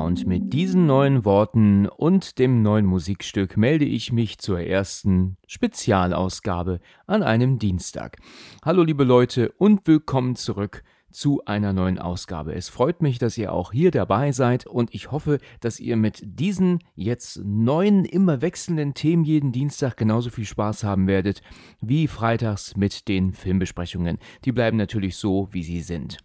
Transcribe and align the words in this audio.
Und 0.00 0.26
mit 0.26 0.52
diesen 0.52 0.86
neuen 0.86 1.24
Worten 1.24 1.86
und 1.86 2.38
dem 2.38 2.62
neuen 2.62 2.84
Musikstück 2.84 3.56
melde 3.56 3.84
ich 3.84 4.12
mich 4.12 4.38
zur 4.38 4.60
ersten 4.60 5.36
Spezialausgabe 5.46 6.80
an 7.06 7.22
einem 7.22 7.58
Dienstag. 7.58 8.18
Hallo 8.64 8.82
liebe 8.82 9.04
Leute 9.04 9.52
und 9.52 9.86
willkommen 9.86 10.36
zurück 10.36 10.82
zu 11.10 11.42
einer 11.46 11.72
neuen 11.72 11.98
Ausgabe. 11.98 12.54
Es 12.54 12.68
freut 12.68 13.02
mich, 13.02 13.18
dass 13.18 13.38
ihr 13.38 13.52
auch 13.52 13.72
hier 13.72 13.90
dabei 13.92 14.32
seid 14.32 14.66
und 14.66 14.92
ich 14.92 15.12
hoffe, 15.12 15.38
dass 15.60 15.80
ihr 15.80 15.96
mit 15.96 16.22
diesen 16.24 16.80
jetzt 16.96 17.40
neuen, 17.44 18.04
immer 18.04 18.42
wechselnden 18.42 18.94
Themen 18.94 19.24
jeden 19.24 19.52
Dienstag 19.52 19.96
genauso 19.96 20.28
viel 20.28 20.44
Spaß 20.44 20.82
haben 20.82 21.06
werdet 21.06 21.40
wie 21.80 22.08
freitags 22.08 22.76
mit 22.76 23.06
den 23.08 23.32
Filmbesprechungen. 23.32 24.18
Die 24.44 24.52
bleiben 24.52 24.76
natürlich 24.76 25.16
so, 25.16 25.48
wie 25.52 25.62
sie 25.62 25.80
sind. 25.80 26.18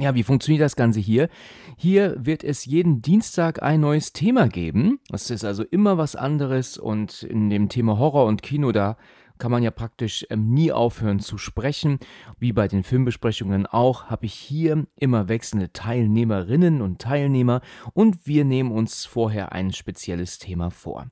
Ja, 0.00 0.14
wie 0.14 0.22
funktioniert 0.22 0.62
das 0.62 0.76
Ganze 0.76 0.98
hier? 0.98 1.28
Hier 1.76 2.16
wird 2.18 2.42
es 2.42 2.64
jeden 2.64 3.02
Dienstag 3.02 3.62
ein 3.62 3.80
neues 3.80 4.14
Thema 4.14 4.48
geben. 4.48 4.98
Das 5.10 5.30
ist 5.30 5.44
also 5.44 5.62
immer 5.62 5.98
was 5.98 6.16
anderes 6.16 6.78
und 6.78 7.22
in 7.22 7.50
dem 7.50 7.68
Thema 7.68 7.98
Horror 7.98 8.24
und 8.24 8.42
Kino 8.42 8.72
da 8.72 8.96
kann 9.40 9.50
man 9.50 9.62
ja 9.62 9.70
praktisch 9.70 10.26
ähm, 10.30 10.50
nie 10.50 10.70
aufhören 10.70 11.18
zu 11.18 11.38
sprechen. 11.38 11.98
Wie 12.38 12.52
bei 12.52 12.68
den 12.68 12.82
Filmbesprechungen 12.82 13.66
auch, 13.66 14.04
habe 14.04 14.26
ich 14.26 14.34
hier 14.34 14.86
immer 14.96 15.28
wechselnde 15.28 15.72
Teilnehmerinnen 15.72 16.80
und 16.80 17.00
Teilnehmer 17.00 17.62
und 17.94 18.26
wir 18.26 18.44
nehmen 18.44 18.70
uns 18.70 19.06
vorher 19.06 19.52
ein 19.52 19.72
spezielles 19.72 20.38
Thema 20.38 20.70
vor. 20.70 21.10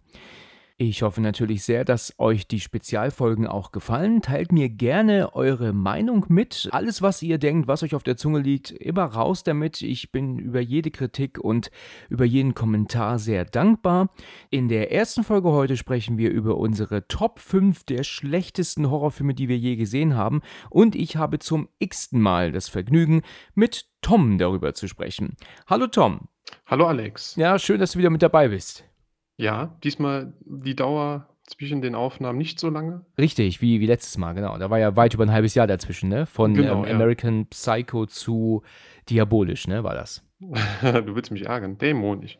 Ich 0.80 1.02
hoffe 1.02 1.20
natürlich 1.20 1.64
sehr, 1.64 1.84
dass 1.84 2.14
euch 2.18 2.46
die 2.46 2.60
Spezialfolgen 2.60 3.48
auch 3.48 3.72
gefallen. 3.72 4.22
Teilt 4.22 4.52
mir 4.52 4.68
gerne 4.68 5.34
eure 5.34 5.72
Meinung 5.72 6.26
mit. 6.28 6.68
Alles, 6.70 7.02
was 7.02 7.20
ihr 7.20 7.38
denkt, 7.38 7.66
was 7.66 7.82
euch 7.82 7.96
auf 7.96 8.04
der 8.04 8.16
Zunge 8.16 8.38
liegt, 8.38 8.70
immer 8.70 9.02
raus 9.02 9.42
damit. 9.42 9.82
Ich 9.82 10.12
bin 10.12 10.38
über 10.38 10.60
jede 10.60 10.92
Kritik 10.92 11.40
und 11.40 11.72
über 12.08 12.24
jeden 12.24 12.54
Kommentar 12.54 13.18
sehr 13.18 13.44
dankbar. 13.44 14.10
In 14.50 14.68
der 14.68 14.92
ersten 14.92 15.24
Folge 15.24 15.50
heute 15.50 15.76
sprechen 15.76 16.16
wir 16.16 16.30
über 16.30 16.56
unsere 16.56 17.08
Top 17.08 17.40
5 17.40 17.82
der 17.82 18.04
schlechtesten 18.04 18.88
Horrorfilme, 18.88 19.34
die 19.34 19.48
wir 19.48 19.58
je 19.58 19.74
gesehen 19.74 20.14
haben. 20.14 20.42
Und 20.70 20.94
ich 20.94 21.16
habe 21.16 21.40
zum 21.40 21.68
x-ten 21.80 22.20
Mal 22.20 22.52
das 22.52 22.68
Vergnügen, 22.68 23.22
mit 23.56 23.86
Tom 24.00 24.38
darüber 24.38 24.74
zu 24.74 24.86
sprechen. 24.86 25.36
Hallo 25.66 25.88
Tom. 25.88 26.28
Hallo 26.66 26.86
Alex. 26.86 27.34
Ja, 27.34 27.58
schön, 27.58 27.80
dass 27.80 27.92
du 27.92 27.98
wieder 27.98 28.10
mit 28.10 28.22
dabei 28.22 28.46
bist. 28.46 28.84
Ja, 29.38 29.76
diesmal 29.84 30.32
die 30.44 30.74
Dauer 30.76 31.28
zwischen 31.46 31.80
den 31.80 31.94
Aufnahmen 31.94 32.36
nicht 32.38 32.60
so 32.60 32.68
lange. 32.68 33.06
Richtig, 33.16 33.62
wie, 33.62 33.80
wie 33.80 33.86
letztes 33.86 34.18
Mal, 34.18 34.34
genau. 34.34 34.58
Da 34.58 34.68
war 34.68 34.78
ja 34.78 34.96
weit 34.96 35.14
über 35.14 35.24
ein 35.24 35.32
halbes 35.32 35.54
Jahr 35.54 35.66
dazwischen, 35.66 36.08
ne? 36.10 36.26
Von 36.26 36.54
Genau, 36.54 36.82
ähm, 36.82 36.88
ja. 36.88 36.94
American 36.94 37.46
Psycho 37.46 38.04
zu 38.06 38.62
Diabolisch, 39.08 39.66
ne? 39.66 39.82
War 39.84 39.94
das. 39.94 40.22
Du 40.82 41.14
willst 41.14 41.30
mich 41.30 41.46
ärgern. 41.46 41.78
Dämonisch. 41.78 42.38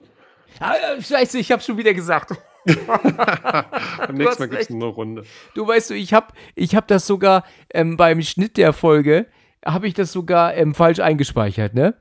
Ah, 0.60 0.74
äh, 0.74 1.00
scheiße, 1.00 1.38
ich 1.38 1.50
hab's 1.52 1.64
schon 1.66 1.78
wieder 1.78 1.94
gesagt. 1.94 2.30
Beim 2.66 4.16
nächsten 4.16 4.42
Mal 4.42 4.48
gibt 4.48 4.58
recht. 4.58 4.70
es 4.70 4.74
eine 4.74 4.84
Runde. 4.84 5.22
Du 5.54 5.66
weißt 5.66 5.90
du, 5.90 5.94
ich 5.94 6.12
hab, 6.12 6.32
ich 6.54 6.74
hab 6.74 6.88
das 6.88 7.06
sogar 7.06 7.44
ähm, 7.72 7.96
beim 7.96 8.20
Schnitt 8.22 8.56
der 8.56 8.72
Folge, 8.72 9.26
habe 9.64 9.86
ich 9.86 9.94
das 9.94 10.12
sogar 10.12 10.54
ähm, 10.54 10.74
falsch 10.74 10.98
eingespeichert, 11.00 11.74
ne? 11.74 11.94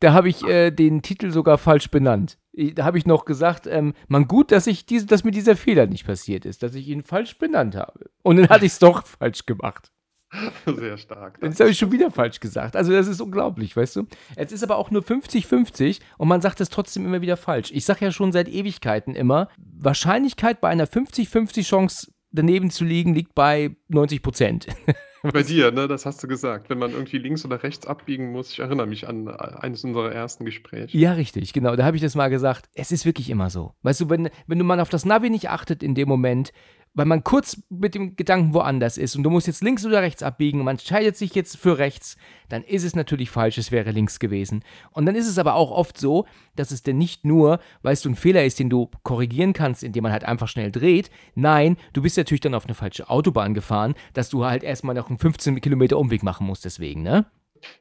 Da 0.00 0.12
habe 0.12 0.28
ich 0.28 0.44
äh, 0.46 0.70
den 0.70 1.02
Titel 1.02 1.30
sogar 1.30 1.58
falsch 1.58 1.90
benannt. 1.90 2.38
Da 2.56 2.84
habe 2.84 2.98
ich 2.98 3.06
noch 3.06 3.24
gesagt, 3.24 3.66
ähm, 3.66 3.94
man 4.06 4.28
gut, 4.28 4.52
dass 4.52 4.66
ich 4.66 4.86
diese, 4.86 5.06
dass 5.06 5.24
mir 5.24 5.32
dieser 5.32 5.56
Fehler 5.56 5.86
nicht 5.86 6.06
passiert 6.06 6.44
ist, 6.44 6.62
dass 6.62 6.74
ich 6.74 6.88
ihn 6.88 7.02
falsch 7.02 7.38
benannt 7.38 7.74
habe. 7.74 8.10
Und 8.22 8.36
dann 8.36 8.48
hatte 8.48 8.64
ich 8.64 8.72
es 8.72 8.78
doch 8.78 9.04
falsch 9.04 9.44
gemacht. 9.46 9.90
Sehr 10.66 10.96
stark. 10.96 11.38
Jetzt 11.42 11.60
habe 11.60 11.70
ich 11.70 11.78
schon 11.78 11.92
wieder 11.92 12.10
falsch 12.10 12.40
gesagt. 12.40 12.76
Also 12.76 12.92
das 12.92 13.06
ist 13.06 13.20
unglaublich, 13.20 13.76
weißt 13.76 13.96
du? 13.96 14.06
Es 14.36 14.52
ist 14.52 14.62
aber 14.62 14.76
auch 14.76 14.90
nur 14.90 15.02
50-50 15.02 16.00
und 16.18 16.28
man 16.28 16.40
sagt 16.40 16.60
es 16.60 16.68
trotzdem 16.68 17.06
immer 17.06 17.20
wieder 17.20 17.36
falsch. 17.36 17.70
Ich 17.72 17.84
sage 17.84 18.04
ja 18.04 18.12
schon 18.12 18.32
seit 18.32 18.48
Ewigkeiten 18.48 19.14
immer, 19.14 19.48
Wahrscheinlichkeit 19.56 20.60
bei 20.60 20.68
einer 20.68 20.86
50-50 20.86 21.64
Chance 21.64 22.12
daneben 22.30 22.70
zu 22.70 22.84
liegen 22.84 23.14
liegt 23.14 23.34
bei 23.34 23.76
90 23.88 24.22
Prozent. 24.22 24.66
Bei 25.32 25.42
dir, 25.42 25.70
ne, 25.70 25.88
das 25.88 26.04
hast 26.04 26.22
du 26.22 26.28
gesagt. 26.28 26.68
Wenn 26.68 26.78
man 26.78 26.90
irgendwie 26.90 27.16
links 27.16 27.46
oder 27.46 27.62
rechts 27.62 27.86
abbiegen 27.86 28.30
muss, 28.32 28.52
ich 28.52 28.58
erinnere 28.58 28.86
mich 28.86 29.08
an 29.08 29.26
äh, 29.26 29.30
eines 29.30 29.82
unserer 29.82 30.12
ersten 30.12 30.44
Gespräche. 30.44 30.96
Ja, 30.98 31.12
richtig, 31.12 31.54
genau. 31.54 31.76
Da 31.76 31.84
habe 31.84 31.96
ich 31.96 32.02
das 32.02 32.14
mal 32.14 32.28
gesagt. 32.28 32.68
Es 32.74 32.92
ist 32.92 33.06
wirklich 33.06 33.30
immer 33.30 33.48
so. 33.48 33.72
Weißt 33.82 34.02
du, 34.02 34.10
wenn, 34.10 34.28
wenn 34.46 34.58
du 34.58 34.64
mal 34.64 34.80
auf 34.80 34.90
das 34.90 35.06
Navi 35.06 35.30
nicht 35.30 35.48
achtet 35.48 35.82
in 35.82 35.94
dem 35.94 36.08
Moment, 36.08 36.52
weil 36.94 37.06
man 37.06 37.24
kurz 37.24 37.60
mit 37.68 37.94
dem 37.94 38.16
Gedanken 38.16 38.54
woanders 38.54 38.96
ist 38.96 39.16
und 39.16 39.24
du 39.24 39.30
musst 39.30 39.46
jetzt 39.46 39.62
links 39.62 39.84
oder 39.84 40.00
rechts 40.00 40.22
abbiegen 40.22 40.60
und 40.60 40.64
man 40.64 40.76
entscheidet 40.76 41.16
sich 41.16 41.34
jetzt 41.34 41.56
für 41.56 41.78
rechts, 41.78 42.16
dann 42.48 42.62
ist 42.62 42.84
es 42.84 42.94
natürlich 42.94 43.30
falsch, 43.30 43.58
es 43.58 43.72
wäre 43.72 43.90
links 43.90 44.20
gewesen. 44.20 44.64
Und 44.92 45.06
dann 45.06 45.16
ist 45.16 45.28
es 45.28 45.38
aber 45.38 45.54
auch 45.54 45.72
oft 45.72 45.98
so, 45.98 46.26
dass 46.54 46.70
es 46.70 46.82
denn 46.82 46.96
nicht 46.96 47.24
nur, 47.24 47.58
weißt 47.82 48.04
du, 48.04 48.10
ein 48.10 48.14
Fehler 48.14 48.44
ist, 48.44 48.60
den 48.60 48.70
du 48.70 48.90
korrigieren 49.02 49.52
kannst, 49.52 49.82
indem 49.82 50.04
man 50.04 50.12
halt 50.12 50.24
einfach 50.24 50.48
schnell 50.48 50.70
dreht. 50.70 51.10
Nein, 51.34 51.76
du 51.92 52.02
bist 52.02 52.16
natürlich 52.16 52.40
dann 52.40 52.54
auf 52.54 52.64
eine 52.64 52.74
falsche 52.74 53.10
Autobahn 53.10 53.54
gefahren, 53.54 53.94
dass 54.12 54.30
du 54.30 54.44
halt 54.44 54.62
erstmal 54.62 54.94
noch 54.94 55.08
einen 55.08 55.18
15 55.18 55.60
Kilometer 55.60 55.98
Umweg 55.98 56.22
machen 56.22 56.46
musst 56.46 56.64
deswegen, 56.64 57.02
ne? 57.02 57.26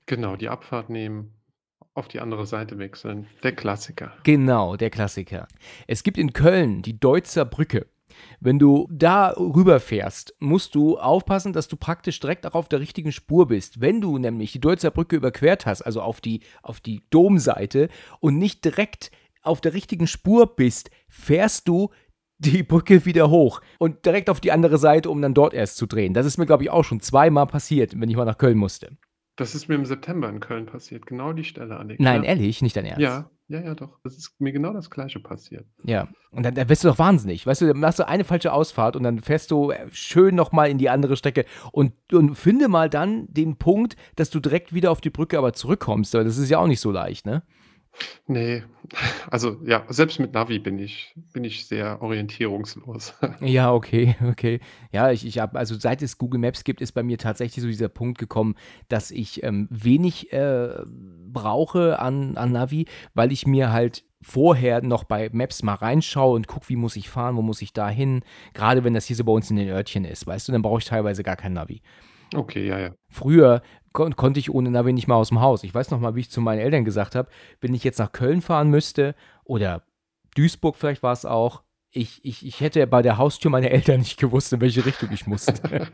Genau, 0.05 0.35
die 0.37 0.49
Abfahrt 0.49 0.89
nehmen, 0.89 1.33
auf 1.93 2.07
die 2.07 2.19
andere 2.19 2.45
Seite 2.45 2.79
wechseln. 2.79 3.27
Der 3.43 3.51
Klassiker. 3.51 4.13
Genau, 4.23 4.75
der 4.77 4.89
Klassiker. 4.89 5.47
Es 5.87 6.03
gibt 6.03 6.17
in 6.17 6.33
Köln 6.33 6.81
die 6.81 6.99
Deutzer 6.99 7.45
Brücke. 7.45 7.85
Wenn 8.39 8.59
du 8.59 8.87
da 8.91 9.29
rüberfährst, 9.29 10.35
musst 10.39 10.75
du 10.75 10.97
aufpassen, 10.97 11.53
dass 11.53 11.67
du 11.67 11.75
praktisch 11.75 12.19
direkt 12.19 12.45
auch 12.45 12.55
auf 12.55 12.69
der 12.69 12.79
richtigen 12.79 13.11
Spur 13.11 13.47
bist. 13.47 13.81
Wenn 13.81 14.01
du 14.01 14.17
nämlich 14.17 14.51
die 14.51 14.59
Deutzer 14.59 14.91
Brücke 14.91 15.15
überquert 15.15 15.65
hast, 15.65 15.81
also 15.81 16.01
auf 16.01 16.21
die, 16.21 16.41
auf 16.61 16.79
die 16.79 17.03
Domseite 17.09 17.89
und 18.19 18.37
nicht 18.37 18.63
direkt 18.65 19.11
auf 19.41 19.61
der 19.61 19.73
richtigen 19.73 20.07
Spur 20.07 20.55
bist, 20.55 20.89
fährst 21.07 21.67
du 21.67 21.89
die 22.39 22.63
Brücke 22.63 23.05
wieder 23.05 23.29
hoch 23.29 23.61
und 23.79 24.05
direkt 24.05 24.29
auf 24.29 24.41
die 24.41 24.51
andere 24.51 24.77
Seite, 24.77 25.09
um 25.09 25.21
dann 25.21 25.33
dort 25.33 25.53
erst 25.53 25.77
zu 25.77 25.85
drehen. 25.85 26.13
Das 26.13 26.25
ist 26.25 26.37
mir, 26.37 26.45
glaube 26.45 26.63
ich, 26.63 26.69
auch 26.69 26.83
schon 26.83 26.99
zweimal 26.99 27.47
passiert, 27.47 27.99
wenn 27.99 28.09
ich 28.09 28.15
mal 28.15 28.25
nach 28.25 28.37
Köln 28.37 28.57
musste. 28.57 28.97
Das 29.35 29.55
ist 29.55 29.67
mir 29.67 29.75
im 29.75 29.85
September 29.85 30.29
in 30.29 30.39
Köln 30.39 30.67
passiert. 30.67 31.07
Genau 31.07 31.33
die 31.33 31.43
Stelle, 31.43 31.77
Alex. 31.77 31.99
Nein, 31.99 32.23
ehrlich, 32.23 32.61
nicht 32.61 32.75
dein 32.75 32.85
Ernst. 32.85 33.01
Ja, 33.01 33.29
ja, 33.47 33.61
ja, 33.61 33.75
doch. 33.75 33.99
Das 34.03 34.17
ist 34.17 34.39
mir 34.39 34.51
genau 34.51 34.73
das 34.73 34.89
Gleiche 34.89 35.19
passiert. 35.19 35.65
Ja, 35.83 36.07
und 36.31 36.43
dann, 36.43 36.55
dann 36.55 36.69
wirst 36.69 36.83
du 36.83 36.87
doch 36.87 36.97
wahnsinnig. 36.97 37.45
Weißt 37.45 37.61
du, 37.61 37.67
dann 37.67 37.79
machst 37.79 37.99
du 37.99 38.07
eine 38.07 38.23
falsche 38.23 38.53
Ausfahrt 38.53 38.95
und 38.95 39.03
dann 39.03 39.19
fährst 39.19 39.51
du 39.51 39.71
äh, 39.71 39.87
schön 39.91 40.35
nochmal 40.35 40.69
in 40.69 40.77
die 40.77 40.89
andere 40.89 41.17
Strecke 41.17 41.45
und, 41.71 41.93
und 42.13 42.35
finde 42.35 42.69
mal 42.69 42.89
dann 42.89 43.27
den 43.31 43.57
Punkt, 43.57 43.95
dass 44.15 44.29
du 44.29 44.39
direkt 44.39 44.73
wieder 44.73 44.91
auf 44.91 45.01
die 45.01 45.09
Brücke 45.09 45.37
aber 45.37 45.53
zurückkommst. 45.53 46.15
Aber 46.15 46.23
das 46.23 46.37
ist 46.37 46.49
ja 46.49 46.59
auch 46.59 46.67
nicht 46.67 46.79
so 46.79 46.91
leicht, 46.91 47.25
ne? 47.25 47.43
Nee, 48.27 48.63
also 49.31 49.57
ja, 49.65 49.85
selbst 49.89 50.19
mit 50.19 50.33
Navi 50.33 50.59
bin 50.59 50.79
ich, 50.79 51.13
bin 51.33 51.43
ich 51.43 51.67
sehr 51.67 52.01
orientierungslos. 52.01 53.13
Ja, 53.41 53.73
okay, 53.73 54.15
okay. 54.29 54.59
Ja, 54.91 55.11
ich, 55.11 55.25
ich 55.25 55.39
habe, 55.39 55.57
also 55.57 55.75
seit 55.75 56.01
es 56.01 56.17
Google 56.17 56.39
Maps 56.39 56.63
gibt, 56.63 56.81
ist 56.81 56.93
bei 56.93 57.03
mir 57.03 57.17
tatsächlich 57.17 57.61
so 57.61 57.67
dieser 57.67 57.89
Punkt 57.89 58.17
gekommen, 58.17 58.55
dass 58.87 59.11
ich 59.11 59.43
ähm, 59.43 59.67
wenig 59.69 60.31
äh, 60.31 60.69
brauche 60.85 61.99
an, 61.99 62.37
an 62.37 62.51
Navi, 62.51 62.85
weil 63.13 63.31
ich 63.31 63.45
mir 63.45 63.71
halt 63.71 64.03
vorher 64.21 64.81
noch 64.81 65.03
bei 65.03 65.29
Maps 65.33 65.63
mal 65.63 65.73
reinschaue 65.73 66.35
und 66.35 66.47
gucke, 66.47 66.69
wie 66.69 66.75
muss 66.77 66.95
ich 66.95 67.09
fahren, 67.09 67.35
wo 67.35 67.41
muss 67.41 67.61
ich 67.61 67.73
da 67.73 67.89
hin. 67.89 68.23
Gerade 68.53 68.83
wenn 68.83 68.93
das 68.93 69.05
hier 69.05 69.15
so 69.15 69.25
bei 69.25 69.33
uns 69.33 69.49
in 69.49 69.57
den 69.57 69.69
Örtchen 69.69 70.05
ist, 70.05 70.25
weißt 70.25 70.47
du, 70.47 70.51
dann 70.53 70.61
brauche 70.61 70.79
ich 70.79 70.85
teilweise 70.85 71.23
gar 71.23 71.35
kein 71.35 71.53
Navi. 71.53 71.81
Okay, 72.33 72.67
ja, 72.67 72.79
ja. 72.79 72.91
Früher 73.09 73.61
kon 73.91 74.15
konnte 74.15 74.39
ich 74.39 74.51
ohne 74.51 74.71
Navi 74.71 74.93
nicht 74.93 75.07
mal 75.07 75.15
aus 75.15 75.29
dem 75.29 75.41
Haus. 75.41 75.63
Ich 75.63 75.73
weiß 75.73 75.91
noch 75.91 75.99
mal, 75.99 76.15
wie 76.15 76.21
ich 76.21 76.31
zu 76.31 76.41
meinen 76.41 76.59
Eltern 76.59 76.85
gesagt 76.85 77.15
habe, 77.15 77.29
wenn 77.61 77.73
ich 77.73 77.83
jetzt 77.83 77.99
nach 77.99 78.11
Köln 78.11 78.41
fahren 78.41 78.69
müsste 78.69 79.15
oder 79.43 79.83
Duisburg 80.35 80.75
vielleicht 80.75 81.03
war 81.03 81.13
es 81.13 81.25
auch, 81.25 81.61
ich, 81.91 82.25
ich, 82.25 82.45
ich 82.45 82.59
hätte 82.59 82.87
bei 82.87 83.03
der 83.03 83.19
Haustür 83.19 83.51
meiner 83.51 83.69
Eltern 83.69 83.99
nicht 83.99 84.19
gewusst, 84.19 84.51
in 84.51 84.61
welche 84.61 84.83
Richtung 84.85 85.09
ich 85.11 85.27
musste. 85.27 85.87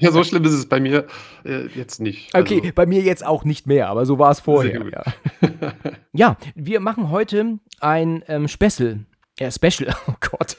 Ja, 0.00 0.10
so 0.10 0.22
schlimm 0.24 0.44
ist 0.44 0.52
es 0.52 0.66
bei 0.66 0.80
mir 0.80 1.06
äh, 1.44 1.66
jetzt 1.68 2.00
nicht. 2.00 2.34
Okay, 2.34 2.72
bei 2.74 2.86
mir 2.86 3.00
jetzt 3.00 3.24
auch 3.24 3.44
nicht 3.44 3.66
mehr, 3.66 3.88
aber 3.88 4.04
so 4.04 4.18
war 4.18 4.30
es 4.30 4.40
vorher. 4.40 4.84
Ja. 4.90 5.02
ja, 6.12 6.36
wir 6.54 6.80
machen 6.80 7.10
heute 7.10 7.58
ein 7.80 8.22
ähm, 8.28 8.48
Special. 8.48 9.00
Äh, 9.38 9.50
Special, 9.50 9.94
oh 10.08 10.14
Gott. 10.20 10.56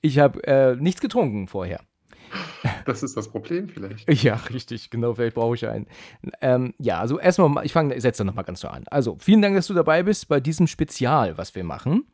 Ich 0.00 0.18
habe 0.18 0.42
äh, 0.44 0.76
nichts 0.76 1.00
getrunken 1.00 1.48
vorher. 1.48 1.80
Das 2.84 3.02
ist 3.02 3.16
das 3.16 3.28
Problem 3.28 3.68
vielleicht. 3.68 4.10
Ja, 4.22 4.34
richtig, 4.34 4.90
genau, 4.90 5.14
vielleicht 5.14 5.36
brauche 5.36 5.54
ich 5.54 5.66
einen. 5.66 5.86
Ähm, 6.40 6.74
ja, 6.78 7.00
also 7.00 7.18
erstmal, 7.18 7.64
ich 7.64 7.72
fange, 7.72 8.00
setze 8.00 8.24
nochmal 8.24 8.44
ganz 8.44 8.60
so 8.60 8.68
an. 8.68 8.84
Also, 8.90 9.16
vielen 9.18 9.42
Dank, 9.42 9.54
dass 9.56 9.66
du 9.66 9.74
dabei 9.74 10.02
bist 10.02 10.28
bei 10.28 10.40
diesem 10.40 10.66
Spezial, 10.66 11.38
was 11.38 11.54
wir 11.54 11.64
machen. 11.64 12.04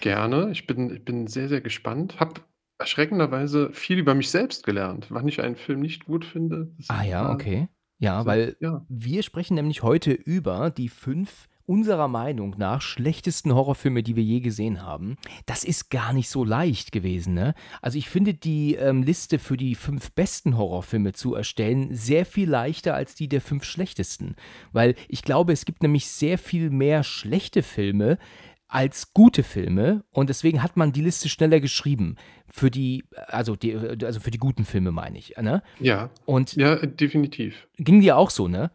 Gerne. 0.00 0.50
Ich 0.50 0.66
bin 0.66 0.94
ich 0.94 1.04
bin 1.04 1.26
sehr, 1.26 1.48
sehr 1.48 1.60
gespannt. 1.60 2.18
Habe 2.18 2.40
erschreckenderweise 2.78 3.70
viel 3.72 3.98
über 3.98 4.14
mich 4.14 4.30
selbst 4.30 4.64
gelernt, 4.64 5.06
wann 5.10 5.28
ich 5.28 5.42
einen 5.42 5.56
Film 5.56 5.80
nicht 5.80 6.06
gut 6.06 6.24
finde. 6.24 6.72
Ah 6.88 7.02
ja, 7.02 7.32
okay. 7.32 7.68
Ja, 7.98 8.20
so 8.20 8.26
weil 8.26 8.56
ja. 8.60 8.84
wir 8.88 9.22
sprechen 9.22 9.54
nämlich 9.54 9.82
heute 9.82 10.12
über 10.12 10.70
die 10.70 10.88
fünf 10.88 11.48
unserer 11.68 12.08
Meinung 12.08 12.54
nach 12.56 12.80
schlechtesten 12.80 13.54
Horrorfilme, 13.54 14.02
die 14.02 14.16
wir 14.16 14.22
je 14.22 14.40
gesehen 14.40 14.82
haben. 14.82 15.16
Das 15.46 15.64
ist 15.64 15.90
gar 15.90 16.12
nicht 16.12 16.30
so 16.30 16.42
leicht 16.42 16.92
gewesen, 16.92 17.34
ne? 17.34 17.54
Also 17.82 17.98
ich 17.98 18.08
finde 18.08 18.32
die 18.32 18.74
ähm, 18.74 19.02
Liste 19.02 19.38
für 19.38 19.56
die 19.58 19.74
fünf 19.74 20.12
besten 20.12 20.56
Horrorfilme 20.56 21.12
zu 21.12 21.34
erstellen 21.34 21.94
sehr 21.94 22.24
viel 22.24 22.48
leichter 22.48 22.94
als 22.94 23.14
die 23.14 23.28
der 23.28 23.42
fünf 23.42 23.64
schlechtesten. 23.64 24.34
Weil 24.72 24.94
ich 25.08 25.22
glaube, 25.22 25.52
es 25.52 25.66
gibt 25.66 25.82
nämlich 25.82 26.08
sehr 26.08 26.38
viel 26.38 26.70
mehr 26.70 27.04
schlechte 27.04 27.62
Filme 27.62 28.18
als 28.66 29.12
gute 29.14 29.42
Filme 29.42 30.04
und 30.10 30.28
deswegen 30.28 30.62
hat 30.62 30.76
man 30.76 30.92
die 30.92 31.00
Liste 31.02 31.28
schneller 31.28 31.60
geschrieben. 31.60 32.16
Für 32.50 32.70
die, 32.70 33.04
also 33.26 33.56
die, 33.56 33.74
also 33.74 34.20
für 34.20 34.30
die 34.30 34.38
guten 34.38 34.64
Filme 34.64 34.90
meine 34.90 35.18
ich, 35.18 35.36
ne? 35.38 35.62
Ja. 35.80 36.10
Und 36.24 36.54
Ja, 36.56 36.76
definitiv. 36.76 37.68
Ging 37.76 38.00
dir 38.00 38.16
auch 38.16 38.30
so, 38.30 38.48
ne? 38.48 38.70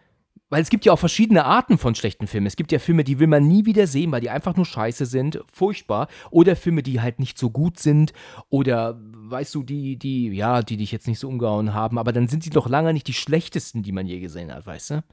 Weil 0.54 0.62
es 0.62 0.70
gibt 0.70 0.86
ja 0.86 0.94
auch 0.94 1.00
verschiedene 1.00 1.46
Arten 1.46 1.80
von 1.80 1.96
schlechten 1.96 2.28
Filmen. 2.28 2.46
Es 2.46 2.56
gibt 2.56 2.72
ja 2.72 2.78
Filme, 2.78 3.04
die 3.04 3.18
will 3.18 3.26
man 3.26 3.48
nie 3.48 3.66
wieder 3.66 3.88
sehen, 3.88 4.12
weil 4.12 4.22
die 4.22 4.30
einfach 4.30 4.56
nur 4.56 4.68
scheiße 4.68 5.08
sind, 5.08 5.40
furchtbar. 5.52 6.08
Oder 6.30 6.56
Filme, 6.56 6.84
die 6.84 7.02
halt 7.02 7.18
nicht 7.18 7.40
so 7.40 7.50
gut 7.50 7.80
sind. 7.80 8.14
Oder, 8.50 9.02
weißt 9.02 9.56
du, 9.56 9.64
die, 9.64 9.98
die, 9.98 10.30
ja, 10.30 10.62
die 10.62 10.78
dich 10.78 10.92
jetzt 10.92 11.08
nicht 11.08 11.18
so 11.18 11.28
umgehauen 11.28 11.74
haben. 11.74 11.98
Aber 11.98 12.14
dann 12.14 12.28
sind 12.28 12.44
sie 12.44 12.52
doch 12.52 12.70
lange 12.70 12.94
nicht 12.94 13.08
die 13.08 13.14
schlechtesten, 13.14 13.82
die 13.82 13.92
man 13.92 14.06
je 14.06 14.20
gesehen 14.20 14.54
hat, 14.54 14.68
weißt 14.68 14.92
du? 14.92 15.04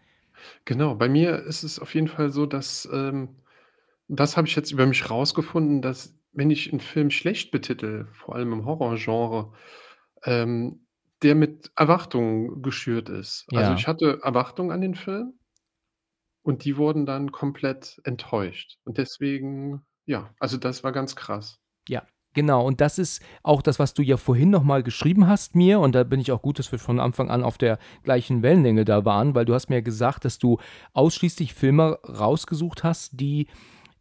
Genau, 0.67 0.95
bei 0.95 1.09
mir 1.09 1.39
ist 1.39 1.63
es 1.63 1.79
auf 1.79 1.95
jeden 1.95 2.09
Fall 2.09 2.29
so, 2.29 2.45
dass, 2.45 2.87
ähm 2.93 3.31
das 4.09 4.37
habe 4.37 4.47
ich 4.47 4.55
jetzt 4.57 4.73
über 4.73 4.85
mich 4.85 5.09
rausgefunden, 5.09 5.81
dass 5.81 6.19
wenn 6.33 6.51
ich 6.51 6.71
'n 6.71 6.81
Film 6.81 7.11
schlecht 7.11 7.51
betitel, 7.51 8.09
vor 8.13 8.35
allem 8.35 8.53
im 8.53 8.67
Horrorgenre, 8.67 9.53
ähm, 10.25 10.81
der 11.23 11.35
mit 11.35 11.71
Erwartungen 11.77 12.63
geschürt 12.63 13.09
ist. 13.09 13.47
Also, 13.53 13.71
Ja. 13.71 13.77
ich 13.77 13.87
hatte 13.87 14.21
Erwartungen 14.23 14.71
an 14.71 14.81
den 14.81 14.95
Film 14.95 15.35
und 16.43 16.65
die 16.65 16.77
wurden 16.77 17.07
dann 17.07 17.33
komplett 17.33 18.01
enttäuscht. 18.05 18.79
Und 18.85 18.99
deswegen 18.99 19.85
ja, 20.07 20.35
also, 20.41 20.57
das 20.57 20.83
war 20.83 20.91
ganz 20.91 21.15
krass. 21.15 21.61
Ja, 21.89 22.03
genau. 22.35 22.67
Und 22.67 22.81
das 22.81 22.99
ist 22.99 23.23
auch 23.45 23.63
das, 23.63 23.79
was 23.79 23.95
du 23.95 24.03
ja 24.03 24.17
vorhin 24.17 24.51
noch 24.51 24.65
mal 24.65 24.83
geschrieben 24.83 25.29
hast 25.29 25.55
mir. 25.55 25.79
Und 25.79 25.95
da 25.95 26.03
bin 26.03 26.19
ich 26.19 26.33
auch 26.33 26.43
gut, 26.43 26.59
dass 26.59 26.73
wir 26.73 26.81
von 26.81 26.99
Anfang 26.99 27.31
an 27.31 27.45
auf 27.45 27.59
der 27.59 27.79
gleichen 28.03 28.43
Wellenlänge 28.43 28.85
da 28.85 29.05
waren, 29.05 29.37
weil 29.37 29.45
du 29.45 29.55
hast 29.55 29.69
mir 29.69 29.77
ja 29.77 29.81
gesagt, 29.83 30.25
dass 30.25 30.39
du 30.41 30.59
ausschließlich 30.95 31.55
Filme 31.55 32.01
rausgesucht 32.09 32.83
hast, 32.83 33.21
die 33.21 33.47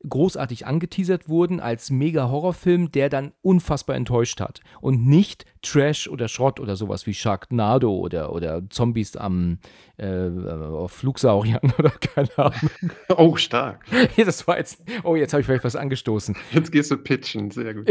großartig 0.07 0.65
angeteasert 0.65 1.27
wurden 1.27 1.59
als 1.59 1.89
Mega-Horrorfilm, 1.89 2.91
der 2.91 3.09
dann 3.09 3.33
unfassbar 3.41 3.95
enttäuscht 3.95 4.39
hat. 4.39 4.61
Und 4.81 5.05
nicht 5.05 5.45
Trash 5.61 6.07
oder 6.07 6.29
Schrott 6.29 6.59
oder 6.59 6.75
sowas 6.75 7.05
wie 7.05 7.13
Sharknado 7.13 7.93
oder, 7.93 8.33
oder 8.33 8.61
Zombies 8.69 9.17
am 9.17 9.59
äh, 9.97 10.29
auf 10.29 10.93
Flugsauriern 10.93 11.73
oder 11.77 11.89
keine 11.89 12.37
Ahnung. 12.37 12.69
Oh, 13.17 13.35
stark. 13.35 13.85
Ja, 14.15 14.23
das 14.25 14.47
war 14.47 14.57
jetzt. 14.57 14.81
Oh, 15.03 15.15
jetzt 15.15 15.33
habe 15.33 15.41
ich 15.41 15.45
vielleicht 15.45 15.63
was 15.63 15.75
angestoßen. 15.75 16.35
Jetzt 16.51 16.71
gehst 16.71 16.89
du 16.91 16.97
pitchen, 16.97 17.51
sehr 17.51 17.73
gut. 17.73 17.87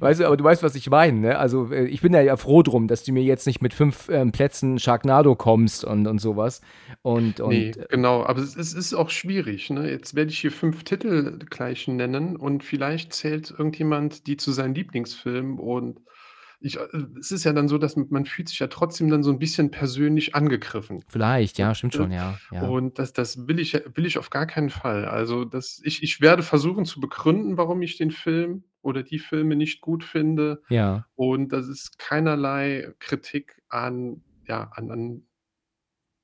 Weißt 0.00 0.20
du, 0.20 0.26
aber 0.26 0.36
du 0.36 0.44
weißt, 0.44 0.62
was 0.62 0.74
ich 0.74 0.90
meine, 0.90 1.18
ne? 1.20 1.38
Also, 1.38 1.72
äh, 1.72 1.86
ich 1.86 2.00
bin 2.00 2.12
ja, 2.12 2.36
froh 2.36 2.62
drum, 2.62 2.88
dass 2.88 3.04
du 3.04 3.12
mir 3.12 3.22
jetzt 3.22 3.46
nicht 3.46 3.62
mit 3.62 3.72
fünf 3.72 4.08
ähm, 4.08 4.32
Plätzen 4.32 4.78
Sharknado 4.78 5.36
kommst 5.36 5.84
und, 5.84 6.06
und 6.06 6.18
sowas. 6.18 6.60
Und, 7.02 7.40
und 7.40 7.50
Ne, 7.50 7.70
äh, 7.70 7.86
genau, 7.90 8.24
aber 8.24 8.40
es 8.40 8.56
es 8.56 8.74
ist 8.74 8.94
auch 8.94 9.10
schwierig, 9.10 9.70
ne? 9.70 9.90
Jetzt 9.90 10.14
werde 10.14 10.30
ich 10.30 10.38
hier 10.38 10.47
5 10.50 10.84
Titel 10.84 11.38
gleich 11.50 11.88
nennen 11.88 12.36
und 12.36 12.64
vielleicht 12.64 13.12
zählt 13.14 13.50
irgendjemand 13.50 14.26
die 14.26 14.36
zu 14.36 14.52
seinen 14.52 14.74
Lieblingsfilmen 14.74 15.58
und 15.58 16.00
ich 16.60 16.78
äh, 16.78 16.86
es 17.20 17.30
ist 17.32 17.44
ja 17.44 17.52
dann 17.52 17.68
so, 17.68 17.78
dass 17.78 17.96
man 17.96 18.26
fühlt 18.26 18.48
sich 18.48 18.58
ja 18.60 18.68
trotzdem 18.68 19.10
dann 19.10 19.22
so 19.22 19.30
'n 19.30 19.38
bisschen 19.38 19.70
persönlich 19.70 20.34
angegriffen. 20.34 21.04
vielleicht, 21.08 21.58
ja, 21.58 21.74
stimmt 21.74 21.94
schon, 21.94 22.10
ja, 22.12 22.40
ja. 22.50 22.74
Und 22.74 22.98
das 22.98 23.12
das 23.12 23.46
will 23.48 23.60
ich 23.60 23.74
will 23.94 24.06
ich 24.06 24.18
auf 24.18 24.30
gar 24.30 24.46
keinen 24.46 24.70
Fall. 24.70 25.04
Also, 25.06 25.44
das 25.44 25.80
ich 25.84 26.02
ich 26.02 26.20
werde 26.20 26.42
versuchen 26.42 26.84
zu 26.86 27.00
begründen, 27.00 27.56
warum 27.58 27.82
ich 27.82 27.98
den 27.98 28.10
Film 28.12 28.64
oder 28.82 29.02
die 29.04 29.18
Filme 29.20 29.56
nicht 29.56 29.80
gut 29.82 30.04
finde. 30.04 30.62
Ja. 30.70 31.08
Und 31.16 31.50
das 31.52 31.68
ist 31.68 31.98
keinerlei 31.98 32.94
Kritik 33.00 33.62
an 33.70 34.24
ja, 34.48 34.70
an 34.74 34.90
an 34.92 35.27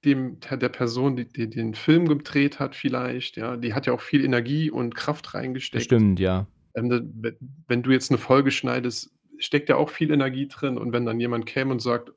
dem 0.05 0.39
der 0.41 0.69
Person, 0.69 1.17
die 1.17 1.27
die 1.29 1.49
den 1.51 1.75
Film 1.75 2.07
gedreht 2.09 2.61
hat 2.61 2.75
vielleicht, 2.77 3.37
ja. 3.37 3.57
Die 3.57 3.75
hat 3.75 3.87
ja 3.87 3.93
auch 3.93 4.01
viel 4.01 4.25
Energie 4.25 4.71
und 4.71 4.95
Kraft 4.95 5.35
reingesteckt. 5.35 5.85
stimmt, 5.85 6.21
ja. 6.21 6.47
Ähm, 6.77 6.91
we 7.23 7.37
wenn 7.69 7.83
du 7.83 7.93
jetzt 7.93 8.11
'ne 8.13 8.19
Folge 8.19 8.51
schneidest, 8.53 9.13
steckt 9.39 9.69
ja 9.71 9.77
auch 9.77 9.91
viel 9.91 10.13
Energie 10.13 10.49
drin 10.49 10.79
und 10.79 10.93
wenn 10.93 11.07
dann 11.07 11.21
jemand 11.21 11.47
käme 11.47 11.73
und 11.73 11.81
sagt: 11.83 12.13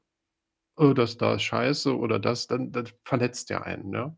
„Oh, 0.78 0.94
das 0.94 1.18
da 1.18 1.36
ist 1.36 1.44
scheiße“ 1.44 1.98
oder 1.98 2.20
das, 2.20 2.48
dann 2.48 2.72
das 2.74 2.94
verletzt 3.06 3.50
ja 3.52 3.64
einen, 3.64 3.90
ne? 3.92 4.18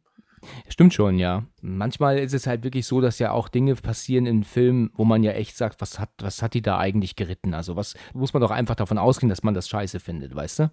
Stimmt 0.67 0.93
schon, 0.93 1.17
ja. 1.19 1.43
Manchmal 1.61 2.19
ist 2.19 2.33
es 2.33 2.47
halt 2.47 2.63
wirklich 2.63 2.85
so, 2.85 3.01
dass 3.01 3.19
ja 3.19 3.31
auch 3.31 3.49
Dinge 3.49 3.75
passieren 3.75 4.25
in 4.25 4.43
Filmen, 4.43 4.91
wo 4.95 5.03
man 5.05 5.23
ja 5.23 5.31
echt 5.31 5.57
sagt: 5.57 5.81
„Was 5.81 5.99
hat 5.99 6.09
was 6.19 6.41
hat 6.41 6.53
die 6.53 6.61
da 6.61 6.77
eigentlich 6.77 7.15
geritten?“ 7.15 7.53
Also, 7.53 7.75
was 7.75 7.95
muss 8.13 8.33
man 8.33 8.41
doch 8.41 8.51
einfach 8.51 8.75
davon 8.75 8.97
ausgehen, 8.97 9.29
dass 9.29 9.43
man 9.43 9.53
das 9.53 9.67
scheiße 9.69 9.99
findet, 9.99 10.35
weißt 10.35 10.59
du? 10.59 10.71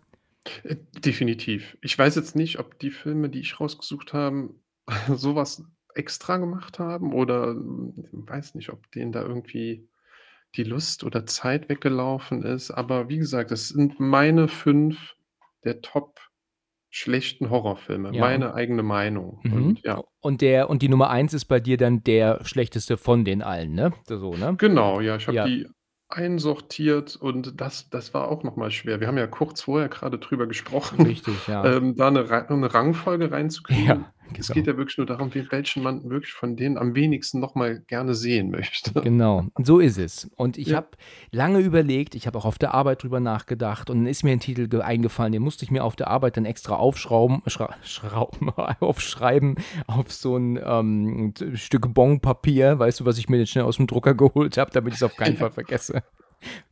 Äh, 0.64 0.76
definitiv. 1.04 1.76
Ich 1.82 1.98
weiß 1.98 2.14
jetzt 2.16 2.36
nicht, 2.36 2.58
ob 2.58 2.78
die 2.78 2.90
Filme, 2.90 3.28
die 3.30 3.40
ich 3.40 3.60
rausgesucht 3.60 4.12
haben, 4.12 4.62
so 5.14 5.34
was 5.34 5.64
extra 5.94 6.36
gemacht 6.36 6.78
haben 6.78 7.12
oder, 7.14 7.48
hm, 7.48 7.94
weiß 8.12 8.54
nicht, 8.54 8.70
ob 8.70 8.90
denen 8.92 9.12
da 9.12 9.22
irgendwie 9.22 9.88
die 10.56 10.64
Lust 10.64 11.04
oder 11.04 11.26
Zeit 11.26 11.68
weggelaufen 11.68 12.42
ist. 12.42 12.70
Aber 12.70 13.08
wie 13.08 13.18
gesagt, 13.18 13.50
das 13.50 13.68
sind 13.68 14.00
meine 14.00 14.48
5 14.48 15.14
der 15.64 15.80
top 15.82 16.20
schlechten 16.90 17.50
Horrorfilme, 17.50 18.12
Ja, 18.12 18.22
meine 18.22 18.54
eigene 18.54 18.82
Meinung 18.82 19.40
Mhm. 19.44 19.52
und 19.54 19.82
ja. 19.82 20.02
Und 20.20 20.40
der 20.40 20.70
und 20.70 20.82
die 20.82 20.88
Nummer 20.88 21.10
1 21.10 21.34
ist 21.34 21.44
bei 21.46 21.60
dir 21.60 21.76
dann 21.76 22.02
der 22.04 22.44
schlechteste 22.44 22.96
von 22.96 23.24
den 23.24 23.42
allen, 23.42 23.74
ne? 23.74 23.92
So, 24.06 24.36
ne? 24.36 24.56
Genau, 24.58 25.00
ja, 25.00 25.16
ich 25.16 25.26
habe 25.28 25.36
Ja. 25.36 25.46
die 25.46 25.68
einsortiert 26.08 27.16
und 27.16 27.60
das 27.60 27.90
das 27.90 28.14
war 28.14 28.28
auch 28.28 28.42
noch 28.44 28.56
mal 28.56 28.70
schwer. 28.70 29.00
Wir 29.00 29.08
haben 29.08 29.18
ja 29.18 29.26
kurz 29.26 29.62
vorher 29.62 29.88
grade 29.88 30.18
drüber 30.18 30.46
gesprochen, 30.46 31.04
Richtig, 31.04 31.46
ja. 31.46 31.76
ähm, 31.76 31.96
da 31.96 32.10
'ne 32.10 32.28
Ra 32.30 32.46
'ne 32.54 32.72
Rangfolge 32.72 33.30
reinzukriegen. 33.32 34.06
Ja, 34.06 34.14
Es 34.38 34.48
genau. 34.48 34.54
geht 34.54 34.66
ja 34.66 34.76
wirklich 34.76 34.98
nur 34.98 35.06
darum, 35.06 35.34
we 35.34 35.46
welchen 35.50 35.82
man 35.82 36.08
wirklich 36.10 36.32
von 36.32 36.56
denen 36.56 36.76
am 36.78 36.94
wenigsten 36.94 37.40
noch 37.40 37.54
mal 37.54 37.80
gerne 37.86 38.14
sehen 38.14 38.50
möchte. 38.50 38.92
Genau, 39.02 39.44
so 39.62 39.78
ist 39.78 39.98
es. 39.98 40.30
Und 40.36 40.58
ich 40.58 40.68
Ja. 40.68 40.76
habe 40.78 40.88
lange 41.30 41.60
überlegt, 41.60 42.14
ich 42.14 42.26
habe 42.26 42.36
auch 42.38 42.44
auf 42.44 42.58
der 42.58 42.74
Arbeit 42.74 43.02
drüber 43.02 43.20
nachgedacht 43.20 43.88
und 43.90 43.98
dann 43.98 44.06
ist 44.06 44.24
mir 44.24 44.32
ein 44.32 44.40
Titel 44.40 44.68
ge 44.68 44.80
eingefallen, 44.80 45.32
den 45.32 45.42
musste 45.42 45.64
ich 45.64 45.70
mir 45.70 45.84
auf 45.84 45.96
der 45.96 46.08
Arbeit 46.08 46.36
dann 46.36 46.44
extra 46.44 46.76
aufschrauben 46.76 47.42
schra 47.46 47.74
schrauben 47.82 48.50
aufschreiben 48.80 49.56
auf 49.86 50.12
so 50.12 50.36
'n, 50.36 50.58
ähm, 50.62 51.32
Stück 51.54 51.92
Bonpapier, 51.94 52.78
weißt 52.78 53.00
du, 53.00 53.04
was 53.06 53.18
ich 53.18 53.28
mir 53.28 53.38
jetzt 53.38 53.50
schnell 53.50 53.64
aus'm 53.64 53.86
Drucker 53.86 54.14
geholt 54.14 54.56
habe, 54.58 54.70
damit 54.72 54.92
ich's 54.94 55.02
auf 55.02 55.16
keinen 55.16 55.34
Ja. 55.34 55.40
Fall 55.40 55.50
vergesse. 55.52 56.02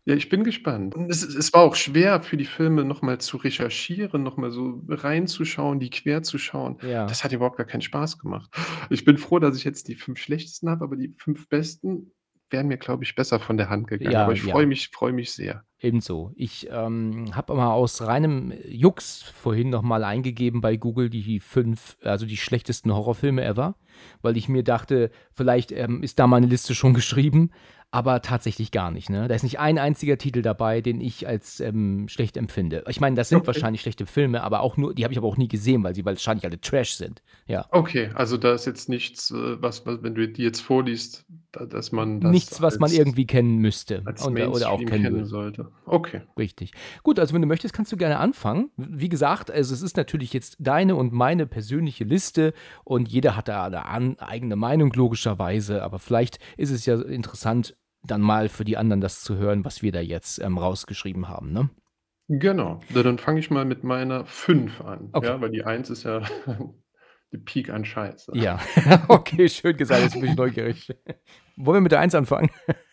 Ja, 0.04 0.14
ich 0.14 0.28
bin 0.28 0.44
gespannt. 0.44 0.94
Es 1.08 1.22
es 1.22 1.52
war 1.52 1.62
auch 1.62 1.74
schwer 1.74 2.22
für 2.22 2.36
die 2.36 2.44
Filme 2.44 2.84
noch 2.84 3.00
mal 3.00 3.18
zu 3.18 3.38
recherchieren, 3.38 4.22
noch 4.22 4.36
mal 4.36 4.50
so 4.50 4.82
reinzuschauen, 4.88 5.80
die 5.80 5.90
quer 5.90 6.22
zu 6.22 6.38
schauen. 6.38 6.78
Ja. 6.82 7.06
Das 7.06 7.24
hat 7.24 7.32
überhaupt 7.32 7.56
gar 7.56 7.66
keinen 7.66 7.80
Spaß 7.80 8.18
gemacht. 8.18 8.50
Ich 8.90 9.04
bin 9.04 9.16
froh, 9.16 9.38
dass 9.38 9.56
ich 9.56 9.64
jetzt 9.64 9.88
die 9.88 9.94
5 9.94 10.18
schlechtesten 10.18 10.68
habe, 10.68 10.84
aber 10.84 10.96
die 10.96 11.14
5 11.16 11.48
besten 11.48 12.12
wären 12.50 12.68
mir, 12.68 12.78
glaube 12.78 13.04
ich, 13.04 13.14
besser 13.14 13.40
von 13.40 13.56
der 13.56 13.68
Hand 13.68 13.88
gegangen. 13.88 14.12
Ja, 14.12 14.24
Aber 14.24 14.32
ich 14.32 14.44
ja. 14.44 14.52
freue 14.52 14.66
mich 14.66 14.88
freue 14.88 15.12
mich 15.12 15.32
sehr. 15.32 15.64
Ebenso. 15.80 16.32
Ich, 16.36 16.68
ähm, 16.70 17.34
habe 17.34 17.52
aber 17.52 17.72
aus 17.72 18.00
reinem 18.02 18.52
Jux 18.66 19.22
vorhin 19.22 19.70
noch 19.70 19.82
mal 19.82 20.04
eingegeben 20.04 20.60
bei 20.60 20.76
Google 20.76 21.10
die 21.10 21.40
5 21.40 21.98
also 22.02 22.26
die 22.26 22.36
schlechtesten 22.36 22.94
Horrorfilme 22.94 23.44
ever, 23.44 23.76
weil 24.22 24.36
ich 24.36 24.48
mir 24.48 24.62
dachte, 24.62 25.10
vielleicht, 25.32 25.72
ähm, 25.72 26.02
ist 26.02 26.18
da 26.18 26.26
meine 26.26 26.46
Liste 26.46 26.74
schon 26.74 26.94
geschrieben, 26.94 27.50
aber 27.94 28.22
tatsächlich 28.22 28.72
gar 28.72 28.90
nicht, 28.90 29.08
ne? 29.08 29.28
Da 29.28 29.36
ist 29.36 29.44
nicht 29.44 29.60
ein 29.60 29.78
einziger 29.78 30.18
Titel 30.18 30.42
dabei, 30.42 30.80
den 30.80 31.00
ich 31.00 31.28
als, 31.28 31.60
ähm, 31.60 32.08
schlecht 32.08 32.36
empfinde. 32.36 32.82
Ich 32.88 33.00
meine, 33.00 33.14
das 33.14 33.28
sind 33.28 33.38
Okay. 33.38 33.46
wahrscheinlich 33.46 33.82
schlechte 33.82 34.04
Filme, 34.04 34.42
aber 34.42 34.62
auch 34.62 34.76
nur 34.76 34.94
die 34.94 35.04
habe 35.04 35.12
ich 35.12 35.18
aber 35.18 35.28
auch 35.28 35.36
nie 35.36 35.46
gesehen, 35.46 35.84
weil 35.84 35.94
sie 35.94 36.04
wahrscheinlich 36.04 36.44
alle 36.44 36.60
Trash 36.60 36.94
sind. 36.94 37.22
Ja. 37.46 37.66
Okay, 37.70 38.10
also 38.14 38.36
da 38.36 38.52
ist 38.52 38.66
jetzt 38.66 38.88
nichts, 38.88 39.30
äh, 39.30 39.62
was 39.62 39.86
was 39.86 40.02
wenn 40.02 40.16
du 40.16 40.26
die 40.26 40.42
jetzt 40.42 40.58
vorliest, 40.60 41.24
da 41.52 41.66
dass 41.66 41.92
man 41.92 42.20
das 42.20 42.32
Nichts, 42.32 42.60
was 42.60 42.80
man 42.80 42.90
als 42.90 42.98
irgendwie 42.98 43.26
kennen 43.28 43.58
müsste 43.58 44.02
als 44.04 44.26
und, 44.26 44.36
äh, 44.38 44.46
oder 44.46 44.70
auch 44.70 44.78
kennen 44.84 45.04
kennen 45.04 45.24
sollte. 45.26 45.70
Okay. 45.86 46.22
Richtig. 46.36 46.72
Gut, 47.04 47.20
also 47.20 47.32
wenn 47.32 47.42
du 47.42 47.46
möchtest, 47.46 47.74
kannst 47.74 47.92
du 47.92 47.96
gerne 47.96 48.18
anfangen. 48.18 48.70
Wie 48.76 49.08
gesagt, 49.08 49.52
also 49.52 49.72
es 49.72 49.82
ist 49.82 49.96
natürlich 49.96 50.32
jetzt 50.32 50.56
deine 50.58 50.96
und 50.96 51.12
meine 51.12 51.46
persönliche 51.46 52.02
Liste 52.02 52.54
und 52.82 53.08
jeder 53.08 53.36
hat 53.36 53.46
da 53.46 53.66
eine 53.66 54.16
eigene 54.18 54.56
Meinung 54.56 54.92
logischerweise, 54.94 55.84
aber 55.84 56.00
vielleicht 56.00 56.40
ist 56.56 56.70
es 56.70 56.86
ja 56.86 57.00
interessant, 57.00 57.76
dann 58.06 58.20
mal 58.20 58.48
für 58.48 58.64
die 58.64 58.76
anderen 58.76 59.00
das 59.00 59.22
zu 59.22 59.36
hören, 59.36 59.64
was 59.64 59.82
wir 59.82 59.92
da 59.92 60.00
jetzt, 60.00 60.38
ähm, 60.40 60.58
rausgeschrieben 60.58 61.28
haben, 61.28 61.52
ne? 61.52 61.70
Genau. 62.28 62.80
Na, 62.90 63.02
dann 63.02 63.18
fange 63.18 63.40
ich 63.40 63.50
mal 63.50 63.64
mit 63.64 63.84
meiner 63.84 64.24
5 64.24 64.80
an, 64.80 65.10
Okay. 65.12 65.26
ja, 65.26 65.40
weil 65.40 65.50
die 65.50 65.64
1 65.64 65.90
ist 65.90 66.04
ja 66.04 66.22
die 67.32 67.38
Peak 67.38 67.68
an 67.70 67.84
Scheiße. 67.84 68.32
Ja, 68.34 68.60
okay, 69.08 69.48
schön 69.48 69.76
gesagt, 69.76 70.02
jetzt 70.02 70.14
bin 70.14 70.24
ich 70.30 70.36
neugierig. 70.36 70.88
Wollen 71.56 71.76
wir 71.76 71.80
mit 71.82 71.92
der 71.92 72.00
1 72.00 72.14
anfangen? 72.14 72.50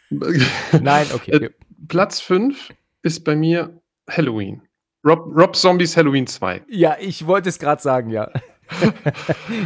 Nein, 0.81 1.07
okay. 1.13 1.31
Äh, 1.31 1.49
Platz 1.87 2.19
5 2.19 2.73
ist 3.03 3.23
bei 3.23 3.35
mir 3.35 3.81
Halloween. 4.09 4.61
Rob 5.05 5.25
Rob 5.35 5.55
Zombies 5.55 5.95
Halloween 5.97 6.27
2. 6.27 6.63
Ja, 6.67 6.95
ich 6.99 7.25
wollte 7.25 7.49
es 7.49 7.57
grad 7.57 7.81
sagen, 7.81 8.09
ja. 8.11 8.29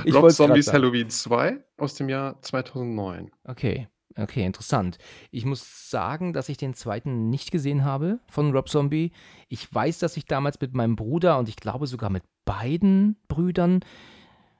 Ich 0.05 0.13
Rob 0.13 0.31
Zombies. 0.31 0.71
Halloween 0.71 1.09
2 1.09 1.57
aus 1.77 1.95
dem 1.95 2.07
Jahr 2.07 2.41
2009. 2.41 3.31
Okay, 3.43 3.87
okay, 4.17 4.45
interessant. 4.45 4.97
Ich 5.31 5.45
muss 5.45 5.89
sagen, 5.89 6.33
dass 6.33 6.49
ich 6.49 6.57
den 6.57 6.73
zweiten 6.73 7.29
nicht 7.29 7.51
gesehen 7.51 7.83
habe 7.83 8.19
von 8.27 8.51
Rob 8.51 8.69
Zombie. 8.69 9.11
Ich 9.49 9.73
weiß, 9.73 9.99
dass 9.99 10.17
ich 10.17 10.25
damals 10.25 10.59
mit 10.59 10.73
meinem 10.73 10.95
Bruder 10.95 11.37
und 11.37 11.49
ich 11.49 11.55
glaube 11.57 11.87
sogar 11.87 12.09
mit 12.09 12.23
beiden 12.45 13.17
Brüdern, 13.27 13.81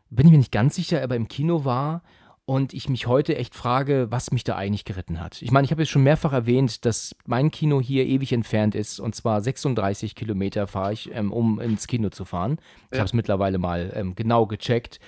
bin 0.10 0.26
ich 0.28 0.32
mir 0.32 0.38
nicht 0.38 0.52
ganz 0.52 0.76
sicher, 0.76 1.02
aber 1.04 1.16
im 1.16 1.28
Kino 1.28 1.66
war 1.66 2.04
und 2.46 2.74
ich 2.76 2.90
mich 2.90 3.08
heute 3.08 3.36
echt 3.38 3.56
frage, 3.56 4.08
was 4.12 4.32
mich 4.32 4.44
da 4.44 4.56
eigentlich 4.56 4.86
geritten 4.86 5.20
hat. 5.20 5.42
Ich 5.42 5.52
meine, 5.52 5.66
ich 5.66 5.72
habe 5.72 5.82
jetzt 5.82 5.90
schon 5.90 6.04
mehrfach 6.04 6.32
erwähnt, 6.32 6.86
dass 6.86 7.16
mein 7.26 7.50
Kino 7.50 7.82
hier 7.82 8.06
ewig 8.06 8.32
entfernt 8.34 8.76
ist 8.76 9.00
und 9.00 9.16
zwar 9.16 9.42
36 9.42 10.14
Kilometer 10.16 10.68
fahre 10.68 10.94
ich, 10.94 11.12
ähm, 11.14 11.32
um 11.32 11.60
ins 11.60 11.88
Kino 11.88 12.10
zu 12.10 12.24
fahren. 12.24 12.60
Ich 12.92 12.98
Ja. 12.98 13.00
habe 13.00 13.06
es 13.08 13.14
mittlerweile 13.14 13.58
mal 13.58 13.92
ähm, 13.96 14.14
genau 14.16 14.46
gecheckt. 14.46 15.00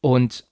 Und 0.00 0.44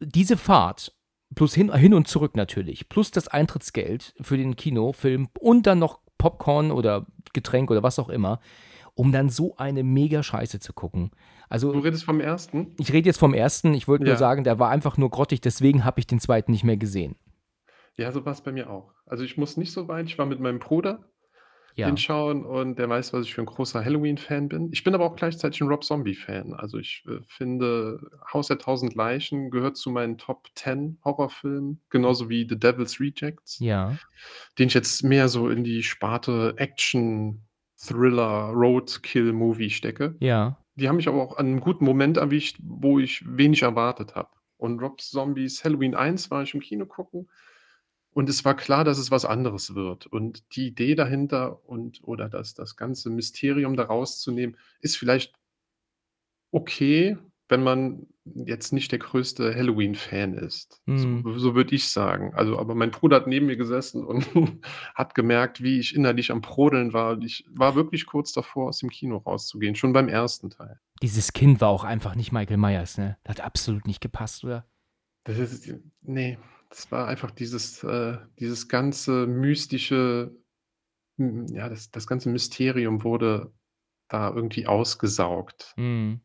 diese 0.00 0.36
Fahrt, 0.36 0.92
plus 1.34 1.54
hin, 1.54 1.72
hin 1.74 1.94
und 1.94 2.08
zurück 2.08 2.36
natürlich, 2.36 2.88
plus 2.88 3.10
das 3.10 3.28
Eintrittsgeld 3.28 4.14
für 4.20 4.36
den 4.36 4.56
Kinofilm 4.56 5.28
und 5.38 5.66
dann 5.66 5.78
noch 5.78 6.00
Popcorn 6.18 6.70
oder 6.70 7.06
Getränk 7.32 7.70
oder 7.70 7.82
was 7.82 7.98
auch 7.98 8.08
immer, 8.08 8.40
um 8.94 9.12
dann 9.12 9.28
so 9.30 9.56
eine 9.56 9.82
mega 9.82 10.22
Scheiße 10.22 10.60
zu 10.60 10.72
gucken. 10.72 11.10
Du 11.10 11.16
Also, 11.48 11.70
redest 11.70 12.04
vom 12.04 12.20
ersten? 12.20 12.74
ich 12.78 12.92
rede 12.92 13.08
jetzt 13.08 13.18
vom 13.18 13.34
ersten, 13.34 13.74
ich 13.74 13.88
wollte 13.88 14.04
nur 14.04 14.14
Ja. 14.14 14.18
sagen, 14.18 14.44
der 14.44 14.58
war 14.58 14.70
einfach 14.70 14.96
nur 14.96 15.10
grottig, 15.10 15.40
deswegen 15.40 15.84
habe 15.84 16.00
ich 16.00 16.06
den 16.06 16.20
zweiten 16.20 16.52
nicht 16.52 16.64
mehr 16.64 16.76
gesehen. 16.76 17.16
Ja, 17.96 18.10
so 18.12 18.24
war's 18.24 18.40
bei 18.42 18.52
mir 18.52 18.70
auch. 18.70 18.92
Also, 19.06 19.22
ich 19.24 19.36
muss 19.36 19.56
nicht 19.58 19.72
so 19.72 19.86
weit. 19.88 20.06
Ich 20.06 20.16
war 20.18 20.24
mit 20.26 20.40
meinem 20.40 20.58
Bruder 20.60 21.04
Ja. 21.76 21.88
den 21.88 21.96
schauen 21.96 22.44
und 22.44 22.78
der 22.78 22.88
weiß, 22.88 23.12
was 23.12 23.26
ich 23.26 23.34
für 23.34 23.40
'n 23.42 23.46
großer 23.46 23.84
Halloween-Fan 23.84 24.48
bin. 24.48 24.70
Ich 24.72 24.84
bin 24.84 24.94
aber 24.94 25.04
auch 25.06 25.16
gleichzeitig 25.16 25.60
'n 25.62 25.68
Rob 25.68 25.84
Zombie-Fan. 25.84 26.54
Also, 26.54 26.78
ich, 26.78 27.04
äh, 27.08 27.20
finde, 27.26 28.00
Haus 28.32 28.48
der 28.48 28.58
tausend 28.58 28.94
Leichen 28.94 29.50
gehört 29.50 29.76
zu 29.76 29.90
meinen 29.90 30.18
Top 30.18 30.48
10 30.54 30.98
Horrorfilmen, 31.04 31.80
genauso 31.90 32.28
wie 32.28 32.46
The 32.48 32.58
Devil's 32.58 33.00
Rejects, 33.00 33.60
Ja. 33.60 33.98
den 34.58 34.68
ich 34.68 34.74
jetzt 34.74 35.04
mehr 35.04 35.28
so 35.28 35.48
in 35.50 35.64
die 35.64 35.82
Sparte 35.84 36.54
Action, 36.58 37.42
Thriller, 37.78 38.50
Roadkill-Movie 38.54 39.70
stecke. 39.70 40.16
Ja. 40.20 40.62
Die 40.76 40.88
haben 40.88 40.96
mich 40.96 41.08
aber 41.08 41.22
auch 41.22 41.36
an 41.38 41.50
'nem 41.50 41.60
guten 41.60 41.84
Moment 41.86 42.16
erwischt, 42.18 42.58
wo 42.62 42.98
ich 43.00 43.24
wenig 43.26 43.62
erwartet 43.62 44.14
habe. 44.16 44.30
Und 44.58 44.80
Rob 44.80 45.00
Zombies 45.00 45.64
Halloween 45.64 45.94
1 45.96 46.30
war 46.30 46.42
ich 46.44 46.54
im 46.54 46.60
Kino 46.60 46.86
gucken 46.86 47.28
und 48.14 48.28
es 48.28 48.44
war 48.44 48.54
klar, 48.54 48.84
dass 48.84 48.98
es 48.98 49.10
was 49.10 49.24
anderes 49.24 49.74
wird. 49.74 50.06
Und 50.06 50.54
die 50.56 50.68
Idee 50.68 50.94
dahinter 50.94 51.66
und 51.68 52.00
oder 52.02 52.28
das 52.28 52.54
das 52.54 52.76
ganze 52.76 53.10
Mysterium 53.10 53.76
da 53.76 53.84
rauszunehmen, 53.84 54.56
ist 54.80 54.96
vielleicht 54.96 55.34
okay, 56.50 57.16
wenn 57.48 57.62
man 57.62 58.06
jetzt 58.24 58.72
nicht 58.72 58.92
der 58.92 58.98
größte 58.98 59.54
Halloween-Fan 59.54 60.34
ist. 60.34 60.80
Mhm. 60.86 61.22
So 61.24 61.38
so 61.38 61.54
würde 61.54 61.74
ich 61.74 61.88
sagen. 61.88 62.32
Also, 62.34 62.58
aber 62.58 62.74
mein 62.74 62.90
Bruder 62.90 63.16
hat 63.16 63.26
neben 63.26 63.46
mir 63.46 63.56
gesessen 63.56 64.04
und 64.04 64.26
hat 64.94 65.14
gemerkt, 65.14 65.62
wie 65.62 65.78
ich 65.78 65.94
innerlich 65.94 66.30
am 66.30 66.40
Brodeln 66.40 66.92
war 66.92 67.12
und 67.12 67.24
ich 67.24 67.44
war 67.50 67.74
wirklich 67.74 68.06
kurz 68.06 68.32
davor, 68.32 68.68
aus 68.68 68.78
dem 68.78 68.90
Kino 68.90 69.16
rauszugehen, 69.16 69.74
schon 69.74 69.92
beim 69.92 70.08
ersten 70.08 70.50
Teil. 70.50 70.78
Dieses 71.02 71.32
Kind 71.32 71.60
war 71.60 71.68
auch 71.68 71.84
einfach 71.84 72.14
nicht 72.14 72.30
Michael 72.30 72.58
Myers, 72.58 72.96
ne? 72.96 73.18
Das 73.24 73.38
hat 73.38 73.44
absolut 73.44 73.86
nicht 73.86 74.00
gepasst, 74.00 74.44
oder? 74.44 74.66
Das 75.24 75.38
ist 75.38 75.72
ne, 76.02 76.38
das 76.72 76.90
war 76.90 77.06
einfach 77.06 77.30
dieses 77.30 77.84
äh, 77.84 78.16
dieses 78.38 78.68
ganze 78.68 79.26
mystische 79.26 80.34
ja, 81.18 81.68
das 81.68 81.90
das 81.90 82.06
ganze 82.06 82.30
Mysterium 82.30 83.04
wurde 83.04 83.52
da 84.08 84.32
irgendwie 84.34 84.66
ausgesaugt. 84.66 85.74
Mhm. 85.76 86.20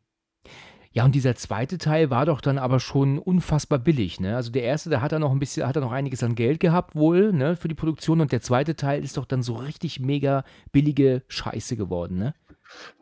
Ja, 0.90 1.04
und 1.04 1.14
dieser 1.14 1.36
zweite 1.36 1.76
Teil 1.76 2.08
war 2.10 2.24
doch 2.24 2.40
dann 2.40 2.56
aber 2.58 2.80
schon 2.80 3.18
unfassbar 3.18 3.78
billig, 3.78 4.20
ne? 4.20 4.34
Also, 4.34 4.50
der 4.50 4.62
erste, 4.62 4.88
da 4.88 5.02
hat 5.02 5.12
er 5.12 5.18
noch 5.18 5.32
'n 5.32 5.38
bisschen 5.38 5.66
hat 5.66 5.76
er 5.76 5.82
noch 5.82 5.92
einiges 5.92 6.22
an 6.22 6.34
Geld 6.34 6.60
gehabt 6.60 6.96
wohl, 6.96 7.32
ne, 7.32 7.56
für 7.56 7.68
die 7.68 7.74
Produktion 7.74 8.20
und 8.22 8.32
der 8.32 8.40
zweite 8.40 8.74
Teil 8.74 9.04
ist 9.04 9.18
doch 9.18 9.26
dann 9.26 9.42
so 9.42 9.54
richtig 9.54 10.00
mega 10.00 10.44
billige 10.72 11.22
Scheiße 11.28 11.76
geworden, 11.76 12.16
ne? 12.18 12.34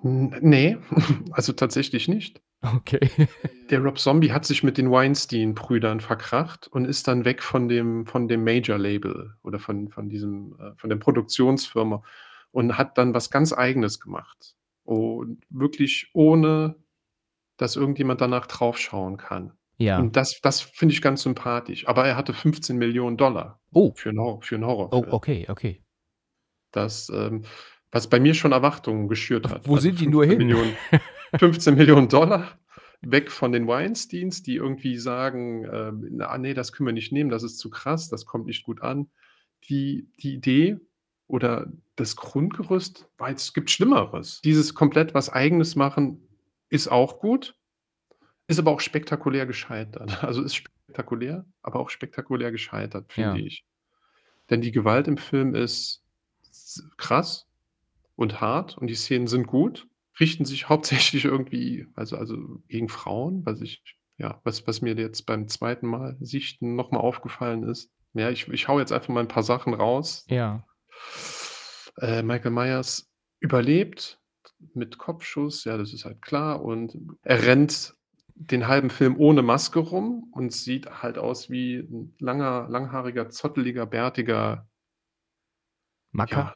N 0.03 0.35
ne, 0.41 0.79
also 1.31 1.53
tatsächlich 1.53 2.09
nicht. 2.09 2.43
Okay. 2.75 3.11
Der 3.70 3.80
Rob 3.80 3.99
Zombie 3.99 4.32
hat 4.32 4.44
sich 4.44 4.62
mit 4.62 4.78
den 4.78 4.90
Weinstein-Brüdern 4.90 6.00
verkracht 6.00 6.68
und 6.68 6.85
ist 6.85 7.08
dann 7.08 7.25
weg 7.25 7.42
von 7.42 7.68
dem 7.68 8.06
von 8.06 8.28
dem 8.28 8.44
Major-Label 8.44 9.35
oder 9.42 9.58
von 9.58 9.88
von 9.88 10.08
diesem 10.08 10.56
äh, 10.61 10.73
von 10.76 10.90
der 10.90 10.96
Produktionsfirma 10.96 12.02
und 12.52 12.78
hat 12.78 12.96
dann 12.99 13.14
was 13.14 13.30
ganz 13.30 13.52
Eigenes 13.52 14.00
gemacht. 14.00 14.54
Und 14.85 15.42
wirklich 15.50 16.11
ohne, 16.14 16.76
dass 17.58 17.76
irgendjemand 17.76 18.20
danach 18.20 18.46
draufschauen 18.46 19.16
kann. 19.18 19.52
Ja. 19.78 19.99
Und 20.00 20.16
das 20.16 20.40
das 20.42 20.61
finde 20.62 20.94
ich 20.94 21.02
ganz 21.02 21.23
sympathisch. 21.23 21.88
Aber 21.88 22.06
er 22.06 22.16
hatte 22.16 22.32
15.000.000 22.35 23.58
Oh. 23.75 23.92
für 23.96 24.11
'n 24.11 24.18
Hor 24.20 24.42
für 24.42 24.56
'n 24.56 24.64
Oh, 24.64 24.68
Horrorfilm. 24.68 25.12
okay, 25.14 25.46
okay. 25.49 25.82
Das, 26.75 27.11
ähm 27.14 27.42
was 27.92 28.08
bei 28.11 28.18
mir 28.20 28.35
schon 28.35 28.52
Erwartungen 28.52 29.08
geschürt 29.08 29.49
hat. 29.49 29.66
Wo 29.68 29.75
Also 29.76 29.85
sind 29.88 30.00
die 30.00 30.08
nur 30.08 30.26
hin? 30.26 30.40
15.000.000 31.35 31.38
$15.000.000 31.38 32.59
weg 33.02 33.30
von 33.30 33.52
den 33.52 33.66
Weinsteins, 33.66 34.42
die 34.42 34.56
irgendwie 34.56 34.97
sagen, 34.99 35.64
ähm: 35.73 36.06
„Na, 36.12 36.37
ne, 36.38 36.54
das 36.54 36.73
können 36.73 36.87
wir 36.87 36.92
nicht 36.95 37.12
nehmen, 37.12 37.30
das 37.30 37.42
ist 37.42 37.59
zu 37.59 37.71
krass, 37.71 38.09
das 38.09 38.26
kommt 38.26 38.47
nicht 38.47 38.64
gut 38.64 38.83
an.“ 38.83 39.11
Die 39.68 40.09
die 40.21 40.35
Idee 40.35 40.78
oder 41.28 41.73
das 41.97 42.16
Grundgerüst 42.16 43.09
war 43.18 43.30
jetzt 43.30 43.54
gibt 43.54 43.71
Schlimmeres. 43.71 44.40
Dieses 44.42 44.75
komplett 44.75 45.14
was 45.14 45.28
Eigenes 45.30 45.76
machen 45.76 46.21
ist 46.68 46.88
auch 46.88 47.18
gut, 47.21 47.56
ist 48.49 48.59
aber 48.59 48.73
auch 48.73 48.80
spektakulär 48.80 49.47
gescheitert. 49.47 50.11
Also, 50.25 50.42
ist 50.42 50.56
spektakulär, 50.56 51.47
aber 51.62 51.80
auch 51.80 51.90
spektakulär 51.90 52.52
gescheitert, 52.52 53.12
finde 53.12 53.40
Ja. 53.40 53.47
ich. 53.47 53.64
Denn 54.50 54.61
die 54.62 54.73
Gewalt 54.73 55.09
im 55.09 55.18
Film 55.18 55.54
ist 55.54 56.04
krass 56.99 57.49
und 58.16 58.40
hart 58.40 58.78
und 58.78 58.88
die 58.88 58.95
Szenen 58.97 59.26
sind 59.28 59.47
gut, 59.47 59.88
richten 60.20 60.44
sich 60.44 60.68
hauptsächlich 60.68 61.25
irgendwie 61.25 61.87
also 61.94 62.16
also 62.16 62.37
gegen 62.68 62.88
Frauen, 62.88 63.44
was 63.46 63.61
ich 63.61 63.82
ja, 64.18 64.40
was 64.44 64.66
was 64.66 64.80
mir 64.82 64.94
jetzt 64.94 65.26
beim 65.26 65.49
zweiten 65.49 65.87
Mal 65.87 66.16
sichten 66.20 66.75
noch 66.75 66.90
mal 66.90 67.00
aufgefallen 67.00 67.64
ist. 67.64 67.90
Ja, 68.14 68.30
ich 68.30 68.49
ich 68.49 68.68
haue 68.68 68.80
jetzt 68.80 68.92
einfach 68.92 69.08
mal 69.11 69.20
'n 69.20 69.28
paar 69.28 69.42
Sachen 69.42 69.75
raus. 69.75 70.25
Ja. 70.28 70.64
Äh, 71.99 72.23
Michael 72.23 72.50
Myers 72.50 73.11
überlebt 73.40 74.18
mit 74.75 74.99
Kopfschuss, 74.99 75.64
ja, 75.64 75.76
das 75.76 75.92
ist 75.92 76.04
halt 76.04 76.23
klar 76.23 76.62
und 76.62 76.96
er 77.23 77.44
rennt 77.46 77.94
den 78.35 78.68
halben 78.68 78.90
Film 78.90 79.16
ohne 79.18 79.42
Maske 79.42 79.78
rum 79.80 80.30
und 80.32 80.52
sieht 80.52 81.02
halt 81.02 81.18
aus 81.18 81.50
wie 81.50 81.76
'n 81.78 82.14
langer, 82.18 82.68
langhaariger, 82.68 83.30
zotteliger, 83.30 83.87
bärtiger 83.87 84.66
Macker? 86.12 86.37
ja, 86.37 86.54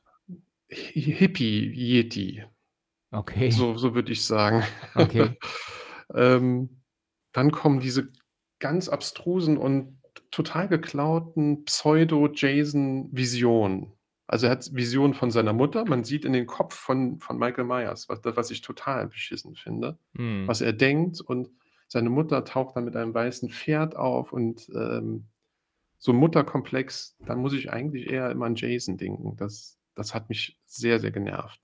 Hi 0.71 1.03
Hippie-Yeti. 1.19 2.45
Okay. 3.13 3.51
So 3.51 3.77
so 3.77 3.95
würde 3.95 4.13
ich 4.13 4.25
sagen. 4.25 4.63
Okay. 4.95 5.37
Ähm, 6.13 6.83
dann 7.33 7.53
kommen 7.53 7.79
diese 7.79 8.09
ganz 8.59 8.89
abstrusen 8.89 9.59
und 9.59 10.01
total 10.33 10.67
geklauten 10.67 11.65
Pseudo-Jason-Visionen. 11.67 13.93
Also, 14.27 14.47
er 14.47 14.53
hat 14.53 14.75
Visionen 14.75 15.15
von 15.15 15.31
seiner 15.31 15.53
Mutter. 15.53 15.85
Man 15.85 16.03
sieht 16.03 16.25
in 16.25 16.33
den 16.33 16.47
Kopf 16.47 16.75
von 16.75 17.21
von 17.21 17.39
Michael 17.39 17.63
Myers, 17.65 18.09
was 18.09 18.25
was 18.25 18.51
ich 18.51 18.63
total 18.63 19.07
beschissen 19.07 19.55
finde, 19.55 19.99
Mhm. 20.15 20.49
was 20.49 20.63
er 20.63 20.73
denkt 20.73 21.21
und 21.21 21.51
seine 21.87 22.11
Mutter 22.11 22.45
taucht 22.45 22.75
dann 22.77 22.87
mit 22.87 22.97
einem 22.97 23.15
weißen 23.15 23.51
Pferd 23.51 23.95
auf 23.95 24.33
und, 24.33 24.69
ähm, 24.75 25.29
so 25.99 26.13
Mutterkomplex, 26.13 27.17
da 27.21 27.37
muss 27.37 27.53
ich 27.53 27.71
eigentlich 27.73 28.11
eher 28.11 28.33
immer 28.33 28.47
an 28.47 28.57
Jason 28.57 28.97
denken. 28.97 29.37
Das 29.37 29.79
das 29.95 30.13
hat 30.15 30.29
mich 30.29 30.59
sehr, 30.67 30.99
sehr 30.99 31.13
genervt. 31.13 31.61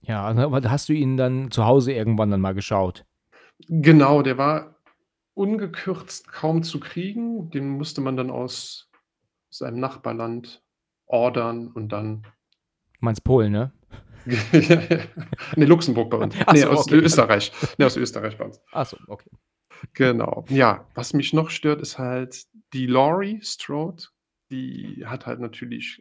Ja, 0.00 0.22
aber 0.22 0.60
da 0.60 0.70
hast 0.70 0.88
du 0.88 0.92
ihn 0.92 1.16
dann 1.16 1.50
zu 1.50 1.64
Hause 1.66 1.92
irgendwann 1.92 2.30
dann 2.30 2.40
mal 2.40 2.54
geschaut? 2.54 3.04
Genau, 3.68 4.22
der 4.22 4.38
war 4.38 4.76
ungekürzt 5.34 6.28
kaum 6.28 6.62
zu 6.62 6.80
kriegen. 6.80 7.50
Den 7.50 7.68
musste 7.68 8.00
man 8.00 8.16
dann 8.16 8.30
aus 8.30 8.90
seinem 9.50 9.80
Nachbarland 9.80 10.62
ordern 11.06 11.68
und 11.68 11.90
dann 11.90 12.22
Du 13.00 13.04
meinst 13.04 13.22
Polen, 13.22 13.52
ne? 13.52 13.72
Ne, 15.56 15.64
Luxemburg 15.64 16.10
bei 16.10 16.18
uns. 16.18 16.34
Ach 16.44 16.52
Ne, 16.52 16.60
so, 16.60 16.68
aus 16.70 16.86
okay. 16.86 16.96
Österreich. 16.96 17.52
Ne, 17.78 17.86
aus 17.86 17.96
Österreich 17.96 18.36
bei 18.36 18.44
uns. 18.44 18.60
Ach 18.72 18.84
so, 18.84 18.96
okay. 19.06 19.30
Genau. 19.94 20.44
Ja, 20.48 20.86
was 20.94 21.12
mich 21.14 21.32
noch 21.32 21.50
stört, 21.50 21.80
ist 21.80 21.98
halt 21.98 22.46
die 22.72 22.86
Laurie 22.86 23.40
Strode. 23.42 24.02
Die 24.50 25.04
hat 25.06 25.26
halt 25.26 25.40
natürlich 25.40 26.00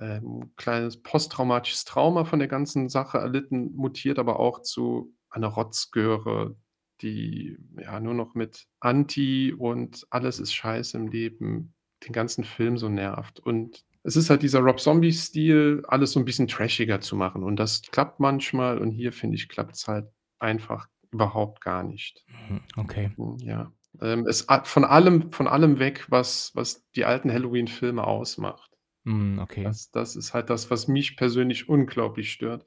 ähm, 0.00 0.52
kleines 0.56 1.02
posttraumatisches 1.02 1.84
Trauma 1.84 2.24
von 2.24 2.38
der 2.38 2.48
ganzen 2.48 2.88
Sache 2.88 3.18
erlitten, 3.18 3.74
mutiert 3.74 4.18
aber 4.18 4.40
auch 4.40 4.62
zu 4.62 5.14
einer 5.30 5.48
Rotzgöre, 5.48 6.56
die 7.00 7.58
ja 7.78 8.00
nur 8.00 8.14
noch 8.14 8.34
mit 8.34 8.66
Anti 8.80 9.52
und 9.52 10.06
alles 10.10 10.38
ist 10.40 10.54
scheiße 10.54 10.96
im 10.96 11.08
Leben 11.08 11.74
den 12.06 12.12
ganzen 12.12 12.44
Film 12.44 12.78
so 12.78 12.88
nervt. 12.88 13.40
Und 13.40 13.84
es 14.02 14.16
ist 14.16 14.30
halt 14.30 14.42
dieser 14.42 14.60
Rob 14.60 14.80
Zombie-Stil, 14.80 15.82
alles 15.88 16.12
so 16.12 16.20
ein 16.20 16.24
bisschen 16.24 16.48
trashiger 16.48 17.00
zu 17.00 17.16
machen. 17.16 17.42
Und 17.42 17.56
das 17.56 17.82
klappt 17.82 18.20
manchmal 18.20 18.78
und 18.78 18.90
hier, 18.90 19.12
finde 19.12 19.36
ich, 19.36 19.48
klappt 19.48 19.74
es 19.74 19.88
halt 19.88 20.06
einfach 20.38 20.88
überhaupt 21.10 21.60
gar 21.62 21.82
nicht. 21.82 22.24
Mhm, 22.48 22.60
okay. 22.76 23.10
Hm, 23.16 23.38
ja. 23.38 23.72
Ähm, 24.00 24.26
es 24.26 24.46
von 24.64 24.84
allem 24.84 25.30
von 25.32 25.46
allem 25.46 25.78
weg, 25.78 26.06
was 26.08 26.50
was 26.54 26.84
die 26.96 27.04
alten 27.04 27.32
Halloween-Filme 27.32 28.04
ausmacht. 28.04 28.73
Mhm, 29.04 29.38
okay. 29.38 29.64
Das 29.64 29.90
das 29.90 30.16
ist 30.16 30.34
halt 30.34 30.50
das, 30.50 30.70
was 30.70 30.88
mich 30.88 31.16
persönlich 31.16 31.68
unglaublich 31.68 32.32
stört, 32.32 32.66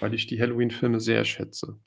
weil 0.00 0.14
ich 0.14 0.26
die 0.26 0.40
Halloween-Filme 0.40 1.00
sehr 1.00 1.24
schätze. 1.24 1.78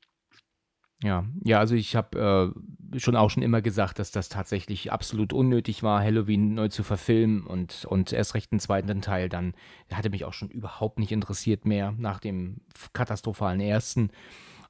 Ja, 1.04 1.26
ja, 1.44 1.60
also 1.60 1.76
ich 1.76 1.96
habe 1.96 2.54
äh, 2.94 3.00
schon 3.00 3.16
auch 3.16 3.30
schon 3.30 3.44
immer 3.44 3.62
gesagt, 3.62 4.00
dass 4.00 4.12
das 4.12 4.30
tatsächlich 4.30 4.92
absolut 4.92 5.34
unnötig 5.34 5.84
war, 5.84 6.02
Halloween 6.02 6.54
neu 6.54 6.70
zu 6.70 6.84
verfilmen 6.84 7.46
und, 7.46 7.86
und 7.86 8.14
erst 8.14 8.34
recht 8.34 8.52
den 8.52 8.60
zweiten 8.60 9.02
Teil 9.02 9.28
dann 9.28 9.54
hatte 9.92 10.10
mich 10.10 10.24
auch 10.24 10.34
schon 10.34 10.50
überhaupt 10.50 10.98
nicht 11.00 11.12
interessiert 11.12 11.66
mehr 11.66 11.94
nach 11.98 12.20
dem 12.20 12.62
katastrophalen 12.94 13.60
ersten. 13.60 14.10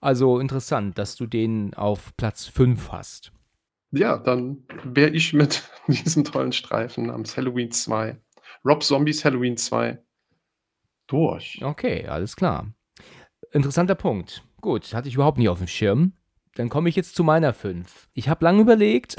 Also 0.01 0.39
interessant, 0.39 0.97
dass 0.97 1.15
du 1.15 1.27
den 1.27 1.73
auf 1.75 2.15
Platz 2.17 2.45
5 2.45 2.91
hast. 2.91 3.31
Ja, 3.91 4.17
dann 4.17 4.63
wäre 4.83 5.11
ich 5.11 5.31
mit 5.31 5.69
diesem 5.87 6.23
tollen 6.23 6.51
Streifen 6.51 7.05
namens 7.05 7.37
Halloween 7.37 7.71
2, 7.71 8.17
Rob 8.65 8.83
Zombies 8.83 9.23
Halloween 9.23 9.57
2, 9.57 9.99
durch. 11.07 11.59
Okay, 11.63 12.07
alles 12.07 12.35
klar. 12.35 12.73
Interessanter 13.51 13.95
Punkt. 13.95 14.43
Gut, 14.59 14.93
hatte 14.93 15.07
ich 15.07 15.13
überhaupt 15.13 15.37
nicht 15.37 15.49
auf 15.49 15.59
dem 15.59 15.67
Schirm. 15.67 16.13
Dann 16.55 16.69
komme 16.69 16.89
ich 16.89 16.95
jetzt 16.95 17.15
zu 17.15 17.23
meiner 17.23 17.53
5. 17.53 18.09
Ich 18.13 18.27
habe 18.27 18.43
lange 18.43 18.61
überlegt. 18.61 19.15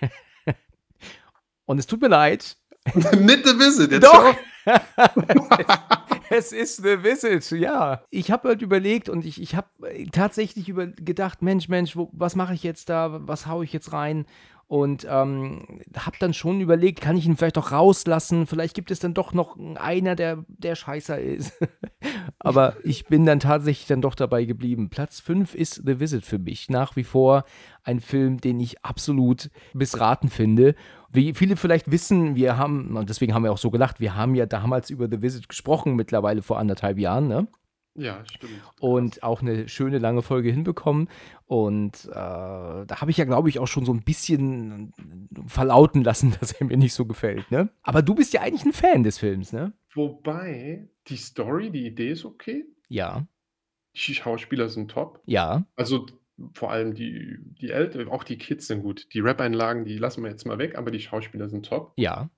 Und 1.66 1.78
es 1.78 1.86
tut 1.86 2.00
mir 2.00 2.08
leid. 2.08 2.56
Nicht 2.94 3.46
The 3.46 3.58
Visit, 3.58 3.92
jetzt 3.92 4.04
Doch! 4.04 4.34
es 6.30 6.52
ist 6.52 6.76
The 6.76 7.02
Visit, 7.02 7.50
ja. 7.60 8.02
Ich 8.10 8.30
habe 8.30 8.48
halt 8.48 8.62
überlegt 8.62 9.08
und 9.08 9.24
ich, 9.24 9.40
ich 9.40 9.54
habe 9.54 9.68
tatsächlich 10.12 10.68
über 10.68 10.86
gedacht, 10.86 11.42
Mensch, 11.42 11.68
Mensch, 11.68 11.96
wo, 11.96 12.10
was 12.12 12.36
mache 12.36 12.54
ich 12.54 12.62
jetzt 12.62 12.88
da? 12.88 13.20
Was 13.26 13.46
haue 13.46 13.64
ich 13.64 13.72
jetzt 13.72 13.92
rein? 13.92 14.26
Und 14.68 15.06
ähm, 15.08 15.80
habe 15.96 16.18
dann 16.20 16.34
schon 16.34 16.60
überlegt, 16.60 17.00
kann 17.00 17.16
ich 17.16 17.24
ihn 17.24 17.38
vielleicht 17.38 17.56
doch 17.56 17.72
rauslassen? 17.72 18.46
Vielleicht 18.46 18.74
gibt 18.74 18.90
es 18.90 18.98
dann 18.98 19.14
doch 19.14 19.32
noch 19.32 19.56
einer, 19.76 20.14
der, 20.14 20.44
der 20.46 20.74
scheißer 20.74 21.18
ist. 21.18 21.58
Aber 22.38 22.76
ich 22.84 23.06
bin 23.06 23.24
dann 23.24 23.40
tatsächlich 23.40 23.86
dann 23.86 24.02
doch 24.02 24.14
dabei 24.14 24.44
geblieben. 24.44 24.90
Platz 24.90 25.20
5 25.20 25.54
ist 25.54 25.82
The 25.86 26.00
Visit 26.00 26.26
für 26.26 26.38
mich. 26.38 26.68
Nach 26.68 26.96
wie 26.96 27.04
vor 27.04 27.44
ein 27.82 28.00
Film, 28.00 28.42
den 28.42 28.60
ich 28.60 28.84
absolut 28.84 29.50
missraten 29.72 30.28
finde. 30.28 30.74
Wie 31.10 31.32
viele 31.32 31.56
vielleicht 31.56 31.90
wissen, 31.90 32.36
wir 32.36 32.58
haben, 32.58 32.94
und 32.94 33.08
deswegen 33.08 33.32
haben 33.32 33.44
wir 33.44 33.52
auch 33.52 33.58
so 33.58 33.70
gelacht, 33.70 34.00
wir 34.00 34.16
haben 34.16 34.34
ja 34.34 34.44
damals 34.44 34.90
über 34.90 35.08
The 35.10 35.22
Visit 35.22 35.48
gesprochen, 35.48 35.96
mittlerweile 35.96 36.42
vor 36.42 36.58
anderthalb 36.58 36.98
Jahren, 36.98 37.26
ne? 37.26 37.48
Ja, 37.98 38.24
stimmt. 38.32 38.52
Und 38.80 39.22
auch 39.22 39.42
eine 39.42 39.68
schöne 39.68 39.98
lange 39.98 40.22
Folge 40.22 40.50
hinbekommen. 40.50 41.08
Und 41.46 42.06
äh, 42.06 42.12
da 42.12 43.00
habe 43.00 43.10
ich 43.10 43.16
ja, 43.16 43.24
glaube 43.24 43.48
ich, 43.48 43.58
auch 43.58 43.66
schon 43.66 43.84
so 43.84 43.92
ein 43.92 44.02
bisschen 44.02 44.92
verlauten 45.46 46.04
lassen, 46.04 46.34
dass 46.40 46.52
er 46.52 46.66
mir 46.66 46.76
nicht 46.76 46.94
so 46.94 47.06
gefällt. 47.06 47.50
Ne? 47.50 47.70
Aber 47.82 48.02
du 48.02 48.14
bist 48.14 48.32
ja 48.32 48.40
eigentlich 48.40 48.64
ein 48.64 48.72
Fan 48.72 49.02
des 49.02 49.18
Films, 49.18 49.52
ne? 49.52 49.72
Wobei, 49.94 50.88
die 51.08 51.16
Story, 51.16 51.70
die 51.70 51.86
Idee 51.86 52.10
ist 52.10 52.24
okay. 52.24 52.64
Ja. 52.88 53.26
Die 53.94 54.14
Schauspieler 54.14 54.68
sind 54.68 54.90
top. 54.90 55.20
Ja. 55.26 55.66
Also 55.76 56.06
vor 56.54 56.70
allem 56.70 56.94
die, 56.94 57.38
die 57.60 57.70
Eltern, 57.70 58.08
auch 58.08 58.22
die 58.22 58.38
Kids 58.38 58.68
sind 58.68 58.82
gut. 58.82 59.08
Die 59.12 59.20
Rap-Einlagen, 59.20 59.84
die 59.84 59.98
lassen 59.98 60.22
wir 60.22 60.30
jetzt 60.30 60.46
mal 60.46 60.58
weg, 60.58 60.78
aber 60.78 60.90
die 60.90 61.00
Schauspieler 61.00 61.48
sind 61.48 61.66
top. 61.66 61.92
Ja. 61.96 62.30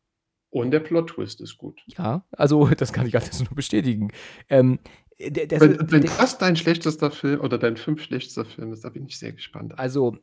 Und 0.51 0.73
der 0.73 0.81
Plot-Twist 0.81 1.41
ist 1.41 1.59
gut. 1.59 1.81
Ja, 1.87 2.25
also 2.33 2.69
das 2.77 2.93
kann 2.93 3.07
ich 3.07 3.17
alles 3.17 3.41
nur 3.41 3.55
bestätigen. 3.55 4.11
Ähm, 4.49 4.79
der, 5.29 5.61
wenn, 5.61 5.79
wenn 5.91 6.03
der, 6.03 6.11
das 6.19 6.39
dein 6.39 6.57
schlechtester 6.57 7.11
Film 7.11 7.41
oder 7.41 7.59
dein 7.59 7.77
fünf 7.77 8.03
schlechtester 8.03 8.45
Film 8.45 8.73
ist, 8.73 8.85
da 8.85 8.89
bin 8.89 9.07
ich 9.07 9.19
sehr 9.19 9.33
gespannt. 9.33 9.79
Also, 9.79 10.17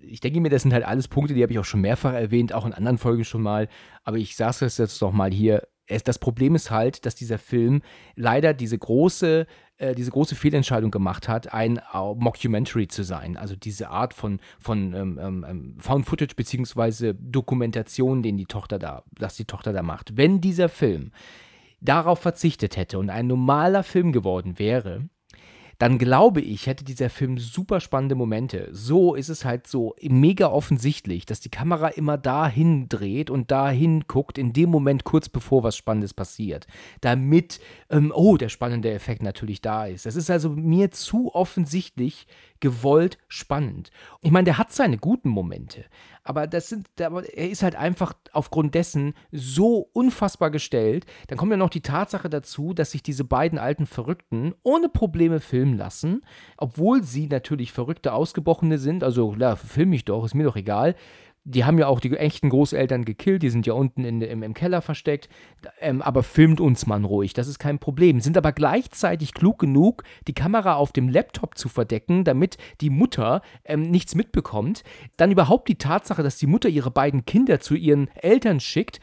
ich 0.00 0.20
denke 0.20 0.40
mir, 0.40 0.48
das 0.48 0.62
sind 0.62 0.72
halt 0.72 0.84
alles 0.84 1.08
Punkte, 1.08 1.34
die 1.34 1.42
habe 1.42 1.52
ich 1.52 1.58
auch 1.58 1.64
schon 1.64 1.82
mehrfach 1.82 2.14
erwähnt, 2.14 2.52
auch 2.52 2.64
in 2.64 2.72
anderen 2.72 2.98
Folgen 2.98 3.24
schon 3.24 3.42
mal. 3.42 3.68
Aber 4.02 4.16
ich 4.16 4.36
sage 4.36 4.64
es 4.64 4.78
jetzt 4.78 5.00
doch 5.02 5.12
mal 5.12 5.30
hier. 5.30 5.66
Das 6.04 6.20
Problem 6.20 6.54
ist 6.54 6.70
halt, 6.70 7.04
dass 7.04 7.16
dieser 7.16 7.38
Film 7.38 7.82
leider 8.14 8.54
diese 8.54 8.78
große, 8.78 9.46
äh, 9.76 9.94
diese 9.94 10.12
große 10.12 10.36
Fehlentscheidung 10.36 10.92
gemacht 10.92 11.26
hat, 11.26 11.52
ein 11.52 11.80
Mockumentary 11.92 12.86
zu 12.86 13.02
sein. 13.02 13.36
Also 13.36 13.56
diese 13.56 13.90
Art 13.90 14.14
von, 14.14 14.38
von 14.60 14.94
ähm, 14.94 15.18
ähm, 15.20 15.46
ähm, 15.48 15.76
Found 15.80 16.06
Footage 16.06 16.36
beziehungsweise 16.36 17.14
Dokumentation, 17.14 18.22
den 18.22 18.36
die 18.36 18.46
Tochter 18.46 18.78
da, 18.78 19.02
dass 19.18 19.34
die 19.34 19.46
Tochter 19.46 19.72
da 19.72 19.82
macht. 19.82 20.16
Wenn 20.16 20.40
dieser 20.40 20.68
Film 20.68 21.10
darauf 21.80 22.20
verzichtet 22.20 22.76
hätte 22.76 22.98
und 22.98 23.10
ein 23.10 23.26
normaler 23.26 23.82
Film 23.82 24.12
geworden 24.12 24.58
wäre, 24.58 25.08
dann 25.80 25.96
glaube 25.96 26.42
ich, 26.42 26.66
hätte 26.66 26.84
dieser 26.84 27.08
Film 27.08 27.38
super 27.38 27.80
spannende 27.80 28.14
Momente. 28.14 28.68
So 28.70 29.14
ist 29.14 29.30
es 29.30 29.46
halt 29.46 29.66
so 29.66 29.96
mega 30.02 30.48
offensichtlich, 30.48 31.24
dass 31.24 31.40
die 31.40 31.48
Kamera 31.48 31.88
immer 31.88 32.18
dahin 32.18 32.90
dreht 32.90 33.30
und 33.30 33.50
dahin 33.50 34.04
guckt, 34.06 34.36
in 34.36 34.52
dem 34.52 34.68
Moment 34.68 35.04
kurz 35.04 35.30
bevor 35.30 35.62
was 35.62 35.78
Spannendes 35.78 36.12
passiert. 36.12 36.66
Damit, 37.00 37.60
ähm, 37.88 38.12
oh, 38.14 38.36
der 38.36 38.50
spannende 38.50 38.92
Effekt 38.92 39.22
natürlich 39.22 39.62
da 39.62 39.86
ist. 39.86 40.04
Das 40.04 40.16
ist 40.16 40.30
also 40.30 40.50
mir 40.50 40.90
zu 40.90 41.34
offensichtlich 41.34 42.26
gewollt 42.60 43.16
spannend. 43.28 43.90
Ich 44.20 44.30
meine, 44.30 44.44
der 44.44 44.58
hat 44.58 44.74
seine 44.74 44.98
guten 44.98 45.30
Momente, 45.30 45.86
aber 46.22 46.46
das 46.46 46.68
sind, 46.68 46.88
er 46.98 47.50
ist 47.50 47.62
halt 47.62 47.76
einfach 47.76 48.12
aufgrund 48.32 48.74
dessen 48.74 49.14
so 49.32 49.88
unfassbar 49.92 50.50
gestellt. 50.50 51.06
Dann 51.28 51.38
kommt 51.38 51.50
ja 51.50 51.56
noch 51.56 51.70
die 51.70 51.82
Tatsache 51.82 52.28
dazu, 52.28 52.74
dass 52.74 52.90
sich 52.92 53.02
diese 53.02 53.24
beiden 53.24 53.58
alten 53.58 53.86
Verrückten 53.86 54.54
ohne 54.62 54.88
Probleme 54.88 55.40
filmen 55.40 55.76
lassen, 55.76 56.22
obwohl 56.56 57.02
sie 57.02 57.26
natürlich 57.26 57.72
verrückte 57.72 58.12
Ausgebrochene 58.12 58.78
sind. 58.78 59.02
Also, 59.02 59.32
klar, 59.32 59.56
film 59.56 59.90
mich 59.90 60.04
doch, 60.04 60.24
ist 60.24 60.34
mir 60.34 60.44
doch 60.44 60.56
egal 60.56 60.94
die 61.44 61.64
haben 61.64 61.78
ja 61.78 61.86
auch 61.86 62.00
die 62.00 62.14
echten 62.16 62.50
Großeltern 62.50 63.04
gekillt, 63.04 63.42
die 63.42 63.48
sind 63.50 63.66
ja 63.66 63.72
unten 63.72 64.04
in, 64.04 64.20
im, 64.20 64.42
im 64.42 64.52
Keller 64.52 64.82
versteckt, 64.82 65.28
ähm, 65.80 66.02
aber 66.02 66.22
filmt 66.22 66.60
uns 66.60 66.86
man 66.86 67.04
ruhig, 67.04 67.32
das 67.32 67.48
ist 67.48 67.58
kein 67.58 67.78
Problem. 67.78 68.20
Sind 68.20 68.36
aber 68.36 68.52
gleichzeitig 68.52 69.32
klug 69.32 69.58
genug, 69.58 70.02
die 70.28 70.34
Kamera 70.34 70.74
auf 70.74 70.92
dem 70.92 71.08
Laptop 71.08 71.56
zu 71.56 71.68
verdecken, 71.68 72.24
damit 72.24 72.58
die 72.82 72.90
Mutter 72.90 73.40
ähm, 73.64 73.90
nichts 73.90 74.14
mitbekommt. 74.14 74.84
Dann 75.16 75.30
überhaupt 75.30 75.68
die 75.68 75.78
Tatsache, 75.78 76.22
dass 76.22 76.36
die 76.36 76.46
Mutter 76.46 76.68
ihre 76.68 76.90
beiden 76.90 77.24
Kinder 77.24 77.58
zu 77.58 77.74
ihren 77.74 78.08
Eltern 78.16 78.60
schickt, 78.60 79.00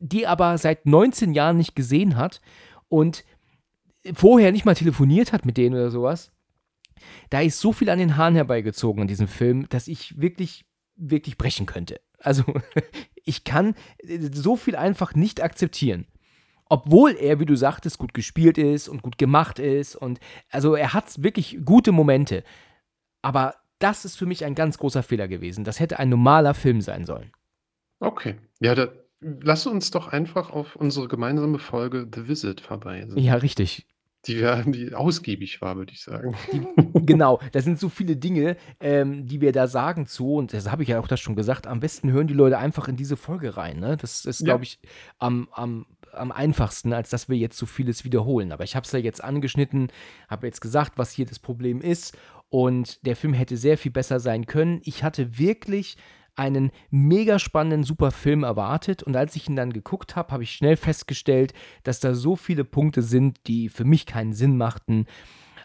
die 0.00 0.26
aber 0.26 0.58
seit 0.58 0.84
19 0.84 1.32
Jahren 1.32 1.56
nicht 1.56 1.76
gesehen 1.76 2.16
hat 2.16 2.40
und 2.88 3.24
vorher 4.14 4.50
nicht 4.50 4.64
mal 4.64 4.74
telefoniert 4.74 5.32
hat 5.32 5.46
mit 5.46 5.56
denen 5.56 5.76
oder 5.76 5.90
sowas. 5.90 6.32
Da 7.30 7.40
ist 7.40 7.60
so 7.60 7.72
viel 7.72 7.90
an 7.90 8.00
den 8.00 8.16
Haaren 8.16 8.34
herbeigezogen 8.34 9.02
in 9.02 9.08
diesem 9.08 9.28
Film, 9.28 9.68
dass 9.68 9.86
ich 9.86 10.20
wirklich 10.20 10.67
wirklich 10.98 11.38
brechen 11.38 11.66
könnte. 11.66 12.00
Also 12.18 12.44
ich 13.24 13.44
kann 13.44 13.74
so 14.32 14.56
viel 14.56 14.76
einfach 14.76 15.14
nicht 15.14 15.42
akzeptieren. 15.42 16.06
Obwohl 16.70 17.16
er, 17.16 17.40
wie 17.40 17.46
du 17.46 17.56
sagtest, 17.56 17.98
gut 17.98 18.12
gespielt 18.12 18.58
ist 18.58 18.88
und 18.88 19.02
gut 19.02 19.16
gemacht 19.16 19.58
ist 19.58 19.96
und 19.96 20.20
also 20.50 20.74
er 20.74 20.92
hat 20.92 21.22
wirklich 21.22 21.58
gute 21.64 21.92
Momente. 21.92 22.44
Aber 23.22 23.54
das 23.78 24.04
ist 24.04 24.16
für 24.16 24.26
mich 24.26 24.44
ein 24.44 24.54
ganz 24.54 24.76
großer 24.78 25.02
Fehler 25.02 25.28
gewesen. 25.28 25.64
Das 25.64 25.80
hätte 25.80 25.98
ein 25.98 26.10
normaler 26.10 26.52
Film 26.52 26.80
sein 26.82 27.06
sollen. 27.06 27.32
Okay. 28.00 28.36
Ja, 28.60 28.74
da, 28.74 28.88
lass 29.20 29.66
uns 29.66 29.90
doch 29.90 30.08
einfach 30.08 30.50
auf 30.50 30.76
unsere 30.76 31.08
gemeinsame 31.08 31.58
Folge 31.58 32.06
The 32.14 32.28
Visit 32.28 32.60
verweisen. 32.60 33.18
Ja, 33.18 33.34
richtig. 33.34 33.86
Die, 34.28 34.46
die 34.66 34.94
ausgiebig 34.94 35.60
war, 35.60 35.76
würde 35.76 35.92
ich 35.92 36.02
sagen. 36.02 36.34
Die, 36.52 37.06
genau, 37.06 37.40
da 37.52 37.60
sind 37.60 37.78
so 37.78 37.88
viele 37.88 38.16
Dinge, 38.16 38.56
ähm, 38.80 39.26
die 39.26 39.40
wir 39.40 39.52
da 39.52 39.66
sagen 39.66 40.06
zu, 40.06 40.34
und 40.34 40.52
das 40.52 40.70
habe 40.70 40.82
ich 40.82 40.90
ja 40.90 41.00
auch 41.00 41.08
das 41.08 41.20
schon 41.20 41.36
gesagt, 41.36 41.66
am 41.66 41.80
besten 41.80 42.12
hören 42.12 42.26
die 42.26 42.34
Leute 42.34 42.58
einfach 42.58 42.88
in 42.88 42.96
diese 42.96 43.16
Folge 43.16 43.56
rein. 43.56 43.80
Ne? 43.80 43.96
Das 43.96 44.24
ist, 44.24 44.44
glaube 44.44 44.64
ich, 44.64 44.78
am, 45.18 45.48
am, 45.52 45.86
am 46.12 46.32
einfachsten, 46.32 46.92
als 46.92 47.10
dass 47.10 47.28
wir 47.28 47.36
jetzt 47.36 47.58
so 47.58 47.66
vieles 47.66 48.04
wiederholen. 48.04 48.52
Aber 48.52 48.64
ich 48.64 48.76
habe 48.76 48.84
es 48.84 48.92
ja 48.92 48.98
jetzt 48.98 49.22
angeschnitten, 49.22 49.88
habe 50.28 50.46
jetzt 50.46 50.60
gesagt, 50.60 50.92
was 50.96 51.12
hier 51.12 51.26
das 51.26 51.38
Problem 51.38 51.80
ist. 51.80 52.16
Und 52.50 53.04
der 53.06 53.16
Film 53.16 53.34
hätte 53.34 53.56
sehr 53.56 53.76
viel 53.76 53.92
besser 53.92 54.20
sein 54.20 54.46
können. 54.46 54.80
Ich 54.84 55.04
hatte 55.04 55.38
wirklich 55.38 55.96
einen 56.38 56.70
mega 56.90 57.38
spannenden, 57.38 57.84
super 57.84 58.10
Film 58.10 58.44
erwartet. 58.44 59.02
Und 59.02 59.16
als 59.16 59.36
ich 59.36 59.48
ihn 59.48 59.56
dann 59.56 59.72
geguckt 59.72 60.16
habe, 60.16 60.32
habe 60.32 60.42
ich 60.42 60.52
schnell 60.52 60.76
festgestellt, 60.76 61.52
dass 61.82 62.00
da 62.00 62.14
so 62.14 62.36
viele 62.36 62.64
Punkte 62.64 63.02
sind, 63.02 63.38
die 63.46 63.68
für 63.68 63.84
mich 63.84 64.06
keinen 64.06 64.32
Sinn 64.32 64.56
machten. 64.56 65.06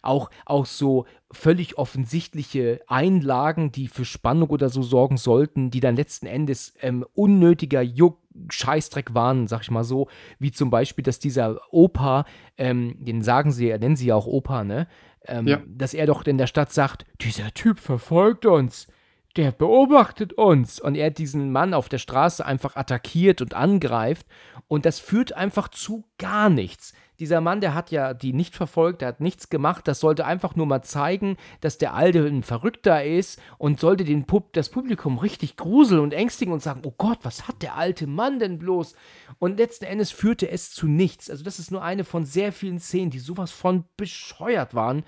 auch, 0.01 0.29
auch 0.45 0.65
so 0.65 1.05
völlig 1.31 1.77
offensichtliche 1.77 2.81
Einlagen, 2.87 3.71
die 3.71 3.87
für 3.87 4.03
Spannung 4.03 4.49
oder 4.49 4.69
so 4.69 4.81
sorgen 4.81 5.15
sollten, 5.17 5.71
die 5.71 5.79
dann 5.79 5.95
letzten 5.95 6.25
Endes 6.25 6.73
ähm, 6.81 7.05
unnötiger 7.13 7.81
Juck, 7.81 8.19
Scheißdreck 8.49 9.13
waren, 9.13 9.47
sag 9.47 9.61
ich 9.61 9.71
mal 9.71 9.83
so, 9.83 10.07
wie 10.39 10.51
zum 10.51 10.71
Beispiel, 10.71 11.03
dass 11.03 11.19
dieser 11.19 11.61
Opa, 11.71 12.25
ähm, 12.57 12.95
den 12.99 13.21
sagen 13.21 13.51
sie, 13.51 13.69
er 13.69 13.79
nennen 13.79 13.95
sie 13.95 14.07
ja 14.07 14.15
auch 14.15 14.25
Opa, 14.27 14.63
ne? 14.63 14.87
Ähm, 15.25 15.47
Ja. 15.47 15.61
Dass 15.67 15.93
er 15.93 16.07
doch 16.07 16.25
in 16.25 16.37
der 16.37 16.47
Stadt 16.47 16.73
sagt, 16.73 17.05
dieser 17.21 17.53
Typ 17.53 17.79
verfolgt 17.79 18.45
uns, 18.45 18.87
der 19.35 19.51
beobachtet 19.51 20.33
uns. 20.33 20.79
Und 20.79 20.95
er 20.95 21.11
diesen 21.11 21.51
Mann 21.51 21.73
auf 21.73 21.89
der 21.89 21.97
Straße 21.97 22.45
einfach 22.45 22.75
attackiert 22.75 23.41
und 23.41 23.53
angreift. 23.53 24.27
Und 24.67 24.85
das 24.85 24.99
führt 24.99 25.33
einfach 25.33 25.67
zu 25.69 26.05
gar 26.17 26.49
nichts. 26.49 26.93
Dieser 27.19 27.41
Mann, 27.41 27.61
der 27.61 27.73
hat 27.75 27.91
ja 27.91 28.13
die 28.13 28.33
nicht 28.33 28.55
verfolgt, 28.55 29.01
der 29.01 29.09
hat 29.09 29.21
nichts 29.21 29.49
gemacht. 29.49 29.87
Das 29.87 29.99
sollte 29.99 30.25
einfach 30.25 30.55
nur 30.55 30.65
mal 30.65 30.81
zeigen, 30.81 31.37
dass 31.61 31.77
der 31.77 31.93
Alte 31.93 32.25
ein 32.25 32.43
Verrückter 32.43 33.03
ist 33.03 33.39
und 33.57 33.79
sollte 33.79 34.03
den 34.03 34.25
Pub 34.25 34.51
das 34.53 34.69
Publikum 34.69 35.19
richtig 35.19 35.55
gruseln 35.55 36.01
und 36.01 36.13
ängstigen 36.13 36.53
und 36.53 36.63
sagen: 36.63 36.81
Oh 36.83 36.93
Gott, 36.97 37.19
was 37.21 37.47
hat 37.47 37.61
der 37.61 37.75
alte 37.75 38.07
Mann 38.07 38.39
denn 38.39 38.57
bloß? 38.57 38.95
Und 39.37 39.57
letzten 39.57 39.85
Endes 39.85 40.11
führte 40.11 40.49
es 40.49 40.71
zu 40.71 40.87
nichts. 40.87 41.29
Also, 41.29 41.43
das 41.43 41.59
ist 41.59 41.71
nur 41.71 41.83
eine 41.83 42.03
von 42.03 42.25
sehr 42.25 42.51
vielen 42.51 42.79
Szenen, 42.79 43.11
die 43.11 43.19
sowas 43.19 43.51
von 43.51 43.85
bescheuert 43.95 44.73
waren. 44.73 45.03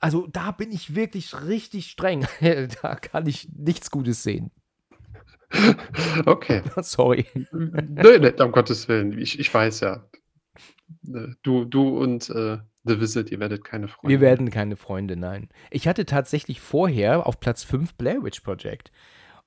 Also, 0.00 0.26
da 0.26 0.50
bin 0.50 0.72
ich 0.72 0.94
wirklich 0.94 1.34
richtig 1.46 1.90
streng. 1.90 2.26
da 2.82 2.94
kann 2.96 3.26
ich 3.26 3.48
nichts 3.56 3.90
Gutes 3.90 4.22
sehen. 4.22 4.50
Okay. 6.26 6.62
Sorry. 6.82 7.24
Nein, 7.52 7.94
nein, 7.94 8.40
um 8.40 8.52
Gottes 8.52 8.88
Willen. 8.88 9.16
Ich, 9.18 9.38
ich 9.38 9.52
weiß 9.52 9.80
ja. 9.80 10.04
Äh, 11.06 11.28
Du, 11.42 11.64
du 11.64 11.98
und 11.98 12.30
äh, 12.30 12.58
The 12.84 13.00
Visit, 13.00 13.30
ihr 13.30 13.40
werdet 13.40 13.64
keine 13.64 13.88
Freunde. 13.88 14.08
Wir 14.08 14.20
werden 14.20 14.50
keine 14.50 14.76
Freunde, 14.76 15.16
nein. 15.16 15.48
Ich 15.70 15.88
hatte 15.88 16.06
tatsächlich 16.06 16.60
vorher 16.60 17.26
auf 17.26 17.40
Platz 17.40 17.64
5 17.64 17.94
Blair 17.94 18.22
Witch 18.22 18.40
Project. 18.40 18.92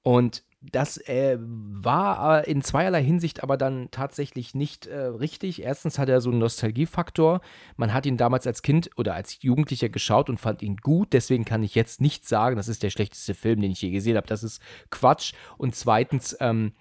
Und 0.01 0.43
das 0.61 0.97
äh, 1.07 1.37
war 1.39 2.45
äh, 2.45 2.51
in 2.51 2.61
zweierlei 2.61 3.01
Hinsicht 3.01 3.43
aber 3.43 3.55
dann 3.55 3.89
tatsächlich 3.91 4.53
nicht 4.53 4.87
äh, 4.87 4.97
richtig. 4.97 5.63
Erstens 5.63 5.97
hat 5.97 6.09
er 6.09 6.19
so 6.19 6.31
einen 6.31 6.39
Nostalgiefaktor. 6.39 7.39
Man 7.77 7.93
hat 7.93 8.05
ihn 8.05 8.17
damals 8.17 8.45
als 8.45 8.61
Kind 8.61 8.89
oder 8.97 9.13
als 9.13 9.41
Jugendlicher 9.41 9.87
geschaut 9.87 10.29
und 10.29 10.37
fand 10.37 10.61
ihn 10.61 10.77
gut. 10.77 11.13
Deswegen 11.13 11.45
kann 11.45 11.63
ich 11.63 11.75
jetzt 11.75 12.01
nicht 12.01 12.27
sagen, 12.27 12.57
das 12.57 12.67
ist 12.67 12.83
der 12.83 12.89
schlechteste 12.89 13.35
Film, 13.35 13.61
den 13.61 13.71
ich 13.71 13.81
je 13.81 13.91
gesehen 13.91 14.17
habe. 14.17 14.27
Das 14.27 14.43
ist 14.43 14.61
Quatsch. 14.89 15.33
Und 15.57 15.75
zweitens, 15.75 16.35
ähm, 16.41 16.73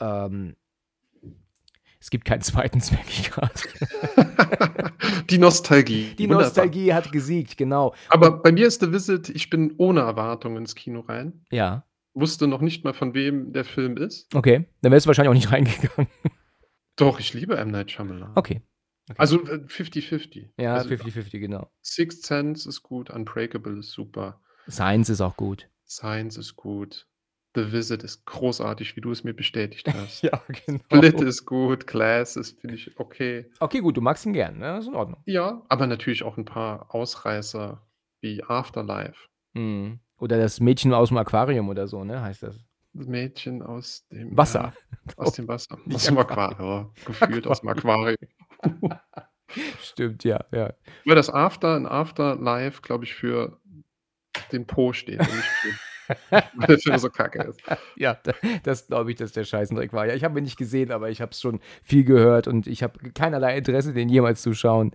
ähm, 0.00 0.56
es 2.00 2.10
gibt 2.10 2.24
keinen 2.24 2.42
zweiten, 2.42 2.78
ich 3.08 3.30
gerade. 3.30 3.52
Die 5.30 5.38
Nostalgie. 5.38 6.14
Die 6.18 6.24
Wunderbar. 6.24 6.46
Nostalgie 6.46 6.92
hat 6.92 7.12
gesiegt, 7.12 7.56
genau. 7.56 7.94
Aber 8.08 8.42
bei 8.42 8.50
mir 8.50 8.66
ist 8.66 8.80
The 8.80 8.92
Visit, 8.92 9.28
ich 9.28 9.48
bin 9.48 9.74
ohne 9.78 10.00
Erwartung 10.00 10.56
ins 10.56 10.74
Kino 10.74 11.00
rein. 11.00 11.44
Ja, 11.52 11.84
Wusste 12.14 12.46
noch 12.46 12.60
nicht 12.60 12.84
mal, 12.84 12.92
von 12.92 13.14
wem 13.14 13.52
der 13.52 13.64
Film 13.64 13.96
ist. 13.96 14.34
okay. 14.34 14.68
Dann 14.82 14.92
wärst 14.92 15.06
du 15.06 15.08
wahrscheinlich 15.08 15.30
auch 15.30 15.34
nicht 15.34 15.52
reingegangen. 15.52 16.10
Doch, 16.96 17.18
ich 17.20 17.32
liebe 17.32 17.56
M. 17.56 17.70
Night 17.70 17.90
Shyamalan. 17.90 18.32
Okay. 18.34 18.62
Also 19.16 19.42
äh, 19.46 19.64
50-50. 19.66 20.50
Ja, 20.58 20.74
also, 20.74 20.90
50-50, 20.90 21.38
genau. 21.38 21.70
Sixth 21.82 22.24
Sense 22.24 22.68
ist 22.68 22.82
gut, 22.82 23.10
Unbreakable 23.10 23.78
ist 23.78 23.90
super, 23.90 24.40
Science 24.68 25.08
ist 25.08 25.20
auch 25.20 25.36
gut. 25.36 25.68
Science 25.86 26.36
ist 26.36 26.54
gut, 26.56 27.08
The 27.54 27.72
Visit 27.72 28.02
ist 28.02 28.24
großartig, 28.26 28.96
wie 28.96 29.00
du 29.00 29.10
es 29.10 29.24
mir 29.24 29.34
bestätigt 29.34 29.92
hast. 29.92 30.22
Ja, 30.22 30.40
genau. 30.66 30.80
Split 30.84 31.20
ist 31.20 31.44
gut, 31.46 31.86
Glass 31.86 32.36
ist, 32.36 32.60
finde 32.60 32.76
ich, 32.76 32.98
okay. 32.98 33.50
Okay, 33.60 33.80
gut, 33.80 33.96
du 33.96 34.00
magst 34.00 34.24
ihn 34.24 34.32
gern, 34.32 34.58
ne? 34.58 34.66
Das 34.66 34.84
ist 34.84 34.88
in 34.88 34.94
Ordnung. 34.94 35.22
Ja, 35.26 35.62
aber 35.68 35.86
natürlich 35.86 36.22
auch 36.22 36.36
ein 36.36 36.44
paar 36.44 36.94
Ausreißer 36.94 37.84
wie 38.20 38.42
Afterlife. 38.44 39.28
Mhm. 39.54 39.98
Oder 40.22 40.38
das 40.38 40.60
Mädchen 40.60 40.94
aus 40.94 41.08
dem 41.08 41.18
Aquarium 41.18 41.68
oder 41.68 41.88
so, 41.88 42.04
ne? 42.04 42.22
Heißt 42.22 42.44
das. 42.44 42.56
Das 42.92 43.08
Mädchen 43.08 43.60
aus 43.60 44.06
dem 44.12 44.36
Wasser. 44.36 44.72
Ja, 45.08 45.14
aus 45.16 45.32
dem 45.32 45.48
Wasser. 45.48 45.76
Nicht 45.84 45.96
Aus 45.96 46.04
dem 46.04 46.18
Aquarium. 46.18 46.92
Gefühlt 47.04 47.44
aus 47.48 47.58
dem 47.60 47.70
Aquarium. 47.70 48.16
Stimmt, 49.82 50.22
ja, 50.22 50.44
ja. 50.52 50.72
Weil 51.04 51.16
das 51.16 51.28
After 51.28 51.76
in 51.76 51.86
Afterlife, 51.86 52.82
glaube 52.82 53.02
ich, 53.02 53.14
für 53.14 53.58
den 54.52 54.64
Po 54.64 54.92
steht. 54.92 55.18
weil 56.30 56.66
der 56.68 56.78
Film 56.78 56.98
so 56.98 57.10
kacke 57.10 57.42
ist. 57.42 57.60
Ja, 57.96 58.14
da- 58.22 58.34
das 58.62 58.86
glaube 58.86 59.10
ich, 59.10 59.16
dass 59.16 59.32
der 59.32 59.42
Scheißendreck 59.44 59.92
war. 59.92 60.06
Ja, 60.06 60.14
ich 60.14 60.22
habe 60.22 60.38
ihn 60.38 60.44
nicht 60.44 60.56
gesehen, 60.56 60.92
aber 60.92 61.10
ich 61.10 61.20
habe 61.20 61.32
es 61.32 61.40
schon 61.40 61.58
viel 61.82 62.04
gehört 62.04 62.46
und 62.46 62.68
ich 62.68 62.84
habe 62.84 63.10
keinerlei 63.10 63.58
Interesse, 63.58 63.92
den 63.92 64.08
jemals 64.08 64.40
zu 64.42 64.54
schauen. 64.54 64.92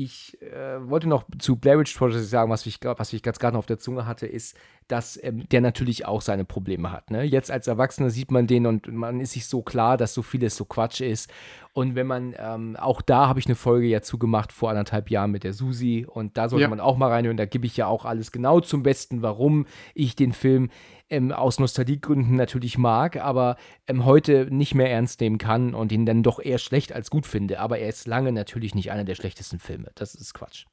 Ich 0.00 0.40
äh, 0.40 0.88
wollte 0.88 1.08
noch 1.08 1.24
zu 1.40 1.56
Blair 1.56 1.76
Witch 1.76 1.98
Project 1.98 2.24
sagen, 2.24 2.52
was 2.52 2.64
ich, 2.66 2.78
was 2.84 3.12
ich 3.12 3.20
ganz 3.20 3.40
gerade 3.40 3.54
noch 3.54 3.58
auf 3.58 3.66
der 3.66 3.80
Zunge 3.80 4.06
hatte, 4.06 4.28
ist, 4.28 4.56
dass 4.88 5.22
ähm, 5.22 5.48
der 5.50 5.60
natürlich 5.60 6.06
auch 6.06 6.20
seine 6.22 6.44
Probleme 6.44 6.90
hat. 6.90 7.10
Ne? 7.10 7.22
Jetzt 7.22 7.50
als 7.50 7.66
Erwachsener 7.66 8.10
sieht 8.10 8.30
man 8.30 8.46
den 8.46 8.66
und 8.66 8.90
man 8.92 9.20
ist 9.20 9.32
sich 9.32 9.46
so 9.46 9.62
klar, 9.62 9.96
dass 9.96 10.14
so 10.14 10.22
vieles 10.22 10.56
so 10.56 10.64
Quatsch 10.64 11.00
ist. 11.00 11.30
Und 11.74 11.94
wenn 11.94 12.06
man, 12.06 12.34
ähm, 12.38 12.76
auch 12.76 13.02
da 13.02 13.28
habe 13.28 13.38
ich 13.38 13.46
eine 13.46 13.54
Folge 13.54 13.86
ja 13.86 14.02
zugemacht 14.02 14.52
vor 14.52 14.70
anderthalb 14.70 15.10
Jahren 15.10 15.30
mit 15.30 15.44
der 15.44 15.52
Susi 15.52 16.06
und 16.08 16.36
da 16.36 16.48
sollte 16.48 16.62
Ja. 16.62 16.68
man 16.68 16.80
auch 16.80 16.96
mal 16.96 17.10
reinhören. 17.10 17.36
Da 17.36 17.44
gebe 17.44 17.66
ich 17.66 17.76
ja 17.76 17.86
auch 17.86 18.04
alles 18.04 18.32
genau 18.32 18.60
zum 18.60 18.82
Besten, 18.82 19.22
warum 19.22 19.66
ich 19.94 20.16
den 20.16 20.32
Film 20.32 20.70
ähm, 21.10 21.32
aus 21.32 21.60
Nostalgiegründen 21.60 22.34
natürlich 22.36 22.78
mag, 22.78 23.16
aber 23.16 23.56
ähm, 23.86 24.04
heute 24.04 24.48
nicht 24.50 24.74
mehr 24.74 24.90
ernst 24.90 25.20
nehmen 25.20 25.38
kann 25.38 25.74
und 25.74 25.92
ihn 25.92 26.04
dann 26.06 26.22
doch 26.22 26.40
eher 26.40 26.58
schlecht 26.58 26.92
als 26.92 27.10
gut 27.10 27.26
finde. 27.26 27.60
Aber 27.60 27.78
er 27.78 27.88
ist 27.88 28.06
lange 28.06 28.32
natürlich 28.32 28.74
nicht 28.74 28.90
einer 28.90 29.04
der 29.04 29.14
schlechtesten 29.14 29.58
Filme. 29.58 29.90
Das 29.94 30.14
ist 30.14 30.34
Quatsch. 30.34 30.66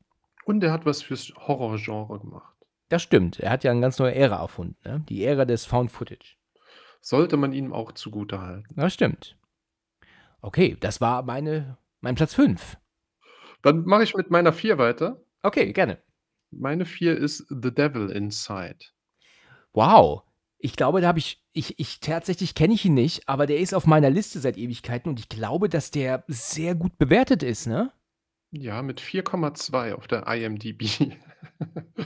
Und 0.46 0.64
er 0.64 0.72
hat 0.72 0.86
was 0.86 1.02
fürs 1.02 1.32
Horrorgenre 1.38 2.20
gemacht. 2.20 2.55
Das 2.90 3.02
stimmt. 3.02 3.40
Er 3.40 3.52
hat 3.52 3.64
ja 3.64 3.72
eine 3.72 3.82
ganz 3.82 3.98
neue 3.98 4.14
Ära 4.14 4.40
erfunden. 4.42 4.78
Ne? 4.84 5.04
Die 5.10 5.24
Ära 5.24 5.46
des 5.46 5.66
Found 5.66 5.92
Footage. 5.92 6.36
Sollte 7.02 7.38
man 7.38 7.54
ihm 7.54 7.74
auch 7.74 7.92
zugutehalten. 7.92 8.76
Das 8.76 8.94
stimmt. 8.94 9.38
Okay, 10.42 10.78
das 10.80 11.02
war 11.02 11.24
meine, 11.24 11.78
mein 12.02 12.16
Platz 12.16 12.34
5. 12.36 12.78
Dann 13.62 13.84
mache 13.86 14.04
ich 14.04 14.16
mit 14.16 14.30
meiner 14.30 14.54
4 14.54 14.78
weiter. 14.78 15.22
Okay, 15.42 15.74
gerne. 15.74 16.00
Meine 16.52 16.86
4 16.86 17.18
ist 17.18 17.48
The 17.50 17.74
Devil 17.74 18.10
Inside. 18.10 18.78
Wow. 19.74 20.24
Ich 20.58 20.76
glaube, 20.76 21.02
da 21.02 21.08
habe 21.08 21.20
ich, 21.20 21.44
ich, 21.52 21.80
ich 21.80 22.00
tatsächlich 22.00 22.56
kenne 22.56 22.74
ich 22.74 22.86
ihn 22.86 22.94
nicht, 22.94 23.28
aber 23.28 23.46
der 23.46 23.60
ist 23.60 23.74
auf 23.74 23.86
meiner 23.86 24.10
Liste 24.10 24.40
seit 24.40 24.58
Ewigkeiten 24.58 25.10
und 25.10 25.20
ich 25.20 25.30
glaube, 25.30 25.70
dass 25.70 25.92
der 25.92 26.24
sehr 26.28 26.76
gut 26.76 26.98
bewertet 26.98 27.44
ist, 27.44 27.68
ne? 27.68 27.92
Ja, 28.52 28.82
mit 28.82 29.02
4,2 29.02 29.94
auf 29.94 30.08
der 30.08 30.28
IMDb. 30.28 30.84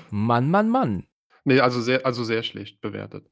Mann, 0.09 0.49
Mann, 0.51 0.69
Mann. 0.69 1.07
nee, 1.43 1.59
also 1.59 1.81
sehr, 1.81 2.05
also 2.05 2.23
sehr 2.23 2.43
schlecht 2.43 2.81
bewertet. 2.81 3.29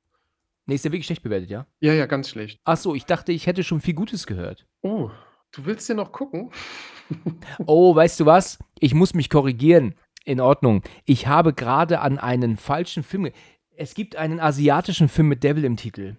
Nee, 0.66 0.76
ist 0.76 0.84
der 0.86 0.92
wirklich 0.92 1.06
schlecht 1.06 1.24
bewertet, 1.24 1.50
ja? 1.50 1.66
Ja, 1.80 1.94
ja, 1.94 2.06
ganz 2.08 2.30
schlecht. 2.30 2.60
Ach 2.66 2.76
so, 2.78 2.94
ich 2.94 3.06
dachte, 3.06 3.32
ich 3.32 3.48
hätte 3.48 3.64
schon 3.64 3.80
viel 3.82 3.94
Gutes 3.94 4.28
gehört. 4.28 4.66
Oh, 4.82 5.10
du 5.54 5.66
willst 5.66 5.88
den 5.90 5.98
noch 5.98 6.12
gucken? 6.12 6.52
Oh, 7.68 7.96
weißt 7.96 8.20
du 8.20 8.26
was? 8.26 8.60
Ich 8.80 8.94
muss 8.94 9.14
mich 9.14 9.30
korrigieren. 9.30 9.96
In 10.26 10.42
Ordnung. 10.42 10.84
Ich 11.06 11.26
habe 11.28 11.54
gerade 11.54 12.02
an 12.02 12.18
einen 12.20 12.58
falschen 12.58 13.02
Film. 13.02 13.32
Es 13.78 13.94
gibt 13.94 14.18
einen 14.18 14.42
asiatischen 14.42 15.08
Film 15.08 15.30
mit 15.30 15.42
Devil 15.42 15.64
im 15.64 15.78
Titel. 15.78 16.18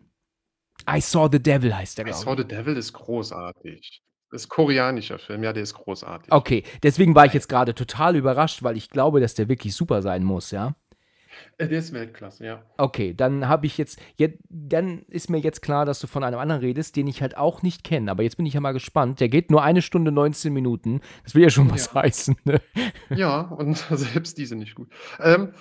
I 0.88 1.02
Saw 1.02 1.28
the 1.30 1.42
Devil 1.42 1.76
heißt 1.76 1.98
der, 1.98 2.06
I 2.06 2.08
glaube 2.08 2.24
Saw 2.24 2.32
ich. 2.32 2.38
the 2.38 2.48
Devil 2.48 2.76
ist 2.78 2.94
großartig. 2.94 4.02
Das 4.30 4.42
ist 4.42 4.48
koreanischer 4.48 5.18
Film, 5.18 5.42
ja, 5.42 5.52
der 5.52 5.62
ist 5.62 5.74
großartig. 5.74 6.32
Okay, 6.32 6.62
deswegen 6.82 7.14
war 7.14 7.24
ich 7.26 7.32
jetzt 7.32 7.48
gerade 7.48 7.74
total 7.74 8.14
überrascht, 8.16 8.62
weil 8.62 8.76
ich 8.76 8.90
glaube, 8.90 9.20
dass 9.20 9.34
der 9.34 9.48
wirklich 9.48 9.74
super 9.74 10.02
sein 10.02 10.22
muss, 10.24 10.50
ja? 10.50 10.74
Äh, 11.56 11.68
Der 11.68 11.78
ist 11.78 11.92
Weltklasse, 11.92 12.44
ja. 12.44 12.62
Okay, 12.78 13.14
dann 13.14 13.48
habe 13.48 13.66
ich 13.66 13.78
jetzt, 13.78 14.00
jetzt, 14.16 14.38
dann 14.48 15.02
ist 15.08 15.30
mir 15.30 15.38
jetzt 15.38 15.62
klar, 15.62 15.84
dass 15.86 16.00
du 16.00 16.06
von 16.06 16.24
einem 16.24 16.38
anderen 16.40 16.60
redest, 16.60 16.96
den 16.96 17.06
ich 17.06 17.22
halt 17.22 17.36
auch 17.36 17.62
nicht 17.62 17.84
kenne. 17.84 18.10
Aber 18.10 18.22
jetzt 18.22 18.36
bin 18.36 18.44
ich 18.46 18.54
ja 18.54 18.60
mal 18.60 18.72
gespannt. 18.72 19.20
Der 19.20 19.28
geht 19.28 19.50
nur 19.50 19.62
eine 19.62 19.80
Stunde 19.80 20.10
19 20.10 20.52
Minuten. 20.52 21.00
Das 21.24 21.34
will 21.34 21.42
ja 21.44 21.50
schon 21.50 21.70
was 21.70 21.86
Ja. 21.94 21.94
heißen, 22.02 22.36
ne? 22.44 22.60
Ja, 23.10 23.40
und 23.40 23.76
selbst 23.90 24.36
diese 24.38 24.56
nicht 24.56 24.74
gut. 24.74 24.88
Ähm, 25.20 25.52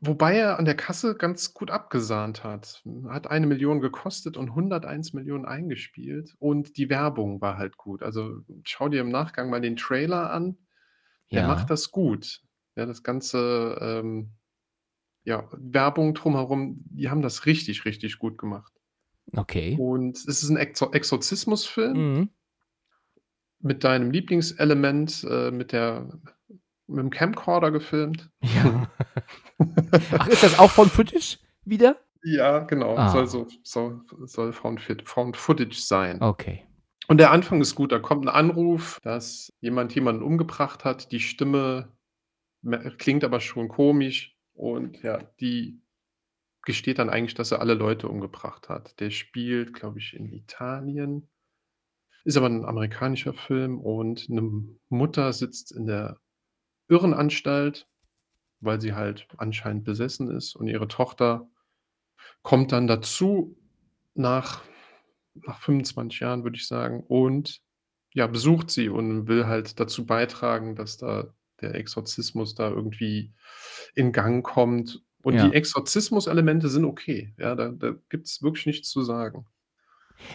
wobei 0.00 0.36
er 0.36 0.58
an 0.58 0.64
der 0.64 0.76
Kasse 0.76 1.14
ganz 1.16 1.54
gut 1.54 1.70
abgesahnt 1.70 2.44
hat. 2.44 2.82
Hat 3.08 3.28
eine 3.30 3.46
Million 3.46 3.80
gekostet 3.80 4.36
und 4.36 4.50
101 4.50 5.12
Millionen 5.12 5.44
eingespielt. 5.44 6.34
Und 6.38 6.76
die 6.76 6.88
Werbung 6.90 7.40
war 7.40 7.58
halt 7.58 7.76
gut. 7.76 8.02
Also 8.02 8.42
schau 8.64 8.88
dir 8.88 9.00
im 9.00 9.10
Nachgang 9.10 9.50
mal 9.50 9.60
den 9.60 9.76
Trailer 9.76 10.30
an. 10.30 10.58
Der 11.32 11.42
Ja. 11.42 11.48
macht 11.48 11.70
das 11.70 11.90
gut. 11.90 12.42
Ja, 12.76 12.86
das 12.86 13.02
ganze 13.02 13.76
ähm, 13.80 14.30
ja, 15.24 15.48
Werbung 15.52 16.14
drumherum, 16.14 16.84
die 16.90 17.10
haben 17.10 17.22
das 17.22 17.44
richtig, 17.44 17.84
richtig 17.84 18.18
gut 18.18 18.38
gemacht. 18.38 18.72
Okay. 19.36 19.76
Und 19.78 20.16
es 20.16 20.42
ist 20.42 20.48
ein 20.48 20.56
Exor 20.56 20.94
Exorzismusfilm 20.94 21.96
Mhm. 21.98 22.28
mit 23.60 23.84
deinem 23.84 24.10
Lieblingselement, 24.10 25.26
äh, 25.28 25.50
mit 25.50 25.72
der 25.72 26.08
mit 26.88 26.98
dem 26.98 27.10
Camcorder 27.10 27.70
gefilmt. 27.70 28.30
Ja. 28.40 28.90
Ach, 30.18 30.28
ist 30.28 30.42
das 30.42 30.58
auch 30.58 30.70
von 30.70 30.88
Footage 30.88 31.38
wieder? 31.64 31.96
Ja, 32.22 32.60
genau. 32.60 32.96
Ah. 32.96 33.10
Soll 33.10 33.26
so 33.26 33.46
soll 33.62 34.02
soll 34.24 34.52
Found 34.52 34.80
Found 35.04 35.36
Footage 35.36 35.80
sein. 35.80 36.20
Okay. 36.20 36.64
Und 37.06 37.18
der 37.18 37.30
Anfang 37.30 37.60
ist 37.60 37.74
gut. 37.74 37.92
Da 37.92 37.98
kommt 37.98 38.26
ein 38.26 38.34
Anruf, 38.34 39.00
dass 39.02 39.52
jemand 39.60 39.94
jemanden 39.94 40.22
umgebracht 40.22 40.84
hat. 40.84 41.12
Die 41.12 41.20
Stimme 41.20 41.92
klingt 42.98 43.24
aber 43.24 43.40
schon 43.40 43.68
komisch 43.68 44.36
und 44.52 45.02
ja, 45.02 45.18
die 45.40 45.80
gesteht 46.64 46.98
dann 46.98 47.08
eigentlich, 47.08 47.34
dass 47.34 47.52
er 47.52 47.60
alle 47.60 47.74
Leute 47.74 48.08
umgebracht 48.08 48.68
hat. 48.68 48.98
Der 49.00 49.10
spielt, 49.10 49.72
glaube 49.72 49.98
ich, 50.00 50.14
in 50.14 50.30
Italien, 50.32 51.28
ist 52.24 52.36
aber 52.36 52.46
ein 52.46 52.64
amerikanischer 52.64 53.32
Film 53.32 53.80
und 53.80 54.26
eine 54.28 54.42
Mutter 54.90 55.32
sitzt 55.32 55.72
in 55.72 55.86
der 55.86 56.20
Irrenanstalt, 56.88 57.88
weil 58.60 58.80
sie 58.80 58.94
halt 58.94 59.28
anscheinend 59.38 59.84
besessen 59.84 60.30
ist 60.30 60.56
und 60.56 60.68
ihre 60.68 60.88
Tochter 60.88 61.48
kommt 62.42 62.72
dann 62.72 62.86
dazu 62.86 63.56
nach 64.14 64.62
nach 65.46 65.60
25 65.60 66.20
Jahren, 66.20 66.42
würde 66.44 66.56
ich 66.56 66.66
sagen, 66.66 67.04
und 67.06 67.60
ja, 68.12 68.26
besucht 68.26 68.70
sie 68.70 68.88
und 68.88 69.28
will 69.28 69.46
halt 69.46 69.78
dazu 69.78 70.04
beitragen, 70.06 70.74
dass 70.74 70.96
da 70.96 71.32
der 71.60 71.74
Exorzismus 71.74 72.54
da 72.54 72.70
irgendwie 72.70 73.32
in 73.94 74.12
Gang 74.12 74.44
kommt. 74.44 75.02
Und 75.22 75.34
Ja. 75.34 75.48
die 75.48 75.54
Exorzismus-Elemente 75.54 76.68
sind 76.68 76.84
okay. 76.84 77.34
Ja, 77.38 77.54
da 77.54 77.68
da 77.68 77.94
gibt's 78.08 78.42
wirklich 78.42 78.66
nichts 78.66 78.88
zu 78.90 79.02
sagen. 79.02 79.46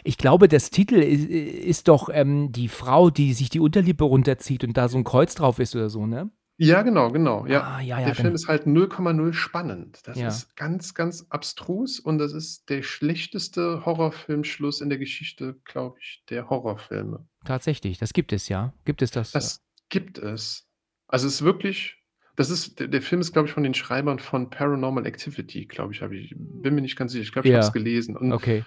Ich 0.03 0.17
glaube, 0.17 0.47
das 0.47 0.69
Titel 0.69 0.95
ist, 0.95 1.25
ist 1.29 1.87
doch 1.87 2.09
ähm, 2.11 2.51
die 2.51 2.69
Frau, 2.69 3.09
die 3.09 3.33
sich 3.33 3.49
die 3.49 3.59
Unterlippe 3.59 4.03
runterzieht 4.05 4.63
und 4.63 4.77
da 4.77 4.87
so 4.87 4.97
ein 4.97 5.03
Kreuz 5.03 5.35
drauf 5.35 5.59
ist 5.59 5.75
oder 5.75 5.89
so, 5.89 6.05
ne? 6.05 6.31
Ja, 6.63 6.81
genau, 6.81 7.11
genau, 7.11 7.45
ja. 7.45 7.61
Ah, 7.61 7.81
ja, 7.81 7.99
ja, 7.99 8.05
Der 8.05 8.15
Film 8.15 8.33
ist 8.33 8.47
halt 8.47 8.65
0,0 8.65 9.33
spannend. 9.33 9.99
Das 10.05 10.17
Ja. 10.17 10.29
ist 10.29 10.55
ganz, 10.55 10.93
ganz 10.93 11.25
abstrus 11.29 11.99
und 11.99 12.19
das 12.19 12.31
ist 12.33 12.69
der 12.69 12.83
schlechteste 12.83 13.85
Horrorfilmschluss 13.85 14.79
in 14.79 14.89
der 14.89 14.97
Geschichte, 14.97 15.59
glaube 15.65 15.97
ich, 15.99 16.23
der 16.29 16.49
Horrorfilme. 16.49 17.27
Tatsächlich, 17.43 17.97
das 17.97 18.13
gibt 18.13 18.31
es, 18.31 18.47
ja. 18.47 18.73
Gibt 18.85 19.01
es 19.01 19.11
das? 19.11 19.31
Das 19.31 19.61
gibt 19.89 20.17
es. 20.17 20.67
Also, 21.07 21.27
es 21.27 21.35
ist 21.35 21.41
wirklich 21.43 21.97
das 22.35 22.49
ist 22.49 22.79
der 22.79 22.87
der 22.87 23.01
Film 23.01 23.21
ist, 23.21 23.33
glaube 23.33 23.47
ich, 23.47 23.53
von 23.53 23.63
den 23.63 23.73
Schreibern 23.73 24.17
von 24.17 24.49
Paranormal 24.49 25.05
Activity, 25.05 25.65
glaube 25.65 25.93
ich, 25.93 26.01
habe 26.01 26.17
ich 26.17 26.33
bin 26.35 26.73
mir 26.75 26.81
nicht 26.81 26.95
ganz 26.95 27.11
sicher. 27.11 27.23
Ich 27.23 27.31
glaube, 27.31 27.47
ich 27.47 27.53
habe 27.53 27.65
es 27.65 27.73
gelesen. 27.73 28.17
Und 28.17 28.31
okay. 28.33 28.63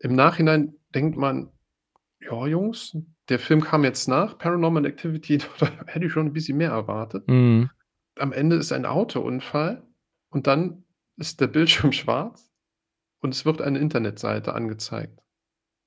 im 0.00 0.14
Nachhinein 0.14 0.74
denkt 0.94 1.16
man: 1.16 1.50
„Ja, 2.20 2.46
Jungs, 2.46 2.96
der 3.30 3.38
Film 3.38 3.62
kam 3.62 3.84
jetzt 3.84 4.08
nach 4.08 4.36
Paranormal 4.36 4.84
Activity, 4.84 5.38
da 5.60 5.70
hätte 5.86 6.06
ich 6.06 6.12
schon 6.12 6.26
ein 6.26 6.32
bisschen 6.32 6.58
mehr 6.58 6.70
erwartet.“ 6.70 7.28
Mhm. 7.28 7.70
Am 8.16 8.32
Ende 8.32 8.56
ist 8.56 8.72
ein 8.72 8.86
Autounfall 8.86 9.86
und 10.30 10.46
dann 10.46 10.84
ist 11.16 11.40
der 11.40 11.46
Bildschirm 11.46 11.92
schwarz 11.92 12.50
und 13.20 13.34
es 13.34 13.46
wird 13.46 13.62
eine 13.62 13.78
Internetseite 13.78 14.54
angezeigt. 14.54 15.20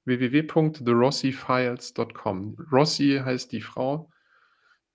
www.therossifiles.com. 0.06 2.58
Rossi 2.72 3.22
heißt 3.24 3.52
die 3.52 3.62
Frau, 3.62 4.10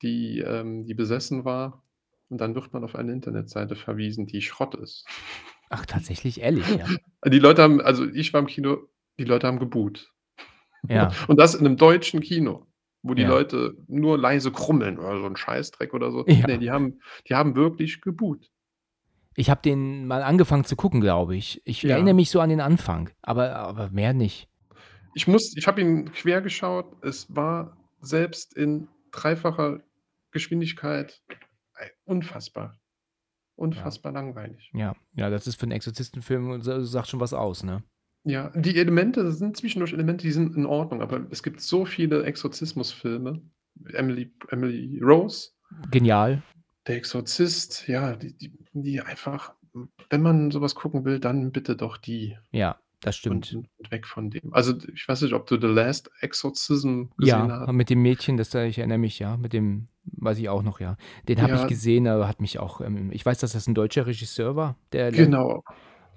die, 0.02 0.40
ähm 0.40 0.84
die 0.84 0.94
besessen 0.94 1.44
war 1.44 1.84
und 2.28 2.40
dann 2.40 2.54
wird 2.54 2.72
man 2.72 2.84
auf 2.84 2.94
eine 2.94 3.12
Internetseite 3.12 3.76
verwiesen, 3.76 4.26
die 4.26 4.42
Schrott 4.42 4.74
ist. 4.74 5.06
Ach, 5.70 5.86
tatsächlich, 5.86 6.40
ehrlich, 6.40 6.68
ja. 6.68 6.86
Die 7.28 7.38
Leute 7.38 7.62
haben 7.62 7.80
also, 7.80 8.06
ich 8.06 8.32
war 8.32 8.40
im 8.40 8.46
Kino, 8.46 8.88
die 9.18 9.24
Leute 9.24 9.46
haben 9.46 9.58
geboot. 9.58 10.12
Ja. 10.86 11.10
Und 11.28 11.38
das 11.38 11.54
in 11.54 11.64
'nem 11.64 11.76
deutschen 11.76 12.20
Kino, 12.20 12.66
wo 13.02 13.14
die 13.14 13.22
Ja. 13.22 13.28
Leute 13.28 13.74
nur 13.88 14.18
leise 14.18 14.52
krummeln 14.52 14.98
oder 14.98 15.18
so 15.18 15.26
'n 15.26 15.36
Scheißdreck 15.36 15.94
oder 15.94 16.10
so. 16.12 16.24
Ja. 16.26 16.46
Ne, 16.46 16.58
die 16.58 16.70
haben 16.70 17.00
die 17.28 17.34
haben 17.34 17.56
wirklich 17.56 18.00
geboot. 18.00 18.48
Ich 19.36 19.50
habe 19.50 19.60
den 19.62 20.06
mal 20.06 20.22
angefangen 20.22 20.64
zu 20.64 20.74
gucken, 20.76 21.00
glaube 21.00 21.36
ich. 21.36 21.62
Ich 21.64 21.82
Ja. 21.82 21.90
erinnere 21.90 22.14
mich 22.14 22.30
so 22.30 22.40
an 22.40 22.48
den 22.50 22.60
Anfang, 22.60 23.10
aber, 23.22 23.54
aber 23.56 23.90
mehr 23.90 24.12
nicht. 24.12 24.48
Ich 25.14 25.26
muss 25.26 25.56
ich 25.56 25.66
habe 25.66 25.80
ihn 25.80 26.12
quer 26.12 26.40
geschaut. 26.42 26.86
Es 27.02 27.34
war 27.34 27.76
selbst 28.00 28.56
in 28.56 28.88
dreifacher 29.10 29.80
Geschwindigkeit, 30.32 31.20
unfassbar. 32.04 32.78
Unfassbar 33.56 34.12
langweilig. 34.12 34.70
Ja, 34.72 34.94
ja, 35.14 35.30
das 35.30 35.46
ist 35.48 35.56
für 35.56 35.64
einen 35.64 35.72
Exorzistenfilm, 35.72 36.62
sa 36.62 36.80
sagt 36.84 37.08
schon 37.08 37.20
was 37.20 37.32
aus, 37.34 37.64
ne? 37.64 37.82
Ja, 38.24 38.50
die 38.54 38.76
Elemente 38.76 39.30
sind 39.32 39.56
zwischendurch 39.56 39.92
Elemente, 39.92 40.22
die 40.26 40.32
sind 40.32 40.56
in 40.56 40.66
Ordnung, 40.66 41.00
aber 41.02 41.26
es 41.30 41.42
gibt 41.42 41.60
so 41.60 41.84
viele 41.84 42.24
Exorzismusfilme. 42.24 43.40
Emily 43.94 44.32
Emily 44.50 44.98
Rose, 45.00 45.50
Genial. 45.90 46.42
Der 46.86 46.96
Exorzist, 46.96 47.88
ja, 47.88 48.16
die 48.16 48.36
die 48.36 48.52
die 48.72 49.00
einfach 49.00 49.54
wenn 50.10 50.22
man 50.22 50.50
so 50.50 50.60
was 50.62 50.74
gucken 50.74 51.04
will, 51.04 51.20
dann 51.20 51.52
bitte 51.52 51.76
doch 51.76 51.96
die 51.98 52.36
Ja, 52.52 52.80
das 53.02 53.16
stimmt. 53.16 53.54
und 53.54 53.68
und 53.78 53.90
weg 53.92 54.06
von 54.06 54.30
dem. 54.30 54.54
Also, 54.54 54.74
ich 54.94 55.08
weiß 55.08 55.22
nicht, 55.22 55.34
ob 55.34 55.46
du 55.48 55.60
The 55.60 55.68
Last 55.68 56.10
Exorcism 56.20 57.04
gesehen 57.18 57.50
Ja, 57.50 57.52
hast? 57.52 57.72
mit 57.72 57.90
dem 57.90 58.00
Mädchen, 58.02 58.36
das 58.36 58.50
da 58.50 58.62
ich 58.64 58.78
erinnere 58.78 58.98
mich, 58.98 59.18
ja, 59.18 59.36
mit 59.36 59.52
dem 59.52 59.88
weiß 60.04 60.38
ich 60.38 60.48
auch 60.48 60.62
noch, 60.62 60.78
ja. 60.78 60.96
Den 61.28 61.42
habe 61.42 61.56
ich 61.56 61.66
Ja. 61.66 61.66
gesehen, 61.66 62.06
aber 62.06 62.28
hat 62.28 62.40
mich 62.40 62.60
auch 62.60 62.80
ähm, 62.80 63.10
ich 63.12 63.26
weiß, 63.26 63.38
dass 63.38 63.52
das 63.52 63.66
'n 63.66 63.74
deutscher 63.74 64.06
Regisseur 64.06 64.54
war, 64.54 64.76
der 64.92 65.10
Genau. 65.12 65.62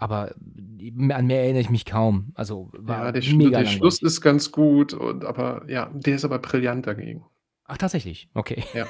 Aber 0.01 0.33
an 0.37 1.27
mehr 1.27 1.41
erinnere 1.43 1.61
ich 1.61 1.69
mich 1.69 1.85
kaum. 1.85 2.31
Also, 2.35 2.69
war 2.73 2.97
Ja, 2.97 3.11
der 3.11 3.21
mega 3.21 3.63
der 3.63 3.65
Schluss 3.65 4.01
ist 4.01 4.21
ganz 4.21 4.51
gut 4.51 4.93
und 4.93 5.23
aber 5.23 5.63
ja, 5.69 5.91
der 5.93 6.15
ist 6.15 6.25
aber 6.25 6.39
brillant 6.39 6.87
dagegen. 6.87 7.25
Ach, 7.67 7.77
tatsächlich? 7.77 8.29
Okay. 8.33 8.63
Ja. 8.73 8.85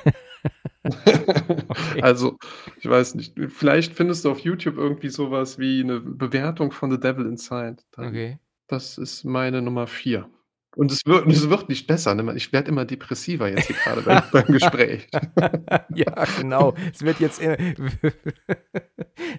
Okay. 1.70 2.02
Also, 2.02 2.38
ich 2.78 2.88
weiß 2.90 3.16
nicht, 3.16 3.36
vielleicht 3.50 3.94
findest 3.94 4.26
du 4.26 4.32
auf 4.32 4.40
YouTube 4.40 4.78
irgendwie 4.78 5.10
so 5.10 5.32
was 5.32 5.60
wie 5.60 5.84
'ne 5.84 6.00
Bewertung 6.02 6.72
von 6.72 6.92
„The 6.92 7.00
Devil 7.00 7.26
Inside“. 7.28 7.78
Dann 7.92 8.20
Okay. 8.20 8.40
das 8.68 8.98
ist 8.98 9.24
meine 9.26 9.62
Nummer 9.62 9.88
4. 9.88 10.30
Und 10.76 10.92
es 10.92 11.06
wird 11.06 11.28
es 11.28 11.50
wird 11.50 11.68
nicht 11.70 11.86
besser, 11.88 12.16
ne? 12.16 12.34
Ich 12.36 12.54
werde 12.54 12.70
immer 12.70 12.86
depressiver 12.86 13.50
jetzt 13.50 13.68
hier 13.68 13.76
grade 13.76 14.02
beim 14.04 14.22
beim 14.32 14.46
Gespräch. 14.54 15.08
Ja, 15.94 16.26
genau. 16.38 16.74
Es 16.94 17.02
wird 17.04 17.20
jetzt 17.20 17.42
i 17.42 17.48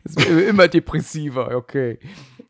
es 0.04 0.16
wird 0.16 0.48
immer 0.48 0.68
depressiver, 0.68 1.56
okay. 1.56 1.98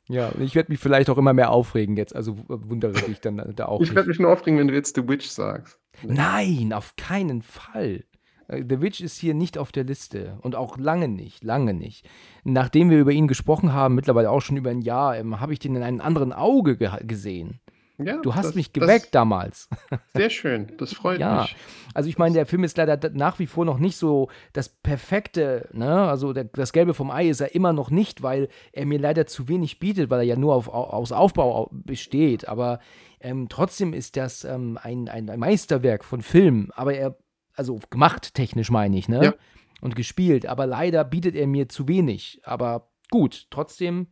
Ja, 0.08 0.34
ich 0.40 0.54
werde 0.56 0.72
mich 0.72 0.80
vielleicht 0.80 1.08
auch 1.10 1.18
immer 1.18 1.32
mehr 1.32 1.50
aufregen 1.52 1.96
jetzt, 1.96 2.14
also 2.14 2.36
wundere 2.48 2.92
dich 3.02 3.20
dann 3.20 3.52
da 3.54 3.66
auch 3.66 3.80
Ich 3.80 3.94
werde 3.94 4.08
mich 4.08 4.18
nur 4.18 4.32
aufregen, 4.32 4.58
wenn 4.58 4.68
du 4.68 4.74
jetzt 4.74 4.96
„The 4.96 5.08
Witch“ 5.08 5.28
sagst. 5.28 5.78
Ne? 6.02 6.14
Nein, 6.14 6.72
auf 6.72 6.96
keinen 6.96 7.42
Fall. 7.42 8.04
Äh, 8.48 8.64
„The 8.68 8.82
Witch“ 8.82 9.00
ist 9.00 9.16
hier 9.18 9.34
nicht 9.34 9.58
auf 9.58 9.70
der 9.70 9.84
Liste 9.84 10.38
und 10.42 10.56
auch 10.56 10.76
lange 10.76 11.06
nicht, 11.06 11.44
lange 11.44 11.72
nicht. 11.72 12.08
Nachdem 12.42 12.90
wir 12.90 12.98
über 12.98 13.12
ihn 13.12 13.28
gesprochen 13.28 13.72
haben, 13.72 13.94
mittlerweile 13.94 14.28
auch 14.30 14.40
schon 14.42 14.56
über 14.56 14.70
'n 14.70 14.82
Jahr, 14.82 15.16
ähm, 15.16 15.40
habe 15.40 15.52
ich 15.52 15.60
den 15.60 15.76
in 15.76 15.82
einem 15.84 16.00
anderen 16.00 16.32
Auge 16.32 16.76
gesehen. 17.06 17.60
Ja, 18.06 18.18
Du 18.22 18.34
hast 18.34 18.46
das 18.48 18.54
mich 18.54 18.72
das 18.72 18.82
geweckt 18.82 19.14
damals. 19.14 19.68
sehr 20.14 20.30
schön, 20.30 20.72
das 20.78 20.92
freut 20.94 21.20
Ja, 21.20 21.42
mich. 21.42 21.56
also 21.94 22.08
ich 22.08 22.18
meine, 22.18 22.34
der 22.34 22.46
Film 22.46 22.64
ist 22.64 22.76
leider 22.76 22.98
nach 23.10 23.38
wie 23.38 23.46
vor 23.46 23.64
noch 23.64 23.78
nicht 23.78 23.96
so 23.96 24.28
das 24.52 24.68
perfekte, 24.68 25.68
ne? 25.72 26.02
Also 26.08 26.32
der 26.32 26.44
das 26.44 26.72
Gelbe 26.72 26.94
vom 26.94 27.10
Ei 27.10 27.28
ist 27.28 27.40
er 27.40 27.54
immer 27.54 27.72
noch 27.72 27.90
nicht, 27.90 28.22
weil 28.22 28.48
er 28.72 28.86
mir 28.86 28.98
leider 28.98 29.26
zu 29.26 29.48
wenig 29.48 29.78
bietet, 29.78 30.10
weil 30.10 30.20
er 30.20 30.24
ja 30.26 30.36
nur 30.36 30.54
auf 30.54 30.68
au 30.68 30.84
aus 30.84 31.12
Aufbau 31.12 31.54
au 31.54 31.68
besteht. 31.72 32.48
Aber, 32.48 32.80
ähm, 33.20 33.48
trotzdem 33.48 33.92
ist 33.92 34.16
das, 34.16 34.44
ähm, 34.44 34.78
ein 34.82 35.08
ein 35.08 35.28
ein 35.30 35.38
Meisterwerk 35.40 36.04
von 36.04 36.22
Film. 36.22 36.70
Aber 36.74 36.94
er 36.94 37.16
also 37.54 37.78
gemacht 37.90 38.34
technisch 38.34 38.70
meine 38.70 38.96
ich, 38.96 39.08
ne? 39.08 39.24
Ja. 39.24 39.34
Und 39.80 39.96
gespielt. 39.96 40.46
Aber 40.46 40.66
leider 40.66 41.04
bietet 41.04 41.34
er 41.34 41.46
mir 41.46 41.68
zu 41.68 41.86
wenig. 41.88 42.40
Aber 42.44 42.88
gut, 43.10 43.48
trotzdem, 43.50 44.06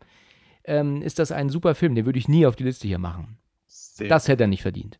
ähm, 0.64 1.00
ist 1.00 1.18
das 1.18 1.32
ein 1.32 1.48
super 1.48 1.74
Film. 1.74 1.94
Den 1.94 2.04
würde 2.06 2.18
ich 2.18 2.28
nie 2.28 2.44
auf 2.44 2.54
die 2.56 2.64
Liste 2.64 2.86
hier 2.86 2.98
machen. 2.98 3.38
Sehr 4.00 4.08
Das 4.08 4.28
hätte 4.28 4.44
er 4.44 4.48
nicht 4.48 4.62
verdient. 4.62 4.98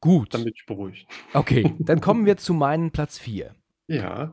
Gut. 0.00 0.34
Dann 0.34 0.44
bin 0.44 0.52
ich 0.54 0.66
beruhigt. 0.66 1.06
Okay, 1.32 1.74
dann 1.78 2.00
kommen 2.00 2.26
wir 2.26 2.36
zu 2.36 2.54
meinem 2.54 2.90
Platz 2.90 3.18
4. 3.18 3.54
Ja. 3.88 4.32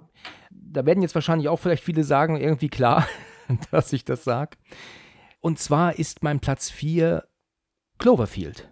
Da 0.51 0.85
werden 0.85 1.01
jetzt 1.01 1.15
wahrscheinlich 1.15 1.49
auch 1.49 1.59
vielleicht 1.59 1.83
viele 1.83 2.03
sagen, 2.03 2.37
irgendwie 2.37 2.69
klar, 2.69 3.07
dass 3.71 3.93
ich 3.93 4.05
das 4.05 4.23
sage. 4.23 4.57
Und 5.41 5.59
zwar 5.59 5.97
ist 5.99 6.23
mein 6.23 6.39
Platz 6.39 6.69
4 6.69 7.27
Cloverfield. 7.97 8.69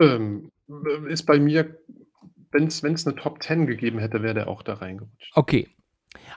Ähm, 0.00 0.50
äh, 0.68 1.12
ist 1.12 1.24
bei 1.24 1.38
mir 1.38 1.78
wenn's 2.50 2.82
wenn's 2.82 3.04
'ne 3.06 3.14
Top 3.14 3.42
10 3.42 3.66
gegeben 3.66 3.98
hätte, 3.98 4.22
wäre 4.22 4.34
der 4.34 4.48
auch 4.48 4.62
da 4.62 4.74
reingerutscht. 4.74 5.32
Okay. 5.34 5.68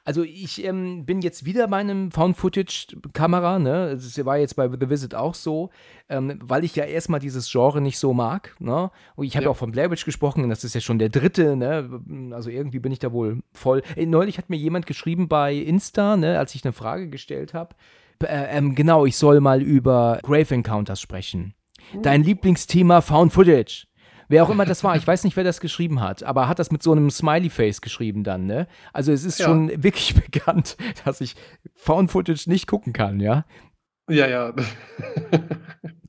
Also 0.04 0.24
ich, 0.24 0.64
ähm, 0.66 1.06
bin 1.06 1.22
jetzt 1.22 1.46
wieder 1.46 1.68
bei 1.68 1.84
'nem 1.84 2.12
Found-Footage-Kamera, 2.12 3.60
ne? 3.60 3.92
Das 3.94 4.26
war 4.26 4.38
jetzt 4.38 4.56
bei 4.56 4.68
The 4.68 4.90
Visit 4.90 5.14
auch 5.16 5.36
so, 5.36 5.70
ähm, 6.10 6.40
weil 6.42 6.64
ich 6.64 6.76
ja 6.76 6.86
erst 6.86 7.10
mal 7.10 7.20
dieses 7.20 7.52
Genre 7.52 7.82
nicht 7.82 7.98
so 8.00 8.14
mag, 8.14 8.56
ne? 8.60 8.90
Und 9.16 9.26
ich 9.26 9.36
habe 9.36 9.46
ja 9.46 9.52
auch 9.52 9.58
von 9.58 9.72
Blair 9.72 9.92
Witch 9.92 10.06
gesprochen 10.06 10.50
das 10.50 10.64
ist 10.64 10.74
ja 10.76 10.82
schon 10.82 11.00
der 11.00 11.10
3., 11.10 11.56
ne? 11.56 12.02
Also 12.34 12.50
irgendwie 12.50 12.80
bin 12.80 12.92
ich 12.92 13.00
da 13.00 13.12
wohl 13.12 13.42
voll 13.54 13.84
äh, 13.96 14.06
neulich 14.06 14.38
hat 14.38 14.50
mir 14.50 14.58
jemand 14.58 14.86
geschrieben 14.88 15.28
bei 15.28 15.54
Insta, 15.56 16.18
ne, 16.18 16.40
als 16.40 16.56
ich 16.56 16.64
'ne 16.64 16.74
Frage 16.74 17.10
gestellt 17.10 17.54
habe, 17.54 17.76
äh, 18.24 18.58
ähm, 18.58 18.76
genau, 18.76 19.06
ich 19.06 19.16
soll 19.18 19.40
mal 19.40 19.62
über 19.62 20.20
Grave 20.24 20.54
Encounters 20.56 21.00
sprechen. 21.02 21.54
Dein 22.02 22.24
Lieblingsthema 22.24 23.02
Found 23.02 23.34
Footage. 23.34 23.86
Wer 24.32 24.44
auch 24.46 24.50
immer 24.50 24.63
das 24.65 24.82
war, 24.84 24.96
ich 24.96 25.06
weiß 25.06 25.26
nicht, 25.26 25.36
wer 25.36 25.44
das 25.44 25.60
geschrieben 25.60 26.00
hat, 26.00 26.24
aber 26.24 26.48
hat 26.48 26.58
das 26.58 26.72
mit 26.72 26.82
so 26.82 26.96
'nem 26.96 27.10
Smiley-Face 27.10 27.82
geschrieben 27.82 28.24
dann, 28.24 28.46
ne? 28.46 28.65
Also, 28.94 29.12
es 29.12 29.26
ist 29.26 29.39
Ja. 29.39 29.46
schon 29.48 29.84
wirklich 29.84 30.13
bekannt, 30.32 30.78
dass 31.04 31.20
ich 31.20 31.36
Found 31.76 32.10
Footage 32.12 32.50
nicht 32.50 32.65
gucken 32.65 32.94
kann, 32.94 33.20
ja? 33.20 33.44
Ja, 34.10 34.28
ja. 34.28 34.54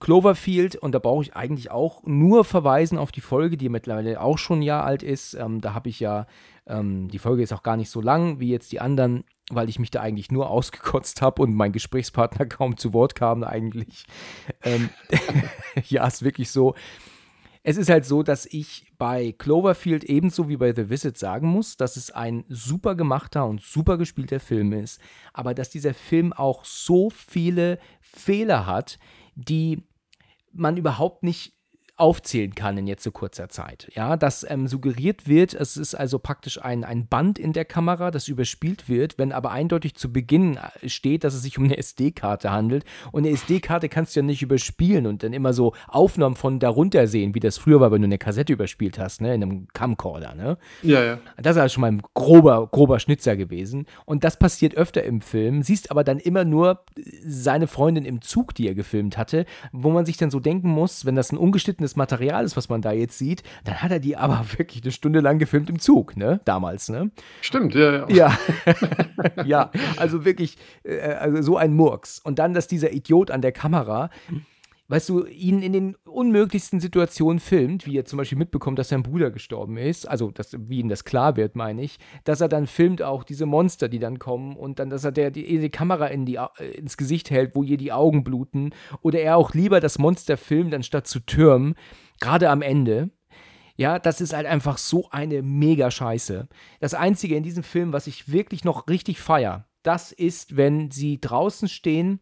Cloverfield, 0.01 0.77
und 0.77 0.93
da 0.93 0.99
brauche 0.99 1.23
ich 1.23 1.37
eigentlich 1.37 1.71
auch 1.71 2.03
nur 2.05 2.45
verweisen 2.45 2.99
auf 2.99 3.13
die 3.13 3.21
Folge, 3.21 3.57
die 3.57 3.69
mittlerweile 3.69 4.21
auch 4.21 4.39
schon 4.39 4.61
ein 4.61 4.63
Jahr 4.63 4.85
alt 4.85 5.03
ist. 5.03 5.35
Ähm, 5.35 5.61
da 5.61 5.75
habe 5.75 5.89
ich 5.89 6.01
ja, 6.01 6.27
ähm, 6.67 7.09
die 7.09 7.19
Folge 7.19 7.43
ist 7.43 7.53
auch 7.53 7.63
gar 7.63 7.77
nicht 7.77 7.91
so 7.91 8.01
lang 8.01 8.41
wie 8.41 8.51
jetzt 8.51 8.73
die 8.73 8.81
anderen, 8.81 9.25
weil 9.51 9.69
ich 9.69 9.79
mich 9.79 9.91
da 9.91 10.01
eigentlich 10.01 10.31
nur 10.33 10.49
ausgekotzt 10.51 11.23
habe 11.23 11.43
und 11.43 11.55
mein 11.55 11.73
Gesprächspartner 11.73 12.47
kaum 12.47 12.77
zu 12.77 12.93
Wort 12.93 13.15
kam 13.15 13.45
eigentlich. 13.45 14.05
Ähm, 14.65 14.91
ja, 15.89 16.07
ist 16.07 16.25
wirklich 16.25 16.51
so. 16.51 16.75
Es 17.65 17.77
ist 17.77 17.91
halt 17.91 18.05
so, 18.05 18.25
dass 18.25 18.45
ich 18.47 18.93
bei 18.99 19.33
Cloverfield 19.39 20.03
ebenso 20.05 20.49
wie 20.49 20.57
bei 20.57 20.75
The 20.75 20.91
Visit 20.91 21.17
sagen 21.17 21.47
muss, 21.47 21.77
dass 21.77 21.97
es 21.97 22.11
ein 22.11 22.45
super 22.49 22.97
gemachter 22.97 23.47
und 23.47 23.63
super 23.63 23.99
gespielter 23.99 24.41
Film 24.41 24.73
ist, 24.73 25.01
aber 25.33 25.55
dass 25.55 25.71
dieser 25.71 25.95
Film 25.95 26.33
auch 26.33 26.65
so 26.65 27.09
viele 27.11 27.79
Fehler 28.01 28.67
hat, 28.67 28.99
die 29.37 29.85
man 30.53 30.77
überhaupt 30.77 31.23
nicht 31.23 31.55
aufzählen 32.03 32.53
kann 32.57 32.77
in 32.79 32.89
jetzt 32.89 33.05
so 33.05 33.13
kurzer 33.13 33.49
Zeit. 33.49 33.89
Ja, 33.95 34.17
dass 34.17 34.45
ähm, 34.51 34.67
suggeriert 34.67 35.29
wird, 35.29 35.55
es 35.55 35.77
ist 35.77 35.95
also 35.95 36.19
praktisch 36.19 36.61
ein, 36.61 36.83
ein 36.83 37.07
Band 37.07 37.39
in 37.39 37.53
der 37.53 37.65
Kamera, 37.65 38.11
das 38.11 38.27
überspielt 38.27 38.89
wird, 38.89 39.19
wenn 39.19 39.31
aber 39.31 39.53
eindeutig 39.53 39.95
zu 39.95 40.13
Beginn 40.13 40.57
äh, 40.57 40.89
steht, 40.89 41.23
dass 41.23 41.33
es 41.33 41.43
sich 41.43 41.59
um 41.59 41.65
eine 41.65 41.79
SD-Karte 41.79 42.51
handelt. 42.51 42.85
Und 43.13 43.25
eine 43.25 43.33
SD-Karte 43.33 43.89
kannst 43.89 44.17
du 44.17 44.21
ja 44.21 44.27
nicht 44.27 44.43
überspielen 44.43 45.07
und 45.07 45.23
dann 45.23 45.33
immer 45.33 45.53
so 45.53 45.75
Aufnahmen 45.87 46.35
von 46.35 46.59
darunter 46.59 47.07
sehen, 47.07 47.37
wie 47.37 47.41
das 47.41 47.57
früher 47.57 47.81
war, 47.81 47.93
wenn 47.93 48.03
du 48.03 48.07
eine 48.07 48.19
Kassette 48.19 48.53
überspielt 48.53 48.99
hast, 48.99 49.21
ne, 49.21 49.33
in 49.33 49.43
einem 49.45 49.69
Camcorder, 49.73 50.35
ne? 50.35 50.59
Ja, 50.83 51.05
ja. 51.05 51.19
Das 51.37 51.55
ist 51.55 51.63
also 51.63 51.75
schon 51.75 51.83
mal 51.83 51.93
ein 51.93 52.03
grober, 52.15 52.67
grober 52.67 52.99
Schnitzer 52.99 53.37
gewesen. 53.37 53.87
Und 54.07 54.25
das 54.25 54.41
passiert 54.41 54.75
öfter 54.75 55.05
im 55.05 55.21
Film. 55.21 55.63
Siehst 55.63 55.93
aber 55.93 56.03
dann 56.03 56.19
immer 56.19 56.45
nur 56.45 56.85
seine 57.25 57.69
Freundin 57.69 58.05
im 58.05 58.23
Zug, 58.23 58.57
die 58.57 58.67
er 58.67 58.75
gefilmt 58.75 59.17
hatte, 59.17 59.47
wo 59.71 59.91
man 59.91 60.05
sich 60.05 60.17
dann 60.17 60.33
so 60.33 60.41
denken 60.41 60.69
muss, 60.69 61.07
wenn 61.07 61.15
das 61.15 61.31
ein 61.31 61.39
ungeschnittenes 61.39 61.92
das 61.93 61.97
Material 61.97 62.45
ist, 62.45 62.57
was 62.57 62.69
man 62.69 62.81
da 62.81 62.93
jetzt 62.93 63.19
sieht, 63.19 63.43
dann 63.65 63.83
hat 63.83 63.91
er 63.91 64.01
die 64.01 64.17
aber 64.17 64.45
wirklich 64.59 64.83
eine 64.83 64.93
Stunde 64.93 65.21
lang 65.21 65.39
gefilmt 65.39 65.69
im 65.69 65.79
Zug, 65.79 66.17
ne? 66.17 66.41
Damals, 66.45 66.89
ne? 66.89 67.11
Stimmt, 67.41 67.75
ja, 67.75 68.09
ja. 68.09 68.09
Ja, 68.09 68.39
ja 69.45 69.71
also 69.97 70.25
wirklich 70.25 70.57
äh, 70.85 71.01
also 71.01 71.43
so 71.43 71.57
ein 71.57 71.75
Murks. 71.75 72.19
Und 72.19 72.39
dann, 72.39 72.55
dass 72.55 72.67
dieser 72.67 72.93
Idiot 72.93 73.31
an 73.31 73.43
der 73.43 73.53
Kamera 73.53 74.11
weißt 74.93 75.09
du, 75.09 75.25
ihn 75.25 75.63
in 75.63 75.73
den 75.73 75.95
unmöglichsten 76.05 76.79
Situationen 76.79 77.41
filmt, 77.41 77.87
wie 77.87 77.97
er 77.97 78.05
zum 78.05 78.19
Beispiel 78.19 78.37
mitbekommt, 78.37 78.79
dass 78.79 78.91
sein 78.91 79.03
Bruder 79.03 79.31
gestorben 79.31 79.79
ist, 79.79 80.07
also 80.07 80.31
dass, 80.31 80.55
wie 80.69 80.81
ihm 80.81 80.91
das 80.91 81.07
klar 81.07 81.39
wird, 81.39 81.57
meine 81.57 81.83
ich, 81.83 81.99
dass 82.25 82.43
er 82.43 82.49
dann 82.51 82.67
filmt 82.67 83.01
auch 83.01 83.25
diese 83.25 83.47
Monster, 83.47 83.89
die 83.89 83.99
dann 83.99 84.19
kommen 84.19 84.55
und 84.55 84.79
dann, 84.79 84.91
dass 84.91 85.05
er 85.05 85.13
der, 85.13 85.31
die, 85.31 85.61
die 85.61 85.71
Kamera 85.71 86.09
in 86.09 86.27
die, 86.27 86.35
äh, 86.35 86.73
ins 86.77 86.99
Gesicht 86.99 87.31
hält, 87.31 87.57
wo 87.57 87.63
ihr 87.63 87.79
die 87.79 87.91
Augen 87.91 88.23
bluten 88.23 88.75
oder 89.01 89.19
er 89.19 89.39
auch 89.39 89.55
lieber 89.55 89.81
das 89.81 89.99
Monster 89.99 90.37
filmt, 90.37 90.75
anstatt 90.75 91.07
zu 91.07 91.21
türmen, 91.21 91.75
gerade 92.21 92.51
am 92.51 92.61
Ende. 92.61 93.09
Ja, 93.77 93.99
das 93.99 94.21
ist 94.21 94.35
halt 94.35 94.45
einfach 94.45 94.77
so 94.77 95.09
eine 95.11 95.41
mega 95.41 95.91
Scheiße. 95.91 96.49
Das 96.81 96.93
Einzige 96.93 97.35
in 97.35 97.43
diesem 97.43 97.63
Film, 97.63 97.95
was 97.95 98.07
ich 98.07 98.31
wirklich 98.31 98.63
noch 98.63 98.89
richtig 98.89 99.21
feier, 99.21 99.65
das 99.83 100.13
ist, 100.13 100.59
wenn 100.59 100.91
sie 100.91 101.19
draußen 101.19 101.69
stehen 101.69 102.21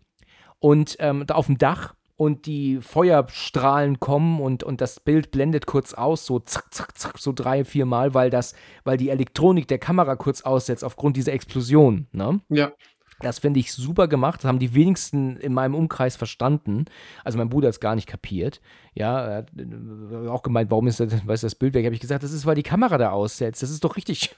und 0.60 0.96
ähm, 1.00 1.26
da 1.26 1.34
auf 1.34 1.46
dem 1.46 1.58
Dach 1.58 1.96
und 2.20 2.44
die 2.44 2.82
Feuerstrahlen 2.82 3.98
kommen 3.98 4.42
und, 4.42 4.62
und 4.62 4.82
das 4.82 5.00
Bild 5.00 5.30
blendet 5.30 5.64
kurz 5.64 5.94
aus, 5.94 6.26
so 6.26 6.38
zack, 6.38 6.66
zack, 6.74 6.98
zack, 6.98 7.18
so 7.18 7.32
drei, 7.32 7.64
vier 7.64 7.86
Mal, 7.86 8.12
weil 8.12 8.28
das, 8.28 8.54
weil 8.84 8.98
die 8.98 9.08
Elektronik 9.08 9.66
der 9.68 9.78
Kamera 9.78 10.16
kurz 10.16 10.42
aussetzt 10.42 10.84
aufgrund 10.84 11.16
dieser 11.16 11.32
Explosion. 11.32 12.08
Ne? 12.12 12.42
Ja. 12.50 12.72
Das 13.20 13.38
finde 13.38 13.58
ich 13.60 13.72
super 13.72 14.06
gemacht. 14.06 14.40
Das 14.40 14.48
haben 14.48 14.58
die 14.58 14.74
wenigsten 14.74 15.38
in 15.38 15.54
meinem 15.54 15.74
Umkreis 15.74 16.16
verstanden. 16.16 16.84
Also 17.24 17.38
mein 17.38 17.48
Bruder 17.48 17.68
hat 17.68 17.74
es 17.74 17.80
gar 17.80 17.94
nicht 17.94 18.06
kapiert. 18.06 18.60
Ja, 18.92 19.24
er 19.24 19.36
hat 19.38 19.52
äh, 19.56 20.28
auch 20.28 20.42
gemeint, 20.42 20.70
warum 20.70 20.88
ist 20.88 21.00
das, 21.00 21.26
weiß 21.26 21.40
das 21.40 21.54
Bild 21.54 21.72
weg? 21.72 21.86
Habe 21.86 21.94
ich 21.94 22.02
gesagt, 22.02 22.22
das 22.22 22.32
ist, 22.32 22.44
weil 22.44 22.54
die 22.54 22.62
Kamera 22.62 22.98
da 22.98 23.12
aussetzt. 23.12 23.62
Das 23.62 23.70
ist 23.70 23.82
doch 23.82 23.96
richtig 23.96 24.36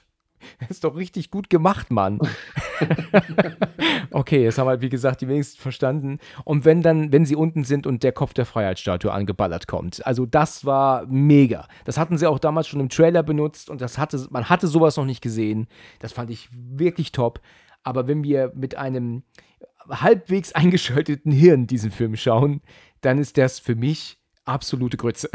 ist 0.69 0.83
doch 0.83 0.95
richtig 0.95 1.31
gut 1.31 1.49
gemacht, 1.49 1.91
Mann. 1.91 2.19
okay, 4.11 4.43
jetzt 4.43 4.57
haben 4.57 4.67
halt, 4.67 4.81
wie 4.81 4.89
gesagt, 4.89 5.21
die 5.21 5.27
wenigsten 5.27 5.61
verstanden. 5.61 6.19
Und 6.43 6.65
wenn 6.65 6.81
dann, 6.81 7.11
wenn 7.11 7.25
sie 7.25 7.35
unten 7.35 7.63
sind 7.63 7.87
und 7.87 8.03
der 8.03 8.11
Kopf 8.11 8.33
der 8.33 8.45
Freiheitsstatue 8.45 9.11
angeballert 9.11 9.67
kommt. 9.67 10.05
Also 10.05 10.25
das 10.25 10.65
war 10.65 11.05
mega. 11.07 11.67
Das 11.85 11.97
hatten 11.97 12.17
sie 12.17 12.27
auch 12.27 12.39
damals 12.39 12.67
schon 12.67 12.79
im 12.79 12.89
Trailer 12.89 13.23
benutzt 13.23 13.69
und 13.69 13.81
das 13.81 13.97
hatte, 13.97 14.27
man 14.29 14.49
hatte 14.49 14.67
sowas 14.67 14.97
noch 14.97 15.05
nicht 15.05 15.21
gesehen. 15.21 15.67
Das 15.99 16.13
fand 16.13 16.29
ich 16.29 16.49
wirklich 16.51 17.11
top. 17.11 17.39
Aber 17.83 18.07
wenn 18.07 18.23
wir 18.23 18.51
mit 18.55 18.75
einem 18.77 19.23
halbwegs 19.89 20.51
eingeschalteten 20.53 21.31
Hirn 21.31 21.67
diesen 21.67 21.91
Film 21.91 22.15
schauen, 22.15 22.61
dann 23.01 23.17
ist 23.17 23.37
das 23.37 23.59
für 23.59 23.75
mich 23.75 24.17
absolute 24.45 24.97
Grütze. 24.97 25.29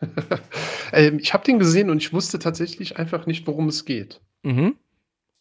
ähm, 0.92 1.18
ich 1.18 1.32
habe 1.34 1.44
den 1.44 1.58
gesehen 1.58 1.90
und 1.90 1.98
ich 1.98 2.12
wusste 2.12 2.38
tatsächlich 2.38 2.98
einfach 2.98 3.26
nicht, 3.26 3.46
worum 3.46 3.68
es 3.68 3.84
geht. 3.84 4.20
Mhm. 4.42 4.76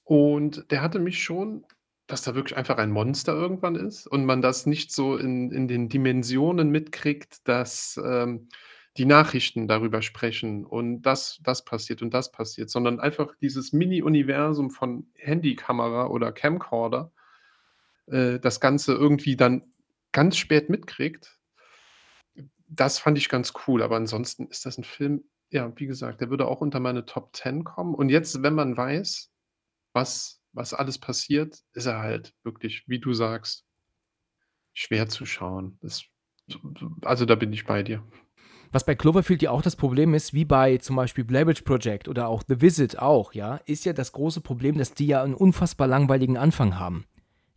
Und 0.03 0.69
der 0.71 0.81
hatte 0.81 0.99
mich 0.99 1.23
schon 1.23 1.65
dass 2.09 2.23
da 2.23 2.33
wirklich 2.33 2.57
einfach 2.57 2.77
ein 2.77 2.89
Monster 2.91 3.33
irgendwann 3.33 3.75
ist 3.75 4.07
und 4.07 4.25
man 4.25 4.41
das 4.41 4.65
nicht 4.65 4.91
so 4.91 5.15
in 5.15 5.51
in 5.51 5.67
den 5.67 5.89
Dimensionen 5.89 6.69
mitkriegt, 6.71 7.47
dass, 7.47 7.99
ähm, 8.03 8.49
die 8.97 9.05
Nachrichten 9.05 9.67
darüber 9.67 10.01
sprechen 10.01 10.65
und 10.65 11.03
das 11.03 11.39
das 11.43 11.63
passiert 11.63 12.01
und 12.01 12.13
das 12.13 12.31
passiert, 12.31 12.69
sondern 12.69 12.99
einfach 12.99 13.35
dieses 13.41 13.71
Mini-Universum 13.71 14.71
von 14.71 15.07
Handykamera 15.15 16.07
oder 16.07 16.31
Camcorder, 16.31 17.11
äh, 18.07 18.39
das 18.39 18.59
Ganze 18.59 18.93
irgendwie 18.93 19.37
dann 19.37 19.63
ganz 20.11 20.37
spät 20.37 20.69
mitkriegt 20.69 21.38
das 22.69 22.99
fand 22.99 23.17
ich 23.17 23.29
ganz 23.29 23.53
cool, 23.67 23.81
aber 23.83 23.97
ansonsten 23.97 24.47
ist 24.47 24.65
das 24.65 24.77
'n 24.77 24.83
Film 24.83 25.23
ja, 25.51 25.71
wie 25.77 25.87
gesagt, 25.87 26.21
der 26.21 26.29
würde 26.29 26.47
auch 26.47 26.61
unter 26.61 26.79
meine 26.79 27.05
Top 27.05 27.35
10 27.35 27.63
kommen. 27.63 27.95
Und 27.95 28.09
jetzt, 28.09 28.43
wenn 28.43 28.53
man 28.55 28.77
weiß, 28.77 29.31
was 29.93 30.41
was 30.53 30.73
alles 30.75 30.99
passiert, 30.99 31.59
ist 31.73 31.85
er 31.87 31.99
halt 31.99 32.33
wirklich, 32.43 32.85
wie 32.87 32.99
du 32.99 33.13
sagst 33.13 33.61
schwer 34.75 35.07
zu 35.07 35.25
schauen. 35.25 35.77
Das 35.81 36.03
also, 37.03 37.25
da 37.25 37.35
bin 37.35 37.53
ich 37.53 37.65
bei 37.65 37.83
dir. 37.83 38.03
Was 38.71 38.85
bei 38.85 38.95
Cloverfield 38.95 39.41
ja 39.43 39.51
auch 39.51 39.61
das 39.61 39.75
Problem 39.75 40.13
ist, 40.13 40.33
wie 40.33 40.45
bei 40.45 40.77
zum 40.77 40.95
Beispiel 40.95 41.23
Blair 41.23 41.45
Project 41.45 42.07
oder 42.07 42.27
auch 42.27 42.43
The 42.47 42.61
Visit 42.61 42.99
auch, 42.99 43.33
ja, 43.33 43.57
ist 43.65 43.85
ja 43.85 43.93
das 43.93 44.11
große 44.11 44.41
Problem, 44.41 44.77
dass 44.77 44.93
die 44.93 45.07
ja 45.07 45.23
'n 45.23 45.33
unfassbar 45.35 45.87
langweiligen 45.87 46.37
Anfang 46.37 46.79
haben. 46.79 47.05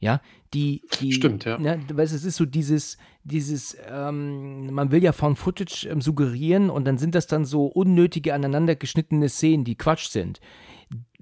Ja, 0.03 0.21
die, 0.53 0.83
die 1.01 1.13
Stimmt, 1.13 1.45
ja. 1.45 1.59
Ne, 1.59 1.81
weißt, 1.89 2.13
es 2.13 2.25
ist 2.25 2.35
so 2.35 2.45
dieses, 2.45 2.99
dieses, 3.23 3.77
ähm, 3.89 4.75
man 4.75 4.91
will 4.91 5.01
ja 5.01 5.13
Found 5.13 5.39
Footage 5.39 5.89
ähm, 5.89 6.01
suggerieren 6.01 6.71
und 6.71 6.85
dann 6.87 6.99
sind 6.99 7.15
das 7.15 7.29
dann 7.29 7.45
so 7.45 7.67
unnötige 7.67 8.35
aneinander 8.35 8.75
geschnittene 8.75 9.29
Szenen, 9.29 9.65
die 9.65 9.77
Quatsch 9.77 10.09
sind. 10.09 10.41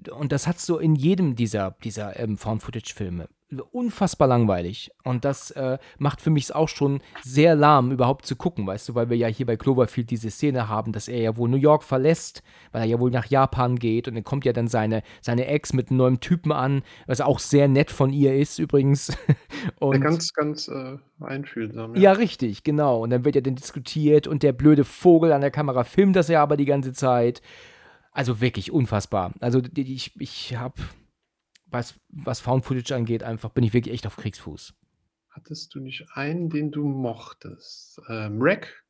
Und 0.09 0.31
das 0.31 0.47
hat 0.47 0.59
so 0.59 0.79
in 0.79 0.95
jedem 0.95 1.35
dieser, 1.35 1.75
dieser 1.83 2.19
ähm, 2.19 2.37
Found 2.37 2.63
Footage 2.63 2.93
Filme 2.93 3.27
unfassbar 3.71 4.27
langweilig. 4.27 4.91
Und 5.03 5.25
das 5.25 5.51
äh, 5.51 5.77
macht 5.97 6.21
für 6.21 6.29
mich 6.29 6.53
auch 6.55 6.69
schon 6.69 7.01
sehr 7.21 7.55
lahm, 7.55 7.91
überhaupt 7.91 8.25
zu 8.25 8.35
gucken, 8.35 8.65
weißt 8.65 8.89
du, 8.89 8.95
weil 8.95 9.09
wir 9.09 9.17
ja 9.17 9.27
hier 9.27 9.45
bei 9.45 9.57
Cloverfield 9.57 10.09
diese 10.09 10.29
Szene 10.29 10.69
haben, 10.69 10.93
dass 10.93 11.07
er 11.07 11.19
ja 11.19 11.37
wohl 11.37 11.49
New 11.49 11.57
York 11.57 11.83
verlässt, 11.83 12.43
weil 12.71 12.83
er 12.83 12.87
ja 12.87 12.99
wohl 12.99 13.11
nach 13.11 13.25
Japan 13.25 13.77
geht 13.77 14.07
und 14.07 14.15
dann 14.15 14.23
kommt 14.23 14.45
ja 14.45 14.53
dann 14.53 14.67
seine, 14.67 15.03
seine 15.21 15.47
Ex 15.47 15.73
mit 15.73 15.89
einem 15.89 15.97
neuen 15.97 16.19
Typen 16.19 16.51
an, 16.51 16.83
was 17.07 17.21
auch 17.21 17.39
sehr 17.39 17.67
nett 17.67 17.91
von 17.91 18.13
ihr 18.13 18.35
ist 18.35 18.59
übrigens. 18.59 19.17
und, 19.79 19.95
ja, 19.95 19.99
ganz, 19.99 20.33
ganz 20.33 20.67
äh, 20.67 20.97
einfühlsam. 21.19 21.95
Ja. 21.95 22.01
ja, 22.01 22.11
richtig, 22.13 22.63
genau. 22.63 23.03
Und 23.03 23.09
dann 23.09 23.25
wird 23.25 23.35
ja 23.35 23.41
dann 23.41 23.55
diskutiert 23.55 24.27
und 24.27 24.43
der 24.43 24.53
blöde 24.53 24.85
Vogel 24.85 25.33
an 25.33 25.41
der 25.41 25.51
Kamera 25.51 25.83
filmt 25.83 26.15
das 26.15 26.29
ja 26.29 26.41
aber 26.41 26.55
die 26.55 26.65
ganze 26.65 26.93
Zeit. 26.93 27.41
Also 28.11 28.41
wirklich 28.41 28.71
unfassbar. 28.71 29.33
Also 29.39 29.61
ich, 29.75 30.19
ich 30.19 30.55
habe 30.55 30.81
was, 31.65 31.95
was 32.09 32.41
Found 32.41 32.65
Footage 32.65 32.93
angeht, 32.95 33.23
einfach 33.23 33.49
bin 33.49 33.63
ich 33.63 33.73
wirklich 33.73 33.93
echt 33.93 34.05
auf 34.05 34.17
Kriegsfuß. 34.17 34.73
Hattest 35.29 35.73
du 35.73 35.79
nicht 35.79 36.07
einen, 36.13 36.49
den 36.49 36.71
du 36.71 36.85
mochtest? 36.85 38.01
Ähm, 38.09 38.39
Rack? 38.41 38.83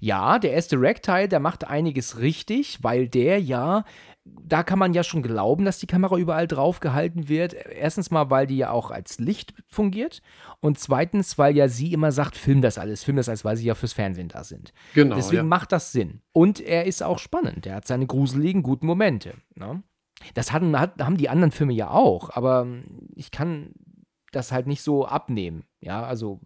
Ja, 0.00 0.38
der 0.38 0.52
erste 0.52 0.80
Rack-Teil, 0.80 1.28
der 1.28 1.40
macht 1.40 1.64
einiges 1.64 2.18
richtig, 2.18 2.82
weil 2.82 3.08
der 3.08 3.40
ja, 3.40 3.84
da 4.24 4.62
kann 4.62 4.78
man 4.78 4.94
ja 4.94 5.02
schon 5.02 5.22
glauben, 5.22 5.64
dass 5.64 5.78
die 5.78 5.86
Kamera 5.86 6.16
überall 6.16 6.46
drauf 6.46 6.80
gehalten 6.80 7.28
wird. 7.28 7.54
Erstens 7.54 8.10
mal, 8.10 8.30
weil 8.30 8.46
die 8.46 8.56
ja 8.56 8.70
auch 8.70 8.90
als 8.90 9.18
Licht 9.18 9.54
fungiert 9.66 10.22
und 10.60 10.78
zweitens, 10.78 11.38
weil 11.38 11.56
ja 11.56 11.68
sie 11.68 11.92
immer 11.92 12.12
sagt, 12.12 12.36
film 12.36 12.62
das 12.62 12.78
alles, 12.78 13.02
film 13.02 13.16
das 13.16 13.28
alles, 13.28 13.44
weil 13.44 13.56
sie 13.56 13.66
ja 13.66 13.74
fürs 13.74 13.92
Fernsehen 13.92 14.28
da 14.28 14.44
sind. 14.44 14.72
Genau. 14.94 15.16
Deswegen 15.16 15.36
ja. 15.36 15.42
macht 15.42 15.72
das 15.72 15.92
Sinn. 15.92 16.20
Und 16.32 16.60
er 16.60 16.86
ist 16.86 17.02
auch 17.02 17.18
spannend. 17.18 17.66
Er 17.66 17.76
hat 17.76 17.86
seine 17.86 18.06
gruseligen, 18.06 18.62
guten 18.62 18.86
Momente. 18.86 19.34
Ne? 19.54 19.82
Das 20.34 20.52
hatten, 20.52 20.78
hat, 20.78 21.00
haben 21.02 21.16
die 21.16 21.28
anderen 21.28 21.52
Filme 21.52 21.72
ja 21.72 21.90
auch, 21.90 22.30
aber 22.30 22.66
ich 23.14 23.32
kann 23.32 23.72
das 24.30 24.52
halt 24.52 24.66
nicht 24.66 24.82
so 24.82 25.04
abnehmen. 25.04 25.64
Ja, 25.80 26.04
also 26.04 26.40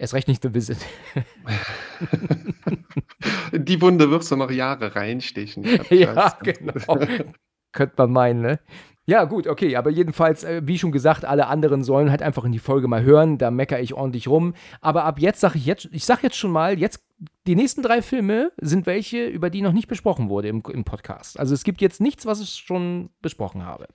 erst 0.00 0.14
recht 0.14 0.28
nicht 0.28 0.42
The 0.42 0.54
Visit. 0.54 0.78
die 3.52 3.80
Wunde 3.80 4.10
wirst 4.10 4.30
du 4.32 4.36
noch 4.36 4.50
Jahre 4.50 4.96
reinstechen. 4.96 5.64
ja, 5.90 6.36
genau. 6.42 6.98
Könnte 7.72 7.94
man 7.98 8.10
meinen, 8.10 8.40
ne? 8.40 8.58
Ja, 9.06 9.24
gut, 9.24 9.46
okay, 9.46 9.76
aber 9.76 9.90
jedenfalls, 9.90 10.44
äh, 10.44 10.62
wie 10.64 10.78
schon 10.78 10.92
gesagt, 10.92 11.24
alle 11.24 11.48
anderen 11.48 11.82
sollen 11.82 12.10
halt 12.10 12.22
einfach 12.22 12.44
in 12.44 12.52
die 12.52 12.58
Folge 12.58 12.86
mal 12.86 13.02
hören, 13.02 13.38
da 13.38 13.50
meckere 13.50 13.80
ich 13.80 13.94
ordentlich 13.94 14.28
rum. 14.28 14.54
Aber 14.80 15.04
ab 15.04 15.18
jetzt 15.18 15.40
sage 15.40 15.58
ich 15.58 15.66
jetzt, 15.66 15.88
ich 15.90 16.04
sage 16.04 16.20
jetzt 16.22 16.36
schon 16.36 16.52
mal, 16.52 16.78
jetzt 16.78 17.04
die 17.46 17.56
nächsten 17.56 17.82
drei 17.82 18.02
Filme 18.02 18.52
sind 18.60 18.86
welche, 18.86 19.26
über 19.26 19.50
die 19.50 19.62
noch 19.62 19.72
nicht 19.72 19.88
besprochen 19.88 20.28
wurde 20.28 20.48
im, 20.48 20.62
im 20.72 20.84
Podcast. 20.84 21.40
Also 21.40 21.54
es 21.54 21.64
gibt 21.64 21.80
jetzt 21.80 22.00
nichts, 22.00 22.24
was 22.24 22.40
ich 22.40 22.50
schon 22.50 23.10
besprochen 23.20 23.64
habe. 23.64 23.88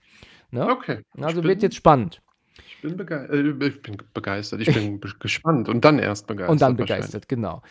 Ne? 0.51 0.68
Okay. 0.70 1.01
Also 1.20 1.43
wird 1.43 1.64
jetzt 1.64 1.76
spannend. 1.76 2.22
Ich 2.68 2.82
bin, 2.82 2.97
bege 2.97 3.28
äh, 3.32 3.68
ich 3.68 3.82
bin 3.82 3.97
begeistert, 4.13 4.61
ich 4.61 4.74
bin 4.74 4.99
gespannt 5.20 5.70
und 5.70 5.86
dann 5.86 5.99
erst 5.99 6.28
begeistert. 6.28 6.51
Und 6.51 6.61
dann 6.61 6.76
begeistert, 6.76 7.28
genau. 7.28 7.61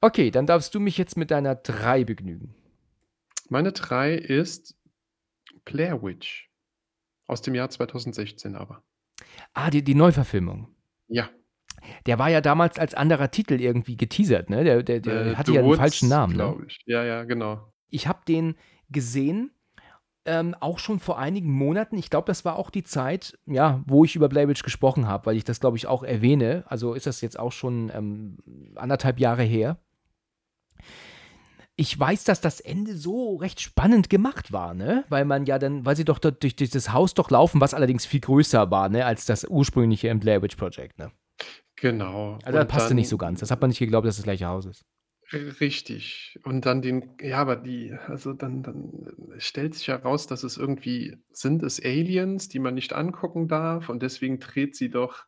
Okay, 0.00 0.30
dann 0.30 0.46
darfst 0.46 0.74
du 0.74 0.80
mich 0.80 0.96
jetzt 0.96 1.16
mit 1.16 1.30
deiner 1.30 1.56
3 1.56 2.04
begnügen. 2.04 2.54
Meine 3.48 3.72
3 3.72 4.14
ist 4.14 4.76
Blair 5.64 6.02
Witch. 6.02 6.50
Aus 7.26 7.42
dem 7.42 7.54
Jahr 7.54 7.68
2016 7.68 8.54
aber. 8.54 8.82
Ah, 9.52 9.70
die, 9.70 9.82
die 9.82 9.94
Neuverfilmung. 9.94 10.68
Ja. 11.08 11.28
Der 12.06 12.18
war 12.18 12.28
ja 12.28 12.40
damals 12.40 12.78
als 12.78 12.94
anderer 12.94 13.30
Titel 13.30 13.60
irgendwie 13.60 13.96
geteasert, 13.96 14.50
ne? 14.50 14.64
Der, 14.64 14.82
der, 14.82 15.00
der 15.00 15.26
äh, 15.26 15.34
hatte 15.34 15.52
ja 15.52 15.60
einen 15.60 15.68
Woods, 15.68 15.78
falschen 15.78 16.08
Namen, 16.08 16.36
ne? 16.36 16.56
Ich. 16.66 16.80
Ja, 16.86 17.04
ja, 17.04 17.24
genau. 17.24 17.72
Ich 17.90 18.06
habe 18.06 18.20
den 18.26 18.56
gesehen, 18.90 19.50
ähm, 20.28 20.54
auch 20.60 20.78
schon 20.78 21.00
vor 21.00 21.18
einigen 21.18 21.50
Monaten. 21.50 21.96
Ich 21.96 22.10
glaube, 22.10 22.26
das 22.26 22.44
war 22.44 22.56
auch 22.56 22.70
die 22.70 22.84
Zeit, 22.84 23.38
ja, 23.46 23.82
wo 23.86 24.04
ich 24.04 24.14
über 24.14 24.30
Witch 24.30 24.62
gesprochen 24.62 25.08
habe, 25.08 25.26
weil 25.26 25.36
ich 25.36 25.44
das, 25.44 25.60
glaube 25.60 25.76
ich, 25.76 25.86
auch 25.86 26.02
erwähne. 26.02 26.64
Also 26.66 26.94
ist 26.94 27.06
das 27.06 27.20
jetzt 27.20 27.38
auch 27.38 27.52
schon 27.52 27.90
ähm, 27.94 28.38
anderthalb 28.76 29.18
Jahre 29.18 29.42
her 29.42 29.78
ich 31.80 31.98
weiß, 31.98 32.24
dass 32.24 32.40
das 32.40 32.58
Ende 32.58 32.96
so 32.96 33.36
recht 33.36 33.60
spannend 33.60 34.10
gemacht 34.10 34.52
war, 34.52 34.74
ne? 34.74 35.04
Weil 35.10 35.24
man 35.24 35.46
ja 35.46 35.60
dann, 35.60 35.86
weil 35.86 35.94
sie 35.94 36.04
doch 36.04 36.18
dort 36.18 36.42
durch 36.42 36.56
dieses 36.56 36.92
Haus 36.92 37.14
doch 37.14 37.30
laufen, 37.30 37.60
was 37.60 37.72
allerdings 37.72 38.04
viel 38.04 38.18
größer 38.18 38.68
war, 38.72 38.88
ne, 38.88 39.06
als 39.06 39.26
das 39.26 39.44
ursprüngliche 39.44 40.08
im 40.08 40.18
Blair 40.18 40.42
Witch 40.42 40.56
Project, 40.56 40.98
ne? 40.98 41.12
Genau. 41.76 42.36
Also 42.42 42.58
das 42.58 42.66
passte 42.66 42.94
nicht 42.94 43.08
so 43.08 43.16
ganz. 43.16 43.38
Das 43.38 43.52
hat 43.52 43.60
man 43.60 43.70
nicht 43.70 43.78
geglaubt, 43.78 44.04
dass 44.04 44.16
das 44.16 44.24
gleiche 44.24 44.46
Haus 44.48 44.66
ist. 44.66 44.84
Richtig. 45.32 46.38
Und 46.44 46.64
dann 46.64 46.80
den, 46.80 47.16
ja, 47.20 47.38
aber 47.38 47.56
die, 47.56 47.92
also 48.06 48.32
dann, 48.32 48.62
dann 48.62 49.12
stellt 49.38 49.74
sich 49.74 49.88
heraus, 49.88 50.26
dass 50.26 50.42
es 50.42 50.56
irgendwie, 50.56 51.18
sind 51.32 51.62
es 51.62 51.84
Aliens, 51.84 52.48
die 52.48 52.58
man 52.58 52.74
nicht 52.74 52.94
angucken 52.94 53.46
darf 53.46 53.90
und 53.90 54.02
deswegen 54.02 54.38
dreht 54.40 54.74
sie 54.74 54.88
doch 54.88 55.26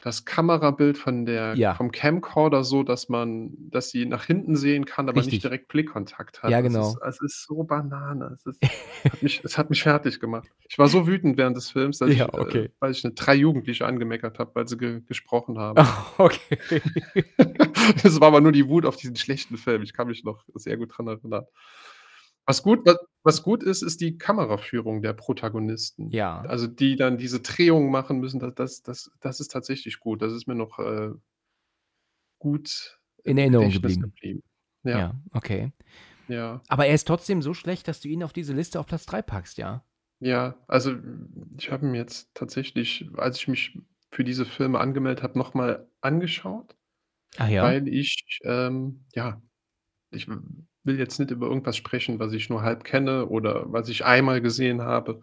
das 0.00 0.24
Kamerabild 0.24 0.96
von 0.98 1.26
der 1.26 1.58
Ja. 1.58 1.76
vom 1.76 1.90
Camcorder 1.90 2.64
so, 2.64 2.82
dass 2.82 3.08
man 3.08 3.50
dass 3.70 3.90
sie 3.90 4.06
nach 4.06 4.24
hinten 4.24 4.54
sehen 4.56 4.84
kann, 4.84 5.08
aber 5.08 5.22
nicht 5.22 5.42
Richtig. 5.42 5.42
direkt 5.42 5.68
Blickkontakt 5.68 6.42
hat. 6.42 6.54
Ja, 6.54 6.60
Es 6.62 6.76
genau. 6.78 6.96
ist 6.96 6.98
es 7.06 7.20
ist 7.20 7.44
so 7.46 7.64
Banane. 7.64 8.30
Es 8.34 8.46
ist 8.46 8.60
hat 9.08 9.22
mich 9.22 9.42
es 9.44 9.58
hat 9.58 9.68
mich 9.70 9.82
fertig 9.82 10.20
gemacht. 10.20 10.48
Ich 10.68 10.78
war 10.78 10.88
so 10.88 11.06
wütend 11.06 11.36
während 11.38 11.56
des 11.56 11.70
Films, 11.70 11.98
dass 11.98 12.14
Ja, 12.14 12.28
ich, 12.28 12.32
äh, 12.34 12.38
okay. 12.38 12.70
weil 12.78 12.92
ich 12.92 13.02
'ne 13.04 13.12
3 13.12 13.34
Jugendliche 13.34 13.86
angemeckert 13.86 14.38
habe, 14.38 14.52
weil 14.54 14.68
sie 14.68 14.76
ge 14.78 15.00
gesprochen 15.00 15.58
haben. 15.58 15.88
okay. 16.18 16.58
Das 18.02 18.20
war 18.20 18.28
aber 18.28 18.40
nur 18.40 18.52
die 18.52 18.68
Wut 18.68 18.86
auf 18.86 18.96
diesen 18.96 19.16
schlechten 19.16 19.56
Film. 19.56 19.82
Ich 19.82 19.92
kann 19.92 20.08
mich 20.08 20.24
noch 20.24 20.44
sehr 20.54 20.76
gut 20.76 20.96
dran 20.96 21.08
erinnern. 21.08 21.44
Was 22.46 22.62
gut 22.62 22.86
wa 22.86 22.96
was 23.24 23.42
gut 23.42 23.64
ist, 23.64 23.82
ist 23.82 24.00
die 24.00 24.18
Kameraführung 24.18 25.02
der 25.02 25.12
Protagonisten. 25.12 26.10
Ja. 26.10 26.42
Also, 26.42 26.68
die 26.68 26.94
dann 26.94 27.18
diese 27.18 27.40
Drehungen 27.40 27.90
machen 27.90 28.18
müssen, 28.20 28.38
da 28.38 28.50
das 28.50 28.82
das 28.82 29.10
das 29.20 29.40
ist 29.40 29.50
tatsächlich 29.50 29.98
gut. 29.98 30.22
Das 30.22 30.32
ist 30.32 30.46
mir 30.46 30.54
noch, 30.54 30.78
äh 30.78 31.10
gut 32.38 32.98
In 33.24 33.38
Erinnerung 33.38 33.70
geblieben. 33.70 34.02
geblieben. 34.02 34.42
Ja. 34.84 34.98
Ja. 34.98 35.14
okay. 35.32 35.72
Ja. 36.28 36.60
Aber 36.68 36.86
er 36.86 36.94
ist 36.94 37.06
trotzdem 37.06 37.42
so 37.42 37.54
schlecht, 37.54 37.88
dass 37.88 38.00
du 38.00 38.08
ihn 38.08 38.22
auf 38.22 38.32
diese 38.32 38.52
Liste 38.52 38.80
auf 38.80 38.86
Platz 38.86 39.06
3 39.06 39.22
packst, 39.22 39.58
ja? 39.58 39.84
Ja, 40.20 40.56
also, 40.66 40.94
ich 41.58 41.70
habe 41.70 41.86
mir 41.86 41.98
jetzt 41.98 42.30
tatsächlich, 42.34 43.08
als 43.16 43.38
ich 43.38 43.48
mich 43.48 43.78
für 44.10 44.24
diese 44.24 44.44
Filme 44.44 44.78
angemeldet 44.80 45.22
habe, 45.22 45.38
noch 45.38 45.54
mal 45.54 45.88
angeschaut, 46.00 46.76
Ach 47.38 47.48
ja? 47.48 47.76
weil 47.76 47.88
ich, 47.88 48.40
ähm 48.44 49.04
ja, 49.14 49.40
ich 50.12 50.28
will 50.28 50.98
jetzt 50.98 51.18
nicht 51.20 51.30
über 51.32 51.48
irgendwas 51.48 51.76
sprechen, 51.78 52.18
was 52.20 52.32
ich 52.34 52.50
nur 52.50 52.62
halb 52.62 52.84
kenne 52.84 53.26
oder 53.28 53.72
was 53.72 53.88
ich 53.90 54.04
einmal 54.06 54.40
gesehen 54.42 54.82
habe. 54.82 55.22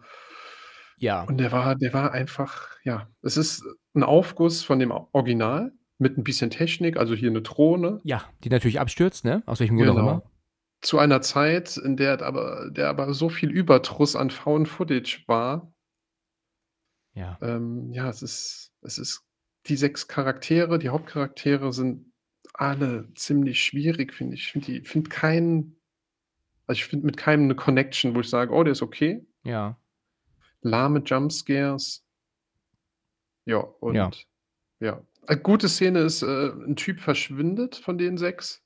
Ja. 0.98 1.28
Und 1.28 1.38
der 1.38 1.52
war 1.52 1.74
der 1.74 1.92
war 1.94 2.12
einfach 2.12 2.68
ja, 2.84 3.08
es 3.22 3.36
ist 3.36 3.64
'n 3.94 4.02
Aufguss 4.02 4.62
von 4.62 4.78
dem 4.78 4.90
Original 4.90 5.72
mit 5.98 6.18
'n 6.18 6.24
bisschen 6.24 6.50
Technik, 6.50 6.96
also 6.98 7.14
hier 7.14 7.30
'ne 7.30 7.40
Drohne. 7.42 8.04
Ja, 8.06 8.22
die 8.44 8.50
natürlich 8.50 8.78
abstürzt, 8.80 9.24
ne? 9.24 9.42
Aus 9.46 9.60
welchem 9.60 9.76
Grund 9.76 9.88
auch 9.88 9.96
immer. 9.96 10.20
Genau. 10.20 10.30
Zu 10.82 10.98
einer 10.98 11.20
Zeit, 11.22 11.76
in 11.78 11.96
der 11.96 12.22
aber 12.22 12.70
der 12.70 12.88
aber 12.90 13.14
so 13.14 13.28
viel 13.30 13.50
Überdruss 13.50 14.16
an 14.16 14.30
Found 14.30 14.68
Footage 14.68 15.24
war. 15.26 15.72
Ja. 17.14 17.40
Ähm, 17.40 17.92
ja, 17.92 18.08
es 18.08 18.22
ist 18.22 18.72
es 18.82 18.98
ist 18.98 19.22
die 19.66 19.76
6 19.76 20.08
Charaktere, 20.08 20.78
die 20.78 20.90
Hauptcharaktere 20.90 21.72
sind 21.72 22.12
alle 22.54 23.08
ziemlich 23.14 23.62
schwierig, 23.64 24.12
finde 24.14 24.34
ich. 24.36 24.42
Ich 24.46 24.52
finde 24.52 24.66
die 24.72 24.80
finde 24.82 25.10
keinen 25.10 25.76
also, 26.68 26.78
ich 26.80 26.86
finde 26.86 27.06
mit 27.06 27.16
keinem 27.18 27.48
'ne 27.48 27.56
Connection, 27.56 28.14
wo 28.16 28.20
ich 28.20 28.30
sage: 28.30 28.52
„Oh, 28.54 28.64
der 28.64 28.72
ist 28.72 28.82
okay.“ 28.82 29.26
Ja. 29.44 29.76
Lahme 30.64 31.00
Jumpscares. 31.04 32.00
Ja, 33.46 33.58
Ja. 33.88 34.14
und 34.20 34.26
ja. 34.80 35.02
Äh, 35.28 35.36
gute 35.38 35.68
Szene 35.68 36.00
ist, 36.00 36.22
äh, 36.22 36.26
'n 36.50 36.76
Typ 36.76 37.00
verschwindet 37.00 37.76
von 37.76 37.98
den 37.98 38.18
6. 38.18 38.60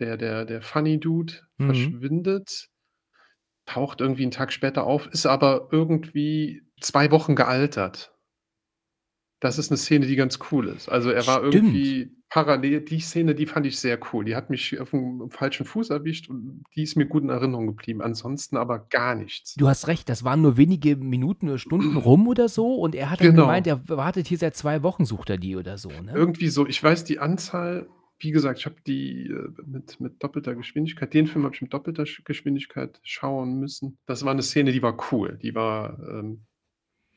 Der 0.00 0.16
der 0.16 0.44
der 0.44 0.60
Funny 0.62 0.98
Dude 0.98 1.34
Mhm. 1.58 1.98
verschwindet, 2.00 2.68
taucht 3.66 4.00
irgendwie 4.00 4.24
'n 4.24 4.32
Tag 4.32 4.52
später 4.52 4.84
auf, 4.86 5.08
ist 5.08 5.26
aber 5.26 5.68
irgendwie 5.72 6.62
2 6.80 7.10
Wochen 7.12 7.36
gealtert. 7.36 8.13
Das 9.44 9.58
ist 9.58 9.70
'ne 9.70 9.76
Szene, 9.76 10.06
die 10.06 10.16
ganz 10.16 10.38
cool 10.50 10.68
ist. 10.68 10.88
Also, 10.88 11.10
er 11.10 11.26
war 11.26 11.44
Stimmt. 11.44 11.44
irgendwie 11.44 12.16
parallel 12.30 12.80
die 12.80 12.98
Szene, 13.00 13.34
die 13.34 13.44
fand 13.44 13.66
ich 13.66 13.78
sehr 13.78 13.98
cool. 14.14 14.24
Die 14.24 14.34
hat 14.36 14.48
mich 14.48 14.80
auf'm 14.80 15.30
falschen 15.30 15.66
Fuß 15.66 15.90
erwischt 15.90 16.30
und 16.30 16.64
die 16.74 16.82
ist 16.82 16.96
mir 16.96 17.04
gut 17.04 17.22
in 17.24 17.28
Erinnerung 17.28 17.66
geblieben. 17.66 18.00
Ansonsten 18.00 18.56
aber 18.56 18.78
gar 18.88 19.14
nichts. 19.14 19.58
Du 19.58 19.68
hast 19.68 19.86
recht, 19.86 20.08
das 20.08 20.24
waren 20.24 20.42
nur 20.42 20.56
wenige 20.56 20.96
Minuten 20.96 21.48
oder 21.48 21.58
Stunden 21.58 21.96
rum 21.96 22.26
oder 22.26 22.48
so 22.48 22.74
und 22.74 22.96
er 22.96 23.08
hat 23.10 23.22
dann 23.22 23.36
gemeint, 23.36 23.66
Genau. 23.66 23.80
er 23.88 23.88
wartet 23.88 24.26
hier 24.26 24.38
seit 24.38 24.56
2 24.56 24.82
Wochen, 24.82 25.04
sucht 25.04 25.30
er 25.30 25.38
die 25.38 25.54
oder 25.54 25.78
so, 25.78 26.00
ne? 26.00 26.12
Irgendwie 26.12 26.48
so. 26.48 26.66
Ich 26.66 26.82
weiß 26.82 27.04
die 27.04 27.18
Anzahl 27.18 27.88
wie 28.20 28.30
gesagt, 28.30 28.60
ich 28.60 28.64
habe 28.66 28.76
die, 28.86 29.26
äh, 29.26 29.48
mit 29.66 30.00
mit 30.00 30.22
doppelter 30.22 30.54
Geschwindigkeit 30.54 31.12
den 31.12 31.26
Film 31.26 31.44
habe 31.44 31.54
ich 31.54 31.60
mit 31.62 31.74
doppelter 31.74 32.06
Sch 32.06 32.22
Geschwindigkeit 32.24 33.00
schauen 33.02 33.58
müssen. 33.58 33.98
Das 34.06 34.24
war 34.24 34.32
'ne 34.34 34.42
Szene, 34.42 34.70
die 34.72 34.82
war 34.82 34.96
cool. 35.12 35.36
Die 35.42 35.54
war, 35.54 35.98
ähm 36.08 36.46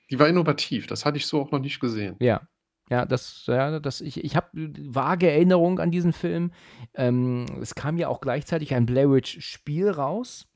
die 0.10 0.20
war 0.20 0.28
innovativ. 0.28 0.88
Das 0.88 1.06
hatte 1.06 1.18
ich 1.18 1.26
so 1.26 1.42
auch 1.42 1.52
noch 1.52 1.60
nicht 1.60 1.80
gesehen. 1.80 2.16
Ja. 2.20 2.42
Ja, 2.90 3.06
das 3.06 3.44
ja, 3.48 3.80
das 3.80 4.00
ich 4.00 4.24
ich 4.24 4.38
habe 4.38 4.48
vage 4.54 5.30
Erinnerung 5.30 5.80
an 5.80 5.92
diesen 5.92 6.14
Film. 6.14 6.52
Ähm, 6.94 7.46
es 7.62 7.76
kam 7.76 7.98
ja 7.98 8.08
auch 8.08 8.22
gleichzeitig 8.22 8.74
ein 8.74 8.86
Blair 8.86 9.12
Witch 9.12 9.42
Spiel 9.42 9.90
raus, 9.90 10.48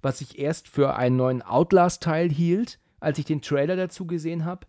was 0.00 0.20
ich 0.20 0.38
erst 0.38 0.68
für 0.68 0.94
einen 0.94 1.16
neuen 1.16 1.42
Outlast-Teil 1.42 2.30
hielt, 2.30 2.78
als 3.00 3.18
ich 3.18 3.24
den 3.24 3.42
Trailer 3.42 3.74
dazu 3.74 4.06
gesehen 4.06 4.44
habe, 4.44 4.68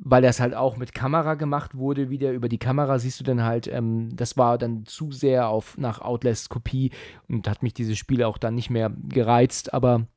weil 0.00 0.20
das 0.20 0.38
halt 0.38 0.54
auch 0.54 0.76
mit 0.76 0.92
Kamera 0.92 1.32
gemacht 1.32 1.76
wurde. 1.76 2.10
Wieder 2.10 2.32
über 2.32 2.50
die 2.50 2.58
Kamera 2.58 2.98
siehst 2.98 3.20
du 3.20 3.24
dann 3.24 3.42
halt, 3.42 3.66
ähm 3.66 4.10
das 4.14 4.36
war 4.36 4.58
dann 4.58 4.84
zu 4.84 5.12
sehr 5.12 5.48
auf 5.48 5.78
nach 5.78 6.02
Outlast-Kopie 6.02 6.90
und 7.26 7.48
hat 7.48 7.62
mich 7.62 7.72
dieses 7.72 7.96
Spiel 7.96 8.22
auch 8.22 8.36
dann 8.36 8.54
nicht 8.54 8.68
mehr 8.68 8.92
gereizt. 9.08 9.72
Aber 9.72 10.08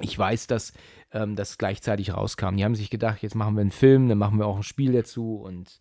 ich 0.00 0.18
weiß, 0.18 0.46
dass, 0.48 0.72
ähm, 1.12 1.36
das 1.36 1.58
gleichzeitig 1.58 2.14
rauskam. 2.14 2.56
Die 2.56 2.64
haben 2.64 2.74
sich 2.74 2.90
gedacht: 2.90 3.22
„Jetzt 3.22 3.34
machen 3.34 3.56
wir 3.56 3.62
'n 3.62 3.70
Film, 3.70 4.08
dann 4.08 4.18
machen 4.18 4.38
wir 4.38 4.46
auch 4.46 4.56
'n 4.58 4.62
Spiel 4.62 4.92
dazu“ 4.92 5.36
und 5.36 5.80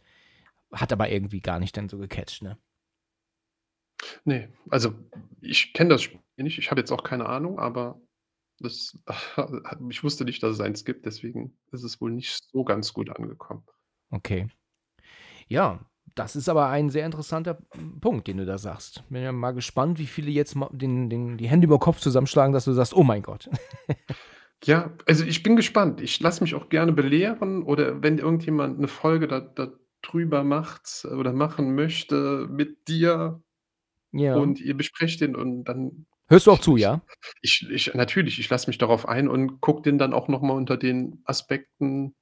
hat 0.73 0.93
aber 0.93 1.09
irgendwie 1.11 1.41
gar 1.41 1.59
nicht 1.59 1.77
dann 1.77 1.89
so 1.89 1.97
gecatcht, 1.99 2.43
ne? 2.43 2.57
Ne, 4.25 4.49
also, 4.69 4.93
ich 5.41 5.73
kenne 5.73 5.89
das 5.91 6.03
Spiel 6.03 6.19
nicht. 6.37 6.57
Ich 6.59 6.69
habe 6.71 6.81
jetzt 6.81 6.91
auch 6.91 7.03
keine 7.03 7.27
Ahnung, 7.27 7.59
aber 7.59 8.01
das 8.59 8.97
ich 9.89 10.03
wusste 10.03 10.25
nicht, 10.25 10.43
dass 10.43 10.53
es 10.55 10.61
eins 10.61 10.85
gibt, 10.85 11.05
deswegen 11.05 11.57
ist 11.71 11.83
es 11.83 12.01
wohl 12.01 12.11
nicht 12.11 12.39
so 12.51 12.63
ganz 12.63 12.93
gut 12.93 13.09
angekommen. 13.09 13.65
Okay. 14.13 14.47
Ja, 15.47 15.79
das 16.15 16.35
ist 16.35 16.49
aber 16.49 16.67
ein 16.69 16.89
sehr 16.89 17.05
interessanter 17.05 17.57
Punkt, 18.01 18.27
den 18.27 18.37
du 18.37 18.45
da 18.45 18.57
sagst. 18.57 19.03
Bin 19.09 19.21
ja 19.23 19.31
mal 19.31 19.51
gespannt, 19.51 19.99
wie 19.99 20.07
viele 20.07 20.31
jetzt 20.31 20.55
den 20.71 21.09
den 21.09 21.37
die 21.37 21.47
Hände 21.47 21.65
über 21.67 21.79
Kopf 21.79 21.99
zusammenschlagen, 21.99 22.53
dass 22.53 22.65
du 22.65 22.73
sagst: 22.73 22.93
„Oh 22.95 23.03
mein 23.03 23.21
Gott.“ 23.21 23.49
Ja, 24.63 24.95
also, 25.05 25.23
ich 25.25 25.43
bin 25.43 25.55
gespannt. 25.55 26.01
Ich 26.01 26.19
lasse 26.21 26.41
mich 26.43 26.55
auch 26.55 26.69
gerne 26.69 26.91
belehren 26.93 27.63
oder 27.63 28.01
wenn 28.01 28.17
irgendjemand 28.17 28.79
'ne 28.79 28.87
Folge 28.87 29.27
da 29.27 29.39
da 29.41 29.73
drüber 30.01 30.43
macht 30.43 31.05
oder 31.05 31.33
machen 31.33 31.75
möchte 31.75 32.47
mit 32.49 32.87
dir 32.87 33.41
Ja. 34.13 34.49
und 34.49 34.61
ihr 34.61 34.77
besprecht 34.77 35.21
den 35.21 35.35
und 35.35 35.65
dann 35.65 36.05
Hörst 36.29 36.47
du 36.47 36.51
auch 36.51 36.59
zu, 36.59 36.77
ja? 36.77 37.01
ich 37.41 37.67
ich 37.71 37.93
natürlich, 37.93 38.39
ich 38.39 38.49
lasse 38.49 38.67
mich 38.69 38.77
darauf 38.77 39.07
ein 39.07 39.27
und 39.27 39.61
gucke 39.61 39.81
den 39.83 39.97
dann 39.97 40.13
auch 40.13 40.27
noch 40.27 40.41
mal 40.41 40.53
unter 40.53 40.77
den 40.77 41.21
Aspekten, 41.25 42.15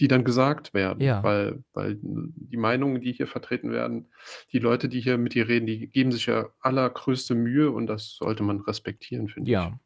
die 0.00 0.08
dann 0.08 0.24
gesagt 0.24 0.74
werden, 0.74 1.00
Ja. 1.02 1.22
weil 1.22 1.62
weil 1.74 1.98
die 2.02 2.56
Meinungen, 2.56 3.00
die 3.00 3.12
hier 3.12 3.26
vertreten 3.28 3.70
werden 3.70 4.08
die 4.52 4.58
Leute, 4.58 4.88
die 4.88 5.00
hier 5.00 5.18
mit 5.18 5.34
dir 5.34 5.46
reden, 5.48 5.66
die 5.66 5.88
geben 5.88 6.10
sich 6.12 6.26
ja 6.26 6.48
allergrößte 6.60 7.34
Mühe 7.34 7.70
und 7.70 7.86
das 7.86 8.16
sollte 8.16 8.42
man 8.42 8.60
respektieren, 8.60 9.28
finde 9.28 9.48
ich. 9.48 9.52
Ja. 9.52 9.78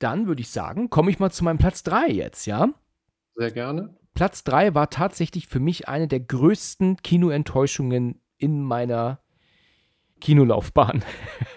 dann 0.00 0.26
würde 0.26 0.40
ich 0.42 0.50
sagen, 0.50 0.90
komme 0.90 1.10
ich 1.10 1.18
mal 1.18 1.30
zu 1.30 1.44
meinem 1.44 1.58
Platz 1.58 1.82
3 1.84 2.08
jetzt, 2.08 2.46
ja? 2.46 2.68
Sehr 3.36 3.50
gerne. 3.52 3.96
Platz 4.14 4.44
3 4.44 4.74
war 4.74 4.90
tatsächlich 4.90 5.46
für 5.48 5.60
mich 5.60 5.88
eine 5.88 6.08
der 6.08 6.20
größten 6.20 6.98
Kinoenttäuschungen 6.98 8.20
in 8.38 8.62
meiner 8.62 9.20
Kinolaufbahn. 10.20 11.04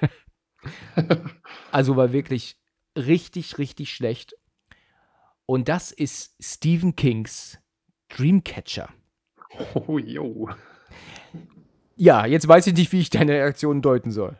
also 1.71 1.95
war 1.95 2.11
wirklich 2.13 2.57
richtig, 2.97 3.57
richtig 3.57 3.93
schlecht. 3.93 4.35
Und 5.47 5.69
das 5.69 5.91
ist 5.91 6.35
Stephen 6.39 6.95
Kings 6.95 7.57
Dreamcatcher. 8.09 8.89
Oh, 9.73 9.97
jo. 9.97 10.49
Ja, 11.95 12.25
jetzt 12.25 12.47
weiß 12.47 12.67
ich 12.67 12.73
nicht, 12.75 12.91
wie 12.91 12.99
ich 12.99 13.09
deine 13.09 13.33
Reaktion 13.33 13.81
deuten 13.81 14.11
soll. 14.11 14.39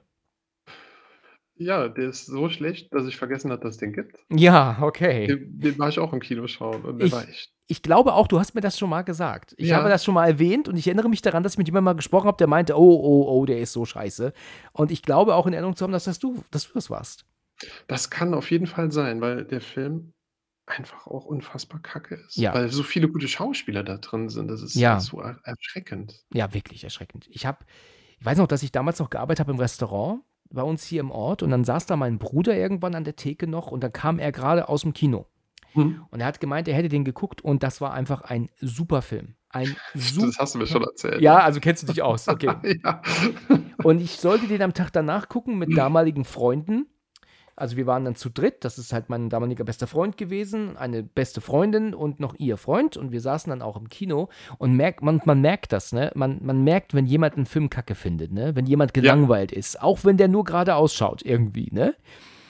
Ja, 1.60 1.88
der 1.88 2.10
ist 2.10 2.28
so 2.28 2.50
schlecht, 2.50 2.94
dass 2.94 3.08
ich 3.08 3.18
vergessen 3.18 3.52
habe, 3.52 3.62
dass 3.64 3.76
es 3.76 3.78
den 3.80 3.92
gibt. 3.94 4.16
Ja, 4.32 4.78
okay. 4.82 5.26
Den, 5.26 5.60
den 5.60 5.80
war 5.80 5.90
ich 5.90 5.98
auch 6.00 6.14
im 6.14 6.20
Kino 6.20 6.46
schauen 6.48 6.84
und 6.84 7.00
der 7.00 7.08
Ich, 7.08 7.14
war 7.14 7.28
echt. 7.28 7.52
ich 7.68 7.82
glaube 7.82 8.14
auch, 8.14 8.28
du 8.28 8.40
hast 8.40 8.54
mir 8.54 8.62
das 8.62 8.78
schon 8.78 8.90
mal 8.92 9.02
gesagt. 9.02 9.56
Ich 9.58 9.72
habe 9.74 9.86
Ja, 9.86 9.90
das 9.90 10.04
schon 10.04 10.14
mal 10.14 10.28
erwähnt 10.28 10.68
und 10.68 10.78
ich 10.78 10.86
erinnere 10.88 11.10
mich 11.10 11.24
daran, 11.24 11.42
dass 11.42 11.54
ich 11.54 11.58
mit 11.58 11.68
jemandem 11.68 11.86
mal 11.86 11.94
gesprochen 11.96 12.28
habe, 12.28 12.38
der 12.38 12.48
meinte, 12.48 12.78
oh, 12.78 13.00
oh, 13.02 13.26
oh, 13.30 13.46
der 13.46 13.60
ist 13.60 13.74
so 13.74 13.86
scheiße. 13.86 14.34
Und 14.74 14.92
ich 14.92 15.02
glaube 15.02 15.34
auch 15.36 15.48
in 15.48 15.54
Erinnerung 15.54 15.76
zu 15.76 15.84
haben, 15.84 15.94
dass 15.94 16.04
das 16.04 16.20
du, 16.20 16.44
dass 16.52 16.68
du 16.68 16.74
das 16.74 16.90
warst. 16.92 17.26
das 17.88 18.10
kann 18.10 18.34
auf 18.34 18.52
jeden 18.52 18.68
Fall 18.68 18.92
sein, 18.92 19.22
weil 19.22 19.46
der 19.46 19.62
Film 19.62 20.14
einfach 20.68 21.08
auch 21.08 21.26
unfassbar 21.26 21.80
kacke 21.82 22.16
ist. 22.16 22.38
Ja, 22.38 22.54
Weil 22.54 22.70
so 22.70 22.84
viele 22.84 23.08
gute 23.10 23.28
Schauspieler 23.28 23.84
da 23.84 23.98
drin 23.98 24.30
sind. 24.30 24.50
Das 24.50 24.62
ist 24.62 24.76
ja, 24.76 25.00
so 25.00 25.20
er 25.22 25.40
erschreckend. 25.44 26.26
ja, 26.34 26.54
wirklich 26.54 26.84
erschreckend. 26.84 27.28
Ich 27.32 27.46
habe, 27.46 27.60
ich 28.20 28.26
weiß 28.26 28.38
noch, 28.38 28.48
dass 28.48 28.64
ich 28.64 28.72
damals 28.72 29.00
noch 29.00 29.10
gearbeitet 29.10 29.40
habe 29.42 29.52
im 29.54 29.60
Restaurant 29.60 30.22
bei 30.50 30.62
uns 30.62 30.84
hier 30.84 31.02
im 31.02 31.12
Ort 31.12 31.44
und 31.44 31.52
dann 31.52 31.64
saß 31.64 31.86
da 31.86 31.96
mein 31.96 32.20
Bruder 32.20 32.56
irgendwann 32.56 32.96
an 32.96 33.04
der 33.04 33.16
Theke 33.16 33.48
noch 33.48 33.68
und 33.72 33.82
dann 33.84 33.92
kam 33.94 34.20
er 34.20 34.32
gerade 34.32 34.70
aus 34.70 34.82
dem 34.82 34.94
Kino. 34.94 35.28
Hm. 35.74 36.02
Und 36.10 36.20
er 36.22 36.28
hat 36.28 36.40
gemeint, 36.40 36.68
er 36.68 36.76
hätte 36.76 36.90
den 36.90 37.04
geguckt 37.04 37.42
und 37.42 37.64
das 37.64 37.82
war 37.82 37.94
einfach 37.94 38.22
ein 38.22 38.50
super 38.60 39.02
Film. 39.02 39.36
Ein 39.50 39.76
Das 39.94 40.38
hast 40.40 40.56
du 40.56 40.60
mir 40.60 40.68
schon 40.68 40.82
super. 40.82 40.92
erzählt, 40.92 41.22
Ja, 41.22 41.40
ja. 41.40 41.40
also 41.44 41.60
kennst 41.60 41.84
du 41.84 41.88
dich 41.88 42.02
aus, 42.02 42.28
okay. 42.28 42.80
ja. 42.84 43.02
Und 43.84 44.02
ich 44.02 44.12
sollte 44.18 44.48
den 44.48 44.62
am 44.62 44.74
Tag 44.74 44.92
danach 44.92 45.30
gucken 45.30 45.58
mit 45.58 45.78
damaligen 45.78 46.26
Freunden. 46.26 46.88
Also 47.58 47.76
wir 47.76 47.88
waren 47.88 48.06
dann 48.06 48.16
zu 48.16 48.30
dritt, 48.30 48.64
das 48.64 48.78
ist 48.78 48.94
halt 48.94 49.10
mein 49.10 49.30
damaliger 49.30 49.64
bester 49.64 49.88
Freund 49.88 50.16
gewesen, 50.16 50.78
eine 50.78 51.02
beste 51.02 51.42
Freundin 51.42 51.96
und 51.96 52.20
noch 52.20 52.36
ihr 52.38 52.56
Freund 52.56 52.98
und 52.98 53.12
wir 53.12 53.20
saßen 53.20 53.50
dann 53.50 53.64
auch 53.64 53.76
im 53.76 53.90
Kino 53.90 54.30
und 54.60 54.76
merkt, 54.76 55.02
man, 55.02 55.22
man 55.26 55.42
merkt 55.42 55.74
das, 55.74 55.92
ne? 55.92 56.12
Man, 56.14 56.40
man 56.44 56.64
merkt, 56.64 56.94
wenn 56.94 57.08
jemand 57.08 57.36
einen 57.36 57.48
Film 57.48 57.72
kacke 57.72 57.96
findet, 57.96 58.32
ne? 58.32 58.56
Wenn 58.56 58.68
jemand 58.68 58.96
Ja, 58.96 59.02
gelangweilt 59.02 59.52
ist, 59.52 59.82
auch 59.82 60.06
wenn 60.06 60.18
der 60.18 60.28
nur 60.28 60.44
gerade 60.44 60.76
ausschaut 60.76 61.24
irgendwie, 61.26 61.70
ne? 61.72 61.96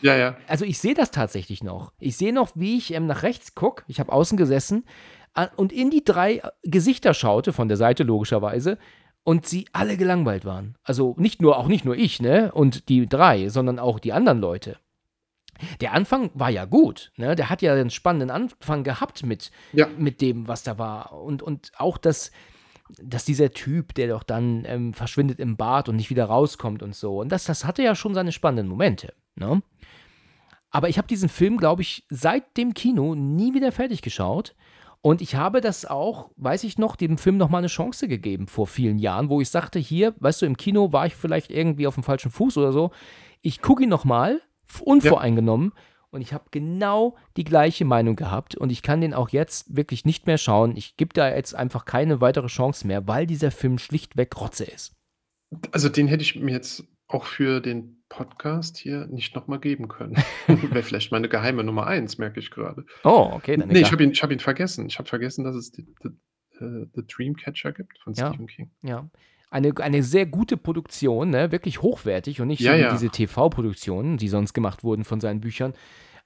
ja, 0.01 0.15
ja. 0.17 0.35
Also 0.47 0.65
ich 0.65 0.77
sehe 0.77 0.93
das 0.93 1.11
tatsächlich 1.11 1.63
noch. 1.63 1.93
Ich 1.99 2.17
sehe 2.17 2.33
noch, 2.33 2.51
wie 2.55 2.77
ich 2.77 2.93
ähm, 2.93 3.07
nach 3.07 3.23
rechts 3.23 3.55
gucke, 3.55 3.85
ich 3.87 4.01
habe 4.01 4.11
außen 4.11 4.37
gesessen 4.37 4.83
an, 5.33 5.47
und 5.55 5.71
in 5.71 5.89
die 5.89 6.03
drei 6.03 6.35
äh, 6.35 6.49
Gesichter 6.63 7.13
schaute, 7.13 7.53
von 7.53 7.69
der 7.69 7.77
Seite 7.77 8.03
logischerweise, 8.03 8.77
und 9.23 9.45
sie 9.45 9.67
alle 9.71 9.95
gelangweilt 9.95 10.43
waren. 10.43 10.75
Also 10.83 11.15
nicht 11.17 11.41
nur, 11.41 11.57
auch 11.57 11.67
nicht 11.67 11.85
nur 11.85 11.95
ich, 11.95 12.21
ne? 12.21 12.51
Und 12.51 12.89
die 12.89 13.07
drei, 13.07 13.49
sondern 13.49 13.79
auch 13.79 13.99
die 13.99 14.13
anderen 14.13 14.39
Leute. 14.39 14.77
Der 15.81 15.93
Anfang 15.93 16.31
war 16.33 16.49
ja 16.49 16.65
gut, 16.65 17.11
ne? 17.17 17.35
Der 17.35 17.49
hat 17.49 17.61
ja 17.61 17.73
einen 17.73 17.89
spannenden 17.89 18.29
Anfang 18.29 18.83
gehabt 18.83 19.25
mit, 19.25 19.51
Ja, 19.73 19.87
mit 19.97 20.21
dem, 20.21 20.47
was 20.47 20.63
da 20.63 20.77
war. 20.77 21.13
Und, 21.13 21.41
und 21.41 21.71
auch 21.77 21.97
das, 21.97 22.31
dass 23.01 23.25
dieser 23.25 23.51
Typ, 23.51 23.93
der 23.95 24.07
doch 24.07 24.23
dann 24.23 24.63
ähm, 24.65 24.93
verschwindet 24.93 25.39
im 25.39 25.57
Bad 25.57 25.89
und 25.89 25.95
nicht 25.95 26.09
wieder 26.09 26.25
rauskommt 26.25 26.83
und 26.83 26.95
so. 26.95 27.19
Und 27.19 27.31
das, 27.31 27.45
das 27.45 27.65
hatte 27.65 27.83
ja 27.83 27.95
schon 27.95 28.13
seine 28.13 28.31
spannenden 28.31 28.67
Momente, 28.67 29.13
ne? 29.35 29.61
Aber 30.69 30.89
ich 30.89 30.97
habe 30.97 31.07
diesen 31.07 31.29
Film, 31.29 31.57
glaube 31.57 31.81
ich, 31.81 32.05
seit 32.09 32.57
dem 32.57 32.73
Kino 32.73 33.15
nie 33.15 33.53
wieder 33.53 33.71
fertig 33.71 34.01
geschaut. 34.01 34.53
Und 35.01 35.21
ich 35.21 35.35
habe 35.35 35.61
das 35.61 35.85
auch, 35.85 36.31
weiß 36.35 36.63
ich 36.65 36.77
noch, 36.77 36.95
dem 36.95 37.17
Film 37.17 37.37
noch 37.37 37.49
mal 37.49 37.59
eine 37.59 37.67
Chance 37.67 38.07
gegeben 38.07 38.47
vor 38.47 38.67
vielen 38.67 38.99
Jahren, 38.99 39.29
wo 39.29 39.39
ich 39.39 39.49
sagte, 39.49 39.79
hier, 39.79 40.13
weißt 40.19 40.41
du, 40.41 40.45
im 40.45 40.57
Kino 40.57 40.91
war 40.91 41.05
ich 41.05 41.15
vielleicht 41.15 41.51
irgendwie 41.51 41.87
auf 41.87 41.93
dem 41.95 42.03
falschen 42.03 42.31
Fuß 42.31 42.57
oder 42.57 42.73
so. 42.73 42.91
Ich 43.41 43.61
gucke 43.61 43.83
ihn 43.83 43.89
noch 43.89 44.05
f- 44.69 44.79
ja. 44.79 44.85
unvoreingenommen. 44.85 45.73
Und 46.09 46.21
ich 46.21 46.31
habe 46.33 46.45
genau 46.51 47.15
die 47.35 47.43
gleiche 47.43 47.83
Meinung 47.83 48.15
gehabt. 48.15 48.55
Und 48.55 48.71
ich 48.71 48.81
kann 48.81 49.01
den 49.01 49.13
auch 49.13 49.29
jetzt 49.29 49.75
wirklich 49.75 50.05
nicht 50.05 50.25
mehr 50.25 50.37
schauen. 50.37 50.75
Ich 50.77 50.95
gebe 50.95 51.13
da 51.13 51.29
jetzt 51.35 51.53
einfach 51.53 51.83
keine 51.85 52.21
weitere 52.21 52.47
Chance 52.47 52.87
mehr, 52.87 53.07
weil 53.07 53.27
dieser 53.27 53.51
Film 53.51 53.77
schlichtweg 53.77 54.39
Rotze 54.39 54.63
ist. 54.63 54.93
Also 55.71 55.89
den 55.89 56.07
hätte 56.07 56.23
ich 56.23 56.35
mir 56.37 56.51
jetzt 56.53 56.85
auch 57.09 57.25
für 57.25 57.59
den 57.61 58.03
Podcast 58.09 58.77
hier 58.77 59.05
nicht 59.07 59.35
nochmal 59.35 59.59
geben 59.59 59.87
können. 59.89 60.15
Wäre 60.47 60.81
vielleicht 60.83 61.11
meine 61.11 61.27
geheime 61.29 61.63
Nummer 61.63 61.87
eins, 61.87 62.17
merke 62.17 62.39
ich 62.39 62.51
gerade. 62.51 62.85
Oh, 63.03 63.29
okay, 63.33 63.57
dann 63.57 63.67
Nee, 63.67 63.79
ich 63.81 63.91
habe 63.91 64.03
ihn, 64.03 64.11
ich 64.11 64.23
hab 64.23 64.31
ihn 64.31 64.39
vergessen. 64.39 64.87
Ich 64.87 64.99
habe 64.99 65.07
vergessen, 65.09 65.43
dass 65.43 65.55
es 65.55 65.71
die, 65.71 65.83
die, 66.03 66.07
äh, 66.63 66.85
The 66.95 67.03
Dreamcatcher 67.05 67.73
gibt 67.73 67.97
von 67.99 68.13
Ja, 68.13 68.29
Stephen 68.29 68.47
King. 68.47 68.71
ja. 68.81 69.09
Eine, 69.49 69.73
eine 69.77 70.03
sehr 70.03 70.25
gute 70.25 70.57
Produktion, 70.57 71.29
ne? 71.29 71.51
wirklich 71.51 71.81
hochwertig 71.81 72.41
und 72.41 72.47
nicht 72.47 72.59
Ja, 72.59 72.73
so 72.73 72.77
ja. 72.77 72.91
diese 72.91 73.09
TV-Produktionen, 73.09 74.17
die 74.17 74.27
sonst 74.27 74.53
gemacht 74.53 74.83
wurden 74.83 75.05
von 75.05 75.21
seinen 75.21 75.39
Büchern, 75.39 75.73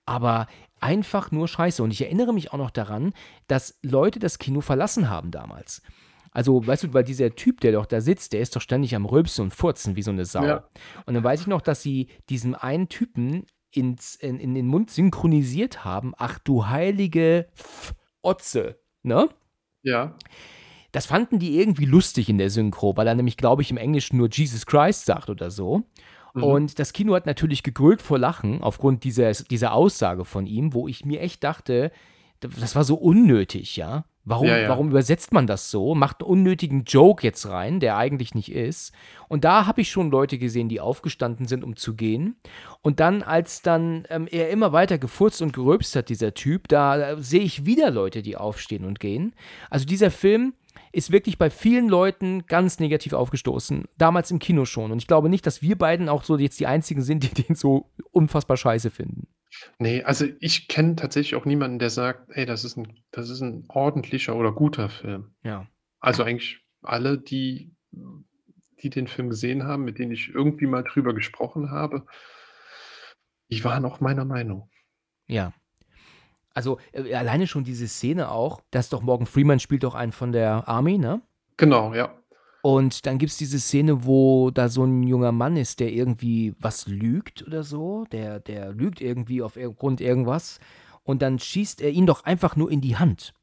aber 0.05 0.47
einfach 0.79 1.31
nur 1.31 1.47
scheiße. 1.47 1.83
Und 1.83 1.91
ich 1.91 2.01
erinnere 2.01 2.33
mich 2.33 2.51
auch 2.51 2.57
noch 2.57 2.71
daran, 2.71 3.13
dass 3.47 3.77
Leute 3.83 4.19
das 4.19 4.39
Kino 4.39 4.61
verlassen 4.61 5.09
haben 5.09 5.29
damals. 5.31 5.83
Also, 6.31 6.65
weißt 6.65 6.83
du, 6.83 6.93
weil 6.93 7.03
dieser 7.03 7.35
Typ, 7.35 7.59
der 7.59 7.73
doch 7.73 7.85
da 7.85 8.01
sitzt, 8.01 8.33
der 8.33 8.39
ist 8.39 8.55
doch 8.55 8.61
ständig 8.61 8.95
am 8.95 9.05
Rülpsen 9.05 9.45
und 9.45 9.53
Furzen 9.53 9.95
wie 9.95 10.01
so 10.01 10.11
eine 10.11 10.25
Sau. 10.25 10.43
Ja, 10.43 10.63
Und 11.05 11.13
dann 11.13 11.23
weiß 11.23 11.41
ich 11.41 11.47
noch, 11.47 11.61
dass 11.61 11.81
sie 11.81 12.07
diesem 12.29 12.55
einen 12.55 12.87
Typen 12.89 13.45
ins, 13.71 14.15
in, 14.15 14.39
in 14.39 14.53
den 14.55 14.65
Mund 14.65 14.89
synchronisiert 14.91 15.83
haben. 15.83 16.13
Ach 16.17 16.39
du 16.39 16.67
heilige 16.67 17.47
F 17.53 17.93
Otze, 18.21 18.79
ne? 19.03 19.29
ja, 19.83 20.15
Das 20.91 21.05
fanden 21.05 21.39
die 21.39 21.59
irgendwie 21.59 21.85
lustig 21.85 22.29
in 22.29 22.37
der 22.37 22.49
Synchro, 22.49 22.97
weil 22.97 23.07
er 23.07 23.15
nämlich, 23.15 23.37
glaube 23.37 23.61
ich, 23.61 23.71
im 23.71 23.77
Englischen 23.77 24.17
nur 24.17 24.29
Jesus 24.29 24.65
Christ 24.65 25.05
sagt 25.05 25.29
oder 25.29 25.51
so. 25.51 25.83
mhm. 26.33 26.43
Und 26.43 26.79
das 26.79 26.93
Kino 26.93 27.15
hat 27.15 27.25
natürlich 27.25 27.63
gegrölt 27.63 28.01
vor 28.01 28.19
Lachen 28.19 28.61
aufgrund 28.61 29.03
dieser, 29.03 29.31
dieser 29.31 29.73
Aussage 29.73 30.25
von 30.25 30.45
ihm, 30.45 30.73
wo 30.73 30.87
ich 30.87 31.05
mir 31.05 31.21
echt 31.21 31.43
dachte, 31.43 31.91
das 32.39 32.75
war 32.75 32.83
so 32.83 32.95
unnötig, 32.95 33.77
ja. 33.77 34.05
Warum, 34.23 34.47
ja, 34.47 34.57
ja. 34.57 34.69
warum 34.69 34.89
übersetzt 34.89 35.33
man 35.33 35.47
das 35.47 35.71
so? 35.71 35.95
Macht 35.95 36.21
einen 36.21 36.29
unnötigen 36.29 36.83
Joke 36.83 37.25
jetzt 37.25 37.47
rein, 37.49 37.79
der 37.79 37.97
eigentlich 37.97 38.35
nicht 38.35 38.51
ist. 38.51 38.93
Und 39.29 39.43
da 39.43 39.65
habe 39.65 39.81
ich 39.81 39.89
schon 39.89 40.11
Leute 40.11 40.37
gesehen, 40.37 40.69
die 40.69 40.79
aufgestanden 40.79 41.47
sind, 41.47 41.63
um 41.63 41.75
zu 41.75 41.95
gehen. 41.95 42.35
Und 42.83 42.99
dann, 42.99 43.23
als 43.23 43.63
dann 43.63 44.05
ähm, 44.09 44.27
er 44.29 44.51
immer 44.51 44.73
weiter 44.73 44.99
gefurzt 44.99 45.41
und 45.41 45.53
gerülpst 45.53 45.95
hat, 45.95 46.09
dieser 46.09 46.35
Typ, 46.35 46.67
da 46.67 47.13
äh, 47.13 47.21
sehe 47.21 47.41
ich 47.41 47.65
wieder 47.65 47.89
Leute, 47.89 48.21
die 48.21 48.37
aufstehen 48.37 48.85
und 48.85 48.99
gehen. 48.99 49.33
Also 49.71 49.85
dieser 49.85 50.11
Film 50.11 50.53
ist 50.91 51.11
wirklich 51.11 51.37
bei 51.37 51.49
vielen 51.49 51.89
Leuten 51.89 52.45
ganz 52.45 52.79
negativ 52.79 53.13
aufgestoßen. 53.13 53.85
Damals 53.97 54.31
im 54.31 54.39
Kino 54.39 54.65
schon. 54.65 54.91
Und 54.91 54.99
ich 54.99 55.07
glaube 55.07 55.29
nicht, 55.29 55.45
dass 55.45 55.61
wir 55.61 55.77
beiden 55.77 56.09
auch 56.09 56.23
so 56.23 56.37
jetzt 56.37 56.59
die 56.59 56.67
einzigen 56.67 57.01
sind, 57.01 57.23
die 57.37 57.43
den 57.43 57.55
so 57.55 57.91
unfassbar 58.11 58.57
scheiße 58.57 58.89
finden. 58.89 59.27
Nee, 59.79 60.03
also 60.03 60.25
ich 60.39 60.67
kenne 60.67 60.95
tatsächlich 60.95 61.35
auch 61.35 61.45
niemanden, 61.45 61.79
der 61.79 61.89
sagt, 61.89 62.29
ey, 62.29 62.45
das 62.45 62.63
ist 62.63 62.77
ein, 62.77 62.99
das 63.11 63.29
ist 63.29 63.41
ein 63.41 63.65
ordentlicher 63.67 64.35
oder 64.35 64.53
guter 64.53 64.89
Film. 64.89 65.35
Ja. 65.43 65.67
Also 65.99 66.23
eigentlich 66.23 66.61
alle, 66.81 67.17
die, 67.17 67.75
die 68.81 68.89
den 68.89 69.07
Film 69.07 69.29
gesehen 69.29 69.63
haben, 69.63 69.83
mit 69.83 69.99
denen 69.99 70.11
ich 70.11 70.29
irgendwie 70.29 70.67
mal 70.67 70.83
drüber 70.83 71.13
gesprochen 71.13 71.69
habe, 71.69 72.05
die 73.51 73.63
waren 73.63 73.85
auch 73.85 73.99
meiner 73.99 74.25
Meinung. 74.25 74.69
Ja. 75.27 75.53
Also 76.53 76.77
äh, 76.91 77.13
alleine 77.13 77.47
schon 77.47 77.63
diese 77.63 77.87
Szene 77.87 78.29
auch, 78.31 78.61
dass 78.71 78.89
doch 78.89 79.01
Morgan 79.01 79.25
Freeman 79.27 79.59
spielt 79.59 79.83
doch 79.83 79.95
einen 79.95 80.11
von 80.11 80.31
der 80.31 80.67
Army, 80.67 80.97
ne? 80.97 81.21
Genau, 81.57 81.93
ja. 81.93 82.13
Und 82.63 83.05
dann 83.07 83.17
gibt 83.17 83.31
es 83.31 83.37
diese 83.37 83.59
Szene, 83.59 84.05
wo 84.05 84.51
da 84.51 84.69
so 84.69 84.83
ein 84.83 85.01
junger 85.03 85.31
Mann 85.31 85.57
ist, 85.57 85.79
der 85.79 85.91
irgendwie 85.91 86.53
was 86.59 86.87
lügt 86.87 87.45
oder 87.47 87.63
so. 87.63 88.05
Der, 88.11 88.39
der 88.39 88.71
lügt 88.71 89.01
irgendwie 89.01 89.41
auf 89.41 89.55
ir- 89.57 89.73
Grund 89.73 89.99
irgendwas. 89.99 90.59
Und 91.03 91.23
dann 91.23 91.39
schießt 91.39 91.81
er 91.81 91.89
ihn 91.89 92.05
doch 92.05 92.23
einfach 92.25 92.55
nur 92.55 92.69
in 92.71 92.81
die 92.81 92.97
Hand. 92.97 93.33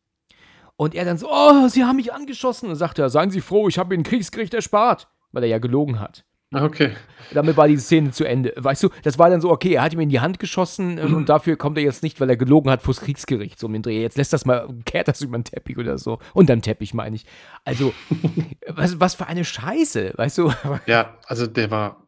Und 0.77 0.95
er 0.95 1.05
dann 1.05 1.19
so, 1.19 1.29
oh, 1.29 1.67
sie 1.67 1.85
haben 1.85 1.97
mich 1.97 2.13
angeschossen. 2.13 2.69
Und 2.69 2.77
sagt 2.77 3.01
er, 3.01 3.11
seien 3.11 3.33
Sie 3.33 3.41
froh, 3.41 3.67
ich 3.67 3.79
habe 3.79 3.93
Ihnen 3.95 4.05
Kriegsgericht 4.05 4.55
erspart. 4.55 5.09
Weil 5.33 5.43
er 5.43 5.49
ja 5.49 5.59
gelogen 5.59 5.99
hat. 5.99 6.25
Okay. 6.53 6.93
Damit 7.35 7.59
war 7.59 7.69
die 7.69 7.77
Szene 7.77 8.11
zu 8.11 8.25
Ende. 8.25 8.55
Weißt 8.57 8.83
du, 8.83 8.89
das 9.03 9.19
war 9.19 9.29
dann 9.29 9.43
so, 9.43 9.51
okay, 9.51 9.75
er 9.75 9.83
hat 9.83 9.93
ihm 9.93 10.01
in 10.01 10.09
die 10.09 10.21
Hand 10.21 10.39
geschossen 10.39 10.97
ähm, 10.97 11.15
und 11.15 11.29
dafür 11.29 11.57
kommt 11.57 11.77
er 11.77 11.85
jetzt 11.85 12.03
nicht, 12.03 12.19
weil 12.21 12.31
er 12.31 12.39
gelogen 12.39 12.71
hat 12.71 12.81
vors 12.83 13.01
Kriegsgericht. 13.03 13.59
So 13.59 13.67
um 13.67 13.75
den 13.75 13.83
Dreh. 13.83 14.01
Jetzt 14.01 14.17
lässt 14.17 14.33
das 14.33 14.47
mal, 14.47 14.67
kehrt 14.87 15.09
das 15.09 15.21
über 15.21 15.37
den 15.37 15.45
Teppich 15.45 15.77
oder 15.77 15.99
so. 15.99 16.19
Unterm 16.33 16.63
Teppich 16.63 16.95
meine 16.95 17.17
ich. 17.17 17.27
Also, 17.65 17.93
was, 18.67 18.99
was 18.99 19.15
für 19.15 19.27
eine 19.27 19.45
Scheiße, 19.45 20.15
weißt 20.17 20.39
du? 20.39 20.53
Ja, 20.87 21.19
also 21.27 21.47
der 21.47 21.71
war 21.71 22.03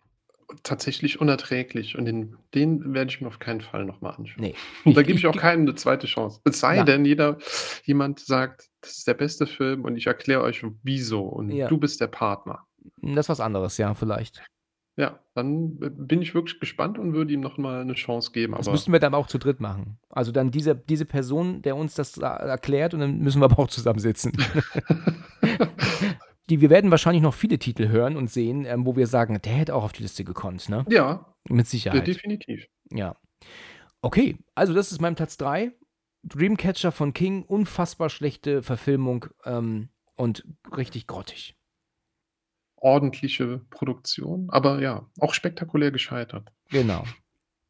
tatsächlich 0.62 1.20
unerträglich 1.20 1.96
und 1.98 2.06
den, 2.06 2.36
den 2.54 2.94
werde 2.94 3.10
ich 3.10 3.20
mir 3.20 3.28
auf 3.28 3.38
keinen 3.38 3.60
Fall 3.60 3.84
nochmal 3.84 4.14
anschauen. 4.16 4.42
Nee. 4.42 4.54
Und 4.84 4.96
da 4.96 5.02
gebe 5.02 5.12
ich 5.18 5.24
ich- 5.24 5.26
auch 5.30 5.36
keinem 5.36 5.62
eine 5.62 5.74
zweite 5.76 6.06
Chance. 6.08 6.40
Es 6.44 6.58
sei 6.60 6.76
Ja. 6.78 6.84
denn, 6.84 7.04
jeder, 7.04 7.36
jemand 7.84 8.18
sagt, 8.20 8.68
das 8.80 8.96
ist 8.98 9.06
der 9.06 9.14
beste 9.14 9.46
Film 9.46 9.84
und 9.84 9.96
ich 9.96 10.06
erkläre 10.06 10.40
euch 10.40 10.64
wieso 10.82 11.22
und 11.24 11.50
Ja. 11.52 11.68
du 11.68 11.76
bist 11.78 12.00
der 12.00 12.06
Partner. 12.08 12.64
Das 13.02 13.26
ist 13.26 13.28
was 13.28 13.40
anderes, 13.40 13.78
ja, 13.78 13.94
vielleicht. 13.94 14.42
Ja, 14.98 15.20
dann 15.34 15.78
bin 15.78 16.20
ich 16.20 16.34
wirklich 16.34 16.58
gespannt 16.60 16.98
und 16.98 17.12
würde 17.14 17.32
ihm 17.32 17.40
noch 17.40 17.58
mal 17.58 17.84
'ne 17.84 17.94
Chance 17.94 18.32
geben, 18.32 18.54
Das 18.56 18.68
müssten 18.68 18.92
wir 18.92 18.98
dann 19.00 19.14
auch 19.14 19.26
zu 19.28 19.38
dritt 19.38 19.60
machen. 19.60 19.98
Also, 20.08 20.32
dann 20.32 20.50
diese 20.50 20.74
diese 20.74 21.04
Person, 21.04 21.62
der 21.62 21.76
uns 21.76 21.94
das 21.94 22.16
erklärt 22.18 22.94
und 22.94 23.00
dann 23.00 23.18
müssen 23.18 23.40
wir 23.40 23.44
aber 23.46 23.58
auch 23.60 23.68
zusammensitzen. 23.68 24.32
Die 26.50 26.60
wir 26.60 26.70
werden 26.70 26.90
wahrscheinlich 26.90 27.22
noch 27.22 27.34
viele 27.34 27.58
Titel 27.58 27.88
hören 27.88 28.16
und 28.16 28.30
sehen, 28.30 28.64
ähm, 28.66 28.86
wo 28.86 28.96
wir 28.96 29.06
sagen: 29.06 29.40
„Der 29.44 29.52
hätte 29.54 29.74
auch 29.74 29.84
auf 29.84 29.92
die 29.92 30.02
Liste 30.02 30.24
gekonnt“, 30.24 30.68
ne? 30.68 30.86
Ja, 30.86 31.24
Mit 31.48 31.66
ja, 31.92 32.00
Sicherheit. 32.00 32.02
definitiv. 32.02 32.66
Ja. 32.92 33.16
Okay, 34.02 34.38
also 34.54 34.74
das 34.74 34.92
ist 34.92 35.00
mein 35.02 35.16
Platz 35.16 35.36
3. 35.38 35.72
Dreamcatcher 36.24 36.92
von 36.92 37.14
King, 37.14 37.44
unfassbar 37.44 38.10
schlechte 38.10 38.62
Verfilmung, 38.62 39.26
ähm, 39.44 39.90
und 40.16 40.44
richtig 40.76 41.06
grottig. 41.08 41.56
Ordentliche 42.80 43.58
Produktion, 43.70 44.48
aber 44.50 44.80
ja, 44.80 45.06
auch 45.20 45.34
spektakulär 45.34 45.90
gescheitert. 45.90 46.50
Genau. 46.70 47.04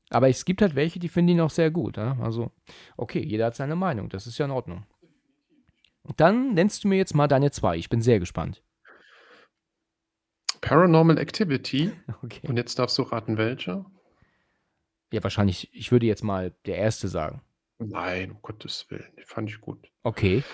Aber 0.08 0.28
es 0.28 0.44
gibt 0.44 0.62
halt 0.62 0.74
welche, 0.74 0.98
die 0.98 1.08
finden 1.08 1.32
ihn 1.32 1.40
auch 1.40 1.50
sehr 1.50 1.70
gut, 1.70 1.96
ja? 1.96 2.16
Also, 2.20 2.50
okay, 2.96 3.20
jeder 3.20 3.46
hat 3.46 3.56
seine 3.56 3.76
Meinung, 3.76 4.08
das 4.08 4.26
ist 4.26 4.38
ja 4.38 4.44
in 4.44 4.50
Ordnung. 4.50 4.84
Dann 6.16 6.54
nennst 6.54 6.82
du 6.84 6.88
mir 6.88 6.96
jetzt 6.96 7.14
mal 7.14 7.28
deine 7.28 7.50
2. 7.50 7.76
Ich 7.76 7.88
bin 7.88 8.02
sehr 8.02 8.18
gespannt. 8.18 8.62
Paranormal 10.60 11.18
Activity 11.18 11.92
Okay. 12.22 12.46
und 12.48 12.56
jetzt 12.56 12.78
darfst 12.78 12.98
du 12.98 13.02
raten, 13.02 13.36
welcher? 13.36 13.84
Ja, 15.12 15.22
wahrscheinlich 15.22 15.70
ich 15.72 15.90
würde 15.90 16.06
jetzt 16.06 16.22
mal 16.22 16.54
der 16.66 16.82
1. 16.84 17.00
sagen. 17.00 17.42
Nein, 17.78 18.32
um 18.32 18.42
Gottes 18.42 18.86
Willen, 18.90 19.10
fand 19.24 19.48
ich 19.48 19.60
gut. 19.60 19.90
Okay. 20.02 20.44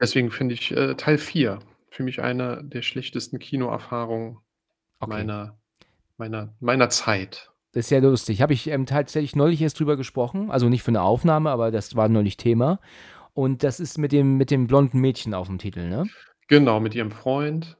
Deswegen 0.00 0.30
finde 0.30 0.54
ich, 0.54 0.70
äh, 0.72 0.94
Teil 0.96 1.18
4 1.18 1.60
für 1.94 2.02
mich 2.04 2.22
eine 2.22 2.62
der 2.64 2.82
schlechtesten 2.82 3.38
Kinoerfahrungen 3.38 4.38
Okay. 5.02 5.28
meiner 5.28 5.58
meiner 6.18 6.54
meiner 6.60 6.90
Zeit. 6.90 7.52
Das 7.74 7.86
ist 7.86 7.90
ja 7.90 7.98
lustig. 7.98 8.40
Habe 8.40 8.52
ich, 8.52 8.68
ähm, 8.68 8.86
tatsächlich 8.86 9.34
neulich 9.34 9.60
erst 9.60 9.80
drüber 9.80 9.96
gesprochen, 9.96 10.48
also 10.50 10.68
nicht 10.68 10.84
für 10.84 10.92
'ne 10.92 11.02
Aufnahme, 11.02 11.50
aber 11.50 11.72
das 11.72 11.96
war 11.96 12.08
neulich 12.08 12.36
Thema. 12.36 12.78
Und 13.34 13.62
das 13.64 13.80
ist 13.80 13.98
mit 13.98 14.12
dem 14.12 14.36
mit 14.38 14.50
dem 14.50 14.66
blonden 14.66 15.00
Mädchen 15.00 15.34
aufm 15.34 15.58
Titel, 15.58 15.88
ne? 15.88 16.10
Genau, 16.48 16.78
mit 16.80 16.94
ihrem 16.94 17.10
Freund. 17.10 17.78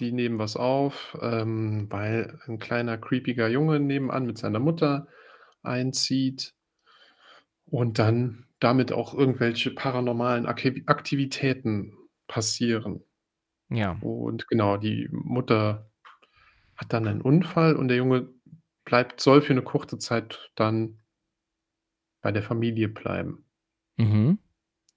Die 0.00 0.12
nehmen 0.12 0.38
was 0.38 0.56
auf, 0.56 1.18
ähm, 1.22 1.86
weil 1.90 2.40
'n 2.48 2.58
kleiner 2.58 2.98
creepiger 2.98 3.48
Junge 3.48 3.80
nebenan 3.80 4.26
mit 4.26 4.38
seiner 4.38 4.60
Mutter 4.60 5.08
einzieht 5.62 6.52
und 7.68 7.98
dann 7.98 8.46
damit 8.58 8.92
auch 8.92 9.14
irgendwelche 9.14 9.70
paranormalen 9.70 10.46
Aktivitäten 10.46 11.94
passieren. 12.26 13.02
Ja. 13.70 14.00
Und 14.00 14.48
genau, 14.48 14.76
die 14.76 15.08
Mutter 15.12 15.90
hat 16.76 16.92
dann 16.92 17.08
einen 17.08 17.22
Unfall 17.22 17.76
und 17.76 17.88
der 17.88 17.98
Junge 17.98 18.28
bleibt 18.84 19.20
soll 19.20 19.42
für 19.42 19.54
'ne 19.54 19.62
kurze 19.62 19.98
Zeit 19.98 20.50
dann 20.56 21.00
bei 22.24 22.32
der 22.32 22.42
Familie 22.42 22.88
bleiben. 22.88 23.44
Mhm. 23.98 24.38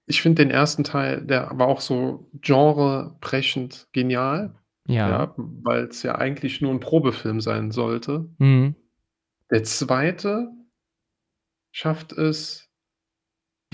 Ich 0.08 0.20
finde 0.20 0.42
den 0.44 0.50
1. 0.50 0.84
Teil, 0.84 1.22
der 1.24 1.50
war 1.54 1.66
auch 1.68 1.80
so 1.80 2.28
genrebrechend 2.42 3.88
genial, 3.92 4.54
Ja. 4.86 5.08
ja, 5.08 5.34
weil's 5.36 6.02
ja 6.02 6.16
eigentlich 6.16 6.60
nur 6.60 6.72
'n 6.72 6.80
Probefilm 6.80 7.40
sein 7.40 7.70
sollte. 7.70 8.28
Mhm. 8.38 8.74
Der 9.50 9.62
2. 9.64 10.48
schafft 11.76 12.12
es, 12.12 12.68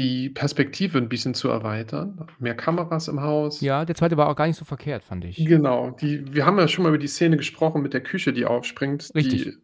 die 0.01 0.31
Perspektive 0.31 0.99
'n 0.99 1.09
bisschen 1.11 1.35
zu 1.35 1.49
erweitern, 1.51 2.27
mehr 2.41 2.57
Kameras 2.57 3.09
im 3.09 3.23
Haus. 3.23 3.61
Ja, 3.63 3.85
der 3.85 3.95
2. 3.95 4.17
war 4.17 4.29
auch 4.29 4.37
gar 4.37 4.47
nicht 4.47 4.57
so 4.57 4.65
verkehrt, 4.65 5.05
fand 5.05 5.25
ich. 5.27 5.47
Genau, 5.47 5.91
die 5.93 6.35
wir 6.35 6.45
haben 6.45 6.59
ja 6.59 6.67
schon 6.69 6.83
mal 6.83 6.89
über 6.91 6.99
die 6.99 7.07
Szene 7.07 7.37
gesprochen 7.37 7.83
mit 7.83 7.95
der 7.95 8.03
Küche, 8.03 8.33
die 8.33 8.45
aufspringt, 8.47 9.11
Richtig. 9.15 9.53
die 9.53 9.57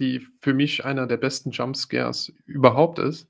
die 0.00 0.26
für 0.42 0.54
mich 0.54 0.84
einer 0.84 1.06
der 1.06 1.16
besten 1.18 1.50
Jumpscares 1.52 2.32
überhaupt 2.46 2.98
ist. 2.98 3.28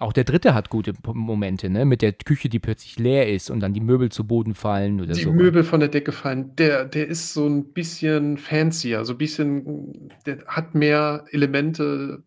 Auch 0.00 0.12
der 0.14 0.24
3. 0.24 0.54
hat 0.54 0.70
gute 0.70 0.94
Momente, 1.12 1.68
ne, 1.68 1.84
mit 1.84 2.00
der 2.02 2.12
Küche, 2.14 2.48
die 2.48 2.58
plötzlich 2.58 2.98
leer 2.98 3.28
ist 3.28 3.50
und 3.50 3.60
dann 3.60 3.74
die 3.74 3.80
Möbel 3.80 4.10
zu 4.10 4.26
Boden 4.26 4.54
fallen 4.54 5.00
oder 5.02 5.16
Die 5.16 5.18
so. 5.18 5.36
Möbel 5.36 5.64
von 5.64 5.80
der 5.80 5.88
Decke 5.88 6.12
fallen, 6.12 6.54
der 6.56 6.84
der 6.84 7.08
ist 7.08 7.34
so 7.34 7.46
'n 7.46 7.72
bisschen 7.72 8.38
fancier, 8.38 9.04
so 9.04 9.14
bisschen 9.16 10.08
der 10.26 10.44
hat 10.46 10.74
mehr 10.74 11.24
Elemente, 11.32 12.22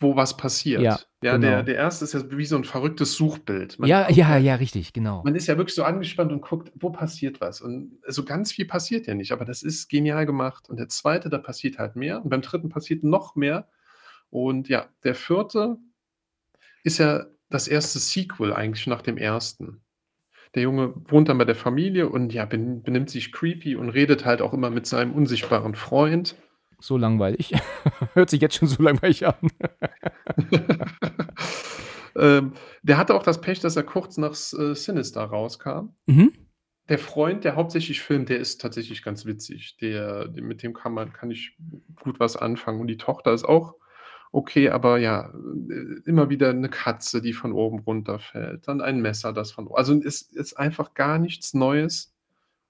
wo 0.00 0.16
was 0.16 0.36
passiert. 0.36 0.80
Ja, 0.82 0.98
Ja, 1.22 1.38
der 1.38 1.38
genau. 1.38 1.62
der 1.62 1.76
1. 1.76 2.02
ist 2.02 2.14
ja 2.14 2.22
wie 2.30 2.46
so 2.46 2.56
'n 2.56 2.64
verrücktes 2.64 3.14
Suchbild. 3.14 3.78
Man 3.78 3.88
Ja, 3.88 4.10
ja, 4.10 4.28
halt 4.28 4.44
ja, 4.44 4.54
richtig, 4.56 4.92
genau. 4.94 5.22
man 5.24 5.34
ist 5.34 5.46
ja 5.46 5.56
wirklich 5.58 5.74
so 5.74 5.84
angespannt 5.84 6.32
und 6.32 6.40
guckt, 6.42 6.72
wo 6.74 6.90
passiert 6.90 7.40
was? 7.40 7.60
Und 7.60 7.98
so 8.08 8.24
ganz 8.24 8.52
viel 8.52 8.64
passiert 8.66 9.06
ja 9.06 9.14
nicht, 9.14 9.32
aber 9.32 9.44
das 9.44 9.62
ist 9.62 9.88
genial 9.88 10.26
gemacht. 10.26 10.68
Und 10.70 10.78
der 10.78 10.88
2., 10.88 11.28
da 11.28 11.38
passiert 11.38 11.78
halt 11.78 11.96
mehr 11.96 12.22
und 12.24 12.30
beim 12.30 12.42
3. 12.42 12.70
passiert 12.70 13.04
noch 13.04 13.36
mehr. 13.36 13.68
Und 14.30 14.68
ja, 14.68 14.88
der 15.04 15.14
4. 15.14 15.78
ist 16.84 16.98
ja 16.98 17.26
das 17.50 17.68
1. 17.68 18.00
Sequel 18.00 18.52
eigentlich 18.54 18.86
nach 18.86 19.02
dem 19.02 19.18
1. 19.18 19.82
Der 20.54 20.62
Junge 20.64 20.94
wohnt 21.08 21.28
dann 21.28 21.38
bei 21.38 21.44
der 21.46 21.56
Familie 21.56 22.08
und 22.10 22.32
ja, 22.34 22.44
ben 22.46 22.82
benimmt 22.82 23.10
sich 23.10 23.32
creepy 23.32 23.76
und 23.76 23.90
redet 23.90 24.24
halt 24.26 24.42
auch 24.42 24.54
immer 24.54 24.70
mit 24.70 24.86
seinem 24.86 25.12
unsichtbaren 25.14 25.74
Freund. 25.76 26.36
So 26.80 26.96
langweilig. 26.96 27.52
Hört 28.14 28.30
sich 28.30 28.40
jetzt 28.40 28.56
schon 28.56 28.68
so 28.68 28.82
langweilig 28.82 29.26
an. 29.26 29.34
Ähm, 32.16 32.54
der 32.82 32.98
hatte 32.98 33.14
auch 33.14 33.22
das 33.22 33.40
Pech, 33.40 33.60
dass 33.60 33.76
er 33.76 33.84
kurz 33.84 34.16
nach 34.18 34.32
äh, 34.32 34.74
Sinister 34.74 35.22
rauskam. 35.22 35.90
Mhm. 36.06 36.32
Der 36.88 36.98
Freund, 36.98 37.44
der 37.44 37.54
hauptsächlich 37.54 38.00
filmt, 38.02 38.28
der 38.28 38.40
ist 38.40 38.60
tatsächlich 38.60 39.04
ganz 39.04 39.26
witzig. 39.26 39.76
Der 39.80 40.26
de 40.26 40.42
mit 40.42 40.62
dem 40.62 40.74
kann 40.74 40.92
man 40.92 41.12
kann 41.12 41.30
ich 41.30 41.56
gut 42.02 42.18
was 42.18 42.36
anfangen 42.36 42.80
und 42.80 42.88
die 42.88 42.96
Tochter 42.96 43.32
ist 43.32 43.44
auch 43.44 43.76
okay, 44.32 44.70
aber 44.70 44.98
ja, 44.98 45.32
äh, 45.70 46.00
immer 46.04 46.30
wieder 46.30 46.52
'ne 46.52 46.68
Katze, 46.68 47.22
die 47.22 47.32
von 47.32 47.52
oben 47.52 47.78
runterfällt, 47.80 48.66
dann 48.66 48.80
ein 48.80 49.00
Messer, 49.00 49.32
das 49.32 49.52
von 49.52 49.68
also, 49.72 49.94
es 49.94 50.22
ist 50.22 50.54
einfach 50.54 50.94
gar 50.94 51.18
nichts 51.18 51.54
Neues. 51.54 52.12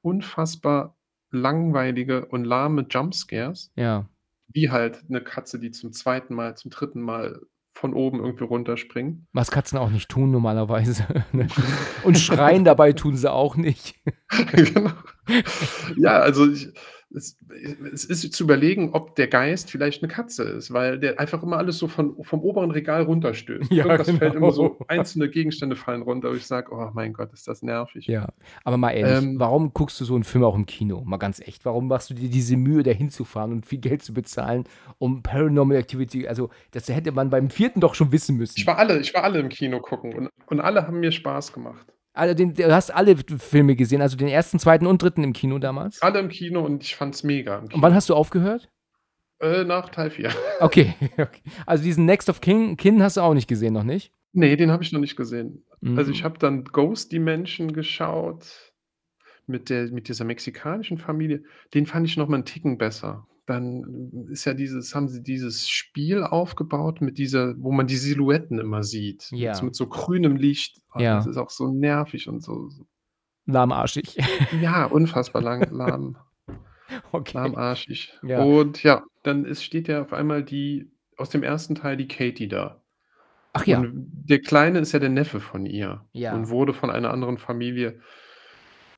Unfassbar 0.03 0.97
langweilige 1.33 2.27
und 2.27 2.45
lahme 2.45 2.87
Jumpscares, 2.91 3.73
Ja. 3.77 4.07
wie 4.53 4.71
halt 4.71 5.09
'ne 5.11 5.21
Katze, 5.23 5.59
die 5.59 5.71
zum 5.71 5.93
2. 5.93 6.35
Mal, 6.35 6.57
zum 6.57 6.71
3. 6.71 7.01
Mal 7.01 7.41
von 7.75 7.95
oben 7.95 8.19
irgendwie 8.21 8.45
runterspringt. 8.45 9.25
Was 9.33 9.51
Katzen 9.51 9.79
auch 9.79 9.91
nicht 9.91 10.09
tun 10.11 10.31
normalerweise, 10.33 11.07
ne? 11.33 11.47
Und 12.05 12.19
schreien 12.19 12.65
dabei 12.65 12.93
tun 12.93 13.17
sie 13.17 13.31
auch 13.33 13.57
nicht. 13.57 13.97
Genau. 14.53 14.91
Ja, 15.97 16.19
also, 16.21 16.51
ich 16.51 16.69
es 17.15 17.37
es 17.93 18.05
ist 18.05 18.33
zu 18.35 18.45
überlegen, 18.45 18.91
ob 18.95 19.17
der 19.17 19.27
Geist 19.29 19.71
vielleicht 19.71 20.03
'ne 20.03 20.09
Katze 20.09 20.45
ist, 20.45 20.73
weil 20.73 20.99
der 21.01 21.19
einfach 21.21 21.43
immer 21.43 21.59
alles 21.59 21.79
so 21.79 21.89
von 21.89 22.17
vom 22.23 22.41
oberen 22.43 22.71
Regal 22.71 23.03
runterstößt. 23.03 23.71
Ja, 23.71 23.85
Irgendwas 23.85 24.11
fällt 24.13 24.35
immer 24.37 24.53
so 24.53 24.77
genau. 24.79 24.87
einzelne 24.87 25.29
Gegenstände 25.29 25.77
fallen 25.77 26.03
runter, 26.03 26.31
wo 26.31 26.35
ich 26.35 26.47
sage: 26.47 26.71
„Oh 26.73 26.91
mein 26.95 27.13
Gott, 27.13 27.33
ist 27.33 27.49
das 27.49 27.63
nervig.“ 27.63 28.09
Ja, 28.09 28.29
aber 28.65 28.77
mal 28.77 28.91
ehrlich, 28.93 29.29
Ähm 29.29 29.35
warum 29.35 29.73
guckst 29.75 30.01
du 30.01 30.05
so 30.05 30.17
'n 30.17 30.25
Film 30.25 30.45
auch 30.45 30.55
im 30.55 30.67
Kino? 30.67 31.03
Mal 31.05 31.19
ganz 31.19 31.41
echt. 31.41 31.65
Warum 31.65 31.89
machst 31.89 32.11
du 32.11 32.15
dir 32.15 32.31
diese 32.31 32.57
Mühe, 32.57 32.83
da 32.83 32.91
hinzufahren 32.93 33.53
und 33.53 33.67
viel 33.67 33.79
Geld 33.79 34.03
zu 34.03 34.15
bezahlen, 34.15 34.65
um 34.99 35.23
Paranormal 35.23 35.77
Activity 35.77 36.27
also, 36.27 36.49
das 36.71 36.89
hätte 36.89 37.13
man 37.13 37.31
beim 37.31 37.51
4. 37.51 37.81
doch 37.81 37.95
schon 37.95 38.11
wissen 38.13 38.37
Ich 38.57 38.67
müssen. 38.67 38.67
war 38.67 38.79
alle 38.79 38.99
ich 39.01 39.15
war 39.15 39.23
alle 39.25 39.39
im 39.39 39.49
Kino 39.49 39.81
gucken 39.81 40.13
und 40.15 40.31
und 40.47 40.61
alle 40.61 40.87
haben 40.87 41.01
mir 41.01 41.13
Spaß 41.13 41.53
gemacht. 41.53 41.87
Also, 42.15 42.35
den 42.35 42.55
du 42.55 42.75
hast 42.75 42.91
alle 42.91 43.17
Filme 43.39 43.77
gesehen, 43.77 44.03
also 44.03 44.17
den 44.17 44.29
1., 44.29 44.51
2. 44.59 44.81
und 44.89 45.01
3. 45.03 45.23
im 45.23 45.33
Kino 45.33 45.59
damals? 45.59 46.03
Alle 46.03 46.19
im 46.19 46.29
Kino 46.29 46.61
und 46.65 46.83
ich 46.83 46.97
fand's 46.97 47.23
mega 47.23 47.59
Und 47.59 47.83
wann 47.83 47.95
hast 47.95 48.09
du 48.09 48.15
aufgehört? 48.15 48.69
Äh, 49.41 49.65
nach 49.65 49.89
Teil 49.91 50.11
4. 50.11 50.31
Okay, 50.59 50.95
okay. 51.19 51.41
Also, 51.67 51.85
diesen 51.85 52.07
Next 52.07 52.29
of 52.29 52.41
Kin 52.41 52.77
Kin 52.77 53.03
hast 53.03 53.17
du 53.17 53.21
auch 53.21 53.35
nicht 53.35 53.49
gesehen, 53.49 53.75
noch 53.75 53.85
nicht? 53.85 54.13
Ne, 54.33 54.57
den 54.57 54.71
habe 54.71 54.83
ich 54.83 54.93
noch 54.93 55.01
nicht 55.01 55.17
gesehen. 55.17 55.65
Also, 55.97 56.11
ich 56.11 56.21
Mhm. 56.21 56.25
habe 56.25 56.39
dann 56.39 56.65
Ghost 56.65 57.13
Dimension 57.13 57.73
geschaut 57.73 58.73
mit 59.47 59.71
der 59.71 59.91
mit 59.91 60.09
dieser 60.09 60.25
mexikanischen 60.25 60.99
Familie. 60.99 61.43
Den 61.75 61.87
fand 61.87 62.07
ich 62.07 62.17
noch 62.17 62.29
mal 62.29 62.39
'n 62.39 62.45
Ticken 62.45 62.77
besser. 62.77 63.27
Dann 63.51 64.29
ist 64.31 64.45
ja 64.45 64.55
dieses 64.55 64.95
haben 64.95 65.09
sie 65.09 65.23
dieses 65.25 65.69
Spiel 65.69 66.23
aufgebaut 66.23 67.01
mit 67.01 67.19
dieser 67.19 67.55
wo 67.59 67.73
man 67.73 67.89
die 67.89 67.97
Silhouetten 67.97 68.61
immer 68.61 68.85
sieht, 68.85 69.27
mit 69.33 69.41
so 69.41 69.45
Ja. 69.45 69.63
mit 69.63 69.75
so 69.75 69.89
grünem 69.89 70.37
Licht. 70.37 70.79
Oh, 70.95 70.99
das 70.99 71.25
Ja. 71.25 71.31
ist 71.31 71.37
auch 71.37 71.51
so 71.51 71.73
nervig 71.73 72.29
und 72.29 72.45
so 72.45 72.69
Lahmarschig. 73.47 74.17
ja, 74.63 74.85
unfassbar 74.85 75.43
lang 75.43 75.69
lahm 75.73 76.17
Okay. 77.13 77.33
lahmarschig. 77.39 78.17
Ja. 78.23 78.41
Und 78.43 78.85
ja, 78.85 79.03
dann 79.25 79.45
ist 79.45 79.65
steht 79.65 79.89
ja 79.89 80.03
auf 80.03 80.13
einmal 80.13 80.45
die 80.45 80.91
aus 81.17 81.31
dem 81.31 81.43
1. 81.43 81.69
Teil 81.75 81.97
die 81.97 82.07
Katie 82.09 82.47
da. 82.49 82.81
Ach 83.53 83.67
ja. 83.67 83.81
Und 83.81 84.13
der 84.29 84.41
Kleine 84.41 84.79
ist 84.79 84.93
ja 84.93 85.01
der 85.01 85.09
Neffe 85.09 85.41
von 85.41 85.67
ihr 85.67 86.07
Ja. 86.13 86.35
und 86.35 86.51
wurde 86.51 86.73
von 86.73 86.89
einer 86.91 87.11
anderen 87.11 87.37
Familie, 87.39 87.99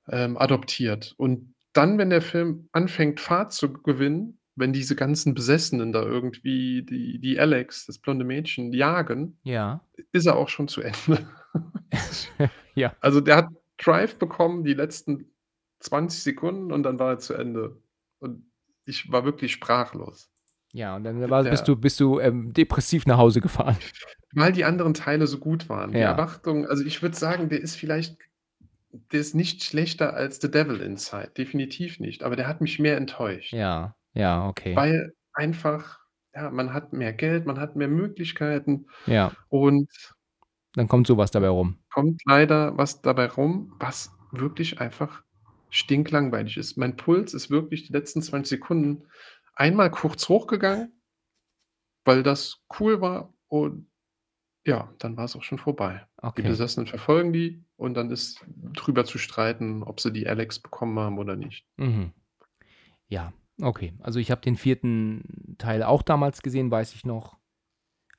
ähm, 0.09 0.37
adoptiert. 0.37 1.15
Und 1.17 1.55
dann, 1.73 1.97
wenn 1.97 2.11
der 2.11 2.21
Film 2.21 2.69
anfängt, 2.73 3.19
Fahrt 3.21 3.53
zu 3.55 3.73
gewinnen, 3.73 4.39
wenn 4.55 4.73
diese 4.73 4.97
ganzen 4.97 5.35
Besessenen 5.35 5.93
da 5.93 6.03
irgendwie 6.03 6.83
die 6.83 7.19
die 7.19 7.39
Alex, 7.41 7.87
das 7.87 7.99
blonde 7.99 8.25
Mädchen, 8.25 8.73
jagen, 8.73 9.39
Ja. 9.45 9.83
ist 10.13 10.27
er 10.27 10.37
auch 10.37 10.49
schon 10.49 10.69
zu 10.69 10.83
Ende. 10.83 11.27
Ja. 12.75 12.97
Also, 13.01 13.21
der 13.21 13.37
hat 13.37 13.49
Drive 13.77 14.17
bekommen, 14.17 14.65
die 14.65 14.73
letzten 14.73 15.31
20 15.81 16.23
Sekunden 16.23 16.73
und 16.73 16.85
dann 16.85 16.99
war 16.99 17.11
er 17.11 17.19
zu 17.19 17.35
Ende. 17.35 17.83
Und 18.19 18.47
ich 18.87 19.13
war 19.13 19.27
wirklich 19.27 19.53
sprachlos. 19.53 20.31
Ja, 20.73 20.97
und 20.97 21.05
dann 21.05 21.29
war, 21.29 21.45
bist 21.45 21.69
du, 21.69 21.77
bist 21.77 22.01
du 22.01 22.19
ähm, 22.19 22.55
depressiv 22.55 23.05
nach 23.05 23.19
Hause 23.19 23.43
gefahren. 23.43 23.77
Weil 24.35 24.53
die 24.53 24.65
anderen 24.65 24.95
Teile 24.95 25.27
so 25.27 25.37
gut 25.39 25.69
waren. 25.69 25.93
Die 25.93 25.99
Ja. 25.99 26.13
Erwartung 26.13 26.67
also, 26.67 26.83
ich 26.83 27.03
würde 27.03 27.15
sagen, 27.17 27.51
der 27.51 27.61
ist 27.61 27.77
vielleicht 27.77 28.17
der 29.11 29.21
ist 29.21 29.35
nicht 29.35 29.65
schlechter 29.65 30.15
als 30.15 30.41
The 30.41 30.51
Devil 30.51 30.81
Inside, 30.81 31.33
definitiv 31.37 31.99
nicht, 31.99 32.23
aber 32.23 32.37
der 32.37 32.47
hat 32.47 32.61
mich 32.61 32.79
mehr 32.79 32.97
enttäuscht. 32.97 33.53
Ja, 33.53 33.95
ja, 34.15 34.49
okay. 34.49 34.77
Weil 34.77 35.13
einfach 35.35 35.99
ja, 36.35 36.51
man 36.51 36.73
hat 36.73 36.93
mehr 36.93 37.13
Geld, 37.13 37.47
man 37.47 37.59
hat 37.61 37.77
mehr 37.77 37.89
Möglichkeiten 37.89 38.87
Ja, 39.07 39.37
und 39.49 39.91
dann 40.75 40.89
kommt 40.89 41.07
sowas 41.07 41.31
dabei 41.31 41.49
rum. 41.49 41.79
kommt 41.91 42.23
leider 42.25 42.77
was 42.77 43.03
dabei 43.03 43.27
rum, 43.27 43.75
was 43.79 44.11
wirklich 44.33 44.81
einfach 44.81 45.23
stinklangweilig 45.71 46.57
ist. 46.57 46.77
Mein 46.77 46.97
Puls 46.97 47.35
ist 47.35 47.51
wirklich 47.51 47.87
die 47.87 47.93
letzten 47.93 48.23
20 48.23 48.61
Sekunden 48.61 49.05
einmal 49.55 49.91
kurz 49.91 50.29
hochgegangen, 50.29 51.01
weil 52.05 52.23
das 52.23 52.61
cool 52.79 53.01
war 53.01 53.33
und 53.49 53.89
ja, 54.67 54.95
dann 54.99 55.17
war's 55.17 55.37
auch 55.37 55.43
schon 55.43 55.59
vorbei. 55.59 56.07
Die 56.37 56.43
Okay. 56.43 56.49
Besessenen 56.49 56.87
verfolgen 56.87 57.33
die 57.33 57.65
und 57.77 57.95
dann 57.95 58.11
ist 58.11 58.45
drüber 58.75 59.05
zu 59.05 59.19
streiten, 59.19 59.83
ob 59.83 60.01
sie 60.01 60.13
die 60.13 60.29
Alex 60.29 60.61
bekommen 60.61 60.99
haben 60.99 61.19
oder 61.19 61.37
nicht. 61.37 61.67
Mhm. 61.79 62.13
Ja, 63.09 63.33
okay. 63.61 63.95
Also 64.01 64.19
ich 64.19 64.31
habe 64.31 64.41
den 64.41 64.57
vierten 64.57 65.57
Teil 65.59 65.83
auch 65.83 66.03
damals 66.03 66.43
gesehen, 66.43 66.71
weiß 66.71 66.95
ich 66.95 67.05
noch. 67.05 67.37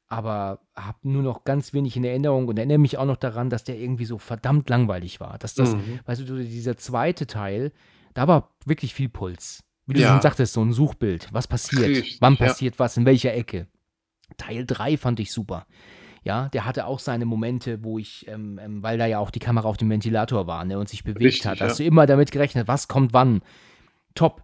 Aber 0.08 0.60
habe 0.76 0.98
nur 1.04 1.24
noch 1.24 1.44
ganz 1.44 1.74
wenig 1.74 1.98
in 1.98 2.04
Erinnerung 2.04 2.48
und 2.48 2.58
erinnere 2.58 2.78
mich 2.78 2.98
auch 2.98 3.06
noch 3.06 3.18
daran, 3.18 3.50
dass 3.50 3.64
der 3.64 3.80
irgendwie 3.80 4.06
so 4.06 4.20
verdammt 4.20 4.70
langweilig 4.70 5.20
war. 5.20 5.40
Dass 5.40 5.56
das, 5.56 5.76
Mhm. 5.76 6.00
weißt 6.06 6.22
du, 6.28 6.44
dieser 6.44 6.78
zweite 6.78 7.26
Teil, 7.26 7.72
da 8.14 8.28
war 8.28 8.54
wirklich 8.66 8.94
viel 8.94 9.10
Puls. 9.10 9.64
Wie 9.88 9.94
du 9.94 10.02
Ja. 10.02 10.10
schon 10.12 10.22
sagtest, 10.22 10.54
so 10.54 10.62
ein 10.64 10.72
Suchbild. 10.72 11.30
Was 11.32 11.48
passiert? 11.48 11.88
Richtig, 11.88 12.18
Wann 12.22 12.36
ja. 12.36 12.46
passiert 12.46 12.78
was? 12.80 12.96
In 12.96 13.06
welcher 13.06 13.34
Ecke? 13.34 13.68
Teil 14.38 14.66
3 14.68 14.98
fand 14.98 15.20
ich 15.20 15.32
super. 15.32 15.66
Ja, 16.24 16.48
der 16.50 16.66
hatte 16.66 16.86
auch 16.86 17.00
seine 17.00 17.26
Momente, 17.26 17.84
wo 17.84 17.98
ich, 18.00 18.28
ähm, 18.30 18.58
ähm, 18.62 18.82
weil 18.84 18.98
da 18.98 19.06
ja 19.08 19.20
auch 19.20 19.30
die 19.32 19.40
Kamera 19.40 19.68
auf 19.68 19.76
dem 19.78 19.90
Ventilator 19.90 20.48
war 20.48 20.64
ne, 20.64 20.78
und 20.80 20.88
sich 20.88 21.04
bewegt 21.04 21.22
Richtig, 21.22 21.46
hat, 21.48 21.60
ja. 21.60 21.66
hast 21.68 21.80
du 21.80 21.84
immer 21.84 22.06
damit 22.06 22.32
gerechnet, 22.32 22.68
was 22.68 22.88
kommt 22.88 23.14
wann. 23.14 23.42
Top. 24.16 24.44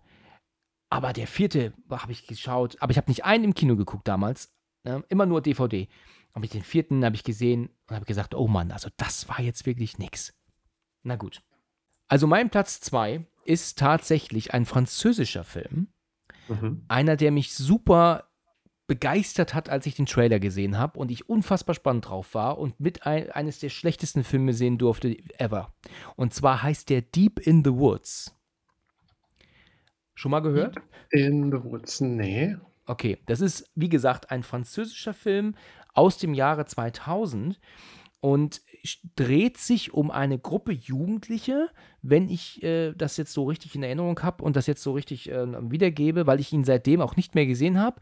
Aber 0.90 1.14
der 1.14 1.28
vierte 1.28 1.74
habe 1.90 2.12
ich 2.12 2.26
geschaut, 2.26 2.78
aber 2.80 2.92
ich 2.92 2.98
habe 2.98 3.12
nicht 3.12 3.26
einen 3.26 3.44
im 3.44 3.54
Kino 3.54 3.76
geguckt 3.76 4.08
damals, 4.08 4.54
ne, 4.84 5.04
immer 5.10 5.26
nur 5.26 5.42
DVD. 5.42 5.88
Aber 6.34 6.48
den 6.48 6.64
vierten 6.64 7.04
habe 7.06 7.16
ich 7.16 7.24
gesehen 7.24 7.70
und 7.88 7.96
habe 7.96 8.06
gesagt, 8.06 8.36
oh 8.36 8.48
Mann, 8.48 8.72
also 8.72 8.90
das 8.98 9.28
war 9.30 9.40
jetzt 9.40 9.66
wirklich 9.66 9.98
nix. 9.98 10.34
Na 11.04 11.16
gut. 11.16 11.44
Also 12.08 12.28
mein 12.28 12.50
Platz 12.50 12.82
2 12.82 13.26
ist 13.46 13.78
tatsächlich 13.78 14.54
ein 14.54 14.66
französischer 14.66 15.44
Film. 15.44 15.88
Mhm. 16.48 16.86
Einer, 16.88 17.16
der 17.16 17.32
mich 17.32 17.54
super 17.54 18.30
begeistert 18.88 19.54
hat, 19.54 19.70
als 19.70 19.86
ich 19.86 19.96
den 19.96 20.08
Trailer 20.08 20.40
gesehen 20.40 20.78
habe 20.78 20.98
und 20.98 21.12
ich 21.12 21.30
unfassbar 21.30 21.76
spannend 21.76 22.10
drauf 22.10 22.34
war 22.34 22.58
und 22.58 22.80
mit 22.80 23.06
ein, 23.06 23.30
eines 23.32 23.60
der 23.60 23.70
schlechtesten 23.70 24.24
Filme 24.24 24.54
sehen 24.54 24.80
durfte 24.80 25.16
ever. 25.38 25.74
Und 26.16 26.34
zwar 26.34 26.64
heißt 26.64 26.90
der 26.90 27.04
Deep 27.04 27.40
in 27.40 27.64
the 27.64 27.72
Woods. 27.72 28.36
Schon 30.20 30.32
mal 30.32 30.42
gehört? 30.42 30.76
In 31.12 31.50
the 31.50 31.64
Woods, 31.64 32.02
ne. 32.02 32.60
Okay, 32.86 33.20
das 33.26 33.40
ist, 33.40 33.72
wie 33.76 33.88
gesagt, 33.88 34.32
ein 34.32 34.44
französischer 34.44 35.14
Film 35.14 35.56
aus 35.94 36.18
dem 36.18 36.34
Jahre 36.34 36.66
2000 36.66 37.58
und 38.20 38.62
dreht 39.16 39.56
sich 39.56 39.94
um 39.94 40.12
eine 40.12 40.38
Gruppe 40.38 40.74
Jugendliche, 40.74 41.70
wenn 42.02 42.28
ich 42.28 42.62
äh, 42.64 42.92
das 42.92 43.16
jetzt 43.16 43.32
so 43.32 43.46
richtig 43.46 43.76
in 43.76 43.84
Erinnerung 43.84 44.20
habe 44.22 44.44
und 44.44 44.58
das 44.58 44.68
jetzt 44.68 44.84
so 44.84 44.92
richtig 44.92 45.32
äh, 45.32 45.72
wiedergebe, 45.72 46.28
weil 46.28 46.42
ich 46.42 46.52
ihn 46.52 46.66
seitdem 46.66 47.00
auch 47.00 47.16
nicht 47.16 47.34
mehr 47.34 47.46
gesehen 47.46 47.80
habe. 47.80 48.02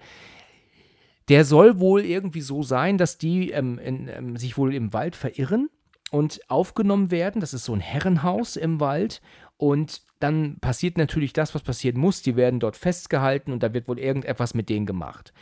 Der 1.30 1.45
soll 1.45 1.80
wohl 1.80 2.03
irgendwie 2.03 2.41
so 2.41 2.63
sein, 2.63 2.97
dass 2.97 3.20
die 3.20 3.51
ähm, 3.51 3.78
in, 3.78 4.07
ähm, 4.07 4.38
sich 4.38 4.57
wohl 4.57 4.74
im 4.74 4.91
Wald 4.91 5.15
verirren 5.15 5.70
und 6.09 6.39
aufgenommen 6.49 7.11
werden. 7.11 7.41
Das 7.41 7.53
ist 7.53 7.65
so 7.65 7.74
ein 7.74 7.80
Herrenhaus 7.80 8.55
im 8.55 8.80
Wald. 8.80 9.22
Und 9.58 10.01
dann 10.20 10.60
passiert 10.60 10.97
natürlich 10.97 11.34
das, 11.34 11.53
was 11.55 11.64
passieren 11.64 11.99
muss. 11.99 12.22
Die 12.22 12.36
werden 12.36 12.60
dort 12.60 12.78
festgehalten 12.78 13.51
und 13.51 13.64
da 13.64 13.74
wird 13.74 13.88
wohl 13.88 13.99
irgendetwas 13.99 14.53
mit 14.53 14.70
denen 14.70 14.86
gemacht. 14.86 15.34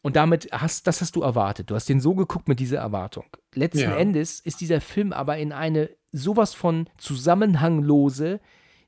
Und 0.00 0.16
damit 0.16 0.48
hast, 0.52 0.86
das 0.86 1.00
hast 1.00 1.16
du 1.16 1.22
erwartet. 1.22 1.70
Du 1.70 1.74
hast 1.74 1.88
den 1.88 2.00
so 2.00 2.14
geguckt 2.14 2.48
mit 2.48 2.60
dieser 2.60 2.78
Erwartung. 2.78 3.24
Letzten 3.54 3.80
Ja. 3.80 3.96
Endes 3.96 4.40
ist 4.40 4.60
dieser 4.60 4.80
Film 4.80 5.12
aber 5.12 5.38
in 5.38 5.52
eine 5.52 5.90
sowas 6.12 6.54
von 6.54 6.88
zusammenhanglose, 6.98 8.40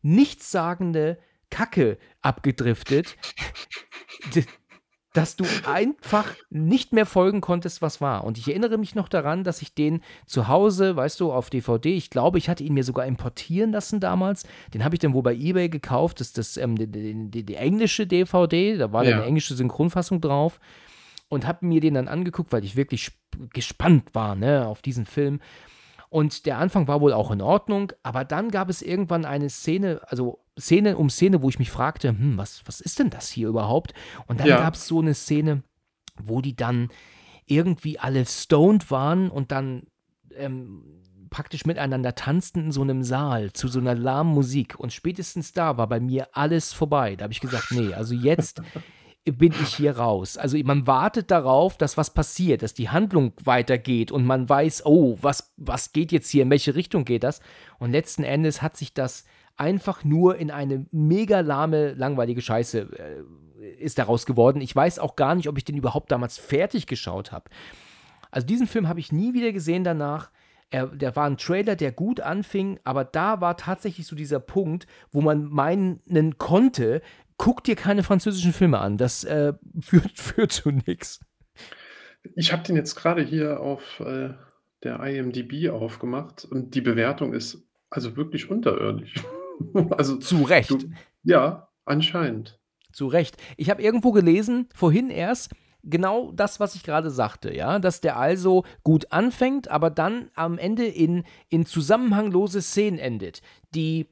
nichtssagende 0.03 1.19
Kacke 1.51 1.99
abgedriftet, 2.23 3.17
dass 5.13 5.35
du 5.35 5.45
einfach 5.67 6.27
nicht 6.51 6.93
mehr 6.93 7.05
folgen 7.07 7.41
konntest, 7.41 7.83
was 7.83 8.01
war. 8.01 8.23
Und 8.25 8.39
ich 8.39 8.47
erinnere 8.49 8.79
mich 8.79 8.95
noch 8.95 9.09
daran, 9.09 9.43
dass 9.43 9.61
ich 9.61 9.75
den 9.75 10.03
zu 10.27 10.47
Hause, 10.47 10.95
weißt 10.95 11.19
du, 11.19 11.33
auf 11.33 11.51
DVD, 11.51 11.95
ich 11.97 12.11
glaube, 12.11 12.39
ich 12.39 12.49
hatte 12.49 12.63
ihn 12.63 12.75
mir 12.75 12.85
sogar 12.85 13.07
importieren 13.07 13.73
lassen 13.73 13.99
damals. 13.99 14.45
Den 14.73 14.85
habe 14.85 14.95
ich 14.95 15.01
dann 15.01 15.13
wohl 15.13 15.25
bei 15.25 15.35
EBay 15.35 15.69
gekauft. 15.69 16.21
Das 16.21 16.29
ist 16.29 16.39
das, 16.39 16.57
ähm, 16.57 16.77
die, 16.77 16.87
die, 16.87 17.43
die, 17.45 17.57
englische 17.57 18.07
DVD, 18.07 18.77
da 18.77 18.93
war 18.93 19.05
Ja. 19.05 19.17
eine 19.17 19.25
englische 19.27 19.55
Synchronfassung 19.55 20.21
drauf. 20.21 20.61
Und 21.29 21.47
habe 21.47 21.65
mir 21.67 21.81
den 21.81 21.95
dann 21.95 22.09
angeguckt, 22.09 22.53
weil 22.53 22.65
ich 22.65 22.75
wirklich 22.77 23.05
sp- 23.11 23.19
gespannt 23.53 24.11
war 24.15 24.35
ne, 24.35 24.67
auf 24.67 24.83
diesen 24.83 25.07
Film. 25.07 25.41
Und 26.09 26.45
der 26.47 26.59
Anfang 26.59 26.89
war 26.89 27.01
wohl 27.01 27.13
auch 27.13 27.31
in 27.31 27.41
Ordnung, 27.41 27.93
aber 28.03 28.25
dann 28.25 28.51
gab 28.51 28.69
es 28.69 28.83
irgendwann 28.83 29.25
eine 29.25 29.49
Szene, 29.49 30.01
also 30.09 30.41
Szene 30.61 30.97
um 30.97 31.11
Szene, 31.11 31.43
wo 31.43 31.49
ich 31.49 31.59
mich 31.59 31.71
fragte, 31.71 32.09
hm, 32.11 32.37
was, 32.37 32.63
was 32.67 32.81
ist 32.81 32.99
denn 32.99 33.11
das 33.11 33.31
hier 33.31 33.49
überhaupt? 33.49 33.95
Und 34.27 34.41
dann 34.41 34.49
Ja. 34.49 34.59
gab 34.59 34.75
es 34.75 34.87
so 34.87 35.01
eine 35.01 35.15
Szene, 35.15 35.63
wo 36.23 36.41
die 36.41 36.55
dann 36.55 36.89
irgendwie 37.47 37.99
alle 37.99 38.25
stoned 38.27 38.91
waren 38.91 39.31
und 39.31 39.51
dann 39.51 39.85
ähm, 40.37 41.01
praktisch 41.31 41.65
miteinander 41.65 42.15
tanzten 42.15 42.67
in 42.67 42.73
so 42.73 42.83
einem 42.83 43.03
Saal 43.03 43.53
zu 43.53 43.69
so 43.69 43.79
einer 43.79 43.95
lahmen 43.95 44.33
Musik. 44.33 44.79
Und 44.79 44.93
spätestens 44.93 45.53
da 45.53 45.77
war 45.77 45.89
bei 45.89 46.01
mir 46.01 46.29
alles 46.33 46.73
vorbei. 46.73 47.17
Da 47.17 47.25
habe 47.25 47.33
ich 47.33 47.41
gesagt, 47.41 47.71
nee, 47.71 47.95
also 47.95 48.15
jetzt 48.15 48.61
bin 49.25 49.53
ich 49.63 49.75
hier 49.77 49.97
raus. 49.97 50.37
Also 50.37 50.59
man 50.65 50.87
wartet 50.87 51.31
darauf, 51.31 51.77
dass 51.77 51.97
was 51.97 52.13
passiert, 52.15 52.63
dass 52.63 52.75
die 52.75 52.89
Handlung 52.89 53.33
weitergeht 53.45 54.11
und 54.11 54.25
man 54.25 54.49
weiß, 54.49 54.87
oh, 54.87 55.19
was, 55.21 55.53
was 55.57 55.93
geht 55.93 56.11
jetzt 56.11 56.31
hier, 56.31 56.43
in 56.43 56.51
welche 56.51 56.75
Richtung 56.75 57.05
geht 57.05 57.23
das? 57.23 57.41
Und 57.79 57.93
letzten 57.93 58.25
Endes 58.25 58.63
hat 58.63 58.77
sich 58.77 58.95
das 58.95 59.25
einfach 59.61 60.05
nur 60.05 60.37
in 60.37 60.51
eine 60.51 60.87
mega 60.91 61.41
lahme, 61.41 61.93
langweilige 61.93 62.41
Scheiße 62.41 62.81
äh, 62.81 63.67
ist 63.79 63.99
daraus 63.99 64.25
geworden. 64.25 64.63
Ich 64.63 64.75
weiß 64.75 64.99
auch 64.99 65.17
gar 65.17 65.35
nicht, 65.35 65.49
ob 65.49 65.59
ich 65.59 65.65
den 65.65 65.77
überhaupt 65.77 66.11
damals 66.11 66.39
fertig 66.39 66.87
geschaut 66.87 67.31
habe. 67.31 67.51
Also 68.31 68.47
diesen 68.47 68.67
Film 68.67 68.89
habe 68.89 69.01
ich 69.01 69.13
nie 69.13 69.35
wieder 69.35 69.53
gesehen 69.53 69.85
danach. 69.85 70.31
Er, 70.71 70.87
der 70.87 71.15
war 71.15 71.27
ein 71.27 71.37
Trailer, 71.37 71.77
der 71.77 71.93
gut 71.93 72.21
anfing, 72.21 72.81
aber 72.85 73.05
da 73.05 73.43
war 73.43 73.59
tatsächlich 73.59 74.07
so 74.07 74.17
dieser 74.17 74.41
Punkt, 74.41 74.87
wo 75.11 75.21
man 75.21 75.45
meinen 75.45 76.39
konnte, 76.39 77.03
guck 77.37 77.63
dir 77.63 77.77
keine 77.77 78.03
französischen 78.03 78.55
Filme 78.55 78.79
an. 78.79 78.97
Das 78.97 79.25
äh, 79.25 79.53
führt, 79.81 80.19
führt 80.19 80.53
zu 80.53 80.71
nichts. 80.71 81.21
Ich 82.35 82.53
habe 82.53 82.63
den 82.63 82.77
jetzt 82.77 82.95
gerade 82.95 83.23
hier 83.23 83.61
auf 83.61 84.01
äh, 84.01 84.31
der 84.85 85.01
IMDb 85.01 85.69
aufgemacht 85.71 86.47
und 86.47 86.75
die 86.75 86.81
Bewertung 86.81 87.35
ist 87.35 87.63
also 87.91 88.17
wirklich 88.17 88.51
unterirdisch. 88.51 89.15
also 89.97 90.17
Zu 90.17 90.43
Recht. 90.43 90.71
du, 90.71 90.79
ja, 91.23 91.69
anscheinend. 91.85 92.59
Zu 92.93 93.07
Recht. 93.07 93.37
Ich 93.57 93.71
habe 93.71 93.83
irgendwo 93.83 94.13
gelesen, 94.13 94.69
vorhin 94.75 95.11
erst, 95.11 95.51
genau 95.83 96.33
das, 96.33 96.61
was 96.61 96.75
ich 96.75 96.83
gerade 96.83 97.11
sagte, 97.11 97.55
ja, 97.55 97.79
dass 97.79 98.01
der 98.01 98.17
also 98.19 98.65
gut 98.83 99.13
anfängt, 99.13 99.69
aber 99.69 99.91
dann 99.91 100.31
am 100.35 100.59
Ende 100.59 100.87
in, 100.87 101.25
in 101.49 101.67
zusammenhanglose 101.67 102.63
Szenen 102.63 102.99
endet, 102.99 103.43
die 103.75 104.09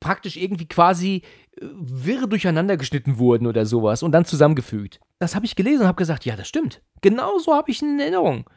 praktisch 0.00 0.36
irgendwie 0.36 0.66
quasi 0.66 1.22
äh, 1.60 1.66
wirr 1.72 2.26
durcheinander 2.26 2.76
geschnitten 2.76 3.18
wurden 3.18 3.46
oder 3.46 3.66
sowas 3.66 4.02
und 4.02 4.12
dann 4.12 4.24
zusammengefügt. 4.24 5.00
Das 5.18 5.34
habe 5.34 5.46
ich 5.46 5.56
gelesen 5.56 5.82
und 5.82 5.88
habe 5.88 5.96
gesagt, 5.96 6.24
ja, 6.24 6.36
das 6.36 6.48
stimmt. 6.48 6.82
Genau 7.00 7.38
so 7.38 7.54
habe 7.54 7.70
ich 7.70 7.82
in 7.82 8.00
Erinnerung. 8.00 8.48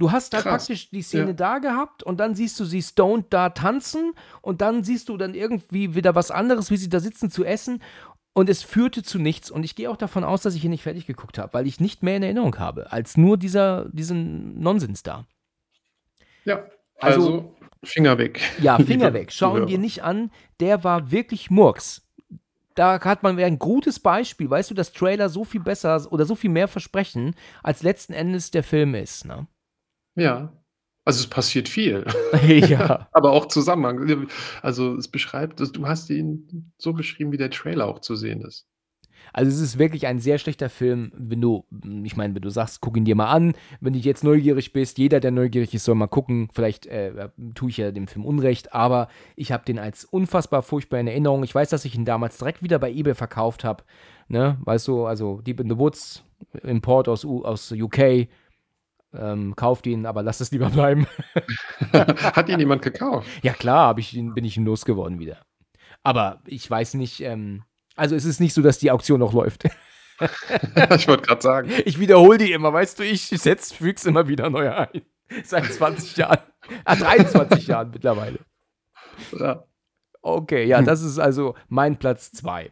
Du 0.00 0.10
hast 0.10 0.32
da 0.32 0.40
Krass. 0.40 0.66
praktisch 0.66 0.90
die 0.90 1.02
Szene 1.02 1.26
Ja. 1.28 1.32
da 1.34 1.58
gehabt 1.58 2.02
und 2.02 2.18
dann 2.18 2.34
siehst 2.34 2.58
du 2.58 2.64
sie 2.64 2.82
stoned 2.82 3.26
da 3.30 3.50
tanzen 3.50 4.14
und 4.40 4.60
dann 4.62 4.82
siehst 4.82 5.08
du 5.10 5.16
dann 5.16 5.34
irgendwie 5.34 5.94
wieder 5.94 6.14
was 6.14 6.30
anderes, 6.30 6.70
wie 6.70 6.76
sie 6.78 6.88
da 6.88 6.98
sitzen 7.00 7.30
zu 7.30 7.44
essen 7.44 7.82
und 8.32 8.48
es 8.48 8.62
führte 8.62 9.02
zu 9.02 9.18
nichts. 9.18 9.50
Und 9.50 9.62
ich 9.62 9.76
gehe 9.76 9.90
auch 9.90 9.98
davon 9.98 10.24
aus, 10.24 10.40
dass 10.42 10.54
ich 10.54 10.64
ihn 10.64 10.70
nicht 10.70 10.84
fertig 10.84 11.06
geguckt 11.06 11.36
habe, 11.38 11.52
weil 11.52 11.66
ich 11.66 11.80
nicht 11.80 12.02
mehr 12.02 12.16
in 12.16 12.22
Erinnerung 12.22 12.58
habe, 12.58 12.90
als 12.92 13.16
nur 13.18 13.36
dieser, 13.36 13.90
diesen 13.90 14.58
Nonsens 14.60 15.02
da. 15.02 15.26
Ja, 16.44 16.64
Also- 16.98 17.20
also, 17.20 17.56
Finger 17.84 18.18
weg. 18.18 18.40
Ja, 18.60 18.78
Finger 18.84 19.12
weg. 19.14 19.32
Schau 19.32 19.48
ihn 19.50 19.52
Zuhörer. 19.52 19.66
dir 19.66 19.78
nicht 19.78 20.02
an. 20.02 20.30
Der 20.60 20.82
war 20.84 21.10
wirklich 21.10 21.50
Murks. 21.50 22.06
Da 22.74 23.00
hat 23.04 23.22
man 23.22 23.38
ein 23.38 23.58
gutes 23.58 23.98
Beispiel. 24.00 24.48
Weißt 24.48 24.70
du, 24.70 24.74
dass 24.74 24.92
Trailer 24.92 25.28
so 25.28 25.44
viel 25.44 25.60
besser 25.60 26.10
oder 26.10 26.24
so 26.24 26.34
viel 26.34 26.50
mehr 26.50 26.68
versprechen, 26.68 27.34
als 27.62 27.82
letzten 27.82 28.12
Endes 28.12 28.50
der 28.50 28.62
Film 28.62 28.94
ist. 28.94 29.24
Ne? 29.26 29.46
Ja, 30.16 30.52
also 31.04 31.20
es 31.20 31.26
passiert 31.26 31.68
viel, 31.68 32.04
ja. 32.46 33.08
aber 33.12 33.32
auch 33.32 33.46
Zusammenhang. 33.46 34.28
Also 34.62 34.94
es 34.96 35.08
beschreibt, 35.08 35.60
du 35.60 35.86
hast 35.86 36.10
ihn 36.10 36.72
so 36.78 36.92
beschrieben, 36.92 37.32
wie 37.32 37.38
der 37.38 37.50
Trailer 37.50 37.86
auch 37.86 38.00
zu 38.00 38.16
sehen 38.16 38.42
ist. 38.42 38.66
Also 39.32 39.50
es 39.50 39.60
ist 39.60 39.78
wirklich 39.78 40.06
ein 40.06 40.18
sehr 40.18 40.38
schlechter 40.38 40.68
Film, 40.68 41.12
wenn 41.14 41.40
du, 41.40 41.64
ich 42.04 42.16
meine, 42.16 42.34
wenn 42.34 42.42
du 42.42 42.50
sagst, 42.50 42.80
guck 42.80 42.96
ihn 42.96 43.04
dir 43.04 43.14
mal 43.14 43.30
an, 43.30 43.54
wenn 43.80 43.92
du 43.92 43.98
jetzt 43.98 44.24
neugierig 44.24 44.72
bist, 44.72 44.98
jeder, 44.98 45.20
der 45.20 45.30
neugierig 45.30 45.74
ist, 45.74 45.84
soll 45.84 45.94
mal 45.94 46.08
gucken, 46.08 46.48
vielleicht 46.52 46.86
äh, 46.86 47.28
tue 47.54 47.70
ich 47.70 47.76
ja 47.76 47.92
dem 47.92 48.08
Film 48.08 48.24
Unrecht, 48.24 48.74
aber 48.74 49.08
ich 49.36 49.52
habe 49.52 49.64
den 49.64 49.78
als 49.78 50.04
unfassbar 50.04 50.62
furchtbar 50.62 51.00
in 51.00 51.06
Erinnerung. 51.06 51.44
Ich 51.44 51.54
weiß, 51.54 51.70
dass 51.70 51.84
ich 51.84 51.94
ihn 51.94 52.04
damals 52.04 52.38
direkt 52.38 52.62
wieder 52.62 52.78
bei 52.78 52.90
Ebay 52.90 53.14
verkauft 53.14 53.64
habe, 53.64 53.84
ne, 54.28 54.58
weißt 54.64 54.88
du, 54.88 55.06
also 55.06 55.40
Deep 55.42 55.60
in 55.60 55.68
the 55.68 55.78
Woods, 55.78 56.24
Import 56.62 57.08
aus, 57.08 57.24
U 57.24 57.44
aus 57.44 57.72
UK, 57.72 58.28
ähm, 59.14 59.56
kauft 59.56 59.86
ihn, 59.86 60.06
aber 60.06 60.22
lass 60.22 60.40
es 60.40 60.50
lieber 60.50 60.70
bleiben. 60.70 61.06
Hat 61.92 62.48
ihn 62.48 62.58
jemand 62.58 62.82
gekauft? 62.82 63.28
Ja 63.42 63.52
klar, 63.52 63.96
ich 63.98 64.12
bin 64.12 64.44
ich 64.44 64.56
ihn 64.56 64.64
losgeworden 64.64 65.18
wieder. 65.18 65.44
Aber 66.02 66.40
ich 66.46 66.68
weiß 66.70 66.94
nicht, 66.94 67.20
ähm, 67.20 67.64
also 67.96 68.14
es 68.14 68.24
ist 68.24 68.40
nicht 68.40 68.54
so, 68.54 68.62
dass 68.62 68.78
die 68.78 68.90
Auktion 68.90 69.20
noch 69.20 69.32
läuft. 69.32 69.64
ich 70.96 71.08
wollte 71.08 71.22
gerade 71.22 71.42
sagen. 71.42 71.70
Ich 71.84 71.98
wiederhole 71.98 72.38
die 72.38 72.52
immer, 72.52 72.72
weißt 72.72 72.98
du, 72.98 73.04
ich 73.04 73.28
setze, 73.28 73.74
füg's 73.74 74.06
immer 74.06 74.28
wieder 74.28 74.50
neu 74.50 74.70
ein. 74.72 75.02
Seit 75.44 75.64
20 75.64 76.16
Jahren. 76.16 76.38
Ah, 76.84 76.96
23 76.96 77.66
Jahren 77.66 77.90
mittlerweile. 77.90 78.40
Ja. 79.38 79.64
Okay, 80.22 80.64
ja, 80.64 80.82
das 80.82 81.02
ist 81.02 81.18
also 81.18 81.54
mein 81.68 81.98
Platz 81.98 82.30
2. 82.32 82.70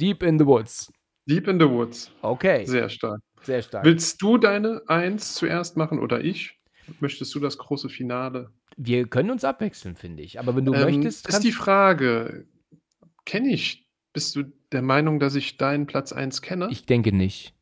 Deep 0.00 0.22
in 0.22 0.38
the 0.38 0.46
Woods. 0.46 0.92
Deep 1.26 1.48
in 1.48 1.58
the 1.58 1.68
Woods. 1.68 2.12
Okay. 2.22 2.64
Sehr 2.66 2.88
stark. 2.88 3.20
Sehr 3.42 3.62
stark. 3.62 3.84
Willst 3.84 4.20
du 4.22 4.38
deine 4.38 4.82
Eins 4.86 5.34
zuerst 5.34 5.76
machen 5.76 5.98
oder 5.98 6.20
ich? 6.22 6.58
Möchtest 7.00 7.34
du 7.34 7.40
das 7.40 7.58
große 7.58 7.88
Finale? 7.88 8.50
Wir 8.76 9.06
können 9.06 9.30
uns 9.30 9.44
abwechseln, 9.44 9.96
finde 9.96 10.22
ich. 10.22 10.38
Aber 10.38 10.56
wenn 10.56 10.64
du 10.64 10.74
Ähm, 10.74 10.80
möchtest, 10.82 11.28
ist 11.28 11.44
die 11.44 11.52
Frage, 11.52 12.46
kenne 13.24 13.52
ich, 13.52 13.86
bist 14.12 14.34
du 14.36 14.44
der 14.72 14.82
Meinung, 14.82 15.20
dass 15.20 15.34
ich 15.34 15.56
deinen 15.56 15.86
Platz 15.86 16.12
1 16.12 16.42
kenne? 16.42 16.68
ich 16.70 16.86
denke 16.86 17.12
nicht. 17.12 17.54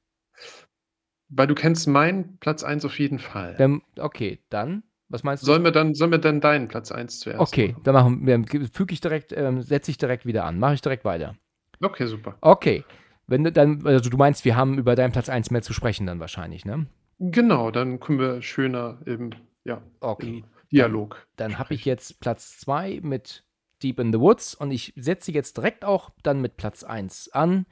Weil 1.28 1.46
du 1.46 1.54
kennst 1.54 1.86
meinen 1.86 2.38
Platz 2.38 2.64
1 2.64 2.84
auf 2.84 2.98
jeden 2.98 3.18
Fall. 3.18 3.54
Dann, 3.56 3.82
okay, 3.98 4.40
dann, 4.48 4.82
was 5.08 5.22
meinst 5.22 5.42
du? 5.42 5.46
Sollen 5.46 5.62
wir 5.64 5.70
dann, 5.70 5.94
sollen 5.94 6.10
wir 6.10 6.18
dann 6.18 6.40
deinen 6.40 6.68
Platz 6.68 6.90
1 6.90 7.20
zuerst 7.20 7.40
okay, 7.40 7.68
machen? 7.68 7.82
dann 7.84 7.94
machen 7.94 8.26
wir, 8.26 8.68
füge 8.72 8.92
ich 8.92 9.00
direkt, 9.00 9.32
ähm, 9.32 9.62
setze 9.62 9.90
ich 9.90 9.98
direkt 9.98 10.26
wieder 10.26 10.44
an. 10.44 10.58
Mache 10.58 10.74
ich 10.74 10.80
direkt 10.80 11.04
weiter. 11.04 11.36
Okay, 11.80 12.06
super. 12.06 12.36
Okay. 12.40 12.84
Wenn 13.30 13.44
du 13.44 13.52
dann, 13.52 13.86
also 13.86 14.10
du 14.10 14.16
meinst, 14.16 14.44
wir 14.44 14.56
haben 14.56 14.76
über 14.76 14.96
deinen 14.96 15.12
Platz 15.12 15.28
1 15.28 15.52
mehr 15.52 15.62
zu 15.62 15.72
sprechen 15.72 16.04
dann 16.04 16.18
wahrscheinlich, 16.18 16.64
ne? 16.64 16.86
Genau, 17.20 17.70
dann 17.70 18.00
können 18.00 18.18
wir 18.18 18.42
schöner 18.42 18.98
im, 19.06 19.30
ja, 19.62 19.80
Okay. 20.00 20.38
im 20.38 20.44
Dialog. 20.72 21.26
Dann 21.36 21.56
habe 21.58 21.74
ich 21.74 21.84
jetzt 21.84 22.18
Platz 22.20 22.58
2 22.58 22.98
mit 23.02 23.44
Deep 23.84 24.00
in 24.00 24.12
the 24.12 24.18
Woods 24.18 24.56
und 24.56 24.72
ich 24.72 24.92
setze 24.96 25.30
jetzt 25.30 25.56
direkt 25.56 25.84
auch 25.84 26.10
dann 26.24 26.40
mit 26.40 26.56
Platz 26.56 26.82
1 26.82 27.30
an. 27.32 27.66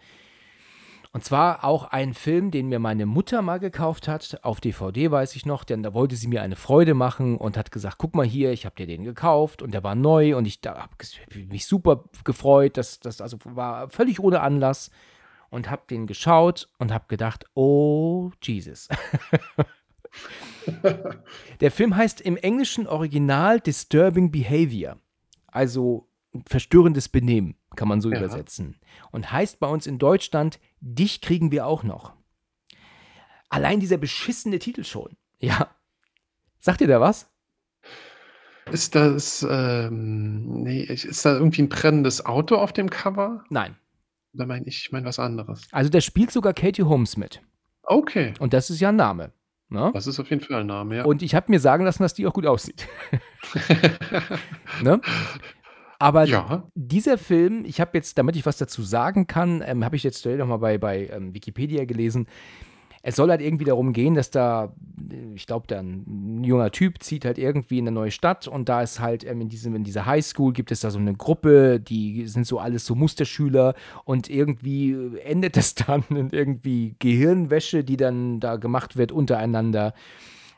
Und 1.13 1.25
zwar 1.25 1.65
auch 1.65 1.85
ein 1.85 2.15
Film, 2.15 2.53
den 2.53 2.69
mir 2.69 2.79
meine 2.79 3.07
Mutter 3.07 3.43
mal 3.43 3.59
gekauft 3.59 4.07
hat, 4.07 4.39
auf 4.43 4.61
DVD 4.61 5.11
weiß 5.11 5.35
ich 5.35 5.45
noch, 5.45 5.65
denn 5.65 5.83
da 5.83 5.93
wollte 5.93 6.15
sie 6.15 6.29
mir 6.29 6.43
eine 6.43 6.55
Freude 6.55 6.95
machen 6.95 7.37
und 7.37 7.57
hat 7.57 7.73
gesagt, 7.73 7.97
guck 7.99 8.15
mal 8.15 8.27
hier, 8.27 8.53
ich 8.53 8.65
habe 8.65 8.77
dir 8.77 8.87
den 8.87 9.03
gekauft 9.03 9.61
und 9.61 9.73
der 9.75 9.83
war 9.83 9.97
neu 9.97 10.37
und 10.37 10.47
ich 10.47 10.61
habe 10.65 10.91
mich 11.49 11.67
super 11.67 12.05
gefreut, 12.23 12.77
das, 12.77 13.01
das 13.01 13.21
also 13.21 13.39
war 13.45 13.91
völlig 13.91 14.21
ohne 14.21 14.41
Anlass 14.41 14.93
und 15.51 15.71
habe 15.71 15.83
den 15.89 16.07
geschaut 16.07 16.69
und 16.79 16.93
habe 16.93 17.05
gedacht, 17.09 17.45
oh 17.55 18.31
Jesus. 18.43 18.89
Der 21.61 21.71
Film 21.71 21.97
heißt 21.97 22.21
im 22.21 22.37
englischen 22.37 22.87
Original 22.87 23.61
Disturbing 23.61 24.31
Behavior, 24.31 24.99
also 25.47 26.09
verstörendes 26.47 27.09
Benehmen, 27.09 27.57
kann 27.77 27.89
man 27.89 28.01
so 28.01 28.11
Ja. 28.11 28.19
übersetzen. 28.19 28.77
Und 29.11 29.33
heißt 29.33 29.61
bei 29.61 29.67
uns 29.69 29.87
in 29.87 29.99
Deutschland, 29.99 30.59
dich 30.81 31.21
kriegen 31.21 31.51
wir 31.51 31.67
auch 31.67 31.83
noch. 31.83 32.13
Allein 33.49 33.81
dieser 33.81 33.97
beschissene 33.97 34.59
Titel 34.59 34.85
schon. 34.85 35.17
Ja. 35.41 35.71
Sagt 36.59 36.81
ihr 36.83 36.89
da 36.89 37.01
was? 37.01 37.31
Ist 38.71 38.95
das, 38.95 39.47
ähm, 39.49 40.63
nee, 40.63 40.83
ist 40.83 41.25
da 41.25 41.33
irgendwie 41.35 41.63
ein 41.63 41.71
brennendes 41.71 42.27
Auto 42.27 42.57
auf 42.57 42.75
dem 42.75 42.91
Cover? 42.91 43.43
Nein. 43.49 43.77
Da 44.39 44.47
meine 44.47 44.67
ich, 44.67 44.85
ich 44.85 44.93
meine 44.93 45.05
was 45.05 45.19
anderes. 45.19 45.63
Also 45.73 45.91
da 45.91 46.01
spielt 46.01 46.31
sogar 46.31 46.55
Katie 46.55 46.85
Holmes 46.85 47.17
mit. 47.17 47.43
Okay, 47.83 48.35
Und 48.39 48.53
das 48.53 48.71
ist 48.71 48.81
ja 48.81 48.91
ein 48.91 48.97
Name. 48.97 49.33
Ne? 49.71 49.91
das 49.93 50.07
ist 50.07 50.19
auf 50.19 50.31
jeden 50.31 50.43
Fall 50.43 50.61
ein 50.61 50.67
Name, 50.67 50.97
ja. 50.97 51.05
Und 51.05 51.23
ich 51.23 51.35
habe 51.35 51.51
mir 51.51 51.61
sagen 51.61 51.85
lassen, 51.85 52.03
dass 52.03 52.15
die 52.15 52.27
auch 52.27 52.33
gut 52.33 52.47
aussieht. 52.47 52.89
ne? 54.83 54.99
Aber 55.99 56.25
ja, 56.25 56.71
dieser 56.75 57.19
Film, 57.19 57.65
ich 57.67 57.81
habe 57.81 57.91
jetzt, 57.95 58.17
damit 58.17 58.37
ich 58.37 58.47
was 58.47 58.57
dazu 58.57 58.83
sagen 58.83 59.27
kann, 59.27 59.63
ähm, 59.67 59.85
habe 59.85 59.97
ich 59.97 60.05
jetzt 60.05 60.23
schnell 60.23 60.39
nochmal 60.39 60.59
bei, 60.59 60.79
bei 60.79 61.09
ähm, 61.09 61.35
Wikipedia 61.35 61.85
gelesen. 61.85 62.29
Es 63.03 63.17
soll 63.17 63.31
halt 63.31 63.41
irgendwie 63.41 63.65
darum 63.65 63.93
gehen, 63.93 64.15
dass 64.15 64.31
da, 64.31 64.73
ich 65.35 65.47
glaube, 65.47 65.67
da 65.67 65.79
ein 65.79 66.43
junger 66.45 66.71
Typ 66.71 67.03
zieht 67.03 67.25
halt 67.25 67.39
irgendwie 67.39 67.79
in 67.79 67.87
eine 67.87 67.95
neue 67.95 68.11
Stadt 68.11 68.49
und 68.49 68.69
da 68.69 68.83
ist 68.83 69.01
halt 69.01 69.25
ähm, 69.25 69.41
in, 69.41 69.49
diesem, 69.49 69.75
in 69.77 69.85
dieser 69.85 70.07
Highschool 70.07 70.53
gibt 70.53 70.73
es 70.73 70.81
da 70.81 70.91
so 70.91 70.99
eine 70.99 71.15
Gruppe, 71.15 71.81
die 71.81 72.27
sind 72.27 72.47
so 72.47 72.59
alles 72.59 72.85
so 72.87 72.95
Musterschüler 72.95 73.75
und 74.05 74.29
irgendwie 74.29 74.97
endet 75.25 75.57
das 75.57 75.75
dann 75.87 76.05
in 76.11 76.31
irgendwie 76.31 76.97
Gehirnwäsche, 76.99 77.85
die 77.85 77.97
dann 77.97 78.41
da 78.41 78.57
gemacht 78.57 78.97
wird 78.97 79.13
untereinander. 79.13 79.95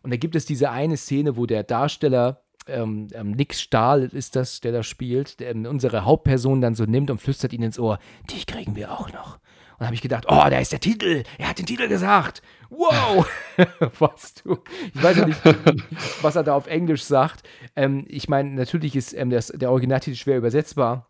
Und 0.03 0.11
da 0.11 0.17
gibt 0.17 0.35
es 0.35 0.47
diese 0.47 0.71
eine 0.71 0.97
Szene, 0.97 1.37
wo 1.37 1.47
der 1.47 1.63
Darsteller, 1.63 2.41
ähm, 2.67 3.09
ähm, 3.13 3.33
Nick 3.33 3.55
Stahl 3.55 4.05
ist 4.05 4.37
das, 4.37 4.61
der 4.61 4.73
da 4.73 4.83
spielt, 4.83 5.41
der, 5.41 5.51
ähm, 5.51 5.67
unsere 5.67 6.05
Hauptperson 6.05 6.61
dann 6.61 6.75
so 6.75 6.85
nimmt 6.85 7.11
und 7.11 7.21
flüstert 7.21 7.53
ihn 7.53 7.63
ins 7.63 7.79
Ohr, 7.79 7.99
dich 8.31 8.47
kriegen 8.47 8.77
wir 8.77 8.93
auch 8.93 9.13
noch. 9.13 9.39
Und 9.81 9.87
habe 9.87 9.95
ich 9.95 10.03
gedacht, 10.03 10.27
oh, 10.29 10.45
da 10.51 10.59
ist 10.59 10.73
der 10.73 10.81
Titel. 10.81 11.23
Er 11.39 11.49
hat 11.49 11.59
den 11.59 11.65
Titel 11.65 11.89
gesagt. 11.89 12.43
Wow. 12.69 13.27
was 13.99 14.35
du. 14.35 14.59
Ich 14.95 15.03
weiß 15.03 15.17
ja 15.17 15.27
nicht, 15.27 15.41
was 16.23 16.37
er 16.37 16.43
da 16.43 16.55
auf 16.55 16.67
Englisch 16.67 17.03
sagt. 17.03 17.49
Ähm, 17.77 18.05
ich 18.07 18.29
meine, 18.29 18.51
natürlich 18.51 18.95
ist 18.95 19.15
ähm, 19.15 19.31
das, 19.31 19.47
der 19.47 19.71
Originaltitel 19.71 20.19
schwer 20.19 20.37
übersetzbar. 20.37 21.07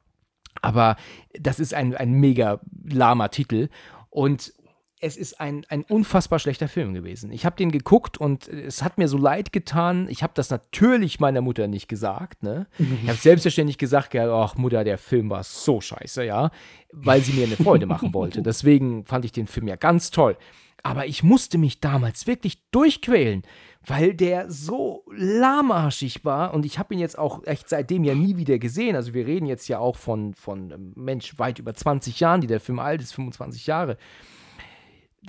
Aber 0.63 0.95
das 1.33 1.59
ist 1.59 1.75
ein, 1.75 1.97
ein 1.97 2.13
mega 2.13 2.61
lahmer 2.89 3.33
Titel. 3.33 3.71
Und 4.09 4.53
es 5.01 5.17
ist 5.17 5.41
ein, 5.41 5.65
ein 5.69 5.83
unfassbar 5.85 6.39
schlechter 6.39 6.69
Film 6.69 6.93
gewesen. 6.93 7.33
Ich 7.33 7.47
habe 7.47 7.57
den 7.57 7.73
geguckt 7.73 8.19
und 8.19 8.49
es 8.49 8.83
hat 8.83 8.99
mir 8.99 9.09
so 9.09 9.17
leid 9.17 9.53
getan. 9.53 10.07
Ich 10.11 10.23
habe 10.23 10.35
das 10.37 10.51
natürlich 10.51 11.21
meiner 11.21 11.41
Mutter 11.41 11.69
nicht 11.69 11.89
gesagt. 11.89 12.43
Ne? 12.43 12.67
Ich 12.79 13.09
habe 13.09 13.19
selbstverständlich 13.19 13.79
gesagt, 13.79 14.13
ja, 14.13 14.31
ach 14.31 14.57
Mutter, 14.57 14.85
der 14.85 14.99
Film 14.99 15.31
war 15.31 15.43
so 15.43 15.81
scheiße, 15.81 16.25
ja, 16.25 16.51
weil 16.93 17.23
sie 17.23 17.33
mir 17.33 17.47
eine 17.47 17.57
Freude 17.57 17.87
machen 17.87 18.13
wollte. 18.13 18.43
Deswegen 18.51 19.07
fand 19.07 19.25
ich 19.25 19.33
den 19.33 19.47
Film 19.47 19.69
ja 19.69 19.77
ganz 19.77 20.11
toll. 20.11 20.37
Aber 20.83 21.07
ich 21.07 21.23
musste 21.23 21.59
mich 21.59 21.81
damals 21.81 22.27
wirklich 22.27 22.63
durchquälen, 22.71 23.43
weil 23.85 24.15
der 24.15 24.51
so 24.51 25.05
lahmarschig 25.15 26.25
war 26.25 26.53
und 26.55 26.67
ich 26.67 26.79
habe 26.79 26.95
ihn 26.95 27.01
jetzt 27.01 27.19
auch 27.19 27.45
echt 27.45 27.69
seitdem 27.69 28.05
ja 28.05 28.15
nie 28.15 28.37
wieder 28.37 28.59
gesehen. 28.59 28.97
Also 28.97 29.15
wir 29.15 29.27
reden 29.27 29.47
jetzt 29.47 29.69
ja 29.69 29.79
auch 29.79 29.97
von, 29.97 30.35
von 30.35 30.71
ähm, 30.71 30.93
Mensch, 30.97 31.39
weit 31.39 31.59
über 31.59 31.75
20 31.75 32.21
Jahren, 32.21 32.41
die 32.43 32.47
der 32.47 32.61
Film 32.61 32.79
alt 32.79 33.01
ist, 33.03 33.15
25 33.15 33.67
Jahre. 33.67 33.97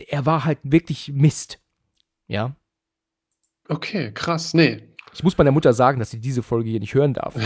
Er 0.07 0.25
war 0.25 0.45
halt 0.45 0.59
wirklich 0.63 1.11
Mist. 1.13 1.59
Ja. 2.27 2.55
okay, 3.67 4.11
krass. 4.13 4.53
Nee. 4.53 4.87
Ich 5.13 5.23
muss 5.23 5.37
meiner 5.37 5.51
Mutter 5.51 5.73
sagen, 5.73 5.99
dass 5.99 6.11
sie 6.11 6.21
diese 6.21 6.41
Folge 6.43 6.69
hier 6.69 6.79
nicht 6.79 6.93
hören 6.93 7.13
darf. 7.13 7.35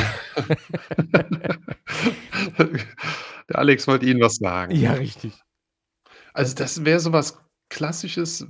Der 3.50 3.60
Alex 3.60 3.88
wollte 3.88 4.06
Ihnen 4.06 4.22
was 4.22 4.36
sagen. 4.36 4.76
ja, 4.76 4.94
richtig. 4.94 5.34
Also 6.34 6.56
das 6.56 6.86
wäre 6.86 7.00
so 7.00 7.12
was 7.14 7.40
Klassisches, 7.70 8.46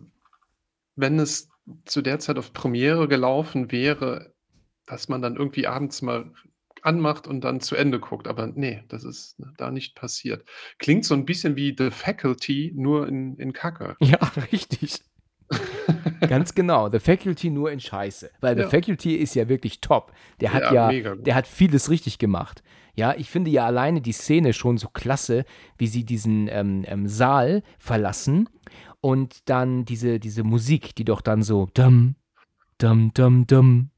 wenn 0.95 1.19
es 1.19 1.49
zu 1.85 2.01
der 2.01 2.19
Zeit 2.19 2.37
auf 2.37 2.51
Premiere 2.51 3.07
gelaufen 3.07 3.71
wäre, 3.71 4.33
dass 4.85 5.07
man 5.07 5.21
dann 5.21 5.37
irgendwie 5.37 5.67
abends 5.67 6.01
mal 6.01 6.31
anmacht 6.85 7.27
und 7.27 7.41
dann 7.41 7.59
zu 7.59 7.75
Ende 7.75 7.99
guckt. 7.99 8.27
Aber 8.27 8.47
nee, 8.47 8.83
das 8.87 9.03
ist 9.03 9.37
da 9.57 9.71
nicht 9.71 9.95
passiert. 9.95 10.45
Klingt 10.79 11.05
so 11.05 11.13
ein 11.13 11.25
bisschen 11.25 11.55
wie 11.55 11.75
The 11.77 11.91
Faculty, 11.91 12.73
nur 12.75 13.07
in, 13.07 13.35
in 13.37 13.53
Kacke. 13.53 13.95
Ja, 14.05 14.19
richtig. 14.51 15.01
Ganz 16.21 16.55
genau. 16.55 16.89
The 16.89 16.99
Faculty 16.99 17.49
nur 17.49 17.71
in 17.71 17.79
Scheiße. 17.79 18.31
Weil 18.41 18.57
Ja. 18.57 18.63
The 18.65 18.69
Faculty 18.69 19.15
ist 19.15 19.35
ja 19.35 19.49
wirklich 19.49 19.81
top. 19.81 20.13
Der 20.39 20.53
hat 20.53 20.71
Ja, 20.71 20.91
ja, 20.91 21.15
der 21.15 21.35
hat 21.35 21.47
vieles 21.47 21.89
richtig 21.89 22.17
gemacht. 22.17 22.63
Ja, 22.95 23.13
ich 23.17 23.29
finde 23.29 23.51
ja 23.51 23.65
alleine 23.65 24.01
die 24.01 24.13
Szene 24.13 24.53
schon 24.53 24.77
so 24.77 24.87
klasse, 24.87 25.45
wie 25.77 25.87
sie 25.87 26.05
diesen 26.05 26.47
ähm, 26.49 26.83
ähm, 26.87 27.07
Saal 27.07 27.61
verlassen 27.77 28.47
und 29.01 29.49
dann 29.49 29.85
diese, 29.85 30.19
diese 30.19 30.43
Musik, 30.43 30.95
die 30.95 31.03
doch 31.03 31.21
dann 31.21 31.43
so 31.43 31.67
dum, 31.73 32.15
dum, 32.77 33.13
dum, 33.13 33.45
dum, 33.47 33.89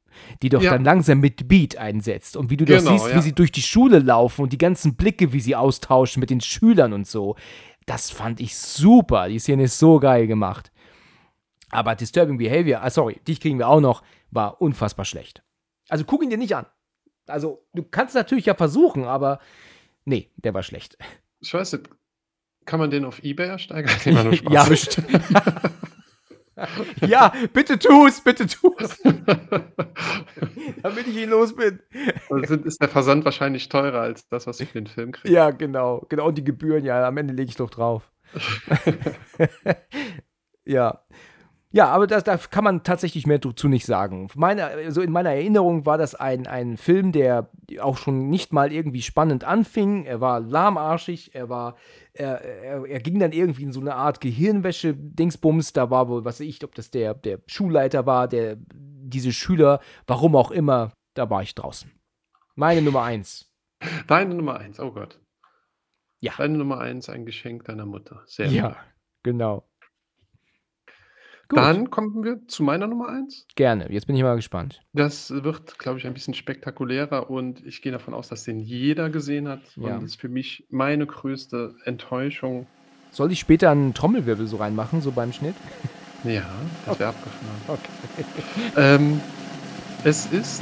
die 0.42 0.50
doch 0.50 0.62
Ja. 0.62 0.72
dann 0.72 0.84
langsam 0.84 1.20
mit 1.20 1.48
Beat 1.48 1.78
einsetzt. 1.78 2.38
Und 2.38 2.50
wie 2.50 2.58
du 2.58 2.66
das 2.66 2.84
Genau, 2.84 2.98
siehst, 2.98 3.08
wie 3.10 3.16
ja. 3.16 3.22
sie 3.22 3.34
durch 3.34 3.52
die 3.52 3.62
Schule 3.62 4.00
laufen 4.00 4.42
und 4.44 4.54
die 4.54 4.58
ganzen 4.58 4.96
Blicke, 4.96 5.34
wie 5.34 5.40
sie 5.40 5.56
austauschen 5.56 6.20
mit 6.20 6.30
den 6.30 6.42
Schülern 6.42 6.94
und 6.94 7.08
so. 7.08 7.36
Das 7.86 8.12
fand 8.12 8.40
ich 8.42 8.56
super. 8.58 9.30
Die 9.30 9.40
Szene 9.40 9.64
ist 9.64 9.80
so 9.80 10.00
geil 10.00 10.28
gemacht. 10.28 10.72
Aber 11.70 11.96
Disturbing 11.96 12.38
Behavior, 12.38 12.82
ah, 12.84 12.90
sorry, 12.90 13.20
dich 13.28 13.40
kriegen 13.42 13.60
wir 13.60 13.68
auch 13.68 13.82
noch, 13.82 14.04
war 14.32 14.62
unfassbar 14.62 15.06
schlecht. 15.06 15.44
Also 15.90 16.04
guck 16.06 16.24
ihn 16.24 16.30
dir 16.30 16.38
nicht 16.38 16.56
an. 16.56 16.66
Also, 17.28 17.66
du 17.74 17.84
kannst 17.84 18.16
natürlich 18.16 18.46
ja 18.46 18.56
versuchen, 18.56 19.04
aber 19.04 19.40
nee, 20.06 20.30
der 20.38 20.54
war 20.54 20.64
schlecht. 20.64 20.98
Ich 21.42 21.54
weiß 21.54 21.74
nicht, 21.74 21.90
Kann 22.66 22.80
man 22.80 22.90
den 22.90 23.04
auf 23.06 23.22
eBay 23.24 23.48
ersteigern? 23.48 24.38
Ja, 24.50 24.64
bestimmt. 24.66 25.08
Ja, 27.08 27.34
bitte 27.54 27.78
tu's, 27.78 28.22
bitte 28.22 28.48
tu's, 28.48 29.00
damit 30.84 31.08
ich 31.08 31.18
ihn 31.18 31.30
los 31.30 31.56
bin. 31.56 31.80
Also 32.30 32.56
ist 32.56 32.82
der 32.82 32.90
Versand 32.90 33.26
wahrscheinlich 33.26 33.70
teurer 33.70 34.02
als 34.02 34.28
das, 34.30 34.48
was 34.48 34.60
ich 34.60 34.70
für 34.70 34.82
den 34.82 34.88
Film 34.88 35.12
kriege. 35.12 35.34
Ja, 35.34 35.52
genau. 35.52 36.06
Genau, 36.10 36.28
und 36.28 36.38
die 36.38 36.44
Gebühren, 36.44 36.84
ja, 36.84 37.08
am 37.08 37.18
Ende 37.18 37.34
lege 37.34 37.50
ich 37.50 37.56
doch 37.56 37.70
drauf. 37.70 38.12
Ja. 40.68 41.00
Ja, 41.72 41.90
aber 41.90 42.08
das, 42.08 42.24
da 42.24 42.38
kann 42.38 42.64
man 42.64 42.84
tatsächlich 42.84 43.28
mehr 43.28 43.40
dazu 43.40 43.68
nicht 43.68 43.86
sagen. 43.86 44.30
Meine, 44.36 44.66
also 44.66 45.02
in 45.02 45.12
meiner 45.12 45.32
Erinnerung 45.32 45.86
war 45.86 45.98
das 45.98 46.16
ein, 46.16 46.48
ein 46.48 46.78
Film, 46.78 47.12
der 47.12 47.50
auch 47.80 47.98
schon 47.98 48.30
nicht 48.30 48.54
mal 48.54 48.72
irgendwie 48.72 49.02
spannend 49.02 49.44
anfing. 49.44 50.06
Er 50.06 50.22
war 50.22 50.40
lahmarschig, 50.40 51.36
er 51.36 51.50
war, 51.50 51.76
er, 52.20 52.42
er, 52.42 52.86
er 52.86 53.00
ging 53.00 53.20
dann 53.20 53.32
irgendwie 53.32 53.64
in 53.64 53.72
so 53.72 53.80
eine 53.80 53.96
Art 53.96 54.22
Gehirnwäsche-Dingsbums. 54.22 55.74
Da 55.74 55.90
war 55.90 56.08
wohl, 56.10 56.26
was 56.26 56.40
weiß 56.40 56.48
ich, 56.48 56.64
ob 56.64 56.76
das 56.76 56.92
der, 56.92 57.14
der 57.14 57.40
Schulleiter 57.48 58.06
war, 58.06 58.28
der 58.28 58.58
diese 58.74 59.32
Schüler, 59.32 59.80
warum 60.06 60.36
auch 60.36 60.52
immer, 60.52 60.92
da 61.16 61.30
war 61.30 61.42
ich 61.42 61.56
draußen. 61.56 61.92
Meine 62.56 62.82
Nummer 62.82 63.04
eins. 63.04 63.52
Deine 64.08 64.34
Nummer 64.36 64.58
eins, 64.60 64.80
oh 64.80 64.92
Gott. 64.92 65.20
Ja. 66.20 66.34
Deine 66.38 66.58
Nummer 66.58 66.80
eins, 66.80 67.10
ein 67.10 67.26
Geschenk 67.26 67.66
deiner 67.66 67.86
Mutter. 67.86 68.24
Sehr 68.26 68.48
Ja, 68.48 68.70
gut. 68.70 68.78
genau. 69.24 69.67
Gut, 71.50 71.60
Dann 71.60 71.90
kommen 71.90 72.24
wir 72.24 72.46
zu 72.48 72.62
meiner 72.64 72.88
Nummer 72.88 73.08
eins. 73.10 73.46
gerne. 73.56 73.92
Jetzt 73.92 74.06
bin 74.08 74.16
ich 74.16 74.22
mal 74.24 74.36
gespannt. 74.36 74.82
Das 74.94 75.32
wird, 75.32 75.80
glaube 75.80 75.98
ich, 76.00 76.06
ein 76.06 76.14
bisschen 76.14 76.34
spektakulärer 76.34 77.30
und 77.30 77.66
ich 77.66 77.82
gehe 77.82 77.92
davon 77.92 78.14
aus, 78.14 78.28
dass 78.28 78.44
den 78.44 78.60
jeder 78.60 79.10
gesehen 79.10 79.48
hat. 79.48 79.62
Ja. 79.76 79.96
Und 79.96 80.04
das 80.04 80.04
ist 80.12 80.20
für 80.20 80.28
mich 80.30 80.66
meine 80.70 81.06
größte 81.06 81.76
Enttäuschung. 81.86 82.68
Soll 83.12 83.32
ich 83.32 83.40
später 83.40 83.72
einen 83.72 83.94
Trommelwirbel 83.94 84.48
so 84.48 84.58
reinmachen, 84.58 85.02
so 85.02 85.12
beim 85.12 85.32
Schnitt? 85.32 85.56
Ja, 86.24 86.46
das 86.86 87.00
wäre 87.00 87.10
abgefahren. 87.12 87.62
Okay. 87.68 88.26
Ähm, 88.76 89.22
es 90.04 90.26
ist 90.26 90.62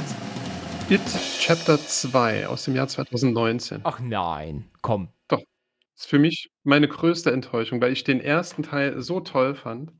It 0.88 1.00
Chapter 1.40 1.78
2 1.78 2.46
aus 2.46 2.64
dem 2.64 2.76
Jahr 2.76 2.86
2019. 2.86 3.80
Ach 3.82 3.98
nein, 3.98 4.66
komm. 4.82 5.08
Das 5.28 5.40
ist 5.96 6.06
für 6.06 6.18
mich 6.18 6.50
meine 6.62 6.86
größte 6.88 7.32
Enttäuschung, 7.32 7.80
weil 7.80 7.92
ich 7.92 8.04
den 8.04 8.20
ersten 8.20 8.62
Teil 8.62 9.00
so 9.02 9.20
toll 9.20 9.54
fand. 9.54 9.90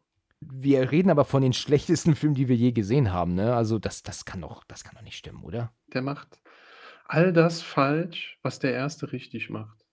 Wir 0.41 0.91
reden 0.91 1.11
aber 1.11 1.25
von 1.25 1.43
den 1.43 1.53
schlechtesten 1.53 2.15
Filmen, 2.15 2.35
die 2.35 2.49
wir 2.49 2.57
je 2.57 2.73
gesehen 2.73 3.13
haben, 3.13 3.35
ne? 3.35 3.55
Also 3.55 3.79
das, 3.79 4.03
das 4.03 4.25
kann 4.25 4.43
doch, 4.43 4.65
das 4.65 4.85
kann 4.85 4.95
doch 4.95 5.03
nicht 5.03 5.17
stimmen, 5.17 5.43
oder? 5.43 5.73
Der 5.93 6.03
macht 6.03 6.41
all 7.07 7.33
das 7.33 7.63
falsch, 7.63 8.39
was 8.43 8.59
der 8.59 8.73
erste 8.73 9.13
richtig 9.13 9.51
macht. 9.51 9.87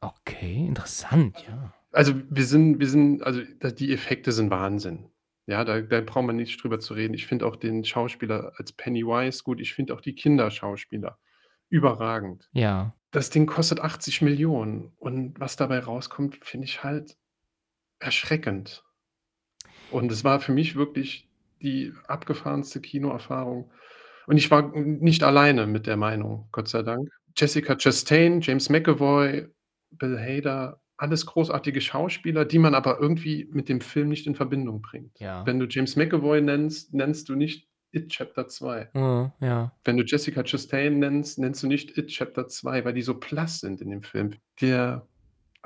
Okay, 0.00 0.66
interessant, 0.66 1.44
ja. 1.46 1.72
Also 1.92 2.14
wir 2.28 2.44
sind, 2.44 2.78
wir 2.78 2.88
sind, 2.88 3.22
also 3.22 3.42
die 3.42 3.92
Effekte 3.92 4.32
sind 4.32 4.50
Wahnsinn. 4.50 5.08
Ja, 5.46 5.64
da, 5.64 5.80
da 5.80 6.00
braucht 6.00 6.26
man 6.26 6.36
nicht 6.36 6.62
drüber 6.62 6.80
zu 6.80 6.94
reden. 6.94 7.14
Ich 7.14 7.26
finde 7.26 7.46
auch 7.46 7.56
den 7.56 7.84
Schauspieler 7.84 8.52
als 8.56 8.72
Pennywise 8.72 9.44
gut. 9.44 9.60
Ich 9.60 9.74
finde 9.74 9.94
auch 9.94 10.00
die 10.00 10.14
Kinderschauspieler 10.14 11.18
überragend. 11.68 12.48
Ja. 12.52 12.94
Das 13.12 13.30
Ding 13.30 13.46
kostet 13.46 13.80
80 13.80 14.22
Millionen 14.22 14.92
und 14.96 15.38
was 15.38 15.56
dabei 15.56 15.78
rauskommt, 15.78 16.44
finde 16.44 16.66
ich 16.66 16.82
halt 16.82 17.16
erschreckend. 17.98 18.84
Und 19.90 20.10
es 20.10 20.24
war 20.24 20.40
für 20.40 20.52
mich 20.52 20.76
wirklich 20.76 21.28
die 21.62 21.92
abgefahrenste 22.06 22.80
Kinoerfahrung. 22.80 23.70
Und 24.26 24.36
ich 24.36 24.50
war 24.50 24.72
nicht 24.76 25.22
alleine 25.22 25.66
mit 25.66 25.86
der 25.86 25.96
Meinung, 25.96 26.48
Gott 26.52 26.68
sei 26.68 26.82
Dank. 26.82 27.08
Jessica 27.36 27.76
Chastain, 27.76 28.40
James 28.40 28.68
McAvoy, 28.68 29.46
Bill 29.90 30.18
Hader, 30.18 30.80
alles 30.96 31.26
großartige 31.26 31.80
Schauspieler, 31.80 32.44
die 32.44 32.58
man 32.58 32.74
aber 32.74 32.98
irgendwie 33.00 33.48
mit 33.52 33.68
dem 33.68 33.80
Film 33.80 34.08
nicht 34.08 34.26
in 34.26 34.34
Verbindung 34.34 34.80
bringt. 34.80 35.18
Ja. 35.20 35.44
Wenn 35.46 35.58
du 35.58 35.66
James 35.66 35.96
McAvoy 35.96 36.40
nennst, 36.40 36.94
nennst 36.94 37.28
du 37.28 37.34
nicht 37.34 37.68
It 37.92 38.08
Chapter 38.08 38.48
2. 38.48 38.90
Äh, 38.94 39.46
ja. 39.46 39.72
Wenn 39.84 39.96
du 39.96 40.04
Jessica 40.04 40.42
Chastain 40.42 40.98
nennst, 40.98 41.38
nennst 41.38 41.62
du 41.62 41.66
nicht 41.66 41.96
It 41.96 42.08
Chapter 42.08 42.48
2, 42.48 42.84
weil 42.84 42.94
die 42.94 43.02
so 43.02 43.14
blass 43.14 43.60
sind 43.60 43.80
in 43.80 43.90
dem 43.90 44.02
Film. 44.02 44.34
Der 44.60 45.06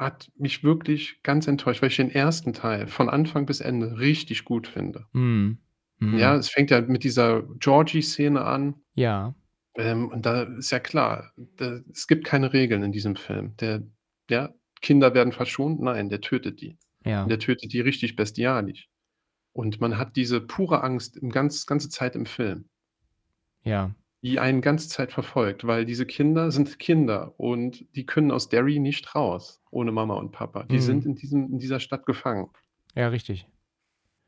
hat 0.00 0.30
mich 0.36 0.64
wirklich 0.64 1.22
ganz 1.22 1.46
enttäuscht, 1.46 1.82
weil 1.82 1.90
ich 1.90 1.96
den 1.96 2.10
ersten 2.10 2.52
Teil 2.52 2.86
von 2.86 3.08
Anfang 3.08 3.46
bis 3.46 3.60
Ende 3.60 3.98
richtig 3.98 4.44
gut 4.44 4.66
finde. 4.66 5.06
Hm. 5.12 5.58
Hm. 5.98 6.18
Ja, 6.18 6.34
es 6.34 6.48
fängt 6.48 6.70
ja 6.70 6.80
mit 6.80 7.04
dieser 7.04 7.42
Georgie-Szene 7.58 8.42
an. 8.42 8.74
Ja. 8.94 9.34
Ähm, 9.76 10.08
und 10.08 10.24
da 10.24 10.42
ist 10.42 10.70
ja 10.70 10.80
klar, 10.80 11.32
da, 11.56 11.80
es 11.92 12.06
gibt 12.06 12.24
keine 12.24 12.52
Regeln 12.52 12.82
in 12.82 12.92
diesem 12.92 13.14
Film. 13.14 13.56
Der, 13.58 13.82
ja, 14.30 14.54
Kinder 14.80 15.14
werden 15.14 15.32
verschont, 15.32 15.80
nein, 15.80 16.08
der 16.08 16.22
tötet 16.22 16.60
die. 16.60 16.78
Ja. 17.04 17.26
Der 17.26 17.38
tötet 17.38 17.72
die 17.72 17.80
richtig 17.80 18.16
bestialisch. 18.16 18.88
Und 19.52 19.80
man 19.80 19.98
hat 19.98 20.16
diese 20.16 20.40
pure 20.40 20.82
Angst 20.82 21.16
im 21.16 21.30
ganz, 21.30 21.66
ganze 21.66 21.90
Zeit 21.90 22.14
im 22.14 22.24
Film. 22.24 22.68
Ja. 23.62 23.94
Die 24.22 24.38
einen 24.38 24.60
ganze 24.60 24.88
Zeit 24.88 25.12
verfolgt, 25.12 25.66
weil 25.66 25.84
diese 25.86 26.06
Kinder 26.06 26.50
sind 26.50 26.78
Kinder 26.78 27.34
und 27.38 27.86
die 27.96 28.04
können 28.06 28.30
aus 28.30 28.48
Derry 28.48 28.78
nicht 28.78 29.14
raus, 29.14 29.62
ohne 29.70 29.92
Mama 29.92 30.14
und 30.14 30.32
Papa. 30.32 30.64
Die 30.64 30.76
Mhm. 30.76 30.80
sind 30.80 31.06
in, 31.06 31.14
diesem, 31.14 31.52
in 31.52 31.58
dieser 31.58 31.80
Stadt 31.80 32.06
gefangen. 32.06 32.50
Ja, 32.94 33.08
richtig. 33.08 33.46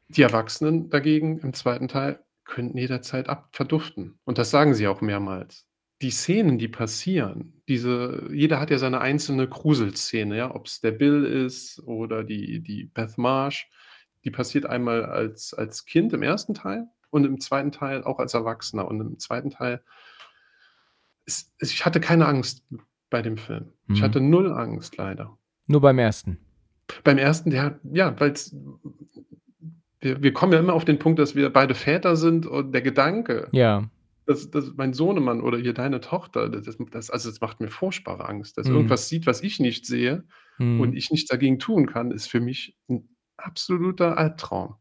Die 0.08 0.22
Erwachsenen 0.22 0.90
dagegen 0.90 1.38
im 1.40 1.54
zweiten 1.54 1.88
Teil 1.88 2.20
könnten 2.44 2.76
jederzeit 2.78 3.28
ab 3.28 3.48
verduften. 3.52 4.18
Und 4.24 4.38
das 4.38 4.50
sagen 4.50 4.74
sie 4.74 4.86
auch 4.88 5.00
mehrmals. 5.00 5.66
Die 6.02 6.10
Szenen, 6.10 6.58
die 6.58 6.68
passieren, 6.68 7.62
diese, 7.68 8.28
jeder 8.32 8.58
hat 8.58 8.70
ja 8.70 8.78
seine 8.78 9.00
einzelne 9.00 9.48
Gruselszene, 9.48 10.36
ja, 10.36 10.54
ob 10.54 10.66
es 10.66 10.80
der 10.80 10.90
Bill 10.90 11.24
ist 11.24 11.80
oder 11.86 12.24
die, 12.24 12.60
die 12.60 12.84
Beth 12.84 13.16
Marsh, 13.18 13.70
die 14.24 14.30
passiert 14.30 14.66
einmal 14.66 15.04
als, 15.04 15.54
als 15.54 15.84
Kind 15.86 16.12
im 16.12 16.22
ersten 16.22 16.54
Teil 16.54 16.88
und 17.12 17.24
im 17.24 17.38
zweiten 17.40 17.70
Teil 17.72 18.02
auch 18.04 18.18
als 18.18 18.34
Erwachsener. 18.34 18.88
Und 18.88 19.00
im 19.00 19.18
zweiten 19.18 19.50
Teil, 19.50 19.82
ist, 21.26 21.52
ich 21.60 21.84
hatte 21.84 22.00
keine 22.00 22.26
Angst 22.26 22.64
bei 23.10 23.22
dem 23.22 23.36
Film. 23.36 23.72
Ich 23.88 24.00
Mhm. 24.00 24.04
hatte 24.04 24.20
null 24.20 24.50
Angst, 24.52 24.96
leider. 24.96 25.36
Nur 25.66 25.80
beim 25.80 25.98
ersten. 25.98 26.38
Beim 27.04 27.18
ersten, 27.18 27.50
der, 27.50 27.78
ja, 27.92 28.18
weil 28.18 28.34
wir, 30.00 30.22
wir 30.22 30.32
kommen 30.32 30.52
ja 30.52 30.58
immer 30.58 30.72
auf 30.72 30.84
den 30.84 30.98
Punkt, 30.98 31.18
dass 31.18 31.34
wir 31.36 31.50
beide 31.50 31.74
Väter 31.74 32.16
sind 32.16 32.46
und 32.46 32.72
der 32.72 32.82
Gedanke, 32.82 33.48
Ja. 33.52 33.88
dass, 34.26 34.50
dass 34.50 34.72
mein 34.74 34.92
Sohnemann 34.94 35.40
oder 35.42 35.58
hier 35.58 35.74
deine 35.74 36.00
Tochter, 36.00 36.48
das, 36.48 36.76
das, 36.90 37.10
also 37.10 37.28
das 37.30 37.40
macht 37.40 37.60
mir 37.60 37.68
furchtbare 37.68 38.26
Angst, 38.28 38.58
dass 38.58 38.66
Mhm. 38.68 38.74
irgendwas 38.76 39.08
sieht, 39.08 39.26
was 39.26 39.42
ich 39.42 39.60
nicht 39.60 39.86
sehe 39.86 40.24
Hm. 40.56 40.80
und 40.80 40.94
ich 40.96 41.10
nichts 41.10 41.28
dagegen 41.28 41.58
tun 41.58 41.86
kann, 41.86 42.10
ist 42.10 42.26
für 42.28 42.40
mich 42.40 42.76
ein 42.88 43.08
absoluter 43.36 44.16
Albtraum. 44.18 44.74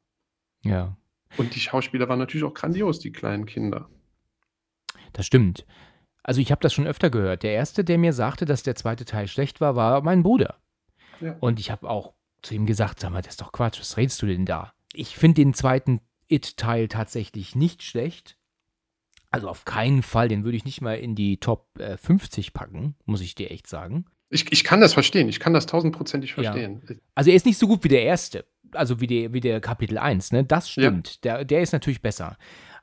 Ja. 0.64 0.98
Und 1.38 1.56
die 1.56 1.60
Schauspieler 1.60 2.10
waren 2.10 2.20
natürlich 2.20 2.44
auch 2.44 2.54
grandios, 2.54 3.00
die 3.00 3.12
kleinen 3.12 3.46
Kinder. 3.46 3.90
Das 5.14 5.26
stimmt. 5.26 5.66
Also 6.24 6.40
ich 6.42 6.52
habe 6.52 6.62
das 6.62 6.74
schon 6.74 6.88
öfter 6.88 7.10
gehört. 7.10 7.44
Der 7.44 7.54
erste, 7.54 7.84
der 7.84 7.98
mir 7.98 8.14
sagte, 8.14 8.46
dass 8.46 8.64
der 8.64 8.76
zweite 8.76 9.06
Teil 9.06 9.28
schlecht 9.28 9.60
war, 9.62 9.76
war 9.76 10.02
mein 10.02 10.24
Bruder. 10.24 10.58
Ja. 11.20 11.36
Und 11.40 11.60
ich 11.60 11.72
habe 11.72 11.90
auch 11.90 12.14
zu 12.42 12.54
ihm 12.56 12.66
gesagt, 12.66 13.00
sag 13.00 13.12
mal, 13.12 13.22
das 13.22 13.34
ist 13.34 13.42
doch 13.42 13.52
Quatsch, 13.52 13.80
was 13.80 13.98
redest 13.98 14.22
du 14.22 14.26
denn 14.28 14.46
da? 14.46 14.74
Ich 14.94 15.16
finde 15.16 15.36
den 15.42 15.54
zweiten 15.54 16.02
It-Teil 16.28 16.88
tatsächlich 16.88 17.56
nicht 17.56 17.84
schlecht. 17.84 18.38
Also 19.30 19.48
auf 19.48 19.64
keinen 19.66 20.04
Fall, 20.04 20.28
den 20.28 20.44
würde 20.44 20.58
ich 20.58 20.66
nicht 20.66 20.82
mal 20.82 20.96
in 20.96 21.16
die 21.16 21.38
Top 21.38 21.68
äh, 21.80 21.98
50 21.98 22.54
packen, 22.54 22.96
muss 23.06 23.22
ich 23.22 23.34
dir 23.36 23.50
echt 23.52 23.68
sagen. 23.68 24.06
Ich, 24.30 24.52
ich 24.52 24.64
kann 24.64 24.82
das 24.82 24.94
verstehen, 24.94 25.30
ich 25.30 25.40
kann 25.40 25.54
das 25.54 25.66
tausendprozentig 25.66 26.32
Ja. 26.32 26.44
verstehen. 26.44 27.02
Also 27.16 27.30
er 27.30 27.36
ist 27.36 27.46
nicht 27.46 27.58
so 27.58 27.68
gut 27.68 27.84
wie 27.84 27.90
der 27.90 28.04
erste, 28.04 28.46
also 28.74 29.02
wie 29.02 29.08
der, 29.08 29.34
wie 29.34 29.40
der 29.40 29.60
Kapitel 29.62 29.98
1, 29.98 30.32
ne? 30.32 30.44
Das 30.44 30.74
Ja. 30.76 30.84
stimmt. 30.84 31.24
Der, 31.24 31.46
der 31.46 31.62
ist 31.62 31.74
natürlich 31.74 32.02
besser. 32.02 32.38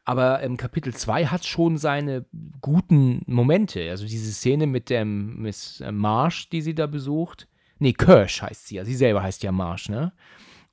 Aber 0.05 0.43
ähm, 0.43 0.57
Kapitel 0.57 0.95
2 0.95 1.27
hat 1.27 1.45
schon 1.45 1.77
seine 1.77 2.25
guten 2.63 3.23
Momente. 3.27 3.91
Also 3.91 4.07
diese 4.07 4.33
Szene 4.33 4.67
mit 4.67 4.89
dem 4.91 5.43
Miss 5.43 5.81
äh, 5.83 5.93
Marsh, 5.93 6.49
die 6.49 6.63
sie 6.63 6.75
da 6.75 6.87
besucht. 6.87 7.47
Nee, 7.79 7.93
Kirsch 7.93 8.41
heißt 8.43 8.69
sie 8.69 8.77
ja. 8.77 8.85
Sie 8.85 8.95
selber 8.95 9.23
heißt 9.23 9.43
ja 9.43 9.53
Marsh, 9.53 9.89
ne? 9.89 10.13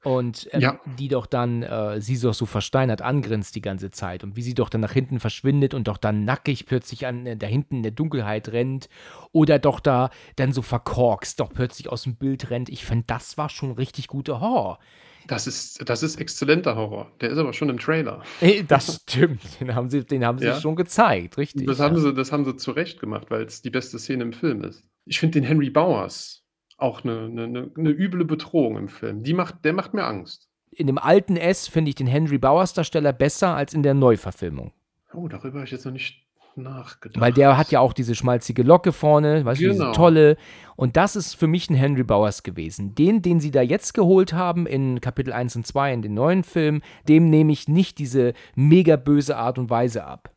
Und 0.06 0.48
ähm, 0.54 0.62
Ja. 0.62 0.80
die 0.98 1.08
doch 1.10 1.26
dann, 1.26 1.64
äh, 1.64 2.00
sie 2.00 2.18
doch 2.20 2.34
so 2.34 2.46
versteinert 2.46 3.02
angrinst 3.02 3.56
die 3.56 3.62
ganze 3.62 3.92
Zeit. 3.92 4.24
Und 4.24 4.36
wie 4.38 4.42
sie 4.44 4.54
doch 4.54 4.70
dann 4.70 4.82
nach 4.82 4.94
hinten 4.94 5.20
verschwindet 5.20 5.74
und 5.74 5.88
doch 5.88 5.98
dann 5.98 6.24
nackig 6.24 6.66
plötzlich 6.66 7.06
an, 7.08 7.26
äh, 7.26 7.36
da 7.36 7.48
hinten 7.48 7.78
in 7.78 7.84
der 7.84 7.92
Dunkelheit 7.92 8.50
rennt. 8.50 8.88
Oder 9.34 9.60
doch 9.60 9.80
da 9.80 10.12
dann 10.38 10.54
so 10.54 10.62
verkorkst, 10.62 11.40
doch 11.40 11.52
plötzlich 11.52 11.90
aus 11.90 12.04
dem 12.04 12.16
Bild 12.16 12.50
rennt. 12.52 12.70
Ich 12.70 12.86
finde, 12.86 13.06
das 13.08 13.38
war 13.38 13.50
schon 13.50 13.72
richtig 13.72 14.08
guter 14.08 14.40
Horror. 14.40 14.80
Das 15.28 15.48
ist, 15.48 15.90
das 15.90 16.04
ist 16.04 16.18
exzellenter 16.22 16.76
Horror. 16.76 17.12
Der 17.20 17.32
ist 17.32 17.40
aber 17.40 17.52
schon 17.52 17.70
im 17.70 17.80
Trailer. 17.80 18.22
Ey, 18.42 18.64
Das 18.64 19.02
stimmt. 19.02 19.42
Den 19.60 19.74
haben 19.74 19.90
sie, 19.90 20.06
den 20.06 20.24
haben 20.24 20.38
sie 20.38 20.46
Ja. 20.46 20.62
schon 20.62 20.76
gezeigt, 20.76 21.38
richtig. 21.40 21.66
Das 21.66 21.80
ja. 21.80 21.86
haben, 21.86 21.98
sie, 22.00 22.14
das 22.14 22.32
haben 22.32 22.46
sie 22.46 22.56
zu 22.58 22.70
Recht 22.72 23.00
gemacht, 23.00 23.32
weil 23.32 23.42
es 23.42 23.64
die 23.64 23.72
beste 23.72 23.98
Szene 23.98 24.22
im 24.24 24.34
Film 24.34 24.64
ist. 24.64 24.84
Ich 25.06 25.20
finde 25.20 25.40
den 25.40 25.48
Henry 25.48 25.72
Bowers 25.72 26.45
auch 26.78 27.04
eine, 27.04 27.26
eine, 27.26 27.72
eine, 27.78 27.90
üble 27.90 28.26
Bedrohung 28.26 28.78
im 28.78 28.88
Film. 28.90 29.24
Die 29.24 29.34
macht, 29.34 29.64
der 29.64 29.74
macht 29.74 29.94
mir 29.94 30.04
Angst. 30.06 30.50
in 30.72 30.88
dem 30.88 30.98
alten 30.98 31.38
S 31.38 31.68
finde 31.68 31.90
ich 31.90 31.96
den 31.96 32.08
Henry 32.08 32.38
Bowers 32.38 32.74
Darsteller 32.74 33.14
besser 33.14 33.56
als 33.56 33.74
in 33.74 33.82
der 33.84 33.94
Neuverfilmung. 33.94 34.74
Oh, 35.14 35.28
darüber 35.28 35.56
habe 35.60 35.66
ich 35.66 35.72
jetzt 35.72 35.86
noch 35.86 35.94
nicht 35.94 36.26
nachgedacht. 36.58 37.22
Weil 37.22 37.34
der 37.34 37.58
hat 37.58 37.72
ja 37.72 37.80
auch 37.80 37.94
diese 37.94 38.16
schmalzige 38.16 38.64
Locke 38.64 38.92
vorne, 38.92 39.44
weißt 39.46 39.62
du, 39.62 39.66
diese 39.70 39.80
Genau. 39.80 39.92
tolle. 39.94 40.38
Und 40.76 40.98
das 40.98 41.16
ist 41.16 41.34
für 41.36 41.48
mich 41.48 41.70
ein 41.70 41.76
Henry 41.76 42.04
Bowers 42.04 42.44
gewesen. 42.44 42.96
Den, 42.96 43.22
den 43.22 43.40
sie 43.40 43.52
da 43.52 43.62
jetzt 43.62 43.94
geholt 43.94 44.34
haben 44.34 44.66
in 44.66 45.00
Kapitel 45.02 45.32
1 45.34 45.56
und 45.58 45.68
2 45.68 45.94
in 45.94 46.02
den 46.02 46.14
neuen 46.14 46.44
Filmen, 46.44 46.82
dem 47.08 47.30
nehme 47.30 47.52
ich 47.52 47.68
nicht 47.68 47.98
diese 48.00 48.34
mega 48.56 48.96
böse 48.98 49.38
Art 49.38 49.58
und 49.60 49.70
Weise 49.70 50.06
ab. 50.06 50.34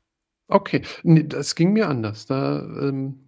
Okay, 0.48 0.82
ne, 1.02 1.24
das 1.24 1.54
ging 1.54 1.72
mir 1.72 1.88
anders. 1.88 2.26
Da, 2.26 2.60
ähm, 2.62 3.27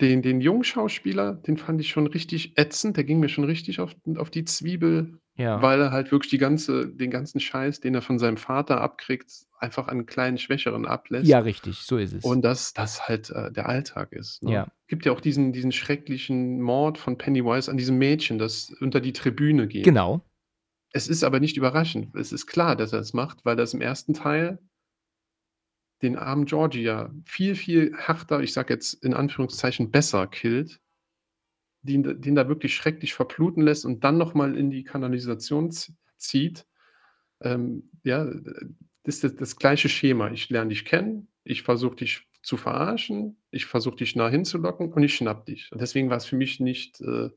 den 0.00 0.22
den 0.22 0.40
jungen 0.40 0.64
Schauspieler, 0.64 1.34
den 1.34 1.56
fand 1.56 1.80
ich 1.80 1.90
schon 1.90 2.06
richtig 2.06 2.58
ätzend. 2.58 2.96
Der 2.96 3.04
ging 3.04 3.20
mir 3.20 3.28
schon 3.28 3.44
richtig 3.44 3.78
auf 3.80 3.94
auf 4.16 4.30
die 4.30 4.44
Zwiebel, 4.44 5.18
Ja. 5.36 5.62
weil 5.62 5.80
er 5.80 5.92
halt 5.92 6.10
wirklich 6.10 6.30
die 6.30 6.38
ganze 6.38 6.88
den 6.88 7.10
ganzen 7.10 7.38
Scheiß, 7.40 7.80
den 7.80 7.94
er 7.94 8.02
von 8.02 8.18
seinem 8.18 8.36
Vater 8.36 8.80
abkriegt, 8.80 9.30
einfach 9.58 9.86
an 9.88 10.06
kleinen 10.06 10.38
Schwächeren 10.38 10.86
ablässt. 10.86 11.28
Ja, 11.28 11.38
richtig, 11.38 11.78
so 11.82 11.98
ist 11.98 12.12
es. 12.14 12.24
Und 12.24 12.42
dass 12.42 12.72
das 12.72 13.06
halt, 13.06 13.30
äh, 13.30 13.52
der 13.52 13.68
Alltag 13.68 14.12
ist, 14.12 14.42
ne? 14.42 14.52
Ja. 14.52 14.68
Gibt 14.88 15.04
ja 15.06 15.12
auch 15.12 15.20
diesen 15.20 15.52
diesen 15.52 15.70
schrecklichen 15.72 16.60
Mord 16.60 16.98
von 16.98 17.16
Pennywise 17.16 17.70
an 17.70 17.76
diesem 17.76 17.96
Mädchen, 17.98 18.38
das 18.38 18.74
unter 18.80 19.00
die 19.00 19.12
Tribüne 19.12 19.68
geht. 19.68 19.84
genau. 19.84 20.22
Es 20.94 21.08
ist 21.08 21.24
aber 21.24 21.40
nicht 21.40 21.56
überraschend. 21.56 22.14
Es 22.16 22.32
ist 22.32 22.46
klar, 22.46 22.76
dass 22.76 22.92
er 22.92 22.98
das 22.98 23.14
macht, 23.14 23.44
weil 23.46 23.56
das 23.56 23.72
im 23.72 23.80
ersten 23.80 24.12
Teil 24.12 24.58
den 26.02 26.16
armen 26.16 26.46
Georgie 26.46 26.82
ja 26.82 27.10
viel, 27.24 27.54
viel 27.54 27.94
härter, 27.96 28.40
ich 28.40 28.52
sage 28.52 28.74
jetzt 28.74 28.94
in 29.04 29.14
Anführungszeichen 29.14 29.90
besser 29.90 30.26
killt, 30.26 30.80
den 31.82 32.20
den 32.20 32.34
da 32.34 32.48
wirklich 32.48 32.74
schrecklich 32.74 33.14
verbluten 33.14 33.62
lässt 33.62 33.84
und 33.84 34.04
dann 34.04 34.18
noch 34.18 34.34
mal 34.34 34.56
in 34.56 34.70
die 34.70 34.84
Kanalisation 34.84 35.72
zieht. 36.16 36.66
Ähm, 37.40 37.90
ja, 38.04 38.24
das 39.04 39.24
ist 39.24 39.40
das 39.40 39.56
gleiche 39.56 39.88
Schema. 39.88 40.30
Ich 40.30 40.48
lerne 40.50 40.70
dich 40.70 40.84
kennen, 40.84 41.28
ich 41.44 41.62
versuche 41.62 41.96
dich 41.96 42.28
zu 42.42 42.56
verarschen, 42.56 43.36
ich 43.50 43.66
versuche 43.66 43.96
dich 43.96 44.16
nah 44.16 44.28
hinzulocken 44.28 44.92
und 44.92 45.02
ich 45.02 45.14
schnappe 45.14 45.50
dich. 45.52 45.70
Und 45.72 45.80
deswegen 45.80 46.10
war 46.10 46.16
es 46.16 46.26
für 46.26 46.36
mich 46.36 46.60
nicht, 46.60 47.00
äh 47.00 47.30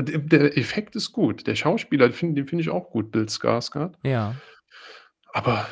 der 0.00 0.56
Effekt 0.56 0.94
ist 0.96 1.12
gut. 1.12 1.46
Der 1.46 1.56
Schauspieler, 1.56 2.12
find 2.12 2.36
den 2.36 2.46
finde 2.46 2.62
ich 2.62 2.70
auch 2.70 2.90
gut, 2.90 3.10
Bill 3.10 3.24
Skarsgård. 3.24 3.94
Ja. 4.04 4.36
Aber 5.32 5.66